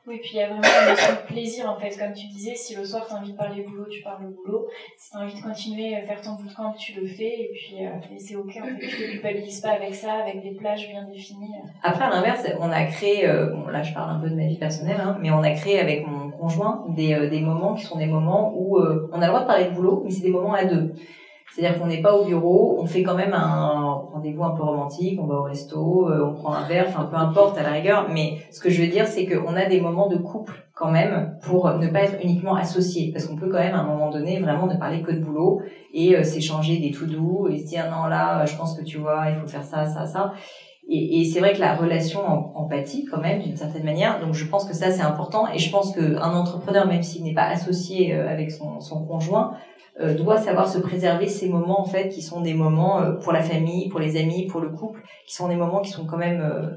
Oui, 0.08 0.20
puis 0.22 0.30
il 0.32 0.36
y 0.38 0.40
a 0.40 0.46
vraiment 0.46 0.62
une 0.62 0.88
notion 0.88 1.12
de 1.12 1.26
plaisir 1.26 1.70
en 1.70 1.78
fait, 1.78 1.90
comme 1.98 2.14
tu 2.14 2.28
disais, 2.28 2.54
si 2.54 2.74
le 2.74 2.82
soir 2.82 3.06
tu 3.06 3.12
as 3.12 3.18
envie 3.18 3.32
de 3.32 3.36
parler 3.36 3.62
boulot, 3.62 3.84
tu 3.90 4.02
parles 4.02 4.24
boulot. 4.24 4.66
Si 4.96 5.10
tu 5.10 5.16
as 5.18 5.20
envie 5.20 5.34
de 5.34 5.42
continuer 5.42 5.94
à 5.96 6.00
faire 6.00 6.22
ton 6.22 6.32
bootcamp, 6.32 6.72
tu 6.78 6.98
le 6.98 7.06
fais 7.06 7.42
et 7.42 7.50
puis 7.52 7.84
euh, 7.84 8.16
c'est 8.16 8.36
ok 8.36 8.58
en 8.62 8.66
fait, 8.66 8.86
tu 8.86 8.88
te 8.88 9.10
culpabilises 9.10 9.60
pas 9.60 9.72
avec 9.72 9.94
ça, 9.94 10.14
avec 10.14 10.42
des 10.42 10.52
plages 10.52 10.88
bien 10.88 11.04
définies. 11.04 11.52
Après, 11.82 12.04
à 12.04 12.08
l'inverse, 12.08 12.46
on 12.58 12.70
a 12.70 12.84
créé, 12.84 13.28
euh, 13.28 13.50
bon 13.52 13.66
là 13.66 13.82
je 13.82 13.92
parle 13.92 14.16
un 14.16 14.18
peu 14.18 14.30
de 14.30 14.34
ma 14.34 14.46
vie 14.46 14.56
personnelle, 14.56 14.98
hein, 14.98 15.18
mais 15.20 15.30
on 15.30 15.42
a 15.42 15.50
créé 15.50 15.78
avec 15.78 16.06
mon 16.06 16.30
conjoint 16.30 16.86
des, 16.88 17.12
euh, 17.12 17.28
des 17.28 17.40
moments 17.40 17.74
qui 17.74 17.84
sont 17.84 17.98
des 17.98 18.06
moments 18.06 18.54
où 18.56 18.78
euh, 18.78 19.10
on 19.12 19.20
a 19.20 19.26
le 19.26 19.28
droit 19.28 19.42
de 19.42 19.46
parler 19.46 19.66
de 19.66 19.74
boulot, 19.74 20.00
mais 20.06 20.10
c'est 20.10 20.22
des 20.22 20.30
moments 20.30 20.54
à 20.54 20.64
deux. 20.64 20.94
C'est-à-dire 21.54 21.80
qu'on 21.80 21.86
n'est 21.86 22.02
pas 22.02 22.14
au 22.14 22.24
bureau, 22.24 22.78
on 22.80 22.86
fait 22.86 23.02
quand 23.02 23.16
même 23.16 23.32
un 23.32 23.92
rendez-vous 24.12 24.44
un 24.44 24.50
peu 24.50 24.62
romantique, 24.62 25.18
on 25.20 25.26
va 25.26 25.36
au 25.36 25.42
resto, 25.42 26.08
euh, 26.08 26.30
on 26.30 26.34
prend 26.34 26.52
un 26.52 26.66
verre, 26.68 26.86
enfin 26.88 27.04
peu 27.04 27.16
importe 27.16 27.58
à 27.58 27.62
la 27.62 27.70
rigueur. 27.70 28.08
Mais 28.12 28.38
ce 28.52 28.60
que 28.60 28.70
je 28.70 28.82
veux 28.82 28.88
dire, 28.88 29.06
c'est 29.06 29.26
qu'on 29.26 29.56
a 29.56 29.64
des 29.64 29.80
moments 29.80 30.08
de 30.08 30.18
couple 30.18 30.54
quand 30.74 30.90
même 30.90 31.36
pour 31.42 31.72
ne 31.74 31.88
pas 31.88 32.02
être 32.02 32.22
uniquement 32.22 32.54
associés, 32.54 33.10
parce 33.12 33.26
qu'on 33.26 33.36
peut 33.36 33.48
quand 33.48 33.58
même 33.58 33.74
à 33.74 33.80
un 33.80 33.86
moment 33.86 34.10
donné 34.10 34.38
vraiment 34.40 34.66
ne 34.66 34.76
parler 34.76 35.02
que 35.02 35.10
de 35.10 35.20
boulot 35.20 35.60
et 35.92 36.14
euh, 36.14 36.22
s'échanger 36.22 36.78
des 36.78 36.90
tout 36.90 37.06
doux 37.06 37.48
et 37.50 37.58
se 37.58 37.66
dire 37.66 37.90
non 37.90 38.06
là, 38.06 38.44
je 38.44 38.54
pense 38.56 38.78
que 38.78 38.84
tu 38.84 38.98
vois, 38.98 39.30
il 39.30 39.36
faut 39.36 39.48
faire 39.48 39.64
ça, 39.64 39.86
ça, 39.86 40.06
ça. 40.06 40.32
Et, 40.90 41.26
c'est 41.26 41.40
vrai 41.40 41.52
que 41.52 41.60
la 41.60 41.74
relation 41.74 42.20
empathie 42.56 43.04
quand 43.04 43.20
même 43.20 43.42
d'une 43.42 43.56
certaine 43.56 43.84
manière. 43.84 44.20
Donc 44.20 44.32
je 44.32 44.46
pense 44.46 44.64
que 44.64 44.74
ça 44.74 44.90
c'est 44.90 45.02
important 45.02 45.46
et 45.52 45.58
je 45.58 45.70
pense 45.70 45.94
qu'un 45.94 46.32
entrepreneur, 46.34 46.86
même 46.86 47.02
s'il 47.02 47.24
n'est 47.24 47.34
pas 47.34 47.46
associé 47.46 48.14
euh, 48.14 48.26
avec 48.26 48.50
son 48.50 49.04
conjoint, 49.06 49.52
euh, 50.00 50.14
doit 50.14 50.38
savoir 50.38 50.68
se 50.68 50.78
préserver 50.78 51.26
ces 51.26 51.48
moments 51.48 51.80
en 51.80 51.84
fait 51.84 52.08
qui 52.08 52.22
sont 52.22 52.40
des 52.40 52.54
moments 52.54 53.00
euh, 53.00 53.12
pour 53.12 53.32
la 53.32 53.42
famille, 53.42 53.88
pour 53.88 53.98
les 53.98 54.16
amis, 54.16 54.46
pour 54.46 54.60
le 54.60 54.70
couple, 54.70 55.02
qui 55.26 55.34
sont 55.34 55.48
des 55.48 55.56
moments 55.56 55.80
qui 55.80 55.90
sont 55.90 56.06
quand 56.06 56.16
même 56.16 56.40
euh, 56.40 56.70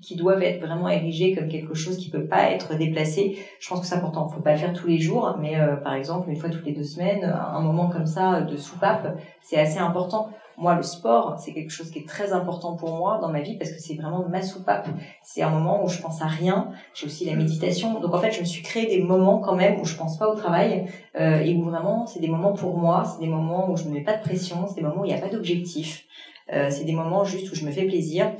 qui 0.00 0.14
doivent 0.14 0.42
être 0.42 0.64
vraiment 0.64 0.88
érigés 0.88 1.34
comme 1.34 1.48
quelque 1.48 1.74
chose 1.74 1.96
qui 1.96 2.10
peut 2.10 2.26
pas 2.26 2.50
être 2.50 2.76
déplacé. 2.76 3.38
Je 3.58 3.68
pense 3.68 3.80
que 3.80 3.86
c'est 3.86 3.96
important. 3.96 4.28
Faut 4.28 4.40
pas 4.40 4.52
le 4.52 4.58
faire 4.58 4.72
tous 4.72 4.86
les 4.86 4.98
jours, 4.98 5.36
mais 5.40 5.56
par 5.82 5.94
exemple 5.94 6.30
une 6.30 6.36
fois 6.36 6.48
toutes 6.48 6.64
les 6.64 6.72
deux 6.72 6.84
semaines, 6.84 7.24
un 7.24 7.60
moment 7.60 7.88
comme 7.88 8.06
ça 8.06 8.42
de 8.42 8.56
soupape, 8.56 9.18
c'est 9.42 9.58
assez 9.58 9.78
important. 9.78 10.30
Moi, 10.60 10.74
le 10.74 10.82
sport, 10.82 11.38
c'est 11.38 11.54
quelque 11.54 11.70
chose 11.70 11.90
qui 11.90 12.00
est 12.00 12.06
très 12.06 12.34
important 12.34 12.76
pour 12.76 12.94
moi 12.94 13.18
dans 13.22 13.30
ma 13.30 13.40
vie 13.40 13.56
parce 13.56 13.70
que 13.70 13.80
c'est 13.80 13.94
vraiment 13.94 14.28
ma 14.28 14.42
soupape. 14.42 14.88
C'est 15.22 15.40
un 15.40 15.48
moment 15.48 15.82
où 15.82 15.88
je 15.88 16.02
pense 16.02 16.20
à 16.20 16.26
rien. 16.26 16.68
J'ai 16.92 17.06
aussi 17.06 17.24
la 17.24 17.34
méditation. 17.34 17.98
Donc 17.98 18.12
en 18.12 18.20
fait, 18.20 18.30
je 18.30 18.40
me 18.40 18.44
suis 18.44 18.62
créé 18.62 18.84
des 18.84 19.02
moments 19.02 19.38
quand 19.38 19.56
même 19.56 19.80
où 19.80 19.86
je 19.86 19.96
pense 19.96 20.18
pas 20.18 20.28
au 20.28 20.34
travail 20.34 20.84
euh, 21.18 21.40
et 21.40 21.54
où 21.54 21.64
vraiment 21.64 22.04
c'est 22.04 22.20
des 22.20 22.28
moments 22.28 22.52
pour 22.52 22.76
moi. 22.76 23.04
C'est 23.04 23.20
des 23.20 23.30
moments 23.30 23.70
où 23.70 23.76
je 23.78 23.84
ne 23.84 23.94
mets 23.94 24.02
pas 24.02 24.18
de 24.18 24.22
pression. 24.22 24.66
C'est 24.68 24.74
des 24.74 24.82
moments 24.82 25.00
où 25.00 25.04
il 25.06 25.14
n'y 25.14 25.18
a 25.18 25.20
pas 25.20 25.30
d'objectif. 25.30 26.04
Euh, 26.52 26.68
c'est 26.68 26.84
des 26.84 26.92
moments 26.92 27.24
juste 27.24 27.50
où 27.50 27.54
je 27.54 27.64
me 27.64 27.70
fais 27.70 27.86
plaisir. 27.86 28.30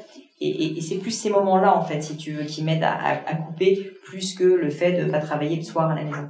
Et, 0.41 0.49
et, 0.49 0.77
et 0.77 0.81
c'est 0.83 0.99
plus 0.99 1.13
ces 1.13 1.31
moments-là, 1.31 1.75
en 1.75 1.83
fait, 1.83 2.03
si 2.03 2.19
tu 2.19 2.33
veux, 2.33 2.45
qui 2.45 2.63
m'aident 2.63 2.85
à, 2.85 2.93
à, 2.93 3.13
à, 3.31 3.35
couper 3.35 3.93
plus 4.05 4.35
que 4.35 4.45
le 4.45 4.69
fait 4.69 4.93
de 4.93 5.11
pas 5.11 5.21
travailler 5.21 5.57
le 5.57 5.63
soir 5.63 5.91
à 5.91 5.95
la 5.95 6.05
maison. 6.05 6.29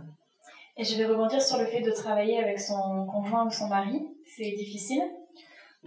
Et 0.77 0.85
je 0.85 0.97
vais 0.97 1.07
rebondir 1.07 1.43
sur 1.43 1.59
le 1.59 1.67
fait 1.67 1.81
de 1.81 1.91
travailler 1.91 2.39
avec 2.39 2.61
son 2.61 3.07
conjoint 3.11 3.45
ou 3.45 3.51
son 3.51 3.67
mari. 3.67 4.07
C'est 4.25 4.53
difficile 4.53 5.03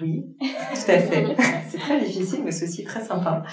oui, 0.02 0.26
tout 0.40 0.92
à 0.92 1.00
fait. 1.00 1.36
c'est 1.68 1.78
très 1.78 2.00
difficile, 2.00 2.42
mais 2.44 2.52
c'est 2.52 2.66
aussi 2.66 2.84
très 2.84 3.02
sympa. 3.02 3.44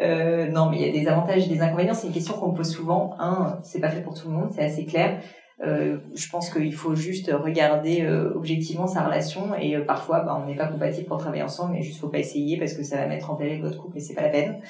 Euh, 0.00 0.48
non, 0.48 0.70
mais 0.70 0.80
il 0.80 0.86
y 0.86 0.88
a 0.88 0.92
des 0.92 1.08
avantages 1.08 1.46
et 1.46 1.48
des 1.48 1.60
inconvénients. 1.60 1.94
C'est 1.94 2.06
une 2.06 2.12
question 2.12 2.34
qu'on 2.34 2.52
me 2.52 2.56
pose 2.56 2.70
souvent. 2.70 3.14
Un, 3.18 3.60
c'est 3.62 3.80
pas 3.80 3.90
fait 3.90 4.00
pour 4.00 4.14
tout 4.14 4.28
le 4.28 4.34
monde, 4.34 4.50
c'est 4.54 4.64
assez 4.64 4.86
clair. 4.86 5.20
Euh, 5.64 5.98
je 6.16 6.28
pense 6.28 6.50
qu'il 6.50 6.74
faut 6.74 6.96
juste 6.96 7.30
regarder 7.30 8.02
euh, 8.02 8.32
objectivement 8.34 8.88
sa 8.88 9.04
relation 9.04 9.54
et 9.54 9.76
euh, 9.76 9.84
parfois 9.84 10.20
bah, 10.20 10.40
on 10.42 10.48
n'est 10.48 10.56
pas 10.56 10.66
compatible 10.66 11.06
pour 11.06 11.18
travailler 11.18 11.44
ensemble 11.44 11.74
mais 11.74 11.82
juste 11.82 12.00
faut 12.00 12.08
pas 12.08 12.18
essayer 12.18 12.58
parce 12.58 12.72
que 12.72 12.82
ça 12.82 12.96
va 12.96 13.06
mettre 13.06 13.30
en 13.30 13.36
péril 13.36 13.62
votre 13.62 13.80
couple 13.80 13.98
et 13.98 14.00
c'est 14.00 14.14
pas 14.14 14.22
la 14.22 14.30
peine. 14.30 14.60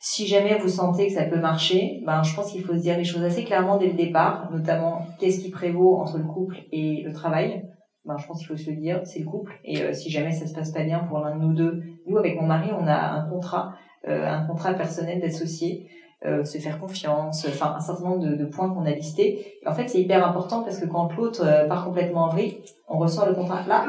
Si 0.00 0.26
jamais 0.26 0.58
vous 0.58 0.68
sentez 0.68 1.06
que 1.06 1.14
ça 1.14 1.24
peut 1.24 1.40
marcher, 1.40 2.02
ben 2.04 2.22
je 2.22 2.34
pense 2.34 2.52
qu'il 2.52 2.62
faut 2.62 2.74
se 2.74 2.80
dire 2.80 2.98
les 2.98 3.04
choses 3.04 3.22
assez 3.22 3.44
clairement 3.44 3.78
dès 3.78 3.86
le 3.86 3.94
départ, 3.94 4.50
notamment 4.52 5.06
qu'est-ce 5.18 5.40
qui 5.40 5.50
prévaut 5.50 5.96
entre 5.96 6.18
le 6.18 6.24
couple 6.24 6.58
et 6.72 7.02
le 7.02 7.12
travail 7.14 7.64
ben, 8.04 8.16
je 8.18 8.26
pense 8.26 8.38
qu'il 8.38 8.48
faut 8.48 8.56
se 8.56 8.70
le 8.70 8.76
dire, 8.76 9.00
c'est 9.04 9.20
le 9.20 9.26
couple. 9.26 9.58
Et 9.64 9.82
euh, 9.82 9.92
si 9.92 10.10
jamais 10.10 10.32
ça 10.32 10.46
se 10.46 10.54
passe 10.54 10.72
pas 10.72 10.82
bien 10.82 11.00
pour 11.00 11.18
l'un 11.20 11.36
de 11.36 11.40
nous 11.40 11.54
deux, 11.54 11.82
nous 12.06 12.18
avec 12.18 12.40
mon 12.40 12.46
mari, 12.46 12.70
on 12.78 12.86
a 12.86 12.94
un 12.94 13.28
contrat, 13.28 13.74
euh, 14.08 14.28
un 14.28 14.46
contrat 14.46 14.74
personnel 14.74 15.20
d'associé, 15.20 15.88
euh, 16.26 16.42
se 16.42 16.56
faire 16.56 16.80
confiance, 16.80 17.46
enfin 17.46 17.74
un 17.76 17.80
certain 17.80 18.04
nombre 18.04 18.24
de, 18.24 18.34
de 18.34 18.46
points 18.46 18.70
qu'on 18.70 18.86
a 18.86 18.92
listés. 18.92 19.58
Et 19.62 19.68
en 19.68 19.74
fait, 19.74 19.88
c'est 19.88 20.00
hyper 20.00 20.26
important 20.26 20.62
parce 20.62 20.78
que 20.78 20.86
quand 20.86 21.14
l'autre 21.14 21.42
euh, 21.44 21.68
part 21.68 21.84
complètement 21.84 22.24
en 22.24 22.28
vrille, 22.30 22.62
on 22.88 22.96
ressort 22.96 23.26
le 23.26 23.34
contrat. 23.34 23.62
Là, 23.68 23.84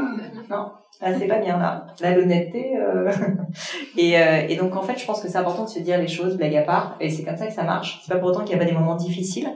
non, 0.49 0.69
là 1.01 1.17
c'est 1.17 1.27
pas 1.27 1.39
bien 1.39 1.57
là. 1.57 1.85
Là 2.01 2.13
l'honnêteté. 2.13 2.77
Euh, 2.77 3.09
et, 3.97 4.15
et 4.49 4.57
donc 4.57 4.75
en 4.75 4.81
fait, 4.81 4.99
je 4.99 5.05
pense 5.05 5.21
que 5.21 5.29
c'est 5.29 5.37
important 5.37 5.63
de 5.63 5.69
se 5.69 5.79
dire 5.79 5.97
les 5.97 6.09
choses, 6.09 6.35
blague 6.35 6.57
à 6.57 6.63
part. 6.63 6.97
Et 6.99 7.09
c'est 7.09 7.23
comme 7.23 7.37
ça 7.37 7.47
que 7.47 7.53
ça 7.53 7.63
marche. 7.63 8.01
C'est 8.03 8.13
pas 8.13 8.19
pour 8.19 8.27
autant 8.27 8.41
qu'il 8.43 8.57
n'y 8.57 8.61
a 8.61 8.65
pas 8.65 8.69
des 8.69 8.77
moments 8.77 8.95
difficiles. 8.95 9.47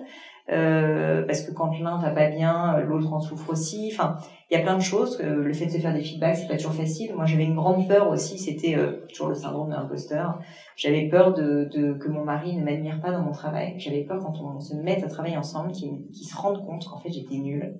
Euh, 0.51 1.23
parce 1.27 1.41
que 1.41 1.51
quand 1.51 1.71
l'un 1.79 1.97
va 1.99 2.09
pas 2.09 2.29
bien, 2.29 2.79
l'autre 2.79 3.13
en 3.13 3.19
souffre 3.19 3.51
aussi. 3.51 3.91
Enfin, 3.93 4.17
il 4.49 4.57
y 4.57 4.59
a 4.59 4.63
plein 4.63 4.75
de 4.75 4.81
choses. 4.81 5.19
Euh, 5.23 5.43
le 5.43 5.53
fait 5.53 5.67
de 5.67 5.71
se 5.71 5.77
faire 5.77 5.93
des 5.93 6.01
feedbacks, 6.01 6.37
c'est 6.37 6.47
pas 6.47 6.57
toujours 6.57 6.73
facile. 6.73 7.13
Moi, 7.15 7.25
j'avais 7.25 7.43
une 7.43 7.55
grande 7.55 7.87
peur 7.87 8.09
aussi. 8.09 8.39
C'était 8.39 8.75
euh, 8.75 9.05
toujours 9.09 9.29
le 9.29 9.35
syndrome 9.35 9.69
de 9.69 9.75
l'imposteur. 9.75 10.39
J'avais 10.75 11.07
peur 11.07 11.33
de, 11.33 11.69
que 11.99 12.07
mon 12.09 12.23
mari 12.23 12.55
ne 12.55 12.63
m'admire 12.63 12.99
pas 12.99 13.11
dans 13.11 13.21
mon 13.21 13.31
travail. 13.31 13.75
J'avais 13.77 14.03
peur 14.03 14.19
quand 14.19 14.33
on 14.41 14.59
se 14.59 14.75
mette 14.75 15.03
à 15.03 15.07
travailler 15.07 15.37
ensemble, 15.37 15.71
qu'il 15.71 15.99
se 16.13 16.35
rende 16.35 16.65
compte 16.65 16.87
qu'en 16.87 16.97
fait 16.97 17.11
j'étais 17.11 17.35
nulle. 17.35 17.75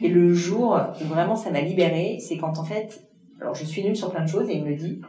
Et 0.00 0.08
le 0.08 0.32
jour 0.34 0.78
où 1.00 1.04
vraiment 1.06 1.34
ça 1.34 1.50
m'a 1.50 1.62
libérée, 1.62 2.18
c'est 2.20 2.36
quand 2.36 2.58
en 2.58 2.64
fait, 2.64 3.02
alors 3.40 3.54
je 3.54 3.64
suis 3.64 3.82
nulle 3.82 3.96
sur 3.96 4.10
plein 4.10 4.22
de 4.22 4.28
choses 4.28 4.48
et 4.50 4.56
il 4.56 4.62
me 4.62 4.68
le 4.68 4.76
dit. 4.76 5.00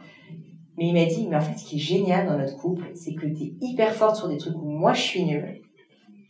Mais 0.76 0.88
il 0.88 0.94
m'a 0.94 1.04
dit, 1.04 1.26
mais 1.28 1.36
en 1.36 1.40
fait, 1.40 1.58
ce 1.58 1.64
qui 1.64 1.76
est 1.76 1.80
génial 1.80 2.26
dans 2.26 2.38
notre 2.38 2.56
couple, 2.56 2.86
c'est 2.94 3.12
que 3.12 3.26
tu 3.26 3.42
es 3.42 3.52
hyper 3.60 3.92
forte 3.92 4.16
sur 4.16 4.28
des 4.28 4.38
trucs 4.38 4.56
où 4.56 4.70
moi 4.70 4.92
je 4.92 5.02
suis 5.02 5.24
nulle 5.24 5.60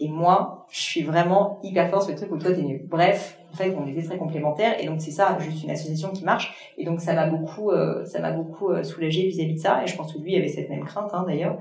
et 0.01 0.09
moi, 0.09 0.67
je 0.71 0.81
suis 0.81 1.03
vraiment 1.03 1.59
hyper 1.63 1.91
forte 1.91 2.03
sur 2.05 2.13
le 2.13 2.17
truc 2.19 2.31
où 2.33 2.39
toi 2.39 2.53
t'es 2.53 2.63
nul. 2.63 2.87
Bref, 2.89 3.39
en 3.53 3.57
fait, 3.57 3.75
on 3.77 3.87
était 3.87 4.03
très 4.03 4.19
complémentaires 4.19 4.77
et 4.81 4.87
donc 4.87 5.01
c'est 5.01 5.11
ça, 5.11 5.37
juste 5.41 5.65
une 5.65 5.71
association 5.71 6.11
qui 6.11 6.25
marche. 6.25 6.55
Et 6.77 6.85
donc 6.85 7.01
ça 7.01 7.15
m'a 7.15 7.27
beaucoup, 7.27 7.71
euh, 7.71 8.05
ça 8.05 8.21
m'a 8.21 8.31
beaucoup 8.31 8.71
euh, 8.71 8.83
soulagée 8.83 9.27
vis-à-vis 9.27 9.55
de 9.55 9.61
ça. 9.61 9.83
Et 9.83 9.87
je 9.87 9.97
pense 9.97 10.13
que 10.13 10.19
lui 10.19 10.37
avait 10.37 10.49
cette 10.49 10.71
même 10.71 10.85
crainte 10.85 11.11
hein, 11.13 11.25
d'ailleurs. 11.27 11.59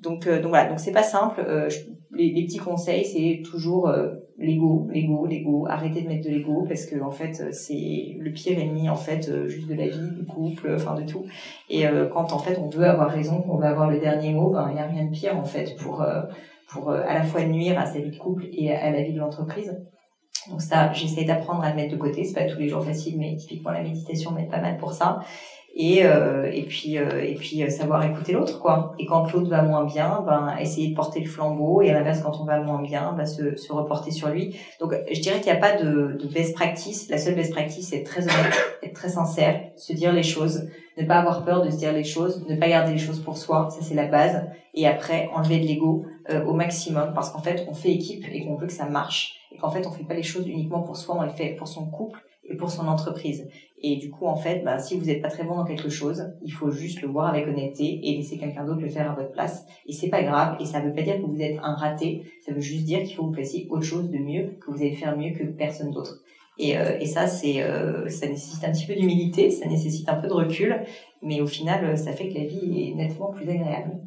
Donc, 0.00 0.26
euh, 0.26 0.40
donc 0.40 0.48
voilà, 0.48 0.68
donc 0.68 0.80
c'est 0.80 0.92
pas 0.92 1.04
simple. 1.04 1.44
Euh, 1.46 1.68
les, 2.10 2.32
les, 2.32 2.44
petits 2.44 2.58
conseils, 2.58 3.04
c'est 3.04 3.42
toujours 3.48 3.88
euh, 3.88 4.10
l'ego, 4.38 4.88
l'ego, 4.92 5.24
l'ego. 5.26 5.66
Arrêtez 5.68 6.02
de 6.02 6.08
mettre 6.08 6.24
de 6.24 6.30
l'ego 6.30 6.64
parce 6.66 6.86
que 6.86 7.00
en 7.00 7.10
fait, 7.10 7.52
c'est 7.52 8.16
le 8.18 8.32
pire 8.32 8.58
ennemi 8.58 8.88
en 8.88 8.96
fait 8.96 9.30
juste 9.46 9.68
de 9.68 9.74
la 9.74 9.86
vie, 9.86 10.10
du 10.10 10.24
couple, 10.26 10.72
enfin 10.74 10.94
de 10.94 11.04
tout. 11.04 11.24
Et 11.70 11.84
quand 12.12 12.32
en 12.32 12.38
fait 12.38 12.58
on 12.58 12.68
veut 12.68 12.84
avoir 12.84 13.10
raison, 13.10 13.40
qu'on 13.42 13.56
veut 13.56 13.66
avoir 13.66 13.90
le 13.90 14.00
dernier 14.00 14.32
mot, 14.32 14.50
ben 14.50 14.68
il 14.72 14.76
y 14.76 14.80
a 14.80 14.86
rien 14.86 15.04
de 15.04 15.10
pire 15.10 15.36
en 15.36 15.44
fait 15.44 15.76
pour 15.76 16.04
pour 16.68 16.90
à 16.90 17.14
la 17.14 17.22
fois 17.22 17.44
nuire 17.44 17.78
à 17.78 17.86
sa 17.86 17.98
vie 17.98 18.10
de 18.10 18.16
couple 18.16 18.46
et 18.52 18.72
à 18.72 18.90
la 18.90 19.02
vie 19.02 19.12
de 19.12 19.18
l'entreprise. 19.18 19.74
Donc 20.50 20.60
ça, 20.60 20.92
j'essaie 20.92 21.24
d'apprendre 21.24 21.62
à 21.62 21.70
le 21.70 21.76
mettre 21.76 21.92
de 21.92 21.98
côté. 21.98 22.24
C'est 22.24 22.34
pas 22.34 22.44
tous 22.44 22.58
les 22.58 22.68
jours 22.68 22.84
facile, 22.84 23.18
mais 23.18 23.34
typiquement 23.36 23.70
la 23.70 23.82
méditation 23.82 24.30
m'aide 24.32 24.50
pas 24.50 24.60
mal 24.60 24.76
pour 24.76 24.92
ça. 24.92 25.20
Et, 25.76 26.06
euh, 26.06 26.48
et 26.52 26.62
puis 26.62 26.98
euh, 26.98 27.20
et 27.20 27.34
puis 27.34 27.64
euh, 27.64 27.68
savoir 27.68 28.04
écouter 28.04 28.32
l'autre 28.32 28.60
quoi. 28.60 28.92
Et 29.00 29.06
quand 29.06 29.32
l'autre 29.32 29.50
va 29.50 29.62
moins 29.62 29.84
bien 29.84 30.22
ben 30.24 30.54
essayer 30.60 30.90
de 30.90 30.94
porter 30.94 31.18
le 31.18 31.26
flambeau 31.26 31.82
et 31.82 31.90
à 31.90 31.94
l'inverse 31.94 32.22
quand 32.22 32.40
on 32.40 32.44
va 32.44 32.60
moins 32.60 32.80
bien 32.80 33.12
ben, 33.16 33.26
se, 33.26 33.56
se 33.56 33.72
reporter 33.72 34.12
sur 34.12 34.28
lui. 34.28 34.54
Donc 34.78 34.94
je 35.10 35.20
dirais 35.20 35.40
qu'il 35.40 35.50
n'y 35.50 35.58
a 35.58 35.60
pas 35.60 35.76
de, 35.82 36.16
de 36.16 36.28
best 36.32 36.54
practice. 36.54 37.08
La 37.08 37.18
seule 37.18 37.34
best 37.34 37.52
practice 37.52 37.88
c'est 37.88 37.96
être 37.96 38.06
très 38.06 38.22
honnête 38.22 38.54
être 38.84 38.94
très 38.94 39.08
sincère 39.08 39.60
se 39.76 39.92
dire 39.92 40.12
les 40.12 40.22
choses 40.22 40.68
ne 40.96 41.04
pas 41.06 41.16
avoir 41.16 41.44
peur 41.44 41.62
de 41.62 41.70
se 41.70 41.76
dire 41.76 41.92
les 41.92 42.04
choses 42.04 42.46
ne 42.48 42.54
pas 42.54 42.68
garder 42.68 42.92
les 42.92 42.98
choses 42.98 43.18
pour 43.18 43.36
soi 43.36 43.68
ça 43.70 43.78
c'est 43.80 43.94
la 43.94 44.06
base. 44.06 44.44
Et 44.74 44.86
après 44.86 45.28
enlever 45.34 45.58
de 45.58 45.66
l'ego 45.66 46.04
euh, 46.30 46.44
au 46.44 46.52
maximum 46.52 47.14
parce 47.14 47.30
qu'en 47.30 47.40
fait 47.40 47.66
on 47.68 47.74
fait 47.74 47.90
équipe 47.90 48.24
et 48.32 48.44
qu'on 48.44 48.54
veut 48.54 48.68
que 48.68 48.72
ça 48.72 48.86
marche. 48.86 49.40
Et 49.50 49.56
qu'en 49.56 49.70
fait 49.70 49.84
on 49.88 49.90
fait 49.90 50.04
pas 50.04 50.14
les 50.14 50.22
choses 50.22 50.46
uniquement 50.46 50.82
pour 50.82 50.96
soi 50.96 51.16
on 51.18 51.22
les 51.22 51.32
fait 51.32 51.56
pour 51.56 51.66
son 51.66 51.86
couple 51.86 52.23
et 52.48 52.56
pour 52.56 52.70
son 52.70 52.86
entreprise. 52.86 53.48
Et 53.78 53.96
du 53.96 54.10
coup, 54.10 54.26
en 54.26 54.36
fait, 54.36 54.62
bah, 54.64 54.78
si 54.78 54.98
vous 54.98 55.06
n'êtes 55.06 55.20
pas 55.20 55.28
très 55.28 55.44
bon 55.44 55.56
dans 55.56 55.64
quelque 55.64 55.88
chose, 55.88 56.32
il 56.42 56.52
faut 56.52 56.70
juste 56.70 57.02
le 57.02 57.08
voir 57.08 57.28
avec 57.28 57.46
honnêteté 57.46 58.00
et 58.02 58.16
laisser 58.16 58.38
quelqu'un 58.38 58.64
d'autre 58.64 58.80
le 58.80 58.88
faire 58.88 59.10
à 59.10 59.14
votre 59.14 59.32
place. 59.32 59.66
Et 59.86 59.92
c'est 59.92 60.08
pas 60.08 60.22
grave. 60.22 60.56
Et 60.60 60.64
ça 60.64 60.80
veut 60.80 60.94
pas 60.94 61.02
dire 61.02 61.16
que 61.16 61.26
vous 61.26 61.40
êtes 61.40 61.58
un 61.62 61.74
raté. 61.74 62.22
Ça 62.44 62.52
veut 62.52 62.60
juste 62.60 62.84
dire 62.84 63.02
qu'il 63.02 63.14
faut 63.14 63.26
vous 63.26 63.34
fassiez 63.34 63.66
autre 63.70 63.84
chose 63.84 64.10
de 64.10 64.18
mieux, 64.18 64.56
que 64.60 64.70
vous 64.70 64.78
allez 64.78 64.94
faire 64.94 65.16
mieux 65.16 65.32
que 65.32 65.44
personne 65.44 65.90
d'autre. 65.90 66.22
Et, 66.58 66.78
euh, 66.78 66.98
et 67.00 67.06
ça, 67.06 67.26
c'est, 67.26 67.62
euh, 67.62 68.08
ça 68.08 68.26
nécessite 68.26 68.64
un 68.64 68.72
petit 68.72 68.86
peu 68.86 68.94
d'humilité, 68.94 69.50
ça 69.50 69.66
nécessite 69.66 70.08
un 70.08 70.14
peu 70.14 70.28
de 70.28 70.32
recul, 70.32 70.84
mais 71.20 71.40
au 71.40 71.46
final, 71.46 71.98
ça 71.98 72.12
fait 72.12 72.28
que 72.28 72.34
la 72.34 72.44
vie 72.44 72.90
est 72.90 72.94
nettement 72.94 73.32
plus 73.32 73.48
agréable. 73.50 74.00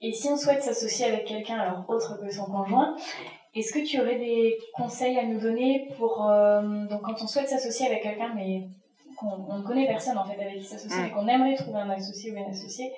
Et 0.00 0.12
si 0.12 0.28
on 0.28 0.36
souhaite 0.36 0.62
s'associer 0.62 1.06
avec 1.06 1.24
quelqu'un, 1.24 1.58
alors 1.58 1.84
autre 1.88 2.18
que 2.20 2.28
son 2.28 2.46
conjoint, 2.46 2.96
est-ce 3.54 3.72
que 3.72 3.84
tu 3.84 4.00
aurais 4.00 4.18
des 4.18 4.56
conseils 4.74 5.18
à 5.18 5.24
nous 5.24 5.38
donner 5.38 5.88
pour 5.98 6.26
euh, 6.30 6.62
donc 6.90 7.02
quand 7.02 7.22
on 7.22 7.26
souhaite 7.26 7.48
s'associer 7.48 7.86
avec 7.86 8.02
quelqu'un 8.02 8.32
mais 8.34 8.62
qu'on 9.16 9.58
ne 9.58 9.62
connaît 9.62 9.86
personne 9.86 10.16
en 10.16 10.24
fait 10.24 10.40
avec 10.40 10.58
qui 10.58 10.64
s'associer 10.64 11.06
et 11.06 11.10
qu'on 11.10 11.28
aimerait 11.28 11.54
trouver 11.54 11.78
un 11.78 11.90
associé 11.90 12.32
ou 12.32 12.36
une 12.36 12.50
associée, 12.50 12.90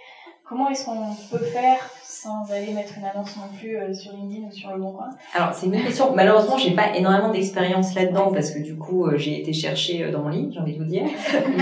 comment 0.49 0.71
est-ce 0.71 0.87
qu'on 0.87 1.09
peut 1.31 1.45
faire 1.45 1.79
sans 2.03 2.51
aller 2.53 2.73
mettre 2.73 2.97
une 2.97 3.05
annonce 3.05 3.37
non 3.37 3.49
plus 3.59 3.77
euh, 3.77 3.93
sur 3.93 4.13
LinkedIn 4.13 4.47
ou 4.47 4.53
sur 4.53 4.71
le 4.71 4.81
bon 4.81 4.93
coin? 4.93 5.11
Alors 5.35 5.53
c'est 5.53 5.67
une 5.67 5.73
question. 5.73 6.15
Malheureusement, 6.15 6.57
j'ai 6.57 6.71
pas 6.71 6.97
énormément 6.97 7.31
d'expérience 7.31 7.95
là-dedans 7.95 8.31
parce 8.33 8.53
que 8.53 8.61
du 8.61 8.77
coup, 8.79 9.07
euh, 9.07 9.19
j'ai 9.19 9.41
été 9.41 9.53
chercher 9.53 10.09
dans 10.13 10.23
mon 10.23 10.29
lit, 10.29 10.51
j'ai 10.55 10.61
envie 10.61 10.75
de 10.75 10.79
vous 10.79 10.89
dire. 10.89 11.05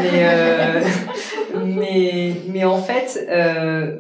Mais 1.55 1.65
mais 1.65 2.33
mais 2.49 2.65
en 2.65 2.79
fait, 2.79 3.27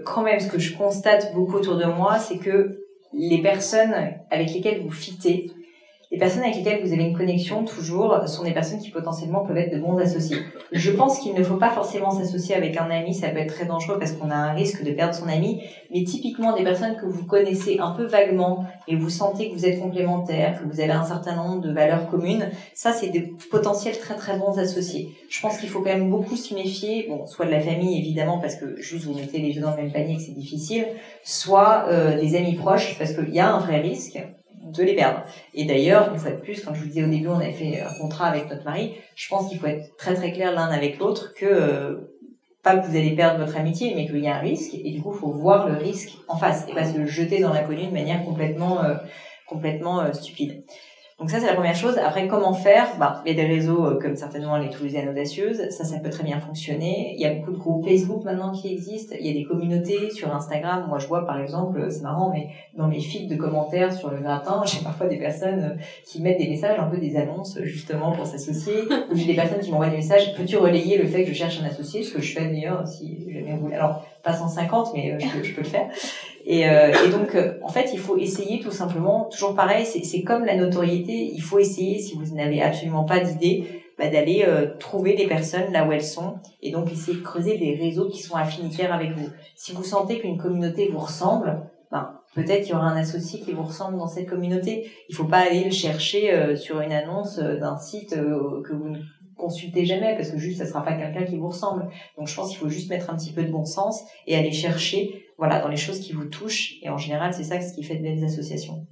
quand 0.04 0.22
même, 0.22 0.38
ce 0.38 0.48
que 0.48 0.58
je 0.58 0.76
constate 0.76 1.34
beaucoup 1.34 1.56
autour 1.56 1.76
de 1.76 1.86
moi, 1.86 2.18
c'est 2.18 2.38
que 2.38 2.81
les 3.12 3.42
personnes 3.42 3.94
avec 4.30 4.52
lesquelles 4.52 4.82
vous 4.82 4.90
fitez, 4.90 5.50
les 6.12 6.18
personnes 6.18 6.42
avec 6.42 6.56
lesquelles 6.56 6.84
vous 6.84 6.92
avez 6.92 7.04
une 7.04 7.16
connexion 7.16 7.64
toujours 7.64 8.28
sont 8.28 8.44
des 8.44 8.52
personnes 8.52 8.78
qui 8.78 8.90
potentiellement 8.90 9.46
peuvent 9.46 9.56
être 9.56 9.72
de 9.72 9.80
bons 9.80 9.96
associés. 9.96 10.36
Je 10.70 10.90
pense 10.90 11.18
qu'il 11.18 11.32
ne 11.32 11.42
faut 11.42 11.56
pas 11.56 11.70
forcément 11.70 12.10
s'associer 12.10 12.54
avec 12.54 12.76
un 12.76 12.90
ami, 12.90 13.14
ça 13.14 13.30
peut 13.30 13.38
être 13.38 13.54
très 13.54 13.64
dangereux 13.64 13.98
parce 13.98 14.12
qu'on 14.12 14.30
a 14.30 14.34
un 14.34 14.52
risque 14.52 14.84
de 14.84 14.90
perdre 14.90 15.14
son 15.14 15.26
ami, 15.26 15.62
mais 15.90 16.04
typiquement 16.04 16.54
des 16.54 16.64
personnes 16.64 16.96
que 16.96 17.06
vous 17.06 17.24
connaissez 17.24 17.78
un 17.80 17.92
peu 17.92 18.04
vaguement 18.04 18.66
et 18.88 18.94
vous 18.94 19.08
sentez 19.08 19.48
que 19.48 19.54
vous 19.54 19.64
êtes 19.64 19.80
complémentaires, 19.80 20.60
que 20.60 20.68
vous 20.70 20.80
avez 20.80 20.92
un 20.92 21.04
certain 21.04 21.34
nombre 21.34 21.62
de 21.62 21.72
valeurs 21.72 22.10
communes, 22.10 22.50
ça 22.74 22.92
c'est 22.92 23.08
des 23.08 23.32
potentiels 23.50 23.98
très 23.98 24.14
très 24.14 24.36
bons 24.36 24.58
associés. 24.58 25.14
Je 25.30 25.40
pense 25.40 25.56
qu'il 25.56 25.70
faut 25.70 25.80
quand 25.80 25.94
même 25.96 26.10
beaucoup 26.10 26.36
se 26.36 26.52
méfier, 26.52 27.06
bon, 27.08 27.24
soit 27.24 27.46
de 27.46 27.50
la 27.50 27.60
famille 27.60 27.98
évidemment 27.98 28.38
parce 28.38 28.56
que 28.56 28.76
juste 28.76 29.06
vous 29.06 29.14
mettez 29.14 29.38
les 29.38 29.54
deux 29.54 29.62
dans 29.62 29.70
le 29.70 29.82
même 29.82 29.92
panier 29.92 30.16
que 30.16 30.22
c'est 30.22 30.34
difficile, 30.34 30.84
soit 31.24 31.86
euh, 31.88 32.20
des 32.20 32.36
amis 32.36 32.54
proches 32.54 32.98
parce 32.98 33.14
qu'il 33.14 33.34
y 33.34 33.40
a 33.40 33.50
un 33.50 33.60
vrai 33.60 33.80
risque 33.80 34.22
de 34.62 34.82
les 34.82 34.94
perdre. 34.94 35.24
Et 35.54 35.64
d'ailleurs, 35.64 36.12
une 36.12 36.18
fois 36.18 36.30
de 36.30 36.36
plus, 36.36 36.64
quand 36.64 36.74
je 36.74 36.80
vous 36.80 36.86
disais 36.86 37.04
au 37.04 37.08
début, 37.08 37.28
on 37.28 37.36
avait 37.36 37.52
fait 37.52 37.80
un 37.80 37.92
contrat 38.00 38.26
avec 38.26 38.48
notre 38.48 38.64
mari, 38.64 38.94
je 39.16 39.28
pense 39.28 39.48
qu'il 39.48 39.58
faut 39.58 39.66
être 39.66 39.96
très 39.96 40.14
très 40.14 40.32
clair 40.32 40.52
l'un 40.52 40.68
avec 40.68 40.98
l'autre 40.98 41.34
que 41.34 41.46
euh, 41.46 42.12
pas 42.62 42.76
que 42.76 42.86
vous 42.86 42.96
allez 42.96 43.16
perdre 43.16 43.44
votre 43.44 43.58
amitié, 43.58 43.92
mais 43.96 44.06
qu'il 44.06 44.20
y 44.20 44.28
a 44.28 44.36
un 44.36 44.40
risque, 44.40 44.74
et 44.74 44.90
du 44.92 45.02
coup, 45.02 45.12
il 45.14 45.18
faut 45.18 45.32
voir 45.32 45.68
le 45.68 45.76
risque 45.76 46.12
en 46.28 46.36
face 46.36 46.66
et 46.68 46.74
pas 46.74 46.84
se 46.84 47.04
jeter 47.06 47.40
dans 47.40 47.52
l'inconnu 47.52 47.86
de 47.86 47.92
manière 47.92 48.24
complètement 48.24 48.84
euh, 48.84 48.94
complètement 49.46 50.00
euh, 50.00 50.12
stupide. 50.12 50.64
Donc 51.22 51.30
ça, 51.30 51.38
c'est 51.38 51.46
la 51.46 51.54
première 51.54 51.76
chose. 51.76 51.96
Après, 51.98 52.26
comment 52.26 52.52
faire? 52.52 52.96
Bah, 52.98 53.22
Il 53.24 53.30
y 53.30 53.40
a 53.40 53.44
des 53.44 53.48
réseaux 53.48 53.86
euh, 53.86 53.98
comme 54.02 54.16
certainement 54.16 54.56
les 54.56 54.70
Toulousaines 54.70 55.08
Audacieuses. 55.08 55.70
Ça, 55.70 55.84
ça 55.84 56.00
peut 56.00 56.10
très 56.10 56.24
bien 56.24 56.40
fonctionner. 56.40 57.14
Il 57.14 57.20
y 57.20 57.26
a 57.26 57.32
beaucoup 57.32 57.52
de 57.52 57.58
groupes 57.58 57.88
Facebook 57.88 58.24
maintenant 58.24 58.50
qui 58.50 58.72
existent. 58.72 59.14
Il 59.20 59.28
y 59.28 59.30
a 59.30 59.32
des 59.32 59.44
communautés 59.44 60.10
sur 60.10 60.34
Instagram. 60.34 60.86
Moi, 60.88 60.98
je 60.98 61.06
vois, 61.06 61.24
par 61.24 61.40
exemple, 61.40 61.78
euh, 61.78 61.90
c'est 61.90 62.02
marrant, 62.02 62.32
mais 62.34 62.48
dans 62.76 62.88
mes 62.88 63.00
feeds 63.00 63.28
de 63.28 63.36
commentaires 63.36 63.92
sur 63.92 64.10
le 64.10 64.18
gratin, 64.18 64.62
j'ai 64.66 64.82
parfois 64.82 65.06
des 65.06 65.18
personnes 65.18 65.60
euh, 65.62 65.82
qui 66.04 66.20
mettent 66.20 66.38
des 66.38 66.48
messages, 66.48 66.76
un 66.80 66.88
peu 66.88 66.96
des 66.96 67.16
annonces, 67.16 67.56
justement, 67.62 68.10
pour 68.10 68.26
s'associer. 68.26 68.82
Ou 69.12 69.14
j'ai 69.14 69.26
des 69.26 69.36
personnes 69.36 69.60
qui 69.60 69.70
m'envoient 69.70 69.90
des 69.90 69.98
messages. 69.98 70.34
Peux-tu 70.34 70.56
relayer 70.56 70.98
le 70.98 71.06
fait 71.06 71.22
que 71.22 71.28
je 71.28 71.34
cherche 71.34 71.60
un 71.62 71.66
associé? 71.66 72.02
Ce 72.02 72.12
que 72.12 72.20
je 72.20 72.32
fais 72.32 72.46
d'ailleurs, 72.46 72.84
si 72.84 73.32
jamais 73.32 73.56
vous... 73.60 73.72
Alors, 73.72 74.04
pas 74.24 74.32
150, 74.32 74.90
mais 74.94 75.18
je 75.20 75.52
peux 75.52 75.62
le 75.62 75.66
faire. 75.68 75.88
Et, 76.44 76.68
euh, 76.68 76.92
et 77.06 77.10
donc, 77.10 77.34
euh, 77.34 77.54
en 77.62 77.68
fait, 77.68 77.90
il 77.92 77.98
faut 77.98 78.16
essayer 78.16 78.60
tout 78.60 78.70
simplement, 78.70 79.28
toujours 79.30 79.54
pareil, 79.54 79.84
c'est 79.84 80.22
comme 80.22 80.44
la 80.44 80.56
notoriété, 80.56 81.30
il 81.32 81.40
faut 81.40 81.58
essayer, 81.58 81.98
si 81.98 82.16
vous 82.16 82.34
n'avez 82.34 82.62
absolument 82.62 83.04
pas 83.04 83.20
d'idée, 83.20 83.82
bah, 83.98 84.08
d'aller 84.08 84.44
euh, 84.46 84.76
trouver 84.78 85.14
des 85.14 85.26
personnes 85.26 85.72
là 85.72 85.86
où 85.86 85.92
elles 85.92 86.02
sont 86.02 86.36
et 86.62 86.72
donc 86.72 86.90
essayer 86.90 87.18
de 87.18 87.22
creuser 87.22 87.58
des 87.58 87.76
réseaux 87.76 88.08
qui 88.08 88.22
sont 88.22 88.34
affinitaires 88.34 88.92
avec 88.92 89.12
vous. 89.12 89.28
Si 89.54 89.72
vous 89.72 89.84
sentez 89.84 90.18
qu'une 90.18 90.38
communauté 90.38 90.88
vous 90.88 90.98
ressemble, 90.98 91.70
ben, 91.90 92.18
peut-être 92.34 92.62
qu'il 92.62 92.72
y 92.72 92.74
aura 92.74 92.86
un 92.86 92.96
associé 92.96 93.40
qui 93.40 93.52
vous 93.52 93.62
ressemble 93.62 93.98
dans 93.98 94.08
cette 94.08 94.28
communauté. 94.28 94.90
Il 95.10 95.14
faut 95.14 95.26
pas 95.26 95.40
aller 95.40 95.64
le 95.64 95.70
chercher 95.70 96.56
sur 96.56 96.80
une 96.80 96.92
annonce 96.92 97.38
d'un 97.38 97.76
site 97.76 98.14
que 98.14 98.72
vous 98.72 98.88
ne 98.88 98.98
consultez 99.36 99.84
jamais 99.84 100.14
parce 100.16 100.30
que 100.30 100.38
juste 100.38 100.58
ça 100.58 100.66
sera 100.66 100.82
pas 100.82 100.94
quelqu'un 100.94 101.24
qui 101.24 101.36
vous 101.36 101.48
ressemble. 101.48 101.88
Donc 102.16 102.28
je 102.28 102.34
pense 102.34 102.48
qu'il 102.48 102.58
faut 102.58 102.70
juste 102.70 102.88
mettre 102.88 103.10
un 103.10 103.16
petit 103.16 103.32
peu 103.32 103.42
de 103.44 103.52
bon 103.52 103.66
sens 103.66 104.02
et 104.26 104.36
aller 104.36 104.52
chercher 104.52 105.21
voilà, 105.38 105.60
dans 105.60 105.68
les 105.68 105.76
choses 105.76 106.00
qui 106.00 106.12
vous 106.12 106.26
touchent. 106.26 106.74
Et 106.82 106.90
en 106.90 106.98
général, 106.98 107.32
c'est 107.32 107.44
ça 107.44 107.60
ce 107.60 107.74
qui 107.74 107.82
fait 107.82 107.96
de 107.96 108.02
belles 108.02 108.24
associations. 108.24 108.86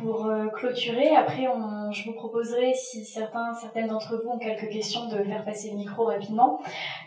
Pour 0.00 0.26
euh, 0.26 0.46
clôturer, 0.48 1.14
après, 1.14 1.46
on, 1.48 1.92
je 1.92 2.04
vous 2.06 2.14
proposerai, 2.14 2.72
si 2.74 3.04
certains, 3.04 3.52
certaines 3.54 3.88
d'entre 3.88 4.16
vous 4.16 4.30
ont 4.30 4.38
quelques 4.38 4.70
questions, 4.70 5.08
de 5.08 5.22
faire 5.22 5.44
passer 5.44 5.70
le 5.70 5.76
micro 5.76 6.06
rapidement. 6.06 6.60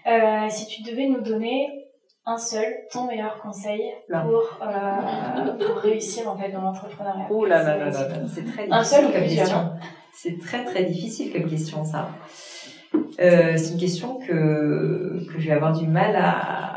Euh, 0.06 0.48
si 0.50 0.68
tu 0.68 0.84
devais 0.84 1.08
nous 1.08 1.22
donner 1.22 1.68
un 2.28 2.38
seul, 2.38 2.66
ton 2.92 3.08
meilleur 3.08 3.40
conseil 3.40 3.82
pour, 4.08 4.60
euh, 4.62 5.66
pour 5.66 5.76
réussir 5.78 6.30
en 6.30 6.38
fait 6.38 6.52
dans 6.52 6.62
l'entrepreneuriat. 6.62 7.28
Oh 7.30 7.46
là 7.46 7.64
là 7.64 7.78
là 7.78 7.90
là, 7.90 8.08
c'est 8.28 8.46
très 8.46 8.68
difficile 8.68 8.74
un 8.74 8.84
seul 8.84 9.04
comme 9.12 9.22
question. 9.22 9.72
C'est 10.14 10.40
très 10.40 10.64
très 10.64 10.84
difficile 10.86 11.34
comme 11.34 11.50
question 11.50 11.84
ça. 11.84 12.10
C'est 13.18 13.72
une 13.72 13.80
question 13.80 14.20
que, 14.20 15.26
que 15.32 15.40
je 15.40 15.48
vais 15.48 15.54
avoir 15.54 15.74
du 15.78 15.86
mal 15.86 16.16
à, 16.16 16.75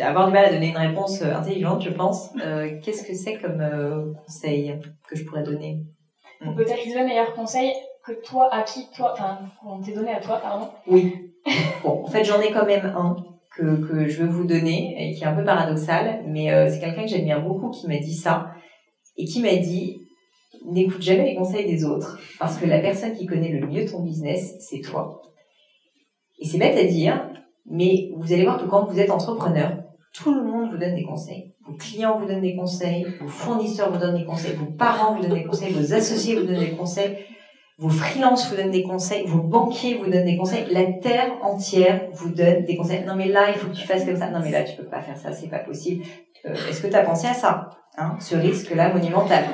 avoir 0.00 0.26
du 0.26 0.32
mal 0.32 0.44
à 0.44 0.52
donner 0.52 0.68
une 0.68 0.76
réponse 0.76 1.22
euh, 1.22 1.34
intelligente, 1.34 1.82
je 1.82 1.90
pense. 1.90 2.30
Euh, 2.44 2.78
qu'est-ce 2.82 3.04
que 3.04 3.14
c'est 3.14 3.38
comme 3.38 3.60
euh, 3.60 4.12
conseil 4.26 4.78
que 5.08 5.16
je 5.16 5.24
pourrais 5.24 5.42
donner? 5.42 5.84
Peut-être 6.56 6.86
le 6.86 7.04
meilleur 7.06 7.32
conseil 7.34 7.72
que 8.04 8.12
toi, 8.22 8.48
à 8.52 8.62
qui 8.62 8.86
toi, 8.94 9.12
enfin, 9.12 9.38
qu'on 9.62 9.80
t'ait 9.80 9.92
donné 9.92 10.12
à 10.12 10.20
toi, 10.20 10.38
pardon. 10.42 10.68
Oui. 10.86 11.32
bon, 11.82 12.02
en 12.04 12.06
fait, 12.06 12.24
j'en 12.24 12.40
ai 12.40 12.50
quand 12.50 12.66
même 12.66 12.86
un 12.96 13.16
que, 13.56 13.76
que 13.86 14.08
je 14.08 14.22
veux 14.22 14.28
vous 14.28 14.44
donner 14.44 14.94
et 14.98 15.14
qui 15.14 15.22
est 15.22 15.26
un 15.26 15.34
peu 15.34 15.44
paradoxal, 15.44 16.24
mais 16.26 16.48
c'est 16.68 16.80
quelqu'un 16.80 17.02
que 17.02 17.08
j'admire 17.08 17.40
beaucoup 17.40 17.70
qui 17.70 17.86
m'a 17.86 17.98
dit 17.98 18.14
ça 18.14 18.50
et 19.16 19.24
qui 19.24 19.40
m'a 19.40 19.54
dit 19.54 20.04
n'écoute 20.66 21.02
jamais 21.02 21.24
les 21.24 21.36
conseils 21.36 21.66
des 21.66 21.84
autres 21.84 22.18
parce 22.38 22.58
que 22.58 22.66
la 22.66 22.80
personne 22.80 23.14
qui 23.14 23.26
connaît 23.26 23.52
le 23.52 23.66
mieux 23.66 23.86
ton 23.86 24.02
business, 24.02 24.56
c'est 24.58 24.80
toi. 24.80 25.22
Et 26.38 26.46
c'est 26.46 26.58
bête 26.58 26.76
à 26.76 26.84
dire, 26.84 27.30
mais 27.66 28.10
vous 28.16 28.32
allez 28.32 28.44
voir 28.44 28.58
que 28.58 28.66
quand 28.66 28.86
vous 28.86 28.98
êtes 28.98 29.10
entrepreneur, 29.10 29.78
tout 30.12 30.34
le 30.34 30.44
monde 30.44 30.70
vous 30.70 30.78
donne 30.78 30.94
des 30.94 31.04
conseils. 31.04 31.52
Vos 31.66 31.74
clients 31.74 32.18
vous 32.18 32.26
donnent 32.26 32.42
des 32.42 32.54
conseils, 32.54 33.06
vos 33.20 33.26
fournisseurs 33.26 33.90
vous 33.90 33.98
donnent 33.98 34.16
des 34.16 34.24
conseils, 34.24 34.54
vos 34.54 34.66
parents 34.66 35.16
vous 35.16 35.22
donnent 35.22 35.34
des 35.34 35.44
conseils, 35.44 35.72
vos 35.72 35.92
associés 35.92 36.36
vous 36.36 36.46
donnent 36.46 36.60
des 36.60 36.76
conseils, 36.76 37.16
vos 37.78 37.88
freelances 37.88 38.48
vous 38.50 38.56
donnent 38.56 38.70
des 38.70 38.82
conseils, 38.82 39.26
vos 39.26 39.42
banquiers 39.42 39.94
vous 39.94 40.08
donnent 40.08 40.26
des 40.26 40.36
conseils, 40.36 40.66
la 40.70 40.84
terre 41.00 41.32
entière 41.42 42.08
vous 42.12 42.30
donne 42.30 42.64
des 42.64 42.76
conseils. 42.76 43.04
Non 43.04 43.16
mais 43.16 43.28
là, 43.28 43.50
il 43.50 43.56
faut 43.56 43.68
que 43.68 43.74
tu 43.74 43.86
fasses 43.86 44.04
comme 44.04 44.16
ça. 44.16 44.30
Non 44.30 44.40
mais 44.42 44.50
là, 44.50 44.62
tu 44.62 44.76
peux 44.76 44.86
pas 44.86 45.00
faire 45.00 45.16
ça, 45.16 45.32
c'est 45.32 45.48
pas 45.48 45.58
possible. 45.58 46.04
Euh, 46.46 46.54
est-ce 46.68 46.82
que 46.82 46.86
tu 46.86 46.94
as 46.94 47.02
pensé 47.02 47.26
à 47.26 47.34
ça 47.34 47.70
hein, 47.96 48.16
Ce 48.20 48.36
risque-là 48.36 48.92
monumental? 48.92 49.44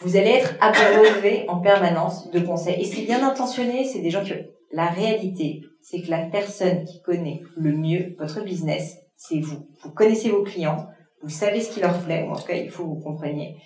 Vous 0.00 0.16
allez 0.16 0.30
être 0.30 0.54
abreuvé 0.60 1.44
en 1.48 1.58
permanence 1.58 2.30
de 2.30 2.38
conseils. 2.38 2.80
Et 2.80 2.84
c'est 2.84 3.02
bien 3.02 3.26
intentionné, 3.26 3.84
c'est 3.84 4.00
des 4.00 4.10
gens 4.10 4.22
qui... 4.22 4.32
La 4.70 4.86
réalité, 4.86 5.62
c'est 5.90 6.02
que 6.02 6.10
la 6.10 6.26
personne 6.26 6.84
qui 6.84 7.00
connaît 7.00 7.40
le 7.56 7.72
mieux 7.72 8.14
votre 8.18 8.44
business, 8.44 8.98
c'est 9.16 9.40
vous. 9.40 9.66
Vous 9.82 9.90
connaissez 9.90 10.28
vos 10.28 10.42
clients, 10.42 10.86
vous 11.22 11.30
savez 11.30 11.62
ce 11.62 11.72
qui 11.72 11.80
leur 11.80 11.98
plaît, 12.02 12.26
ou 12.28 12.32
en 12.32 12.36
tout 12.36 12.46
cas, 12.46 12.56
il 12.56 12.68
faut 12.68 12.82
que 12.82 12.88
vous 12.90 13.00
compreniez. 13.00 13.56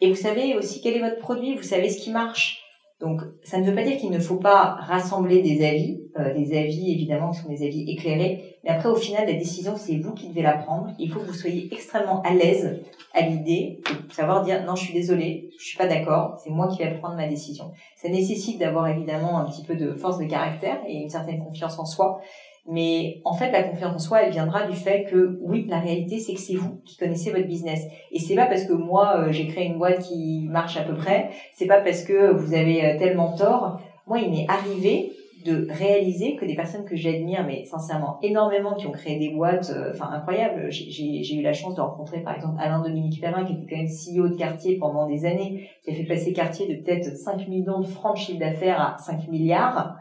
Et 0.00 0.08
vous 0.08 0.16
savez 0.16 0.56
aussi 0.56 0.80
quel 0.80 0.96
est 0.96 1.00
votre 1.00 1.18
produit, 1.18 1.56
vous 1.56 1.62
savez 1.62 1.90
ce 1.90 2.00
qui 2.00 2.12
marche. 2.12 2.62
Donc, 2.98 3.20
ça 3.42 3.58
ne 3.58 3.66
veut 3.66 3.74
pas 3.74 3.82
dire 3.82 3.98
qu'il 3.98 4.10
ne 4.10 4.18
faut 4.18 4.38
pas 4.38 4.76
rassembler 4.80 5.42
des 5.42 5.66
avis, 5.66 5.99
euh, 6.20 6.34
des 6.34 6.56
avis 6.58 6.92
évidemment 6.92 7.30
qui 7.30 7.40
sont 7.40 7.48
des 7.48 7.66
avis 7.66 7.90
éclairés, 7.90 8.58
mais 8.64 8.70
après, 8.70 8.88
au 8.88 8.96
final, 8.96 9.26
la 9.26 9.32
décision, 9.32 9.74
c'est 9.76 9.96
vous 9.96 10.12
qui 10.12 10.28
devez 10.28 10.42
la 10.42 10.52
prendre. 10.52 10.88
Il 10.98 11.10
faut 11.10 11.20
que 11.20 11.26
vous 11.26 11.34
soyez 11.34 11.68
extrêmement 11.72 12.22
à 12.22 12.34
l'aise 12.34 12.80
à 13.14 13.22
l'idée 13.22 13.80
de 14.08 14.12
savoir 14.12 14.44
dire 14.44 14.64
non, 14.64 14.76
je 14.76 14.84
suis 14.84 14.94
désolé, 14.94 15.50
je 15.58 15.64
suis 15.64 15.78
pas 15.78 15.86
d'accord, 15.86 16.38
c'est 16.42 16.50
moi 16.50 16.68
qui 16.68 16.82
vais 16.82 16.94
prendre 16.94 17.16
ma 17.16 17.26
décision. 17.26 17.72
Ça 17.96 18.08
nécessite 18.08 18.58
d'avoir 18.58 18.88
évidemment 18.88 19.38
un 19.38 19.44
petit 19.46 19.64
peu 19.64 19.74
de 19.74 19.94
force 19.94 20.18
de 20.18 20.24
caractère 20.24 20.78
et 20.86 20.96
une 20.96 21.10
certaine 21.10 21.42
confiance 21.42 21.78
en 21.78 21.84
soi, 21.84 22.20
mais 22.66 23.20
en 23.24 23.32
fait, 23.32 23.50
la 23.50 23.62
confiance 23.62 23.94
en 23.94 23.98
soi, 23.98 24.22
elle 24.22 24.32
viendra 24.32 24.66
du 24.66 24.76
fait 24.76 25.04
que 25.04 25.38
oui, 25.40 25.66
la 25.68 25.80
réalité, 25.80 26.18
c'est 26.18 26.34
que 26.34 26.40
c'est 26.40 26.54
vous 26.54 26.80
qui 26.84 26.96
connaissez 26.96 27.30
votre 27.30 27.46
business. 27.46 27.84
Et 28.12 28.18
c'est 28.18 28.36
pas 28.36 28.46
parce 28.46 28.64
que 28.64 28.74
moi, 28.74 29.16
euh, 29.16 29.32
j'ai 29.32 29.46
créé 29.48 29.66
une 29.66 29.78
boîte 29.78 30.00
qui 30.00 30.46
marche 30.48 30.76
à 30.76 30.82
peu 30.82 30.94
près, 30.94 31.30
c'est 31.54 31.66
pas 31.66 31.80
parce 31.80 32.04
que 32.04 32.32
vous 32.32 32.54
avez 32.54 32.84
euh, 32.84 32.98
tellement 32.98 33.34
tort. 33.34 33.80
Moi, 34.06 34.20
il 34.20 34.30
m'est 34.30 34.46
arrivé 34.48 35.12
de 35.44 35.66
réaliser 35.70 36.36
que 36.36 36.44
des 36.44 36.54
personnes 36.54 36.84
que 36.84 36.96
j'admire, 36.96 37.44
mais 37.46 37.64
sincèrement 37.64 38.18
énormément, 38.22 38.74
qui 38.74 38.86
ont 38.86 38.92
créé 38.92 39.18
des 39.18 39.30
boîtes, 39.30 39.70
euh, 39.70 39.90
enfin 39.92 40.10
incroyables. 40.12 40.70
J'ai 40.70 41.34
eu 41.34 41.42
la 41.42 41.52
chance 41.52 41.74
de 41.74 41.80
rencontrer 41.80 42.20
par 42.22 42.34
exemple 42.34 42.56
Alain 42.60 42.82
Dominique 42.82 43.20
Perrin, 43.20 43.44
qui 43.44 43.54
était 43.54 43.66
quand 43.68 43.76
même 43.76 43.86
CEO 43.86 44.28
de 44.28 44.36
Cartier 44.36 44.78
pendant 44.78 45.06
des 45.06 45.24
années, 45.24 45.68
qui 45.84 45.90
a 45.90 45.94
fait 45.94 46.04
passer 46.04 46.32
Cartier 46.32 46.66
de 46.66 46.82
peut-être 46.82 47.16
5 47.16 47.48
millions 47.48 47.80
de 47.80 47.86
francs 47.86 48.16
de 48.16 48.20
chiffre 48.20 48.38
d'affaires 48.38 48.80
à 48.80 48.98
5 48.98 49.28
milliards 49.28 49.96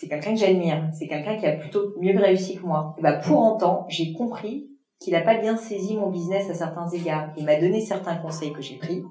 c'est 0.00 0.08
quelqu'un 0.08 0.32
que 0.32 0.40
j'admire, 0.40 0.88
c'est 0.94 1.06
quelqu'un 1.06 1.36
qui 1.36 1.44
a 1.44 1.52
plutôt 1.52 1.92
mieux 2.00 2.18
réussi 2.18 2.56
que 2.56 2.64
moi. 2.64 2.96
Bah, 3.02 3.18
pour 3.18 3.38
autant, 3.38 3.84
j'ai 3.88 4.14
compris 4.14 4.70
qu'il 4.98 5.12
n'a 5.12 5.20
pas 5.20 5.36
bien 5.36 5.58
saisi 5.58 5.94
mon 5.94 6.08
business 6.08 6.48
à 6.48 6.54
certains 6.54 6.88
égards. 6.88 7.30
Il 7.36 7.44
m'a 7.44 7.60
donné 7.60 7.82
certains 7.82 8.16
conseils 8.16 8.54
que 8.54 8.62
j'ai 8.62 8.76
pris, 8.76 9.02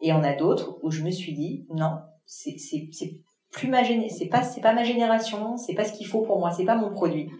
et 0.00 0.12
en 0.12 0.22
a 0.22 0.34
d'autres 0.34 0.78
où 0.84 0.90
je 0.92 1.02
me 1.02 1.10
suis 1.10 1.32
dit, 1.32 1.66
non, 1.74 1.98
c'est 2.26 2.56
plus 3.50 3.68
ma 3.68 3.82
c'est 3.84 4.26
pas, 4.26 4.42
c'est 4.42 4.60
pas 4.60 4.72
ma 4.72 4.84
génération, 4.84 5.56
c'est 5.56 5.74
pas 5.74 5.84
ce 5.84 5.92
qu'il 5.92 6.06
faut 6.06 6.22
pour 6.22 6.38
moi, 6.38 6.50
c'est 6.50 6.64
pas 6.64 6.76
mon 6.76 6.90
produit. 6.90 7.30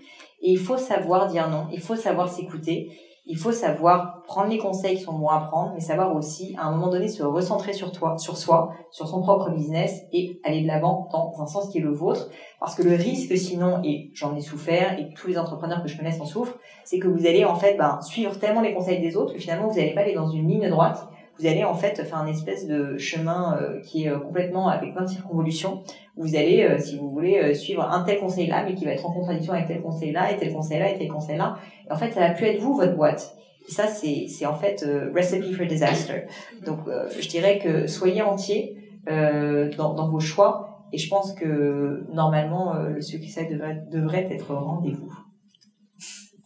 Et 0.43 0.51
il 0.53 0.59
faut 0.59 0.77
savoir 0.77 1.29
dire 1.29 1.49
non, 1.49 1.67
il 1.73 1.81
faut 1.81 1.97
savoir 1.97 2.29
s'écouter, 2.29 2.91
il 3.27 3.37
faut 3.37 3.53
savoir 3.53 4.23
prendre 4.23 4.49
les 4.49 4.59
conseils 4.59 4.97
qui 4.97 5.03
sont 5.03 5.13
bons 5.13 5.29
à 5.29 5.39
prendre, 5.41 5.73
mais 5.75 5.81
savoir 5.81 6.17
aussi 6.17 6.57
à 6.59 6.67
un 6.67 6.73
moment 6.73 6.89
donné 6.89 7.07
se 7.07 7.23
recentrer 7.23 7.73
sur 7.73 7.93
toi, 7.93 8.19
sur 8.19 8.37
soi, 8.37 8.73
sur 8.91 9.07
son 9.07 9.23
propre 9.23 9.51
business 9.51 10.03
et 10.13 10.41
aller 10.43 10.63
de 10.63 10.67
l'avant 10.67 11.09
dans 11.13 11.33
un 11.41 11.47
sens 11.47 11.69
qui 11.69 11.79
est 11.79 11.83
le 11.83 11.93
vôtre. 11.93 12.29
Parce 12.59 12.75
que 12.75 12.83
le 12.83 12.95
risque 12.97 13.37
sinon, 13.37 13.81
et 13.85 14.11
j'en 14.15 14.35
ai 14.35 14.41
souffert, 14.41 14.99
et 14.99 15.13
tous 15.15 15.29
les 15.29 15.39
entrepreneurs 15.39 15.83
que 15.83 15.89
je 15.89 15.97
connais 15.97 16.21
en 16.21 16.25
souffrent, 16.25 16.59
c'est 16.85 16.99
que 16.99 17.07
vous 17.07 17.27
allez 17.27 17.45
en 17.45 17.55
fait 17.55 17.77
ben, 17.77 18.01
suivre 18.01 18.37
tellement 18.39 18.63
les 18.63 18.75
conseils 18.75 19.01
des 19.01 19.17
autres 19.17 19.35
que 19.35 19.39
finalement 19.39 19.69
vous 19.69 19.77
n'allez 19.77 19.95
pas 19.95 20.01
aller 20.01 20.15
dans 20.15 20.29
une 20.29 20.49
ligne 20.49 20.69
droite. 20.69 21.09
Vous 21.41 21.47
allez 21.47 21.65
en 21.65 21.75
fait 21.75 22.05
faire 22.05 22.19
un 22.19 22.27
espèce 22.27 22.67
de 22.67 22.99
chemin 22.99 23.57
euh, 23.57 23.81
qui 23.81 24.05
est 24.05 24.11
euh, 24.11 24.19
complètement 24.19 24.69
avec 24.69 24.93
plein 24.93 25.05
de 25.05 25.09
circonvolutions. 25.09 25.83
Vous 26.17 26.37
allez, 26.37 26.63
euh, 26.63 26.79
si 26.79 26.99
vous 26.99 27.11
voulez, 27.11 27.55
suivre 27.55 27.83
un 27.83 28.05
tel 28.05 28.21
conseil 28.21 28.47
là, 28.47 28.63
mais 28.63 28.75
qui 28.75 28.85
va 28.85 28.93
être 28.93 29.07
en 29.07 29.13
contradiction 29.13 29.55
avec 29.55 29.67
tel 29.67 29.81
conseil 29.81 30.13
là, 30.13 30.31
et 30.31 30.37
tel 30.37 30.53
conseil 30.53 30.79
là, 30.79 30.91
et 30.91 30.99
tel 30.99 31.09
conseil 31.09 31.39
là. 31.39 31.57
En 31.91 31.97
fait, 31.97 32.11
ça 32.11 32.21
va 32.21 32.31
plus 32.31 32.47
être 32.47 32.61
vous, 32.61 32.75
votre 32.75 32.95
boîte. 32.95 33.37
Et 33.67 33.73
ça, 33.73 33.87
c'est, 33.87 34.47
en 34.47 34.55
fait 34.55 34.85
recipe 35.15 35.55
for 35.55 35.67
disaster. 35.67 36.27
Donc, 36.67 36.81
je 37.19 37.29
dirais 37.29 37.59
que 37.59 37.87
soyez 37.87 38.23
entier 38.23 38.77
dans, 39.07 40.11
vos 40.11 40.21
choix 40.21 40.71
et 40.93 40.99
je 40.99 41.09
pense 41.09 41.33
que 41.33 42.05
normalement, 42.13 42.75
euh, 42.75 42.89
le 42.91 43.01
succès 43.01 43.47
devrait, 43.47 43.83
devrait 43.91 44.29
être 44.31 44.53
au 44.53 44.59
rendez-vous. 44.59 45.13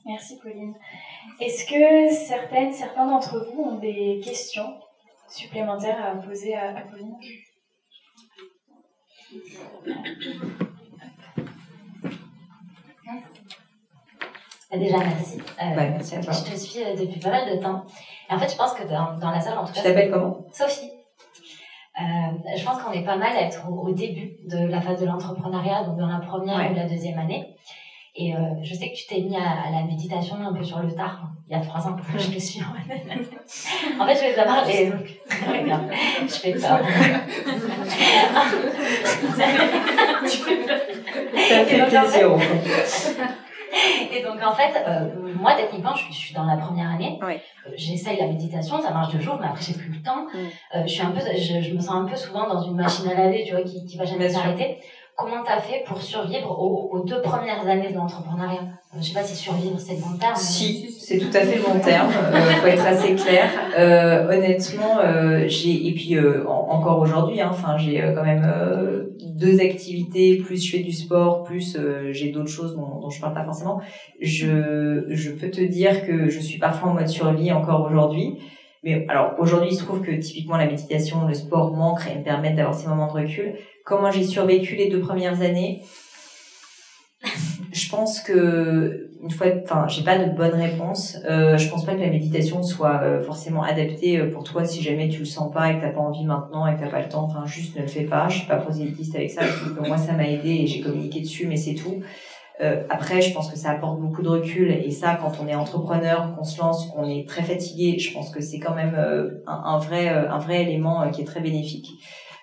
Merci 0.06 0.38
Pauline. 0.42 0.74
Est-ce 1.40 1.64
que 1.64 2.14
certaines, 2.14 2.72
certains 2.72 3.06
d'entre 3.06 3.50
vous 3.50 3.62
ont 3.62 3.78
des 3.78 4.20
questions 4.22 4.74
supplémentaires 5.28 6.04
à 6.04 6.16
poser 6.16 6.54
à, 6.54 6.72
Pauline 6.82 7.16
bah, 14.70 14.78
Déjà, 14.78 14.98
merci. 14.98 15.38
Euh, 15.38 15.74
bah, 15.74 15.88
merci 15.88 16.16
à 16.16 16.20
toi. 16.20 16.32
Je 16.32 16.50
te 16.50 16.56
suis 16.56 16.82
euh, 16.82 16.94
depuis 16.96 17.20
pas 17.20 17.30
mal 17.30 17.56
de 17.56 17.62
temps. 17.62 17.84
Et 18.30 18.34
en 18.34 18.38
fait, 18.38 18.50
je 18.50 18.56
pense 18.56 18.72
que 18.74 18.84
dans, 18.84 19.18
dans 19.18 19.30
la 19.30 19.40
salle, 19.40 19.58
en 19.58 19.64
tout 19.64 19.72
cas. 19.72 19.80
Tu 19.80 19.86
t'appelles 19.86 20.10
comment? 20.10 20.46
Sophie. 20.52 20.90
Euh, 22.00 22.56
je 22.56 22.64
pense 22.64 22.82
qu'on 22.82 22.90
est 22.90 23.04
pas 23.04 23.16
mal 23.16 23.36
à 23.36 23.42
être 23.42 23.68
au, 23.70 23.92
début 23.92 24.36
de 24.48 24.66
la 24.66 24.80
phase 24.80 25.00
de 25.00 25.06
l'entrepreneuriat, 25.06 25.84
donc 25.84 25.96
dans 25.96 26.08
la 26.08 26.18
première 26.18 26.70
ou 26.70 26.74
la 26.74 26.88
deuxième 26.88 27.18
année. 27.18 27.54
Et 28.16 28.32
euh, 28.32 28.38
je 28.62 28.74
sais 28.74 28.90
que 28.90 28.94
tu 28.94 29.08
t'es 29.08 29.22
mis 29.22 29.36
à, 29.36 29.72
la 29.72 29.82
méditation 29.82 30.36
un 30.36 30.54
peu 30.54 30.62
sur 30.62 30.78
le 30.78 30.92
tard, 30.92 31.32
il 31.48 31.56
y 31.56 31.60
a 31.60 31.60
trois 31.60 31.84
ans, 31.88 31.96
que 31.96 32.02
je 32.16 32.30
le 32.30 32.38
suis. 32.38 32.60
en 32.62 32.74
fait, 34.06 34.14
je 34.14 34.20
vais 34.20 34.34
savoir 34.34 34.64
les... 34.66 34.86
je 36.28 36.34
fais 36.34 36.52
peur. 36.52 36.80
tu 40.30 40.36
fais 40.36 40.56
peur. 40.64 40.78
Ça 41.48 41.64
fait 41.64 41.86
plaisir, 41.86 42.32
en 42.32 42.38
fait. 42.38 42.62
Et 44.12 44.22
donc, 44.22 44.40
en 44.42 44.52
fait, 44.52 44.72
euh, 44.86 45.08
moi, 45.36 45.54
techniquement, 45.56 45.94
je 45.94 46.12
suis, 46.12 46.34
dans 46.34 46.44
la 46.44 46.56
première 46.56 46.90
année. 46.90 47.18
Oui. 47.20 47.34
J'essaye 47.74 48.18
la 48.18 48.28
méditation, 48.28 48.80
ça 48.80 48.92
marche 48.92 49.12
deux 49.12 49.20
jours, 49.20 49.38
mais 49.40 49.46
après, 49.46 49.62
j'ai 49.62 49.74
plus 49.74 49.90
le 49.90 50.00
temps. 50.02 50.26
Mm. 50.26 50.38
Euh, 50.76 50.82
je, 50.86 50.88
suis 50.88 51.02
un 51.02 51.10
peu, 51.10 51.18
je, 51.20 51.74
me 51.74 51.80
sens 51.80 51.90
un 51.90 52.04
peu 52.04 52.14
souvent 52.14 52.48
dans 52.48 52.62
une 52.62 52.76
machine 52.76 53.10
à 53.10 53.14
laver, 53.14 53.42
tu 53.44 53.52
vois, 53.52 53.62
qui, 53.62 53.84
qui 53.84 53.96
va 53.96 54.04
jamais 54.04 54.28
s'arrêter. 54.28 54.78
Comment 55.16 55.44
tu 55.44 55.52
as 55.52 55.60
fait 55.60 55.84
pour 55.86 56.02
survivre 56.02 56.50
aux, 56.60 57.04
deux 57.06 57.22
premières 57.22 57.64
années 57.68 57.90
de 57.90 57.94
l'entrepreneuriat 57.94 58.62
Je 58.96 59.00
sais 59.00 59.14
pas 59.14 59.22
si 59.22 59.36
survivre 59.36 59.78
c'est 59.78 59.94
le 59.94 60.00
bon 60.00 60.18
terme. 60.18 60.34
Si, 60.34 60.90
c'est 60.90 61.18
tout 61.18 61.30
à 61.32 61.40
fait 61.40 61.58
le 61.58 61.62
bon 61.62 61.78
terme. 61.78 62.10
Il 62.32 62.36
euh, 62.36 62.50
faut 62.56 62.66
être 62.66 62.84
assez 62.84 63.14
clair. 63.14 63.48
Euh, 63.78 64.28
honnêtement, 64.28 64.98
euh, 64.98 65.44
j'ai 65.46 65.86
et 65.86 65.94
puis 65.94 66.16
euh, 66.16 66.44
encore 66.48 66.98
aujourd'hui, 66.98 67.40
hein, 67.40 67.48
enfin 67.52 67.76
j'ai 67.78 68.02
euh, 68.02 68.12
quand 68.12 68.24
même 68.24 68.44
deux 69.20 69.60
activités, 69.60 70.38
plus 70.38 70.64
je 70.64 70.76
fais 70.76 70.82
du 70.82 70.92
sport, 70.92 71.44
plus 71.44 71.78
j'ai 72.10 72.30
d'autres 72.30 72.50
choses 72.50 72.74
dont, 72.74 72.98
dont 73.00 73.10
je 73.10 73.20
parle 73.20 73.34
pas 73.34 73.44
forcément. 73.44 73.80
Je 74.20 75.04
je 75.08 75.30
peux 75.30 75.50
te 75.50 75.60
dire 75.60 76.04
que 76.04 76.28
je 76.28 76.40
suis 76.40 76.58
parfois 76.58 76.90
en 76.90 76.94
mode 76.94 77.08
survie 77.08 77.52
encore 77.52 77.86
aujourd'hui. 77.86 78.38
Mais 78.82 79.06
alors 79.08 79.34
aujourd'hui, 79.38 79.70
il 79.70 79.76
se 79.76 79.84
trouve 79.84 80.02
que 80.02 80.10
typiquement 80.10 80.58
la 80.58 80.66
méditation, 80.66 81.26
le 81.26 81.32
sport 81.32 81.72
manquent 81.72 82.06
et 82.12 82.18
me 82.18 82.24
permettent 82.24 82.56
d'avoir 82.56 82.74
ces 82.74 82.86
moments 82.86 83.06
de 83.06 83.12
recul 83.12 83.54
comment 83.84 84.10
j'ai 84.10 84.24
survécu 84.24 84.74
les 84.74 84.88
deux 84.88 85.00
premières 85.00 85.40
années. 85.42 85.82
Je 87.72 87.88
pense 87.88 88.20
que 88.20 89.10
une 89.22 89.30
fois, 89.30 89.46
enfin, 89.62 89.88
j'ai 89.88 90.04
pas 90.04 90.18
de 90.18 90.30
bonne 90.36 90.52
réponse. 90.52 91.16
Euh, 91.24 91.56
je 91.56 91.68
pense 91.70 91.86
pas 91.86 91.94
que 91.94 92.00
la 92.00 92.10
méditation 92.10 92.62
soit 92.62 93.00
euh, 93.02 93.22
forcément 93.22 93.62
adaptée 93.62 94.18
euh, 94.18 94.30
pour 94.30 94.44
toi 94.44 94.66
si 94.66 94.82
jamais 94.82 95.08
tu 95.08 95.20
le 95.20 95.24
sens 95.24 95.50
pas 95.50 95.70
et 95.70 95.76
que 95.76 95.80
t'as 95.80 95.92
pas 95.92 96.00
envie 96.00 96.26
maintenant 96.26 96.66
et 96.66 96.76
que 96.76 96.80
t'as 96.80 96.90
pas 96.90 97.00
le 97.00 97.08
temps. 97.08 97.24
Enfin, 97.24 97.46
juste 97.46 97.74
ne 97.76 97.82
le 97.82 97.88
fais 97.88 98.02
pas. 98.02 98.28
Je 98.28 98.38
suis 98.38 98.46
pas 98.46 98.58
prosélytiste 98.58 99.16
avec 99.16 99.30
ça. 99.30 99.40
moi, 99.80 99.96
ça 99.96 100.12
m'a 100.12 100.28
aidé 100.28 100.50
et 100.50 100.66
j'ai 100.66 100.82
communiqué 100.82 101.20
dessus, 101.20 101.46
mais 101.46 101.56
c'est 101.56 101.74
tout. 101.74 102.02
Euh, 102.60 102.82
après, 102.90 103.22
je 103.22 103.32
pense 103.32 103.50
que 103.50 103.56
ça 103.56 103.70
apporte 103.70 103.98
beaucoup 103.98 104.22
de 104.22 104.28
recul 104.28 104.70
et 104.70 104.90
ça, 104.90 105.18
quand 105.20 105.32
on 105.42 105.48
est 105.48 105.54
entrepreneur, 105.54 106.36
qu'on 106.36 106.44
se 106.44 106.60
lance, 106.60 106.86
qu'on 106.88 107.08
est 107.08 107.26
très 107.26 107.42
fatigué, 107.42 107.98
je 107.98 108.12
pense 108.12 108.30
que 108.30 108.42
c'est 108.42 108.58
quand 108.58 108.74
même 108.74 108.94
un, 109.46 109.78
vrai, 109.78 110.08
un 110.08 110.38
vrai 110.38 110.62
élément 110.62 111.10
qui 111.10 111.22
est 111.22 111.24
très 111.24 111.40
bénéfique. 111.40 111.88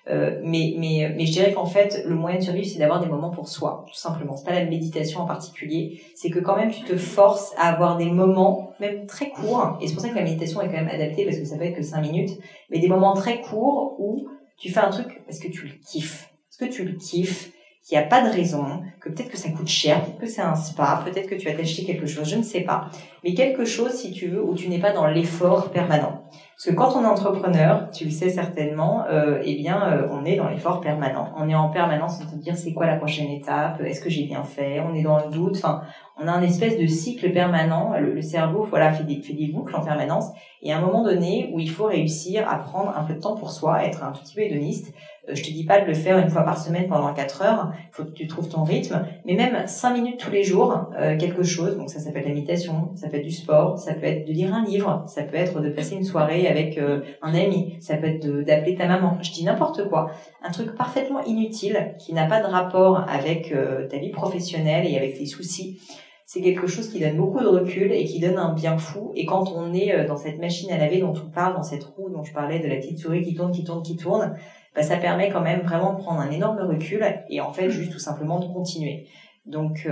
Euh, 0.10 0.40
mais, 0.44 0.76
mais, 0.78 1.14
mais 1.16 1.26
je 1.26 1.32
dirais 1.32 1.54
qu'en 1.54 1.66
fait, 1.66 2.04
le 2.06 2.16
moyen 2.16 2.40
de 2.40 2.44
survivre, 2.44 2.68
c'est 2.68 2.80
d'avoir 2.80 3.00
des 3.00 3.08
moments 3.08 3.30
pour 3.30 3.48
soi, 3.48 3.86
tout 3.88 3.96
simplement. 3.96 4.36
C'est 4.36 4.46
pas 4.46 4.54
la 4.54 4.66
méditation 4.66 5.22
en 5.22 5.26
particulier. 5.26 6.02
C'est 6.16 6.30
que 6.30 6.40
quand 6.40 6.56
même, 6.56 6.72
tu 6.72 6.84
te 6.84 6.98
forces 6.98 7.54
à 7.58 7.70
avoir 7.70 7.98
des 7.98 8.10
moments, 8.10 8.74
même 8.80 9.06
très 9.06 9.30
courts. 9.30 9.78
Et 9.80 9.88
c'est 9.88 9.94
pour 9.94 10.02
ça 10.02 10.10
que 10.10 10.16
la 10.16 10.24
méditation 10.24 10.62
est 10.62 10.68
quand 10.68 10.74
même 10.74 10.90
adaptée 10.90 11.26
parce 11.26 11.38
que 11.38 11.46
ça 11.46 11.58
peut 11.58 11.66
être 11.66 11.76
que 11.76 11.84
cinq 11.84 12.02
minutes. 12.02 12.32
Mais 12.70 12.80
des 12.80 12.88
moments 12.88 13.14
très 13.14 13.42
courts 13.42 13.96
où 14.00 14.28
tu 14.58 14.70
fais 14.70 14.80
un 14.80 14.90
truc 14.90 15.22
parce 15.26 15.40
que 15.40 15.48
tu 15.48 15.68
le 15.68 15.74
kiffes. 15.86 16.30
Parce 16.50 16.70
que 16.70 16.76
tu 16.76 16.84
le 16.84 16.94
kiffes 16.98 17.52
qu'il 17.84 17.98
n'y 17.98 18.04
a 18.04 18.08
pas 18.08 18.28
de 18.28 18.32
raison, 18.32 18.82
que 19.00 19.10
peut-être 19.10 19.30
que 19.30 19.38
ça 19.38 19.50
coûte 19.50 19.68
cher, 19.68 20.04
peut-être 20.04 20.20
que 20.20 20.28
c'est 20.28 20.42
un 20.42 20.56
spa, 20.56 21.04
peut-être 21.04 21.28
que 21.28 21.36
tu 21.36 21.48
vas 21.48 21.56
t'acheter 21.56 21.84
quelque 21.84 22.06
chose, 22.06 22.30
je 22.30 22.36
ne 22.36 22.44
sais 22.44 22.62
pas. 22.62 22.92
Mais 23.24 23.34
quelque 23.34 23.66
chose, 23.66 23.94
si 23.94 24.12
tu 24.12 24.28
veux, 24.28 24.44
où 24.44 24.54
tu 24.54 24.70
n'es 24.70 24.80
pas 24.80 24.92
dans 24.92 25.08
l'effort 25.08 25.72
permanent. 25.72 26.24
Parce 26.64 26.76
que 26.76 26.80
quand 26.80 26.96
on 26.96 27.04
est 27.04 27.08
entrepreneur, 27.08 27.90
tu 27.90 28.06
le 28.06 28.12
sais 28.12 28.30
certainement, 28.30 29.04
euh, 29.10 29.42
eh 29.44 29.56
bien, 29.56 29.82
euh, 29.82 30.08
on 30.12 30.24
est 30.26 30.36
dans 30.36 30.48
l'effort 30.48 30.80
permanent. 30.80 31.34
On 31.36 31.50
est 31.50 31.56
en 31.56 31.70
permanence 31.70 32.22
en 32.22 32.26
train 32.28 32.38
de 32.38 32.42
dire 32.44 32.56
c'est 32.56 32.72
quoi 32.72 32.86
la 32.86 32.98
prochaine 32.98 33.32
étape, 33.32 33.82
est-ce 33.82 34.00
que 34.00 34.12
j'ai 34.12 34.26
bien 34.26 34.44
fait, 34.44 34.80
on 34.80 34.94
est 34.94 35.02
dans 35.02 35.26
le 35.26 35.32
doute. 35.32 35.56
Enfin, 35.58 35.82
on 36.22 36.28
a 36.28 36.32
un 36.32 36.44
espèce 36.44 36.78
de 36.78 36.86
cycle 36.86 37.34
permanent. 37.34 37.96
Le, 38.00 38.22
cerveau, 38.22 38.62
voilà, 38.70 38.92
fait 38.92 39.06
des, 39.06 39.24
fait 39.24 39.34
des 39.34 39.48
boucles 39.48 39.76
en 39.76 39.84
permanence. 39.84 40.26
Et 40.62 40.72
à 40.72 40.78
un 40.78 40.82
moment 40.82 41.04
donné 41.04 41.50
où 41.52 41.60
il 41.60 41.72
faut 41.72 41.86
réussir 41.86 42.48
à 42.48 42.58
prendre 42.60 42.96
un 42.96 43.06
peu 43.06 43.16
de 43.16 43.20
temps 43.20 43.34
pour 43.34 43.50
soi, 43.50 43.84
être 43.84 44.04
un 44.04 44.12
tout 44.12 44.22
petit 44.22 44.36
peu 44.36 44.42
hédoniste, 44.42 44.94
je 45.28 45.44
te 45.44 45.52
dis 45.52 45.66
pas 45.66 45.80
de 45.80 45.86
le 45.86 45.94
faire 45.94 46.18
une 46.18 46.30
fois 46.30 46.44
par 46.44 46.58
semaine 46.58 46.88
pendant 46.88 47.14
quatre 47.14 47.44
heures. 47.44 47.72
Il 47.90 47.94
faut 47.94 48.04
que 48.04 48.12
tu 48.12 48.28
trouves 48.28 48.50
ton 48.50 48.64
rythme. 48.64 49.06
Mais 49.26 49.36
même 49.36 49.68
cinq 49.68 49.94
minutes 49.94 50.20
tous 50.20 50.32
les 50.32 50.44
jours, 50.44 50.90
euh, 51.00 51.18
quelque 51.18 51.44
chose. 51.44 51.78
Donc 51.78 51.90
ça, 51.90 52.00
ça 52.00 52.12
peut 52.12 52.20
être 52.20 52.28
la 52.28 52.56
ça 52.96 53.08
peut 53.08 53.18
être 53.18 53.24
du 53.24 53.32
sport, 53.32 53.78
ça 53.78 53.94
peut 53.94 54.06
être 54.06 54.28
de 54.28 54.32
lire 54.32 54.54
un 54.54 54.66
livre, 54.66 55.04
ça 55.08 55.24
peut 55.24 55.38
être 55.38 55.62
de 55.62 55.70
passer 55.70 55.96
une 55.96 56.04
soirée 56.04 56.48
avec 56.48 56.78
euh, 56.78 57.02
un 57.22 57.34
ami, 57.34 57.78
ça 57.80 57.98
peut 57.98 58.08
être 58.08 58.28
d'appeler 58.44 58.76
ta 58.76 58.88
maman. 58.88 59.18
Je 59.22 59.32
dis 59.32 59.44
n'importe 59.44 59.88
quoi. 59.90 60.12
Un 60.44 60.52
truc 60.52 60.76
parfaitement 60.76 61.24
inutile 61.24 61.96
qui 62.00 62.14
n'a 62.14 62.26
pas 62.26 62.42
de 62.42 62.48
rapport 62.48 63.06
avec 63.08 63.54
ta 63.90 63.98
vie 63.98 64.10
professionnelle 64.10 64.86
et 64.88 64.98
avec 64.98 65.18
tes 65.18 65.26
soucis 65.26 65.80
c'est 66.26 66.42
quelque 66.42 66.66
chose 66.66 66.88
qui 66.88 67.02
donne 67.02 67.18
beaucoup 67.18 67.42
de 67.42 67.48
recul 67.48 67.92
et 67.92 68.06
qui 68.06 68.22
donne 68.22 68.38
un 68.38 68.54
bien 68.54 68.78
fou. 68.78 69.12
Et 69.16 69.26
quand 69.26 69.52
on 69.54 69.74
est 69.74 70.06
dans 70.06 70.16
cette 70.16 70.40
machine 70.40 70.72
à 70.72 70.78
laver 70.78 71.02
dont 71.02 71.12
on 71.14 71.30
parle, 71.30 71.56
dans 71.56 71.64
cette 71.64 71.84
roue 71.84 72.10
dont 72.10 72.24
je 72.24 72.32
parlais 72.32 72.60
de 72.60 72.70
la 72.70 72.78
petite 72.78 73.00
souris 73.00 73.22
qui 73.22 73.36
tourne, 73.36 73.52
qui 73.52 73.66
tourne, 73.66 73.84
qui 73.84 73.98
tourne, 73.98 74.38
bah, 74.76 74.84
ça 74.84 74.98
permet 74.98 75.30
quand 75.30 75.42
même 75.42 75.62
vraiment 75.62 75.94
de 75.94 76.00
prendre 76.00 76.22
un 76.22 76.32
énorme 76.32 76.60
recul 76.60 77.04
et 77.30 77.42
en 77.42 77.52
fait 77.52 77.70
juste 77.70 77.92
tout 77.92 78.00
simplement 78.00 78.40
de 78.40 78.46
continuer. 78.46 79.08
Donc, 79.46 79.88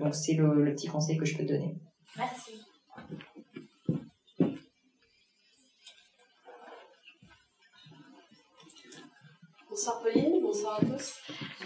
donc 0.00 0.14
c'est 0.14 0.34
le, 0.34 0.62
le 0.62 0.72
petit 0.74 0.86
conseil 0.86 1.16
que 1.16 1.24
je 1.24 1.36
peux 1.36 1.44
donner. 1.44 1.74
Merci. 2.16 2.43
Bonsoir 9.84 10.02
Pauline, 10.02 10.40
bonsoir 10.40 10.80
à 10.80 10.86
tous. 10.86 11.20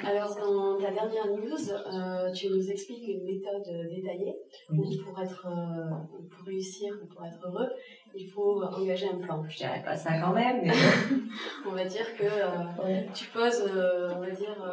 Alors 0.04 0.34
dans 0.34 0.76
ta 0.76 0.90
dernière 0.90 1.28
news, 1.28 1.70
euh, 1.70 2.32
tu 2.32 2.48
nous 2.48 2.68
expliques 2.68 3.06
une 3.06 3.22
méthode 3.22 3.62
détaillée. 3.94 4.34
Où 4.70 4.82
pour 5.04 5.22
être, 5.22 5.46
euh, 5.46 6.26
pour 6.28 6.44
réussir, 6.44 6.94
pour 7.14 7.24
être 7.24 7.38
heureux, 7.46 7.68
il 8.16 8.28
faut 8.28 8.60
engager 8.64 9.08
un 9.08 9.18
plan. 9.18 9.44
Je 9.48 9.58
dirais 9.58 9.84
pas 9.84 9.96
ça 9.96 10.20
quand 10.20 10.32
même, 10.32 10.62
mais 10.64 10.72
on 11.68 11.70
va 11.70 11.84
dire 11.84 12.12
que 12.16 12.24
euh, 12.24 13.02
tu 13.14 13.26
poses, 13.26 13.62
on 13.62 14.18
va 14.18 14.30
dire 14.32 14.66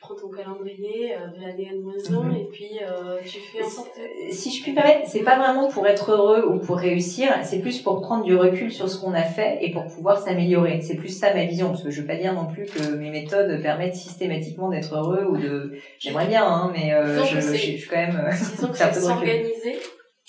prends 0.00 0.14
ton 0.14 0.28
calendrier 0.28 1.14
euh, 1.14 1.26
de 1.36 1.42
l'année 1.42 1.68
N-1 1.72 2.22
mhm. 2.22 2.36
et 2.36 2.44
puis 2.52 2.78
euh, 2.82 3.18
tu 3.24 3.38
fais 3.40 3.62
en 3.62 3.68
sorte... 3.68 3.98
Si 4.30 4.50
je 4.50 4.62
puis 4.62 4.72
me 4.72 4.76
permettre, 4.76 5.08
c'est 5.08 5.22
pas 5.22 5.38
vraiment 5.38 5.68
pour 5.68 5.86
être 5.86 6.12
heureux 6.12 6.44
ou 6.46 6.58
pour 6.58 6.76
réussir, 6.76 7.30
c'est 7.42 7.60
plus 7.60 7.80
pour 7.80 8.00
prendre 8.00 8.24
du 8.24 8.36
recul 8.36 8.70
sur 8.70 8.88
ce 8.88 9.00
qu'on 9.00 9.14
a 9.14 9.22
fait 9.22 9.58
et 9.62 9.70
pour 9.70 9.86
pouvoir 9.86 10.18
s'améliorer. 10.18 10.80
C'est 10.80 10.96
plus 10.96 11.08
ça 11.08 11.34
ma 11.34 11.44
vision, 11.44 11.68
parce 11.68 11.82
que 11.82 11.90
je 11.90 12.00
veux 12.00 12.06
pas 12.06 12.16
dire 12.16 12.34
non 12.34 12.46
plus 12.46 12.66
que 12.66 12.94
mes 12.94 13.10
méthodes 13.10 13.60
permettent 13.62 13.96
systématiquement 13.96 14.68
d'être 14.68 14.94
heureux 14.94 15.26
ou 15.28 15.36
de... 15.36 15.72
J'aimerais 15.98 16.26
bien, 16.26 16.46
hein, 16.46 16.72
mais 16.72 16.92
euh, 16.94 17.24
je, 17.24 17.40
je, 17.40 17.52
suis 17.52 17.86
quand 17.88 17.96
même... 17.96 18.30
Disons 18.32 18.68
que 18.68 18.76
c'est 18.76 18.92
s'organiser 18.92 19.78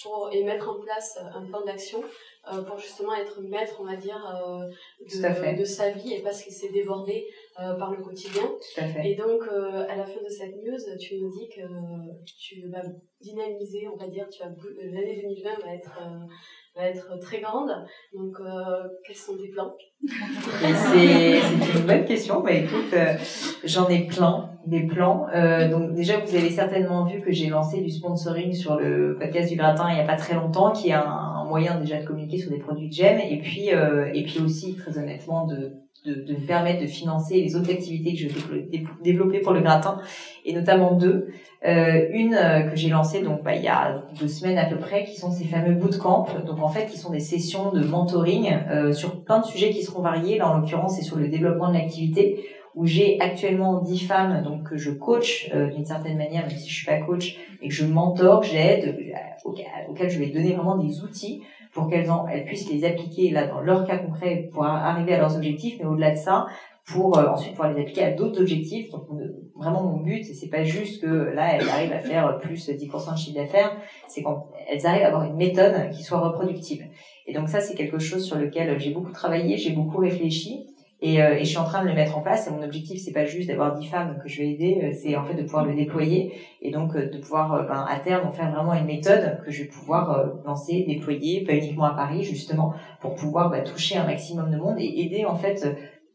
pour, 0.03 0.29
et 0.31 0.43
mettre 0.43 0.69
en 0.69 0.81
place 0.81 1.19
un 1.35 1.45
plan 1.45 1.65
d'action 1.65 2.01
euh, 2.51 2.63
pour 2.63 2.79
justement 2.79 3.13
être 3.15 3.41
maître, 3.41 3.75
on 3.79 3.85
va 3.85 3.95
dire, 3.95 4.17
euh, 4.25 4.67
de, 5.01 5.57
de, 5.59 5.63
sa 5.65 5.91
vie 5.91 6.13
et 6.13 6.21
parce 6.21 6.41
qu'il 6.41 6.53
s'est 6.53 6.71
débordé 6.71 7.27
euh, 7.59 7.75
par 7.75 7.91
le 7.91 8.01
quotidien. 8.01 8.43
Et 9.03 9.15
donc, 9.15 9.43
à 9.43 9.95
la 9.95 10.05
fin 10.05 10.21
de 10.23 10.29
cette 10.29 10.55
news, 10.55 10.97
tu 10.99 11.19
nous 11.19 11.29
dis 11.29 11.49
que 11.49 11.61
tu 12.25 12.67
vas 12.69 12.81
dynamiser, 13.21 13.87
on 13.93 13.97
va 13.97 14.07
dire, 14.07 14.27
tu 14.29 14.41
l'année 14.41 15.21
2020 15.21 15.49
va 15.65 15.73
être 15.73 15.99
va 16.75 16.85
être 16.87 17.19
très 17.19 17.41
grande. 17.41 17.71
Donc, 18.13 18.37
quels 19.05 19.15
sont 19.15 19.35
tes 19.37 19.49
plans? 19.49 19.75
C'est 20.07 21.39
une 21.39 21.85
bonne 21.85 22.05
question. 22.05 22.41
Bah, 22.41 22.53
écoute, 22.53 22.95
j'en 23.63 23.89
ai 23.89 24.07
plein, 24.07 24.49
des 24.65 24.87
plans. 24.87 25.27
donc, 25.69 25.93
déjà, 25.93 26.19
vous 26.19 26.35
avez 26.35 26.49
certainement 26.49 27.03
vu 27.05 27.21
que 27.21 27.31
j'ai 27.31 27.47
lancé 27.47 27.81
du 27.81 27.89
sponsoring 27.89 28.53
sur 28.53 28.79
le 28.79 29.17
podcast 29.19 29.49
du 29.49 29.57
gratin 29.57 29.89
il 29.89 29.95
n'y 29.95 30.01
a 30.01 30.05
pas 30.05 30.15
très 30.15 30.35
longtemps, 30.35 30.71
qui 30.71 30.89
est 30.89 30.93
un, 30.93 31.28
moyen 31.49 31.79
déjà 31.79 31.99
de 31.99 32.05
communiquer 32.05 32.37
sur 32.37 32.51
des 32.51 32.59
produits 32.59 32.89
que 32.89 32.95
j'aime 32.95 33.19
et 33.19 33.39
puis 33.39 33.73
euh, 33.73 34.09
et 34.13 34.23
puis 34.23 34.39
aussi 34.39 34.75
très 34.75 34.97
honnêtement 34.97 35.45
de, 35.47 35.73
de, 36.05 36.13
de 36.13 36.33
me 36.33 36.45
permettre 36.45 36.81
de 36.81 36.87
financer 36.87 37.41
les 37.41 37.55
autres 37.55 37.71
activités 37.71 38.13
que 38.13 38.19
je 38.19 38.27
vais 38.27 38.83
développer 39.03 39.39
pour 39.39 39.53
le 39.53 39.61
gratin 39.61 39.99
et 40.45 40.53
notamment 40.53 40.93
deux. 40.93 41.27
Euh, 41.65 42.07
une 42.11 42.35
euh, 42.35 42.69
que 42.69 42.77
j'ai 42.77 42.87
lancée 42.87 43.21
donc 43.21 43.43
bah, 43.43 43.53
il 43.53 43.63
y 43.63 43.67
a 43.67 44.05
deux 44.17 44.29
semaines 44.29 44.57
à 44.57 44.63
peu 44.63 44.77
près 44.77 45.03
qui 45.03 45.17
sont 45.17 45.29
ces 45.29 45.43
fameux 45.43 45.75
bootcamps. 45.75 46.27
Donc 46.45 46.61
en 46.61 46.69
fait 46.69 46.85
qui 46.85 46.97
sont 46.97 47.11
des 47.11 47.19
sessions 47.19 47.71
de 47.71 47.83
mentoring 47.83 48.49
euh, 48.71 48.93
sur 48.93 49.23
plein 49.23 49.39
de 49.39 49.45
sujets 49.45 49.71
qui 49.71 49.83
seront 49.83 50.01
variés. 50.01 50.37
Là 50.37 50.49
en 50.49 50.59
l'occurrence 50.59 50.95
c'est 50.95 51.03
sur 51.03 51.17
le 51.17 51.27
développement 51.27 51.67
de 51.67 51.73
l'activité 51.73 52.45
où 52.75 52.85
j'ai 52.85 53.19
actuellement 53.19 53.81
dix 53.81 53.99
femmes 53.99 54.43
donc 54.43 54.69
que 54.69 54.77
je 54.77 54.91
coach 54.91 55.49
euh, 55.53 55.67
d'une 55.67 55.85
certaine 55.85 56.17
manière 56.17 56.47
même 56.47 56.57
si 56.57 56.69
je 56.69 56.75
suis 56.75 56.85
pas 56.85 56.99
coach 56.99 57.37
et 57.61 57.67
que 57.67 57.73
je 57.73 57.85
mentor 57.85 58.43
j'aide 58.43 58.95
auxquelles 59.43 60.09
je 60.09 60.19
vais 60.19 60.27
donner 60.27 60.53
vraiment 60.53 60.77
des 60.77 61.01
outils 61.01 61.41
pour 61.73 61.89
qu'elles 61.89 62.09
elles 62.31 62.45
puissent 62.45 62.69
les 62.69 62.85
appliquer 62.85 63.31
là 63.31 63.47
dans 63.47 63.61
leur 63.61 63.85
cas 63.85 63.97
concret 63.97 64.49
pour 64.51 64.65
arriver 64.65 65.13
à 65.13 65.19
leurs 65.19 65.35
objectifs, 65.35 65.77
mais 65.79 65.85
au-delà 65.85 66.11
de 66.11 66.17
ça, 66.17 66.47
pour 66.85 67.17
euh, 67.17 67.27
ensuite 67.27 67.51
pouvoir 67.51 67.71
les 67.73 67.81
appliquer 67.81 68.03
à 68.03 68.11
d'autres 68.11 68.41
objectifs. 68.41 68.89
Donc 68.89 69.03
vraiment 69.55 69.83
mon 69.83 69.97
but, 69.97 70.23
c'est 70.23 70.49
pas 70.49 70.63
juste 70.63 71.01
que 71.01 71.07
là 71.07 71.55
elles 71.55 71.69
arrivent 71.69 71.93
à 71.93 71.99
faire 71.99 72.39
plus 72.39 72.69
10% 72.69 73.13
de 73.13 73.17
chiffre 73.17 73.35
d'affaires, 73.35 73.77
c'est 74.07 74.23
qu'elles 74.23 74.87
arrivent 74.87 75.03
à 75.03 75.07
avoir 75.07 75.25
une 75.25 75.35
méthode 75.35 75.91
qui 75.91 76.03
soit 76.03 76.19
reproductible. 76.19 76.85
Et 77.27 77.33
donc 77.33 77.49
ça 77.49 77.61
c'est 77.61 77.75
quelque 77.75 77.99
chose 77.99 78.25
sur 78.25 78.37
lequel 78.37 78.79
j'ai 78.79 78.91
beaucoup 78.91 79.11
travaillé, 79.11 79.57
j'ai 79.57 79.71
beaucoup 79.71 79.97
réfléchi. 79.97 80.65
Et, 81.01 81.21
euh, 81.21 81.35
et, 81.35 81.45
je 81.45 81.49
suis 81.49 81.57
en 81.57 81.63
train 81.63 81.81
de 81.81 81.87
le 81.87 81.93
mettre 81.93 82.17
en 82.17 82.21
place. 82.21 82.47
Et 82.47 82.51
mon 82.51 82.61
objectif, 82.61 83.01
c'est 83.01 83.13
pas 83.13 83.25
juste 83.25 83.47
d'avoir 83.47 83.73
10 83.73 83.87
femmes 83.87 84.19
que 84.21 84.27
je 84.27 84.41
vais 84.41 84.49
aider, 84.49 84.81
euh, 84.83 84.91
c'est 84.93 85.15
en 85.15 85.23
fait 85.23 85.33
de 85.33 85.43
pouvoir 85.43 85.65
le 85.65 85.73
déployer 85.73 86.33
et 86.61 86.71
donc 86.71 86.95
euh, 86.95 87.09
de 87.09 87.17
pouvoir, 87.17 87.65
ben, 87.67 87.85
à 87.89 87.99
terme, 87.99 88.27
en 88.27 88.31
faire 88.31 88.51
vraiment 88.51 88.73
une 88.73 88.85
méthode 88.85 89.41
que 89.45 89.51
je 89.51 89.63
vais 89.63 89.69
pouvoir 89.69 90.33
lancer, 90.45 90.83
déployer, 90.87 91.45
pas 91.45 91.53
uniquement 91.53 91.85
à 91.85 91.93
Paris 91.93 92.23
justement, 92.23 92.73
pour 92.99 93.15
pouvoir 93.15 93.49
bah, 93.49 93.61
toucher 93.61 93.97
un 93.97 94.05
maximum 94.05 94.51
de 94.51 94.57
monde 94.57 94.75
et 94.79 95.01
aider 95.01 95.25
en 95.25 95.35
fait 95.35 95.65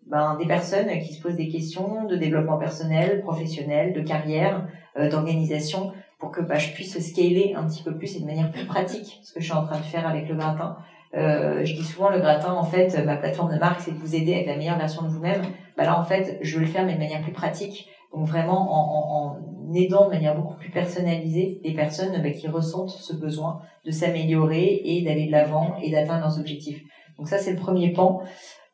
ben, 0.06 0.36
des 0.38 0.46
personnes 0.46 0.88
qui 1.00 1.14
se 1.14 1.22
posent 1.22 1.36
des 1.36 1.48
questions 1.48 2.04
de 2.04 2.16
développement 2.16 2.58
personnel, 2.58 3.22
professionnel, 3.22 3.94
de 3.94 4.02
carrière, 4.02 4.68
d'organisation, 5.10 5.92
pour 6.18 6.30
que 6.30 6.42
bah, 6.42 6.58
je 6.58 6.72
puisse 6.72 6.98
scaler 6.98 7.54
un 7.56 7.66
petit 7.66 7.82
peu 7.82 7.96
plus 7.96 8.16
et 8.16 8.20
de 8.20 8.26
manière 8.26 8.52
plus 8.52 8.66
pratique 8.66 9.20
ce 9.22 9.32
que 9.32 9.40
je 9.40 9.46
suis 9.46 9.54
en 9.54 9.64
train 9.64 9.78
de 9.78 9.84
faire 9.84 10.06
avec 10.06 10.28
le 10.28 10.34
gratin 10.34 10.76
euh, 11.16 11.64
je 11.64 11.74
dis 11.74 11.84
souvent 11.84 12.10
le 12.10 12.18
gratin, 12.18 12.52
en 12.52 12.64
fait, 12.64 13.04
ma 13.04 13.16
plateforme 13.16 13.52
de 13.52 13.58
marque, 13.58 13.80
c'est 13.80 13.92
de 13.92 13.98
vous 13.98 14.14
aider 14.14 14.34
avec 14.34 14.46
la 14.46 14.56
meilleure 14.56 14.78
version 14.78 15.02
de 15.02 15.08
vous-même. 15.08 15.42
Bah 15.76 15.84
là, 15.84 15.98
en 15.98 16.04
fait, 16.04 16.38
je 16.40 16.56
veux 16.56 16.62
le 16.62 16.70
faire, 16.70 16.84
mais 16.84 16.94
de 16.94 16.98
manière 16.98 17.22
plus 17.22 17.32
pratique. 17.32 17.88
Donc 18.12 18.28
vraiment 18.28 18.72
en, 18.72 19.38
en, 19.70 19.74
aidant 19.74 20.04
de 20.04 20.10
manière 20.10 20.36
beaucoup 20.36 20.54
plus 20.54 20.70
personnalisée 20.70 21.60
les 21.64 21.74
personnes 21.74 22.22
bah, 22.22 22.30
qui 22.30 22.46
ressentent 22.46 22.90
ce 22.90 23.12
besoin 23.12 23.60
de 23.84 23.90
s'améliorer 23.90 24.82
et 24.84 25.02
d'aller 25.02 25.26
de 25.26 25.32
l'avant 25.32 25.76
et 25.82 25.90
d'atteindre 25.90 26.20
leurs 26.20 26.38
objectifs. 26.38 26.80
Donc 27.18 27.28
ça, 27.28 27.38
c'est 27.38 27.50
le 27.50 27.58
premier 27.58 27.92
pan. 27.92 28.22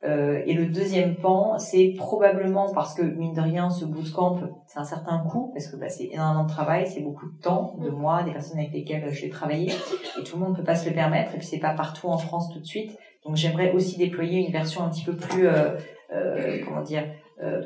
Euh, 0.02 0.43
et 0.47 0.55
le 0.55 0.66
deuxième 0.66 1.16
pan, 1.16 1.59
c'est 1.59 1.94
probablement 1.97 2.72
parce 2.72 2.94
que 2.94 3.02
mine 3.02 3.35
de 3.35 3.40
rien, 3.40 3.68
ce 3.68 3.85
bootcamp, 3.85 4.40
c'est 4.66 4.78
un 4.78 4.85
certain 4.85 5.18
coût 5.18 5.51
parce 5.52 5.68
que 5.68 5.77
bah, 5.77 5.90
c'est 5.90 6.09
énormément 6.10 6.44
de 6.44 6.48
travail, 6.48 6.86
c'est 6.86 7.02
beaucoup 7.02 7.27
de 7.27 7.39
temps, 7.40 7.77
de 7.82 7.90
moi, 7.90 8.22
des 8.22 8.32
personnes 8.32 8.59
avec 8.59 8.72
lesquelles 8.72 9.12
je 9.12 9.22
vais 9.22 9.28
travailler, 9.28 9.72
et 10.18 10.24
tout 10.24 10.36
le 10.36 10.43
monde 10.43 10.52
ne 10.52 10.56
peut 10.56 10.64
pas 10.64 10.74
se 10.74 10.89
le 10.89 10.94
permettre. 10.94 11.35
Et 11.35 11.39
puis 11.39 11.47
c'est 11.47 11.59
pas 11.59 11.74
partout 11.74 12.09
en 12.09 12.16
France 12.16 12.51
tout 12.51 12.60
de 12.60 12.64
suite. 12.64 12.97
Donc 13.27 13.36
j'aimerais 13.36 13.72
aussi 13.72 13.98
déployer 13.98 14.39
une 14.47 14.52
version 14.52 14.82
un 14.82 14.89
petit 14.89 15.05
peu 15.05 15.14
plus, 15.14 15.47
euh, 15.47 15.77
euh, 16.14 16.59
comment 16.64 16.81
dire, 16.81 17.05
euh, 17.43 17.60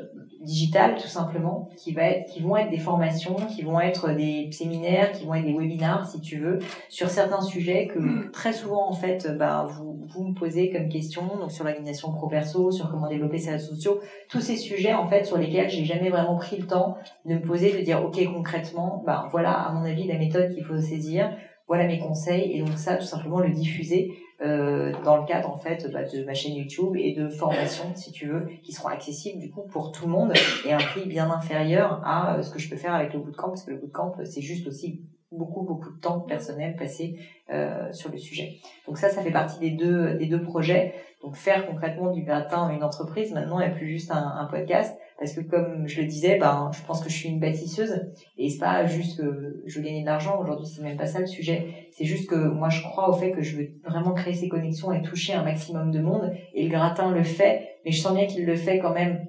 digital 0.45 0.95
tout 0.95 1.07
simplement, 1.07 1.69
qui 1.75 1.93
va 1.93 2.03
être, 2.03 2.31
qui 2.31 2.41
vont 2.41 2.55
être 2.55 2.69
des 2.69 2.77
formations, 2.77 3.35
qui 3.35 3.63
vont 3.63 3.79
être 3.79 4.11
des 4.11 4.49
séminaires, 4.51 5.11
qui 5.11 5.25
vont 5.25 5.33
être 5.33 5.45
des 5.45 5.53
webinars 5.53 6.07
si 6.07 6.21
tu 6.21 6.37
veux, 6.37 6.59
sur 6.89 7.09
certains 7.09 7.41
sujets 7.41 7.87
que 7.87 7.99
mm. 7.99 8.31
très 8.31 8.53
souvent 8.53 8.89
en 8.89 8.93
fait, 8.93 9.27
bah, 9.37 9.67
vous, 9.69 10.05
vous 10.07 10.27
me 10.27 10.33
posez 10.33 10.71
comme 10.71 10.87
question, 10.87 11.23
donc 11.39 11.51
sur 11.51 11.65
l'organisation 11.65 12.11
pro 12.11 12.27
perso, 12.27 12.71
sur 12.71 12.89
comment 12.89 13.09
développer 13.09 13.37
ses 13.37 13.51
réseaux 13.51 13.75
sociaux, 13.75 13.99
tous 14.29 14.41
ces 14.41 14.55
sujets 14.55 14.93
en 14.93 15.07
fait 15.07 15.25
sur 15.25 15.37
lesquels 15.37 15.69
j'ai 15.69 15.85
jamais 15.85 16.09
vraiment 16.09 16.37
pris 16.37 16.57
le 16.57 16.67
temps 16.67 16.97
de 17.25 17.35
me 17.35 17.41
poser, 17.41 17.73
de 17.73 17.83
dire 17.83 18.03
ok 18.03 18.23
concrètement, 18.33 19.03
bah 19.05 19.27
voilà 19.31 19.51
à 19.51 19.73
mon 19.73 19.83
avis 19.83 20.07
la 20.07 20.17
méthode 20.17 20.53
qu'il 20.53 20.63
faut 20.63 20.79
saisir, 20.79 21.35
voilà 21.67 21.85
mes 21.87 21.99
conseils 21.99 22.53
et 22.53 22.59
donc 22.59 22.77
ça 22.77 22.95
tout 22.95 23.05
simplement 23.05 23.39
le 23.39 23.49
diffuser 23.49 24.13
euh, 24.41 24.91
dans 25.05 25.17
le 25.17 25.25
cadre 25.25 25.49
en 25.49 25.57
fait 25.57 25.89
bah, 25.93 26.03
de 26.03 26.25
ma 26.25 26.33
chaîne 26.33 26.55
YouTube 26.55 26.95
et 26.97 27.13
de 27.13 27.29
formations 27.29 27.95
si 27.95 28.11
tu 28.11 28.27
veux 28.27 28.47
qui 28.63 28.73
seront 28.73 28.89
accessibles 28.89 29.39
du 29.39 29.49
coup 29.49 29.61
pour 29.61 29.93
tout 29.93 30.05
le 30.05 30.11
monde 30.11 30.33
et 30.65 30.73
un 30.73 30.77
prix 30.77 31.05
bien 31.05 31.31
inférieur 31.31 32.01
à 32.03 32.35
euh, 32.35 32.41
ce 32.41 32.51
que 32.51 32.59
je 32.59 32.69
peux 32.69 32.75
faire 32.75 32.93
avec 32.93 33.13
le 33.13 33.19
bootcamp 33.19 33.47
parce 33.47 33.63
que 33.63 33.71
le 33.71 33.77
bootcamp 33.77 34.13
c'est 34.25 34.41
juste 34.41 34.67
aussi 34.67 35.01
beaucoup 35.31 35.61
beaucoup 35.61 35.89
de 35.89 35.99
temps 35.99 36.19
personnel 36.19 36.75
passé 36.75 37.17
euh, 37.49 37.91
sur 37.93 38.11
le 38.11 38.17
sujet. 38.17 38.57
Donc 38.87 38.97
ça 38.97 39.09
ça 39.09 39.21
fait 39.21 39.31
partie 39.31 39.59
des 39.59 39.71
deux 39.71 40.15
des 40.15 40.25
deux 40.25 40.41
projets. 40.41 40.93
Donc 41.21 41.37
faire 41.37 41.65
concrètement 41.65 42.11
du 42.11 42.21
gratin 42.23 42.69
une 42.71 42.83
entreprise 42.83 43.33
maintenant 43.33 43.61
et 43.61 43.71
plus 43.71 43.87
juste 43.87 44.11
un 44.11 44.47
podcast 44.51 44.95
parce 45.17 45.33
que 45.33 45.41
comme 45.41 45.87
je 45.87 46.01
le 46.01 46.07
disais, 46.07 46.37
ben, 46.37 46.71
je 46.73 46.85
pense 46.85 47.01
que 47.01 47.09
je 47.09 47.15
suis 47.15 47.29
une 47.29 47.39
bâtisseuse 47.39 48.11
et 48.37 48.49
c'est 48.49 48.59
pas 48.59 48.85
juste 48.85 49.17
que 49.17 49.61
je 49.65 49.79
veux 49.79 49.85
gagner 49.85 50.01
de 50.01 50.05
l'argent. 50.05 50.37
Aujourd'hui, 50.39 50.65
c'est 50.65 50.81
même 50.81 50.97
pas 50.97 51.05
ça 51.05 51.19
le 51.19 51.25
sujet. 51.25 51.87
C'est 51.91 52.03
juste 52.03 52.29
que 52.29 52.35
moi, 52.35 52.67
je 52.67 52.81
crois 52.83 53.09
au 53.09 53.13
fait 53.13 53.31
que 53.31 53.41
je 53.41 53.57
veux 53.57 53.69
vraiment 53.85 54.13
créer 54.13 54.33
ces 54.33 54.49
connexions 54.49 54.91
et 54.91 55.01
toucher 55.01 55.33
un 55.33 55.43
maximum 55.43 55.91
de 55.91 56.01
monde. 56.01 56.31
Et 56.53 56.63
le 56.63 56.69
gratin 56.69 57.11
le 57.11 57.23
fait, 57.23 57.65
mais 57.85 57.91
je 57.91 58.01
sens 58.01 58.13
bien 58.13 58.25
qu'il 58.25 58.45
le 58.45 58.55
fait 58.55 58.79
quand 58.79 58.93
même 58.93 59.25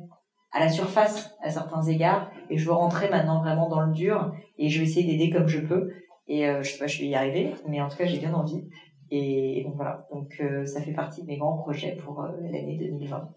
à 0.50 0.58
la 0.58 0.68
surface 0.68 1.36
à 1.42 1.50
certains 1.50 1.82
égards. 1.82 2.30
Et 2.50 2.58
je 2.58 2.66
veux 2.66 2.72
rentrer 2.72 3.08
maintenant 3.08 3.40
vraiment 3.40 3.68
dans 3.68 3.82
le 3.82 3.92
dur 3.92 4.32
et 4.58 4.68
je 4.68 4.80
vais 4.80 4.86
essayer 4.86 5.06
d'aider 5.06 5.30
comme 5.30 5.46
je 5.46 5.60
peux. 5.60 5.92
Et 6.26 6.48
euh, 6.48 6.64
je 6.64 6.72
sais 6.72 6.78
pas, 6.78 6.88
je 6.88 7.00
vais 7.00 7.06
y 7.06 7.14
arriver, 7.14 7.54
mais 7.68 7.80
en 7.80 7.88
tout 7.88 7.96
cas, 7.96 8.06
j'ai 8.06 8.18
bien 8.18 8.34
envie. 8.34 8.68
Et, 9.12 9.62
donc 9.64 9.76
voilà. 9.76 10.06
Donc 10.12 10.34
euh, 10.40 10.64
ça 10.66 10.80
fait 10.80 10.92
partie 10.92 11.22
de 11.22 11.28
mes 11.28 11.38
grands 11.38 11.58
projets 11.58 11.94
pour 11.94 12.22
euh, 12.22 12.32
l'année 12.50 12.76
2020. 12.80 13.28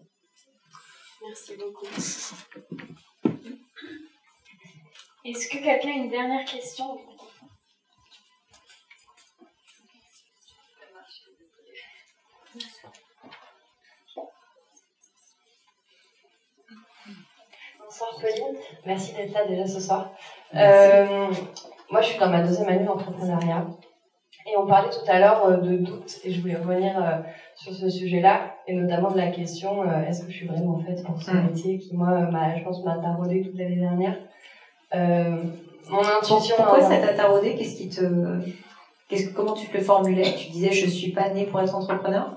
Merci 1.22 1.56
beaucoup. 1.56 1.86
Est-ce 5.22 5.48
que 5.48 5.62
quelqu'un 5.62 5.90
a 5.90 5.92
une 5.92 6.08
dernière 6.08 6.44
question? 6.46 6.98
Bonsoir 17.78 18.10
Pauline, 18.20 18.56
merci 18.86 19.12
d'être 19.12 19.32
là 19.32 19.46
déjà 19.46 19.66
ce 19.66 19.80
soir. 19.80 20.10
Euh, 20.54 21.32
moi 21.90 22.00
je 22.00 22.08
suis 22.08 22.18
dans 22.18 22.30
ma 22.30 22.40
deuxième 22.40 22.68
année 22.68 22.84
d'entrepreneuriat 22.84 23.66
Et 24.46 24.56
on 24.56 24.66
parlait 24.66 24.90
tout 24.90 25.04
à 25.06 25.18
l'heure 25.18 25.60
de 25.60 25.76
doute, 25.76 26.18
et 26.24 26.32
je 26.32 26.40
voulais 26.40 26.56
revenir 26.56 27.22
sur 27.62 27.74
ce 27.74 27.90
sujet-là, 27.90 28.54
et 28.66 28.74
notamment 28.74 29.10
de 29.10 29.18
la 29.18 29.28
question 29.28 29.84
est-ce 30.08 30.24
que 30.24 30.30
je 30.30 30.36
suis 30.36 30.46
vraiment 30.46 30.78
faite 30.78 31.04
pour 31.04 31.22
ce 31.22 31.30
mm. 31.30 31.46
métier 31.46 31.78
qui, 31.78 31.94
moi, 31.94 32.28
je 32.56 32.64
pense, 32.64 32.82
m'a 32.84 32.96
taraudé 32.98 33.42
toute 33.42 33.58
l'année 33.58 33.76
dernière. 33.76 34.16
mon 34.92 35.98
intuition. 35.98 36.56
Pourquoi 36.56 36.80
ça 36.80 36.96
t'a 36.96 37.14
taraudé? 37.14 37.54
Qu'est-ce 37.56 37.76
qui 37.76 37.88
te. 37.88 38.02
Qu'est-ce 39.08 39.28
que, 39.28 39.34
comment 39.34 39.54
tu 39.54 39.66
te 39.66 39.76
le 39.76 39.82
formulais? 39.82 40.34
Tu 40.36 40.50
disais 40.50 40.70
je 40.70 40.86
suis 40.86 41.12
pas 41.12 41.28
née 41.30 41.44
pour 41.44 41.60
être 41.60 41.74
entrepreneur? 41.74 42.36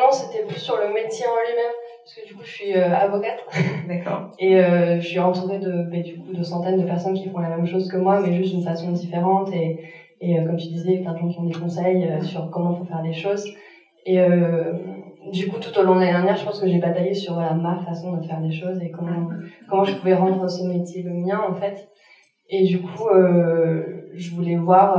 Non, 0.00 0.12
c'était 0.12 0.44
plus 0.44 0.58
sur 0.58 0.76
le 0.76 0.92
métier 0.92 1.26
en 1.26 1.36
lui-même 1.46 1.72
parce 2.08 2.20
que 2.20 2.28
du 2.28 2.34
coup 2.34 2.42
je 2.42 2.50
suis 2.50 2.74
euh, 2.74 2.94
avocate. 2.94 3.44
D'accord. 3.88 4.30
Et 4.38 4.56
euh, 4.56 4.98
je 4.98 5.06
suis 5.06 5.18
entourée 5.18 5.58
de, 5.58 5.82
bah, 5.82 5.98
du 5.98 6.16
coup, 6.16 6.32
de 6.32 6.42
centaines 6.42 6.80
de 6.80 6.86
personnes 6.86 7.14
qui 7.14 7.28
font 7.28 7.38
la 7.38 7.50
même 7.50 7.66
chose 7.66 7.90
que 7.90 7.98
moi, 7.98 8.20
mais 8.20 8.34
juste 8.34 8.54
d'une 8.54 8.64
façon 8.64 8.92
différente. 8.92 9.52
Et, 9.52 9.78
et 10.22 10.38
euh, 10.38 10.46
comme 10.46 10.56
tu 10.56 10.68
disais, 10.68 10.96
plein 10.98 11.12
de 11.12 11.18
gens 11.18 11.28
qui 11.28 11.38
ont 11.38 11.44
des 11.44 11.58
conseils 11.58 12.08
sur 12.22 12.50
comment 12.50 12.76
faut 12.76 12.84
faire 12.84 13.02
les 13.02 13.12
choses. 13.12 13.44
Et 14.06 14.18
du 15.30 15.48
coup, 15.48 15.58
tout 15.58 15.78
au 15.78 15.82
long 15.82 15.94
de 15.96 16.00
l'année 16.00 16.12
dernière, 16.12 16.36
je 16.36 16.44
pense 16.44 16.60
que 16.60 16.66
j'ai 16.66 16.78
bataillé 16.78 17.12
sur 17.12 17.36
ma 17.36 17.78
façon 17.84 18.16
de 18.16 18.24
faire 18.24 18.40
les 18.40 18.52
choses 18.52 18.80
et 18.80 18.90
comment, 18.90 19.28
comment 19.68 19.84
je 19.84 19.94
pouvais 19.96 20.14
rendre 20.14 20.48
ce 20.48 20.62
métier 20.62 21.02
le 21.02 21.12
mien, 21.12 21.40
en 21.46 21.54
fait. 21.54 21.88
Et 22.48 22.62
du 22.62 22.80
coup, 22.80 23.04
je 24.14 24.34
voulais 24.34 24.56
voir 24.56 24.96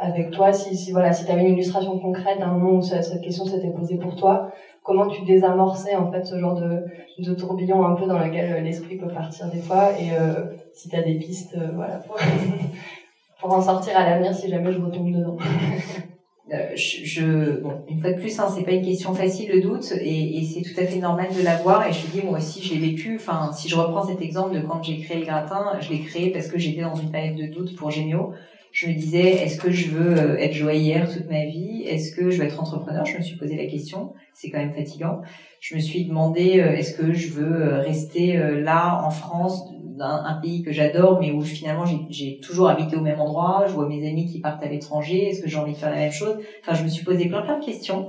avec 0.00 0.30
toi 0.30 0.52
si, 0.52 0.74
si 0.74 0.92
voilà 0.92 1.12
si 1.12 1.26
tu 1.26 1.30
avais 1.30 1.42
une 1.42 1.54
illustration 1.54 1.98
concrète 1.98 2.38
d'un 2.38 2.52
moment 2.52 2.78
où 2.78 2.82
cette 2.82 3.20
question 3.20 3.44
s'était 3.44 3.70
posée 3.70 3.96
pour 3.96 4.16
toi, 4.16 4.48
comment 4.82 5.06
tu 5.06 5.22
désamorçais 5.22 5.94
en 5.94 6.10
fait 6.10 6.24
ce 6.24 6.38
genre 6.38 6.54
de, 6.54 6.84
de 7.18 7.32
tourbillon 7.34 7.84
un 7.84 7.94
peu 7.94 8.06
dans 8.06 8.18
lequel 8.18 8.52
euh, 8.52 8.60
l'esprit 8.60 8.96
peut 8.96 9.08
partir 9.08 9.48
des 9.48 9.60
fois 9.60 9.96
et 9.98 10.12
euh, 10.12 10.44
si 10.74 10.88
tu 10.88 10.96
as 10.96 11.02
des 11.02 11.14
pistes 11.18 11.54
euh, 11.54 11.70
voilà 11.74 11.98
pour, 13.40 13.52
en 13.52 13.60
sortir 13.60 13.96
à 13.96 14.04
l'avenir 14.04 14.34
si 14.34 14.48
jamais 14.48 14.72
je 14.72 14.80
retombe 14.80 15.12
dedans. 15.12 15.36
je, 16.50 17.60
bon, 17.60 17.84
une 17.88 18.00
fois 18.00 18.12
de 18.12 18.20
plus, 18.20 18.38
hein, 18.38 18.48
c'est 18.54 18.64
pas 18.64 18.72
une 18.72 18.84
question 18.84 19.14
facile 19.14 19.50
le 19.52 19.60
doute 19.60 19.92
et, 20.00 20.38
et 20.38 20.44
c'est 20.44 20.62
tout 20.62 20.78
à 20.78 20.84
fait 20.84 20.98
normal 20.98 21.28
de 21.36 21.42
l'avoir 21.42 21.86
et 21.86 21.92
je 21.92 22.06
dis 22.06 22.24
moi 22.24 22.38
aussi 22.38 22.62
j'ai 22.62 22.78
vécu. 22.78 23.16
Enfin, 23.16 23.52
si 23.52 23.68
je 23.68 23.76
reprends 23.76 24.06
cet 24.06 24.20
exemple 24.20 24.54
de 24.54 24.60
quand 24.60 24.82
j'ai 24.82 24.98
créé 24.98 25.18
le 25.20 25.24
gratin, 25.26 25.78
je 25.80 25.90
l'ai 25.90 26.00
créé 26.00 26.30
parce 26.30 26.48
que 26.48 26.58
j'étais 26.58 26.82
dans 26.82 26.96
une 26.96 27.10
période 27.10 27.36
de 27.36 27.46
doute 27.46 27.76
pour 27.76 27.90
Génio 27.90 28.32
je 28.72 28.86
me 28.86 28.94
disais, 28.94 29.32
est-ce 29.32 29.58
que 29.58 29.70
je 29.70 29.90
veux 29.90 30.18
euh, 30.18 30.36
être 30.38 30.54
joaillière 30.54 31.12
toute 31.12 31.28
ma 31.28 31.44
vie? 31.44 31.82
Est-ce 31.86 32.16
que 32.16 32.30
je 32.30 32.38
veux 32.38 32.46
être 32.46 32.58
entrepreneur? 32.58 33.04
Je 33.04 33.18
me 33.18 33.22
suis 33.22 33.36
posé 33.36 33.54
la 33.54 33.66
question. 33.66 34.14
C'est 34.32 34.50
quand 34.50 34.58
même 34.58 34.72
fatigant. 34.72 35.20
Je 35.60 35.74
me 35.74 35.80
suis 35.80 36.06
demandé, 36.06 36.58
euh, 36.58 36.72
est-ce 36.72 36.96
que 36.96 37.12
je 37.12 37.28
veux 37.28 37.62
euh, 37.62 37.80
rester 37.80 38.34
là 38.60 39.02
en 39.04 39.10
France, 39.10 39.68
un, 40.02 40.34
pays 40.34 40.62
que 40.62 40.72
j'adore, 40.72 41.20
mais 41.20 41.32
où 41.32 41.40
finalement 41.42 41.84
j'ai 42.10 42.38
toujours 42.40 42.68
habité 42.68 42.96
au 42.96 43.00
même 43.00 43.20
endroit. 43.20 43.64
Je 43.66 43.72
vois 43.72 43.88
mes 43.88 44.08
amis 44.08 44.26
qui 44.26 44.40
partent 44.40 44.62
à 44.62 44.68
l'étranger. 44.68 45.28
Est-ce 45.28 45.42
que 45.42 45.48
j'ai 45.48 45.58
envie 45.58 45.72
de 45.72 45.78
faire 45.78 45.90
la 45.90 45.96
même 45.96 46.12
chose? 46.12 46.36
Enfin, 46.60 46.74
je 46.74 46.84
me 46.84 46.88
suis 46.88 47.04
posé 47.04 47.26
plein 47.26 47.42
plein 47.42 47.58
de 47.58 47.64
questions. 47.64 48.08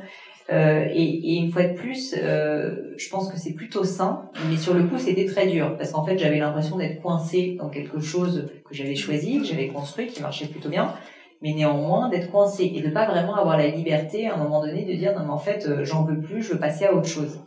Euh, 0.52 0.86
et, 0.92 1.04
et, 1.04 1.38
une 1.38 1.52
fois 1.52 1.64
de 1.64 1.74
plus, 1.74 2.16
euh, 2.18 2.94
je 2.98 3.10
pense 3.10 3.32
que 3.32 3.38
c'est 3.38 3.54
plutôt 3.54 3.86
sain, 3.86 4.30
mais 4.50 4.58
sur 4.58 4.74
le 4.74 4.84
coup, 4.84 4.98
c'était 4.98 5.26
très 5.26 5.48
dur 5.48 5.78
parce 5.78 5.92
qu'en 5.92 6.04
fait, 6.04 6.18
j'avais 6.18 6.40
l'impression 6.40 6.78
d'être 6.78 7.02
coincée 7.02 7.56
dans 7.58 7.70
quelque 7.70 8.02
chose 8.02 8.50
que 8.68 8.76
j'avais 8.76 8.96
choisi, 8.96 9.40
que 9.40 9.46
j'avais 9.46 9.68
construit, 9.68 10.08
qui 10.08 10.22
marchait 10.22 10.48
plutôt 10.48 10.68
bien, 10.68 10.94
mais 11.42 11.54
néanmoins 11.54 12.10
d'être 12.10 12.30
coincée 12.30 12.72
et 12.76 12.82
de 12.82 12.90
pas 12.90 13.06
vraiment 13.06 13.36
avoir 13.36 13.58
la 13.58 13.68
liberté 13.68 14.28
à 14.28 14.36
un 14.36 14.38
moment 14.38 14.62
donné 14.62 14.84
de 14.84 14.94
dire 14.94 15.18
non 15.18 15.26
mais 15.26 15.32
en 15.32 15.38
fait, 15.38 15.66
euh, 15.66 15.86
j'en 15.86 16.04
veux 16.04 16.20
plus, 16.20 16.44
je 16.44 16.54
veux 16.54 16.60
passer 16.60 16.86
à 16.86 16.94
autre 16.94 17.08
chose. 17.08 17.40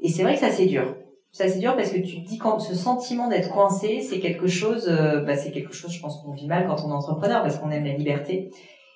Et 0.00 0.08
c'est 0.08 0.22
vrai 0.22 0.34
que 0.34 0.40
ça 0.40 0.50
c'est 0.50 0.66
dur. 0.66 0.94
Ça 1.32 1.46
c'est 1.48 1.58
dur 1.58 1.76
parce 1.76 1.90
que 1.90 1.98
tu 1.98 2.22
te 2.22 2.28
dis 2.28 2.38
quand 2.38 2.58
ce 2.58 2.74
sentiment 2.74 3.28
d'être 3.28 3.50
coincé, 3.50 4.00
c'est 4.00 4.18
quelque 4.18 4.46
chose, 4.46 4.88
euh, 4.88 5.20
bah, 5.20 5.36
c'est 5.36 5.50
quelque 5.50 5.74
chose, 5.74 5.92
je 5.92 6.00
pense 6.00 6.22
qu'on 6.22 6.32
vit 6.32 6.46
mal 6.46 6.66
quand 6.66 6.84
on 6.84 6.90
est 6.90 6.94
entrepreneur 6.94 7.42
parce 7.42 7.58
qu'on 7.58 7.70
aime 7.70 7.84
la 7.84 7.92
liberté. 7.92 8.50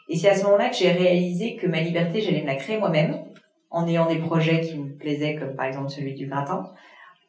Et 0.09 0.17
c'est 0.17 0.29
à 0.29 0.35
ce 0.35 0.45
moment-là 0.45 0.71
que 0.71 0.77
j'ai 0.77 0.91
réalisé 0.91 1.57
que 1.57 1.67
ma 1.67 1.81
liberté, 1.81 2.21
j'allais 2.21 2.43
me 2.43 2.47
la 2.47 2.57
créer 2.57 2.79
moi-même, 2.79 3.23
en 3.71 3.87
ayant 3.87 4.07
des 4.07 4.19
projets 4.19 4.61
qui 4.61 4.79
me 4.79 4.97
plaisaient, 4.97 5.37
comme 5.37 5.55
par 5.55 5.67
exemple 5.67 5.91
celui 5.91 6.15
du 6.15 6.27
gratin, 6.27 6.65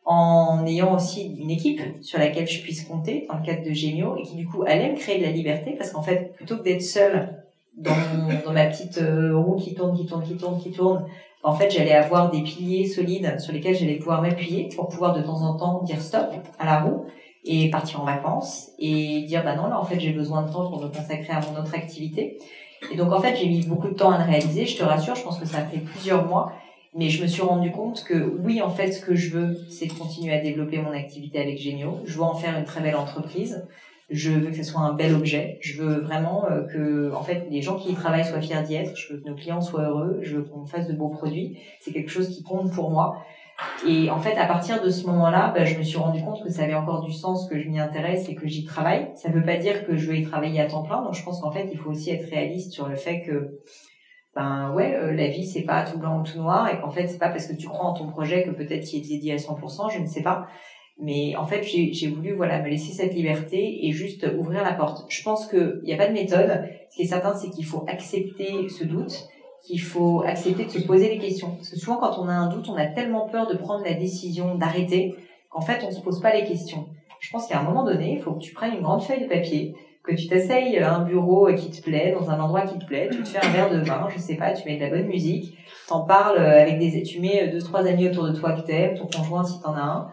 en 0.06 0.66
ayant 0.66 0.96
aussi 0.96 1.36
une 1.40 1.50
équipe 1.50 1.82
sur 2.02 2.20
laquelle 2.20 2.48
je 2.48 2.62
puisse 2.62 2.84
compter 2.84 3.26
dans 3.30 3.38
le 3.38 3.46
cadre 3.46 3.64
de 3.64 3.72
Gémio 3.72 4.18
et 4.18 4.24
qui 4.24 4.36
du 4.36 4.46
coup 4.46 4.64
allait 4.64 4.92
me 4.92 4.98
créer 4.98 5.20
de 5.20 5.24
la 5.24 5.32
liberté 5.32 5.76
parce 5.78 5.92
qu'en 5.92 6.02
fait, 6.02 6.34
plutôt 6.36 6.58
que 6.58 6.64
d'être 6.64 6.82
seule 6.82 7.44
dans, 7.78 7.96
ma 8.52 8.66
petite 8.66 8.98
euh, 8.98 9.38
roue 9.38 9.56
qui 9.56 9.74
tourne, 9.74 9.96
qui 9.96 10.06
tourne, 10.06 10.24
qui 10.24 10.36
tourne, 10.36 10.60
qui 10.60 10.72
tourne, 10.72 11.06
en 11.44 11.54
fait, 11.54 11.70
j'allais 11.70 11.94
avoir 11.94 12.32
des 12.32 12.42
piliers 12.42 12.88
solides 12.88 13.40
sur 13.40 13.54
lesquels 13.54 13.76
j'allais 13.76 13.98
pouvoir 13.98 14.22
m'appuyer 14.22 14.70
pour 14.76 14.88
pouvoir 14.88 15.14
de 15.14 15.22
temps 15.22 15.42
en 15.42 15.56
temps 15.56 15.84
dire 15.84 16.02
stop 16.02 16.32
à 16.60 16.66
la 16.66 16.82
roue 16.82 17.06
et 17.46 17.70
partir 17.70 18.02
en 18.02 18.06
vacances 18.06 18.72
et 18.80 19.24
dire 19.24 19.44
bah 19.44 19.56
non 19.56 19.68
là 19.68 19.78
en 19.78 19.84
fait 19.84 20.00
j'ai 20.00 20.12
besoin 20.12 20.44
de 20.44 20.52
temps 20.52 20.70
pour 20.70 20.82
me 20.82 20.88
consacrer 20.88 21.34
à 21.34 21.42
mon 21.42 21.60
autre 21.60 21.76
activité 21.76 22.38
et 22.92 22.96
donc 22.96 23.12
en 23.12 23.22
fait, 23.22 23.36
j'ai 23.36 23.48
mis 23.48 23.66
beaucoup 23.66 23.88
de 23.90 23.94
temps 23.94 24.12
à 24.12 24.18
le 24.18 24.24
réaliser. 24.24 24.66
Je 24.66 24.78
te 24.78 24.84
rassure, 24.84 25.16
je 25.16 25.24
pense 25.24 25.40
que 25.40 25.46
ça 25.46 25.60
a 25.60 25.66
fait 25.66 25.80
plusieurs 25.80 26.26
mois. 26.28 26.54
Mais 26.96 27.10
je 27.10 27.24
me 27.24 27.28
suis 27.28 27.42
rendu 27.42 27.72
compte 27.72 28.04
que 28.04 28.38
oui, 28.44 28.62
en 28.62 28.70
fait, 28.70 28.92
ce 28.92 29.04
que 29.04 29.16
je 29.16 29.32
veux, 29.32 29.58
c'est 29.68 29.88
continuer 29.88 30.34
à 30.34 30.42
développer 30.42 30.78
mon 30.78 30.92
activité 30.92 31.40
avec 31.40 31.58
Génio. 31.58 32.00
Je 32.06 32.18
veux 32.18 32.24
en 32.24 32.36
faire 32.36 32.58
une 32.58 32.66
très 32.66 32.82
belle 32.82 32.96
entreprise. 32.96 33.66
Je 34.10 34.32
veux 34.32 34.50
que 34.50 34.56
ce 34.56 34.64
soit 34.64 34.82
un 34.82 34.94
bel 34.94 35.14
objet. 35.14 35.58
Je 35.62 35.82
veux 35.82 36.00
vraiment 36.00 36.46
euh, 36.46 36.64
que, 36.64 37.14
en 37.14 37.24
fait, 37.24 37.48
les 37.50 37.62
gens 37.62 37.78
qui 37.78 37.92
y 37.92 37.96
travaillent 37.96 38.26
soient 38.26 38.42
fiers 38.42 38.62
d'y 38.64 38.76
être. 38.76 38.96
Je 38.96 39.14
veux 39.14 39.20
que 39.20 39.28
nos 39.28 39.36
clients 39.36 39.62
soient 39.62 39.84
heureux. 39.84 40.20
Je 40.22 40.38
veux 40.38 40.44
qu'on 40.44 40.66
fasse 40.66 40.88
de 40.88 40.94
beaux 40.94 41.10
produits. 41.10 41.58
C'est 41.80 41.92
quelque 41.92 42.10
chose 42.12 42.30
qui 42.30 42.44
compte 42.44 42.74
pour 42.74 42.92
moi. 42.92 43.18
Et 43.88 44.10
en 44.10 44.20
fait, 44.20 44.36
à 44.36 44.46
partir 44.46 44.82
de 44.82 44.90
ce 44.90 45.06
moment-là, 45.08 45.54
bah, 45.56 45.66
je 45.66 45.78
me 45.78 45.84
suis 45.84 45.98
rendu 45.98 46.22
compte 46.24 46.44
que 46.44 46.50
ça 46.50 46.64
avait 46.64 46.74
encore 46.74 47.02
du 47.02 47.14
sens 47.14 47.48
que 47.48 47.58
je 47.60 47.68
m'y 47.70 47.80
intéresse 47.80 48.28
et 48.28 48.36
que 48.36 48.48
j'y 48.48 48.66
travaille. 48.66 49.12
Ça 49.16 49.30
ne 49.30 49.36
veut 49.36 49.44
pas 49.44 49.58
dire 49.58 49.86
que 49.86 49.96
je 49.96 50.12
vais 50.12 50.20
y 50.20 50.24
travailler 50.24 50.60
à 50.60 50.66
temps 50.66 50.84
plein. 50.84 51.02
Donc, 51.02 51.14
je 51.14 51.24
pense 51.24 51.40
qu'en 51.42 51.52
fait, 51.52 51.70
il 51.72 51.78
faut 51.78 51.92
aussi 51.92 52.12
être 52.12 52.30
réaliste 52.30 52.74
sur 52.74 52.88
le 52.88 52.96
fait 52.96 53.22
que, 53.22 53.62
ben 54.36 54.74
ouais, 54.74 54.96
euh, 54.96 55.14
la 55.14 55.28
vie 55.28 55.46
c'est 55.46 55.62
pas 55.62 55.84
tout 55.84 56.00
blanc 56.00 56.20
ou 56.20 56.24
tout 56.24 56.40
noir 56.40 56.68
et 56.68 56.82
qu'en 56.82 56.90
fait 56.90 57.06
c'est 57.06 57.20
pas 57.20 57.30
parce 57.30 57.46
que 57.46 57.54
tu 57.54 57.68
crois 57.68 57.86
en 57.86 57.94
ton 57.94 58.08
projet 58.08 58.44
que 58.44 58.50
peut-être 58.50 58.92
il 58.92 58.98
est 58.98 59.08
dédié 59.08 59.34
à 59.34 59.36
100%, 59.36 59.92
je 59.94 60.00
ne 60.00 60.08
sais 60.08 60.24
pas. 60.24 60.48
Mais 61.04 61.36
en 61.36 61.46
fait, 61.46 61.64
j'ai 61.64 62.08
voulu 62.08 62.34
voilà 62.34 62.62
me 62.62 62.70
laisser 62.70 62.94
cette 62.94 63.14
liberté 63.14 63.86
et 63.86 63.92
juste 63.92 64.26
ouvrir 64.40 64.64
la 64.64 64.72
porte. 64.72 65.06
Je 65.10 65.22
pense 65.22 65.48
qu'il 65.48 65.82
n'y 65.84 65.94
a 65.94 65.98
pas 65.98 66.08
de 66.08 66.14
méthode. 66.14 66.64
Ce 66.90 66.96
qui 66.96 67.02
est 67.02 67.08
certain, 67.08 67.34
c'est 67.36 67.50
qu'il 67.50 67.66
faut 67.66 67.84
accepter 67.88 68.70
ce 68.70 68.86
doute 68.86 69.28
qu'il 69.64 69.82
faut 69.82 70.24
accepter 70.26 70.66
de 70.66 70.70
se 70.70 70.80
poser 70.80 71.10
les 71.10 71.18
questions. 71.18 71.52
Parce 71.52 71.70
que 71.70 71.78
souvent, 71.78 71.98
quand 71.98 72.20
on 72.20 72.28
a 72.28 72.34
un 72.34 72.48
doute, 72.48 72.68
on 72.70 72.76
a 72.76 72.86
tellement 72.86 73.28
peur 73.28 73.48
de 73.48 73.58
prendre 73.58 73.84
la 73.84 73.94
décision 73.94 74.56
d'arrêter 74.56 75.16
qu'en 75.50 75.62
fait, 75.62 75.84
on 75.86 75.92
se 75.92 76.02
pose 76.02 76.22
pas 76.22 76.34
les 76.34 76.46
questions. 76.46 76.88
Je 77.20 77.30
pense 77.32 77.48
qu'à 77.48 77.60
un 77.60 77.64
moment 77.64 77.86
donné, 77.86 78.14
il 78.14 78.20
faut 78.20 78.34
que 78.34 78.40
tu 78.40 78.54
prennes 78.54 78.74
une 78.74 78.82
grande 78.82 79.02
feuille 79.02 79.24
de 79.24 79.28
papier, 79.28 79.76
que 80.04 80.14
tu 80.14 80.28
t'asseyes 80.28 80.80
à 80.80 80.94
un 80.94 81.04
bureau 81.04 81.48
qui 81.54 81.70
te 81.70 81.82
plaît, 81.82 82.14
dans 82.18 82.30
un 82.30 82.40
endroit 82.40 82.62
qui 82.62 82.78
te 82.78 82.86
plaît, 82.86 83.10
tu 83.10 83.24
te 83.24 83.28
fais 83.30 83.46
un 83.46 83.50
verre 83.52 83.70
de 83.70 83.80
vin, 83.80 84.08
je 84.14 84.20
sais 84.20 84.36
pas, 84.36 84.52
tu 84.52 84.68
mets 84.68 84.76
de 84.76 84.82
la 84.82 84.90
bonne 84.90 85.08
musique, 85.08 85.58
t'en 85.88 86.02
parles 86.02 86.40
avec 86.40 86.80
des, 86.80 87.02
tu 87.04 87.22
mets 87.22 87.48
deux, 87.48 87.60
trois 87.60 87.88
amis 87.88 88.10
autour 88.10 88.26
de 88.26 88.34
toi 88.34 88.52
que 88.52 88.62
t'aimes, 88.62 88.96
ton 88.96 89.08
conjoint 89.08 89.46
si 89.46 89.62
t'en 89.62 89.74
as 89.74 89.82
un, 89.82 90.08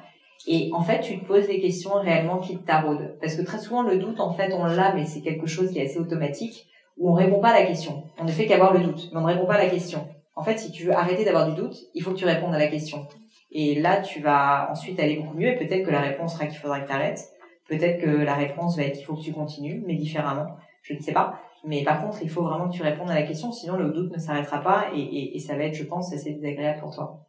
et 0.46 0.70
en 0.72 0.82
fait, 0.82 1.00
tu 1.00 1.18
te 1.18 1.24
poses 1.24 1.46
des 1.46 1.60
questions 1.60 1.94
réellement 1.94 2.38
qui 2.38 2.56
te 2.56 2.66
taraudent. 2.66 3.16
Parce 3.20 3.34
que 3.34 3.42
très 3.42 3.58
souvent, 3.58 3.82
le 3.82 3.98
doute, 3.98 4.20
en 4.20 4.32
fait, 4.32 4.52
on 4.52 4.64
l'a, 4.64 4.94
mais 4.94 5.04
c'est 5.04 5.20
quelque 5.20 5.46
chose 5.46 5.70
qui 5.70 5.78
est 5.78 5.86
assez 5.86 5.98
automatique 5.98 6.66
où 6.96 7.10
on 7.10 7.14
répond 7.14 7.40
pas 7.40 7.50
à 7.50 7.60
la 7.60 7.66
question. 7.66 8.04
On 8.18 8.24
ne 8.24 8.30
fait 8.30 8.46
qu'avoir 8.46 8.72
le 8.72 8.80
doute, 8.80 9.10
mais 9.12 9.18
on 9.18 9.22
ne 9.22 9.26
répond 9.26 9.46
pas 9.46 9.54
à 9.54 9.64
la 9.64 9.70
question. 9.70 10.08
En 10.34 10.42
fait, 10.42 10.58
si 10.58 10.70
tu 10.70 10.84
veux 10.84 10.94
arrêter 10.94 11.24
d'avoir 11.24 11.48
du 11.48 11.54
doute, 11.54 11.76
il 11.94 12.02
faut 12.02 12.12
que 12.12 12.16
tu 12.16 12.24
répondes 12.24 12.54
à 12.54 12.58
la 12.58 12.68
question. 12.68 13.06
Et 13.52 13.80
là, 13.80 14.00
tu 14.00 14.20
vas 14.20 14.68
ensuite 14.70 14.98
aller 15.00 15.16
beaucoup 15.16 15.36
mieux 15.36 15.48
et 15.48 15.56
peut-être 15.56 15.84
que 15.84 15.90
la 15.90 16.00
réponse 16.00 16.34
sera 16.34 16.46
qu'il 16.46 16.58
faudra 16.58 16.80
que 16.80 16.86
tu 16.86 16.92
arrêtes. 16.92 17.28
Peut-être 17.68 18.00
que 18.00 18.10
la 18.10 18.34
réponse 18.34 18.76
va 18.76 18.84
être 18.84 18.96
qu'il 18.96 19.04
faut 19.04 19.16
que 19.16 19.22
tu 19.22 19.32
continues, 19.32 19.82
mais 19.86 19.94
différemment. 19.94 20.46
Je 20.82 20.94
ne 20.94 21.00
sais 21.00 21.12
pas. 21.12 21.40
Mais 21.64 21.84
par 21.84 22.02
contre, 22.02 22.22
il 22.22 22.30
faut 22.30 22.42
vraiment 22.42 22.68
que 22.68 22.74
tu 22.74 22.82
répondes 22.82 23.10
à 23.10 23.14
la 23.14 23.22
question, 23.22 23.52
sinon 23.52 23.76
le 23.76 23.90
doute 23.90 24.12
ne 24.12 24.18
s'arrêtera 24.18 24.62
pas 24.62 24.86
et, 24.94 25.36
et, 25.36 25.38
ça 25.38 25.56
va 25.56 25.64
être, 25.64 25.74
je 25.74 25.84
pense, 25.84 26.12
assez 26.12 26.32
désagréable 26.32 26.80
pour 26.80 26.94
toi. 26.94 27.26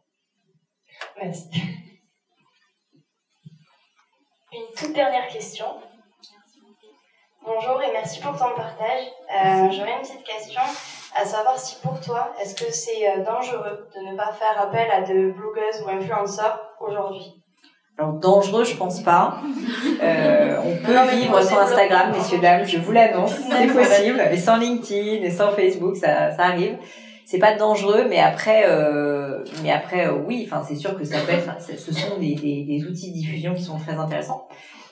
Merci. 1.20 1.48
Une 4.54 4.74
toute 4.76 4.94
dernière 4.94 5.28
question. 5.28 5.64
Bonjour 7.42 7.82
et 7.82 7.90
merci 7.90 8.20
pour 8.20 8.32
ton 8.32 8.54
partage. 8.54 9.06
Euh, 9.30 9.70
J'aurais 9.70 9.94
une 9.94 10.02
petite 10.02 10.24
question, 10.24 10.60
à 11.16 11.24
savoir 11.24 11.58
si 11.58 11.76
pour 11.80 11.98
toi, 12.00 12.34
est-ce 12.38 12.54
que 12.54 12.70
c'est 12.70 13.08
euh, 13.08 13.24
dangereux 13.24 13.88
de 13.94 14.10
ne 14.10 14.14
pas 14.14 14.30
faire 14.32 14.60
appel 14.60 14.90
à 14.90 15.00
de 15.00 15.32
blogueuses 15.32 15.82
ou 15.82 15.88
influenceurs 15.88 16.60
aujourd'hui? 16.80 17.42
Alors 17.96 18.12
dangereux, 18.12 18.64
je 18.64 18.76
pense 18.76 19.00
pas. 19.02 19.38
Euh, 20.02 20.60
on 20.62 20.84
peut 20.84 21.16
vivre 21.16 21.40
sans 21.40 21.58
Instagram, 21.60 22.12
messieurs 22.12 22.38
dames, 22.38 22.66
je 22.66 22.76
vous 22.76 22.92
l'annonce, 22.92 23.34
c'est 23.50 23.68
possible. 23.68 24.20
Et 24.30 24.36
sans 24.36 24.58
LinkedIn 24.58 25.24
et 25.24 25.30
sans 25.30 25.50
Facebook, 25.52 25.96
ça, 25.96 26.30
ça 26.30 26.42
arrive. 26.44 26.76
C'est 27.32 27.38
pas 27.38 27.56
dangereux, 27.56 28.04
mais 28.10 28.18
après, 28.18 28.64
euh, 28.66 29.42
mais 29.62 29.70
après, 29.70 30.06
euh, 30.06 30.18
oui. 30.26 30.46
Enfin, 30.46 30.62
c'est 30.68 30.76
sûr 30.76 30.98
que 30.98 31.02
ça 31.02 31.16
peut 31.20 31.32
être. 31.32 31.48
Ce 31.62 31.94
sont 31.94 32.18
des, 32.20 32.34
des, 32.34 32.84
outils 32.84 33.10
de 33.10 33.14
diffusion 33.14 33.54
qui 33.54 33.62
sont 33.62 33.78
très 33.78 33.94
intéressants. 33.94 34.46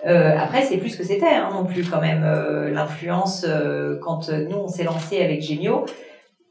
Euh, 0.07 0.39
après, 0.39 0.63
c'est 0.63 0.79
plus 0.79 0.97
que 0.97 1.05
c'était 1.05 1.27
hein, 1.27 1.51
non 1.53 1.67
plus 1.67 1.85
quand 1.85 2.01
même 2.01 2.23
euh, 2.25 2.71
l'influence. 2.71 3.45
Euh, 3.47 3.99
quand 4.01 4.31
nous 4.31 4.57
on 4.57 4.69
s'est 4.69 4.85
lancé 4.85 5.21
avec 5.21 5.43
Gemio, 5.43 5.85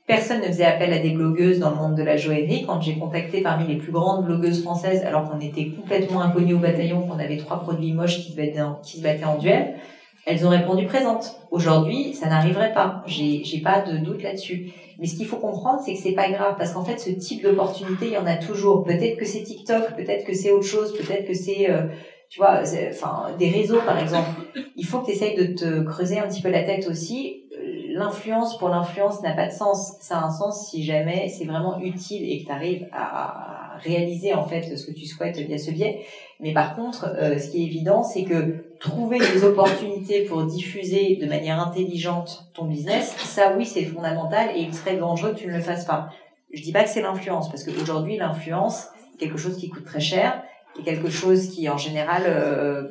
personne 0.06 0.42
ne 0.42 0.46
faisait 0.46 0.66
appel 0.66 0.94
à 0.94 1.00
des 1.00 1.10
blogueuses 1.10 1.58
dans 1.58 1.72
le 1.72 1.78
monde 1.78 1.96
de 1.96 2.04
la 2.04 2.18
joaillerie. 2.18 2.68
Quand 2.68 2.80
j'ai 2.82 3.00
contacté 3.00 3.42
parmi 3.42 3.66
les 3.66 3.78
plus 3.78 3.92
grandes 3.92 4.26
blogueuses 4.26 4.62
françaises, 4.62 5.04
alors 5.04 5.28
qu'on 5.28 5.40
était 5.40 5.70
complètement 5.70 6.22
inconnus 6.22 6.54
au 6.54 6.60
bataillon, 6.60 7.02
qu'on 7.02 7.18
avait 7.18 7.38
trois 7.38 7.62
produits 7.62 7.94
moches 7.94 8.20
qui 8.20 8.34
se 8.34 8.36
battaient 8.36 9.24
en, 9.26 9.38
duel. 9.40 9.74
elles 10.28 10.46
ont 10.46 10.50
répondu 10.50 10.86
présente. 10.86 11.38
Aujourd'hui, 11.50 12.14
ça 12.14 12.28
n'arriverait 12.28 12.74
pas. 12.74 13.02
J'ai 13.08 13.62
pas 13.64 13.82
de 13.82 13.98
doute 13.98 14.22
là-dessus. 14.22 14.72
Mais 15.00 15.08
ce 15.08 15.16
qu'il 15.16 15.26
faut 15.26 15.38
comprendre, 15.38 15.82
c'est 15.84 15.94
que 15.94 16.00
c'est 16.00 16.12
pas 16.12 16.30
grave 16.30 16.56
parce 16.58 16.74
qu'en 16.74 16.84
fait, 16.84 17.00
ce 17.00 17.10
type 17.10 17.42
d'opportunité, 17.42 18.08
il 18.08 18.12
y 18.12 18.18
en 18.18 18.26
a 18.26 18.36
toujours. 18.36 18.84
Peut-être 18.84 19.18
que 19.18 19.26
c'est 19.26 19.44
TikTok, 19.44 19.96
peut-être 19.96 20.26
que 20.26 20.34
c'est 20.34 20.52
autre 20.52 20.66
chose, 20.66 20.94
peut-être 20.94 21.26
que 21.26 21.34
c'est, 21.34 21.70
euh, 21.70 21.84
tu 22.30 22.40
vois, 22.40 22.62
enfin, 22.90 23.28
des 23.40 23.50
réseaux 23.50 23.80
par 23.86 23.98
exemple. 23.98 24.30
Il 24.76 24.86
faut 24.86 25.00
que 25.00 25.06
tu 25.06 25.12
essayes 25.12 25.36
de 25.36 25.54
te 25.56 25.84
creuser 25.84 26.20
un 26.20 26.28
petit 26.28 26.42
peu 26.42 26.50
la 26.50 26.64
tête 26.64 26.88
aussi. 26.90 27.46
L'influence 27.94 28.58
pour 28.58 28.70
l'influence 28.70 29.22
n'a 29.24 29.34
pas 29.34 29.48
de 29.48 29.54
sens. 29.54 29.94
Ça 30.02 30.20
a 30.20 30.26
un 30.26 30.32
sens 30.32 30.70
si 30.70 30.84
jamais 30.84 31.30
c'est 31.30 31.46
vraiment 31.46 31.80
utile 31.80 32.30
et 32.30 32.42
que 32.42 32.46
tu 32.46 32.52
arrives 32.52 32.88
à 32.92 33.78
réaliser 33.80 34.34
en 34.34 34.44
fait 34.44 34.76
ce 34.76 34.86
que 34.86 34.92
tu 34.92 35.06
souhaites 35.06 35.38
via 35.38 35.58
ce 35.58 35.72
biais. 35.72 36.02
Mais 36.42 36.54
par 36.54 36.76
contre, 36.76 37.16
euh, 37.18 37.38
ce 37.38 37.50
qui 37.50 37.64
est 37.64 37.66
évident, 37.66 38.04
c'est 38.04 38.24
que 38.24 38.69
trouver 38.80 39.20
des 39.20 39.44
opportunités 39.44 40.24
pour 40.26 40.44
diffuser 40.44 41.18
de 41.18 41.26
manière 41.26 41.60
intelligente 41.60 42.46
ton 42.54 42.66
business, 42.66 43.16
ça 43.18 43.54
oui, 43.58 43.66
c'est 43.66 43.84
fondamental 43.84 44.50
et 44.56 44.60
il 44.62 44.74
serait 44.74 44.98
dangereux 44.98 45.34
que 45.34 45.40
tu 45.40 45.48
ne 45.48 45.54
le 45.54 45.62
fasses 45.62 45.86
pas. 45.86 46.10
Je 46.52 46.62
dis 46.62 46.72
pas 46.72 46.84
que 46.84 46.90
c'est 46.90 47.02
l'influence, 47.02 47.50
parce 47.50 47.64
qu'aujourd'hui, 47.64 48.18
l'influence, 48.18 48.88
c'est 49.12 49.18
quelque 49.20 49.38
chose 49.38 49.58
qui 49.58 49.70
coûte 49.70 49.86
très 49.86 50.00
cher 50.00 50.42
et 50.80 50.84
quelque 50.84 51.10
chose 51.10 51.50
qui, 51.50 51.70
en 51.70 51.78
général, 51.78 52.24
euh, 52.26 52.88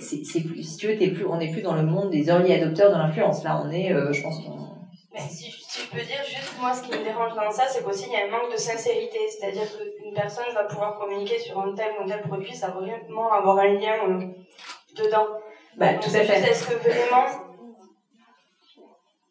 c'est, 0.00 0.24
si 0.24 0.76
tu 0.78 0.88
veux, 0.88 0.96
t'es 0.96 1.08
plus, 1.08 1.26
on 1.26 1.38
n'est 1.38 1.50
plus 1.50 1.62
dans 1.62 1.74
le 1.74 1.84
monde 1.84 2.10
des 2.10 2.28
early 2.28 2.52
adopteurs 2.52 2.90
de 2.90 2.96
l'influence. 2.96 3.44
Là, 3.44 3.62
on 3.64 3.70
est, 3.70 3.92
euh, 3.92 4.12
je 4.12 4.22
pense 4.22 4.40
qu'on 4.40 4.64
si, 5.16 5.50
je 5.50 5.90
peux 5.90 6.04
dire, 6.04 6.22
juste 6.26 6.54
moi, 6.60 6.72
ce 6.74 6.82
qui 6.82 6.90
me 6.90 7.04
dérange 7.04 7.34
dans 7.34 7.50
ça, 7.50 7.64
c'est 7.68 7.84
qu'aussi 7.84 8.06
il 8.08 8.12
y 8.12 8.16
a 8.16 8.26
un 8.26 8.30
manque 8.30 8.52
de 8.52 8.56
sincérité. 8.56 9.18
C'est-à-dire 9.28 9.62
qu'une 9.62 10.12
personne 10.12 10.46
va 10.54 10.64
pouvoir 10.64 10.98
communiquer 10.98 11.38
sur 11.38 11.58
un 11.60 11.72
tel 11.74 11.92
ou 11.98 12.02
un 12.02 12.06
tel 12.06 12.22
produit, 12.22 12.54
ça 12.54 12.68
va 12.68 12.80
vraiment 12.80 13.32
avoir 13.32 13.58
un 13.58 13.74
lien 13.74 13.94
euh, 14.08 14.26
dedans. 14.96 15.26
Bah, 15.76 15.94
tout 15.94 16.10
à 16.10 16.20
fait. 16.20 16.50
Est-ce 16.50 16.66
que 16.66 16.74
vraiment. 16.74 17.26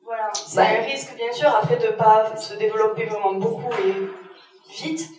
Voilà. 0.04 0.30
C'est 0.34 0.58
bah, 0.58 0.68
un 0.80 0.84
risque, 0.84 1.16
bien 1.16 1.32
sûr, 1.32 1.50
après 1.50 1.78
de 1.78 1.94
pas 1.94 2.36
se 2.36 2.56
développer 2.56 3.06
vraiment 3.06 3.34
beaucoup 3.34 3.72
et 3.86 4.74
vite. 4.74 5.10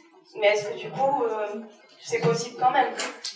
Mais 0.40 0.48
est-ce 0.48 0.70
que 0.70 0.78
du 0.78 0.88
coup, 0.88 1.22
euh, 1.22 1.60
c'est 2.00 2.20
possible 2.20 2.56
quand 2.60 2.72
même? 2.72 2.88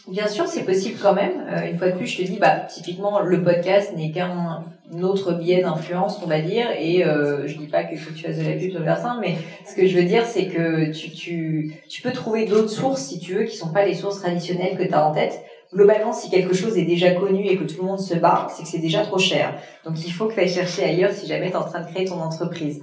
Bien 0.09 0.27
sûr, 0.27 0.47
c'est 0.47 0.65
possible 0.65 0.99
quand 1.01 1.15
même. 1.15 1.47
Euh, 1.49 1.71
une 1.71 1.79
fois 1.79 1.89
de 1.89 1.97
plus, 1.97 2.07
je 2.07 2.19
te 2.19 2.23
dis, 2.23 2.39
bah, 2.39 2.61
typiquement, 2.61 3.21
le 3.21 3.43
podcast 3.43 3.95
n'est 3.97 4.11
qu'un 4.11 4.65
autre 5.03 5.33
biais 5.33 5.63
d'influence, 5.63 6.21
on 6.23 6.27
va 6.27 6.41
dire. 6.41 6.67
Et 6.79 7.05
euh, 7.05 7.47
je 7.47 7.57
dis 7.57 7.67
pas 7.67 7.85
que, 7.85 7.95
tu 7.95 8.27
as 8.27 8.33
de 8.33 8.43
la 8.43 8.53
pub 8.57 8.71
sur 8.71 8.81
le 8.81 8.87
ça, 8.87 9.17
mais 9.21 9.37
ce 9.67 9.75
que 9.75 9.87
je 9.87 9.97
veux 9.97 10.05
dire, 10.05 10.25
c'est 10.27 10.47
que 10.47 10.93
tu, 10.93 11.11
tu, 11.13 11.75
tu 11.89 12.03
peux 12.03 12.13
trouver 12.13 12.47
d'autres 12.47 12.71
sources, 12.71 13.03
si 13.03 13.19
tu 13.19 13.35
veux, 13.35 13.45
qui 13.45 13.57
sont 13.57 13.73
pas 13.73 13.85
les 13.85 13.95
sources 13.95 14.21
traditionnelles 14.21 14.77
que 14.77 14.85
tu 14.85 14.95
as 14.95 15.07
en 15.07 15.13
tête. 15.13 15.43
Globalement, 15.73 16.13
si 16.13 16.31
quelque 16.31 16.55
chose 16.55 16.79
est 16.79 16.85
déjà 16.85 17.13
connu 17.13 17.47
et 17.47 17.57
que 17.57 17.65
tout 17.65 17.77
le 17.81 17.87
monde 17.87 18.01
se 18.01 18.15
bat, 18.15 18.47
c'est 18.51 18.63
que 18.63 18.69
c'est 18.69 18.79
déjà 18.79 19.03
trop 19.03 19.19
cher. 19.19 19.61
Donc, 19.85 19.97
il 20.05 20.13
faut 20.13 20.27
que 20.27 20.35
tu 20.35 20.41
ailles 20.41 20.49
chercher 20.49 20.85
ailleurs 20.85 21.13
si 21.13 21.27
jamais 21.27 21.51
tu 21.51 21.53
es 21.53 21.57
en 21.57 21.65
train 21.65 21.81
de 21.81 21.91
créer 21.91 22.07
ton 22.07 22.21
entreprise 22.21 22.81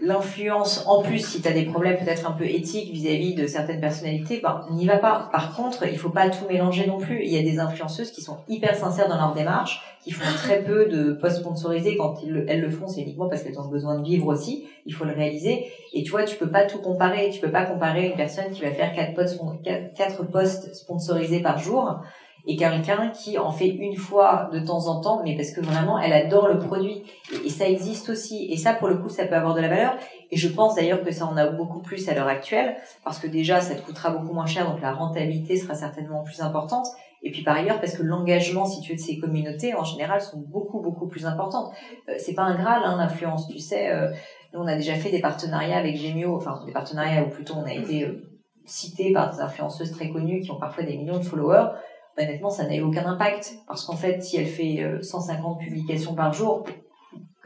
l'influence, 0.00 0.84
en 0.86 1.02
plus, 1.02 1.18
si 1.18 1.42
tu 1.42 1.48
as 1.48 1.52
des 1.52 1.64
problèmes 1.64 1.98
peut-être 1.98 2.28
un 2.28 2.32
peu 2.32 2.44
éthiques 2.44 2.92
vis-à-vis 2.92 3.34
de 3.34 3.46
certaines 3.46 3.80
personnalités, 3.80 4.40
ben, 4.42 4.66
n'y 4.70 4.86
va 4.86 4.98
pas. 4.98 5.28
Par 5.32 5.54
contre, 5.54 5.86
il 5.86 5.98
faut 5.98 6.10
pas 6.10 6.30
tout 6.30 6.46
mélanger 6.48 6.86
non 6.86 6.98
plus. 6.98 7.22
Il 7.22 7.30
y 7.30 7.38
a 7.38 7.42
des 7.42 7.58
influenceuses 7.58 8.10
qui 8.10 8.22
sont 8.22 8.38
hyper 8.48 8.74
sincères 8.74 9.08
dans 9.08 9.16
leur 9.16 9.34
démarche, 9.34 9.82
qui 10.06 10.12
font 10.12 10.36
très 10.36 10.62
peu 10.62 10.86
de 10.86 11.14
posts 11.14 11.38
sponsorisés. 11.38 11.96
Quand 11.96 12.14
elles 12.46 12.60
le 12.60 12.70
font, 12.70 12.86
c'est 12.86 13.00
uniquement 13.00 13.28
parce 13.28 13.42
qu'elles 13.42 13.58
ont 13.58 13.66
besoin 13.66 13.98
de 13.98 14.04
vivre 14.04 14.28
aussi. 14.28 14.64
Il 14.84 14.94
faut 14.94 15.04
le 15.04 15.12
réaliser. 15.12 15.66
Et 15.92 16.04
tu 16.04 16.12
vois, 16.12 16.22
tu 16.22 16.36
peux 16.36 16.48
pas 16.48 16.64
tout 16.64 16.78
comparer. 16.78 17.30
Tu 17.30 17.40
peux 17.40 17.50
pas 17.50 17.64
comparer 17.64 18.06
une 18.06 18.14
personne 18.14 18.52
qui 18.52 18.62
va 18.62 18.70
faire 18.70 18.94
quatre 18.94 19.14
posts, 19.14 19.40
quatre 19.96 20.22
posts 20.30 20.72
sponsorisés 20.76 21.40
par 21.40 21.58
jour 21.58 22.02
et 22.46 22.54
quelqu'un 22.54 23.08
qui 23.08 23.36
en 23.36 23.50
fait 23.50 23.66
une 23.66 23.96
fois 23.96 24.48
de 24.52 24.60
temps 24.60 24.86
en 24.86 25.00
temps, 25.00 25.22
mais 25.24 25.34
parce 25.34 25.50
que 25.50 25.60
vraiment 25.60 25.98
elle 25.98 26.12
adore 26.12 26.46
le 26.46 26.60
produit 26.60 27.02
et, 27.44 27.50
ça 27.50 27.68
existe 27.68 28.08
aussi. 28.08 28.46
Et 28.48 28.56
ça, 28.56 28.74
pour 28.74 28.86
le 28.86 28.98
coup, 28.98 29.08
ça 29.08 29.24
peut 29.26 29.34
avoir 29.34 29.56
de 29.56 29.60
la 29.60 29.68
valeur. 29.68 29.96
Et 30.30 30.36
je 30.36 30.46
pense 30.46 30.76
d'ailleurs 30.76 31.02
que 31.02 31.10
ça 31.10 31.26
en 31.26 31.36
a 31.36 31.48
beaucoup 31.48 31.80
plus 31.80 32.08
à 32.08 32.14
l'heure 32.14 32.28
actuelle 32.28 32.76
parce 33.02 33.18
que 33.18 33.26
déjà, 33.26 33.60
ça 33.60 33.74
te 33.74 33.82
coûtera 33.82 34.10
beaucoup 34.10 34.32
moins 34.32 34.46
cher, 34.46 34.70
donc 34.70 34.80
la 34.80 34.92
rentabilité 34.92 35.56
sera 35.56 35.74
certainement 35.74 36.22
plus 36.22 36.40
importante. 36.40 36.86
Et 37.22 37.30
puis 37.30 37.42
par 37.42 37.56
ailleurs, 37.56 37.80
parce 37.80 37.96
que 37.96 38.02
l'engagement, 38.02 38.64
si 38.64 38.80
tu 38.80 38.92
veux, 38.92 38.96
de 38.96 39.00
ces 39.00 39.18
communautés, 39.18 39.74
en 39.74 39.84
général, 39.84 40.20
sont 40.20 40.38
beaucoup, 40.38 40.80
beaucoup 40.80 41.08
plus 41.08 41.26
importantes. 41.26 41.72
Euh, 42.08 42.14
c'est 42.18 42.34
pas 42.34 42.42
un 42.42 42.54
graal, 42.54 42.82
hein, 42.84 42.96
l'influence, 42.98 43.48
tu 43.48 43.58
sais. 43.58 43.90
Euh, 43.90 44.12
nous, 44.52 44.60
on 44.60 44.66
a 44.66 44.76
déjà 44.76 44.94
fait 44.94 45.10
des 45.10 45.20
partenariats 45.20 45.78
avec 45.78 45.96
Gemio, 45.96 46.36
enfin 46.36 46.62
des 46.66 46.72
partenariats 46.72 47.24
où 47.24 47.30
plutôt 47.30 47.54
on 47.54 47.64
a 47.64 47.72
été 47.72 48.04
euh, 48.04 48.22
cité 48.64 49.12
par 49.12 49.34
des 49.34 49.40
influenceuses 49.40 49.92
très 49.92 50.10
connues 50.10 50.40
qui 50.40 50.50
ont 50.50 50.58
parfois 50.58 50.84
des 50.84 50.96
millions 50.96 51.18
de 51.18 51.24
followers 51.24 51.70
honnêtement, 52.18 52.50
ça 52.50 52.66
n'a 52.66 52.76
eu 52.76 52.82
aucun 52.82 53.06
impact. 53.06 53.54
Parce 53.66 53.84
qu'en 53.84 53.96
fait, 53.96 54.22
si 54.22 54.36
elle 54.36 54.46
fait 54.46 55.02
150 55.02 55.56
euh, 55.56 55.64
publications 55.64 56.14
par 56.14 56.32
jour, 56.32 56.64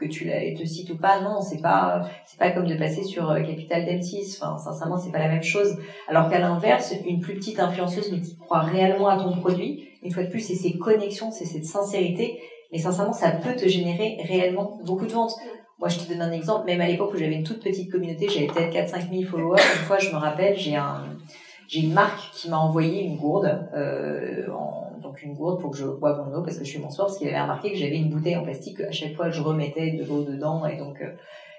que 0.01 0.07
tu 0.07 0.25
la 0.25 0.39
te 0.55 0.65
cites 0.65 0.89
ou 0.89 0.97
pas, 0.97 1.21
non, 1.21 1.41
c'est 1.41 1.61
pas, 1.61 2.01
c'est 2.25 2.39
pas 2.39 2.51
comme 2.51 2.67
de 2.67 2.75
passer 2.75 3.03
sur 3.03 3.29
euh, 3.29 3.41
Capital 3.41 3.85
d'M6. 3.85 4.37
Enfin, 4.41 4.57
sincèrement, 4.57 4.97
c'est 4.97 5.11
pas 5.11 5.19
la 5.19 5.27
même 5.27 5.43
chose. 5.43 5.77
Alors 6.07 6.29
qu'à 6.29 6.39
l'inverse, 6.39 6.93
une 7.05 7.21
plus 7.21 7.35
petite 7.35 7.59
influenceuse, 7.59 8.11
mais 8.11 8.19
qui 8.19 8.35
croit 8.37 8.61
réellement 8.61 9.07
à 9.07 9.17
ton 9.17 9.31
produit, 9.37 9.87
une 10.03 10.11
fois 10.11 10.23
de 10.23 10.29
plus, 10.29 10.39
c'est 10.39 10.55
ses 10.55 10.77
connexions, 10.77 11.31
c'est 11.31 11.45
cette 11.45 11.65
sincérité. 11.65 12.39
Mais 12.71 12.79
sincèrement, 12.79 13.13
ça 13.13 13.31
peut 13.31 13.55
te 13.55 13.67
générer 13.67 14.17
réellement 14.27 14.79
beaucoup 14.85 15.05
de 15.05 15.11
ventes. 15.11 15.35
Moi, 15.79 15.89
je 15.89 15.99
te 15.99 16.09
donne 16.09 16.21
un 16.21 16.31
exemple. 16.31 16.65
Même 16.65 16.81
à 16.81 16.87
l'époque 16.87 17.13
où 17.13 17.17
j'avais 17.17 17.35
une 17.35 17.43
toute 17.43 17.61
petite 17.61 17.91
communauté, 17.91 18.27
j'avais 18.29 18.47
peut-être 18.47 18.73
4-5 18.73 19.09
000 19.11 19.23
followers. 19.29 19.59
Une 19.59 19.85
fois, 19.85 19.99
je 19.99 20.09
me 20.09 20.15
rappelle, 20.15 20.57
j'ai 20.57 20.75
un, 20.75 21.05
j'ai 21.67 21.81
une 21.81 21.93
marque 21.93 22.31
qui 22.33 22.49
m'a 22.49 22.57
envoyé 22.57 23.03
une 23.03 23.17
gourde, 23.17 23.69
euh, 23.73 24.47
en, 24.51 24.90
donc 25.01 25.21
une 25.21 25.33
gourde 25.33 25.59
pour 25.59 25.71
que 25.71 25.77
je 25.77 25.85
boive 25.85 26.25
mon 26.25 26.37
eau 26.37 26.43
parce 26.43 26.57
que 26.57 26.63
je 26.63 26.69
suis 26.69 26.79
mon 26.79 26.89
soir, 26.89 27.07
parce 27.07 27.17
qu'il 27.17 27.27
avait 27.27 27.41
remarqué 27.41 27.71
que 27.71 27.77
j'avais 27.77 27.97
une 27.97 28.09
bouteille 28.09 28.35
en 28.35 28.43
plastique 28.43 28.79
à 28.81 28.91
chaque 28.91 29.15
fois 29.15 29.29
je 29.29 29.41
remettais 29.41 29.91
de 29.91 30.05
l'eau 30.05 30.23
dedans 30.23 30.65
et 30.65 30.77
donc 30.77 31.01
euh, 31.01 31.11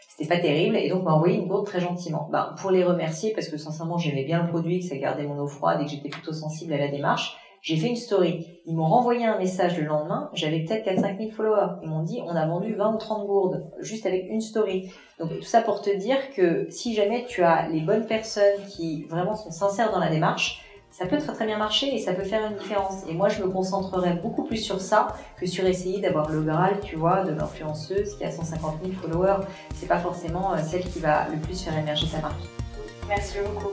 c'était 0.08 0.34
pas 0.34 0.40
terrible 0.40 0.76
et 0.76 0.88
donc 0.88 1.04
m'a 1.04 1.12
envoyé 1.12 1.38
une 1.38 1.48
gourde 1.48 1.66
très 1.66 1.80
gentiment. 1.80 2.28
Ben, 2.30 2.54
pour 2.60 2.70
les 2.70 2.84
remercier 2.84 3.32
parce 3.32 3.48
que 3.48 3.56
sincèrement 3.56 3.98
j'aimais 3.98 4.24
bien 4.24 4.42
le 4.42 4.48
produit, 4.48 4.80
que 4.80 4.86
ça 4.86 4.96
gardait 4.96 5.24
mon 5.24 5.38
eau 5.38 5.46
froide 5.46 5.80
et 5.80 5.84
que 5.84 5.90
j'étais 5.90 6.08
plutôt 6.08 6.32
sensible 6.32 6.72
à 6.72 6.78
la 6.78 6.88
démarche, 6.88 7.36
j'ai 7.62 7.76
fait 7.76 7.86
une 7.86 7.96
story. 7.96 8.44
Ils 8.66 8.74
m'ont 8.74 8.88
renvoyé 8.88 9.24
un 9.24 9.38
message 9.38 9.78
le 9.78 9.86
lendemain. 9.86 10.30
J'avais 10.34 10.64
peut-être 10.64 10.84
4-5 10.84 11.18
000 11.18 11.30
followers. 11.30 11.76
Ils 11.84 11.88
m'ont 11.88 12.02
dit, 12.02 12.20
on 12.26 12.34
a 12.34 12.44
vendu 12.44 12.74
20 12.74 12.94
ou 12.94 12.98
30 12.98 13.26
gourdes, 13.26 13.70
juste 13.78 14.04
avec 14.04 14.26
une 14.28 14.40
story. 14.40 14.90
Donc, 15.20 15.30
tout 15.30 15.42
ça 15.42 15.62
pour 15.62 15.80
te 15.80 15.96
dire 15.96 16.16
que 16.34 16.66
si 16.70 16.92
jamais 16.92 17.24
tu 17.28 17.44
as 17.44 17.68
les 17.68 17.80
bonnes 17.80 18.06
personnes 18.06 18.60
qui 18.68 19.04
vraiment 19.04 19.36
sont 19.36 19.52
sincères 19.52 19.92
dans 19.92 20.00
la 20.00 20.10
démarche, 20.10 20.60
ça 20.92 21.06
peut 21.06 21.18
très 21.18 21.32
très 21.32 21.46
bien 21.46 21.56
marcher 21.58 21.94
et 21.94 21.98
ça 21.98 22.12
peut 22.12 22.22
faire 22.22 22.46
une 22.48 22.56
différence. 22.56 23.02
Et 23.08 23.14
moi, 23.14 23.28
je 23.28 23.42
me 23.42 23.48
concentrerai 23.48 24.14
beaucoup 24.14 24.44
plus 24.44 24.58
sur 24.58 24.80
ça 24.80 25.08
que 25.40 25.46
sur 25.46 25.66
essayer 25.66 26.00
d'avoir 26.00 26.30
le 26.30 26.42
Graal, 26.42 26.78
tu 26.80 26.96
vois, 26.96 27.24
de 27.24 27.32
l'influenceuse 27.32 28.16
qui 28.16 28.24
a 28.24 28.30
150 28.30 28.76
000 28.84 28.94
followers. 29.00 29.44
C'est 29.74 29.88
pas 29.88 29.98
forcément 29.98 30.52
euh, 30.52 30.58
celle 30.58 30.84
qui 30.84 31.00
va 31.00 31.26
le 31.28 31.38
plus 31.38 31.60
faire 31.60 31.76
émerger 31.76 32.06
sa 32.06 32.20
marque. 32.20 32.42
Merci 33.08 33.38
beaucoup. 33.44 33.72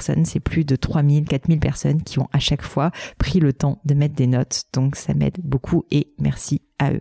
c'est 0.00 0.40
plus 0.40 0.64
de 0.64 0.76
3000, 0.76 1.24
4000 1.24 1.60
personnes 1.60 2.02
qui 2.02 2.18
ont 2.18 2.28
à 2.32 2.38
chaque 2.38 2.62
fois 2.62 2.90
pris 3.18 3.40
le 3.40 3.52
temps 3.52 3.80
de 3.84 3.94
mettre 3.94 4.14
des 4.14 4.26
notes. 4.26 4.64
Donc 4.72 4.96
ça 4.96 5.14
m'aide 5.14 5.38
beaucoup 5.42 5.84
et 5.90 6.12
merci 6.18 6.62
à 6.78 6.92
eux. 6.92 7.00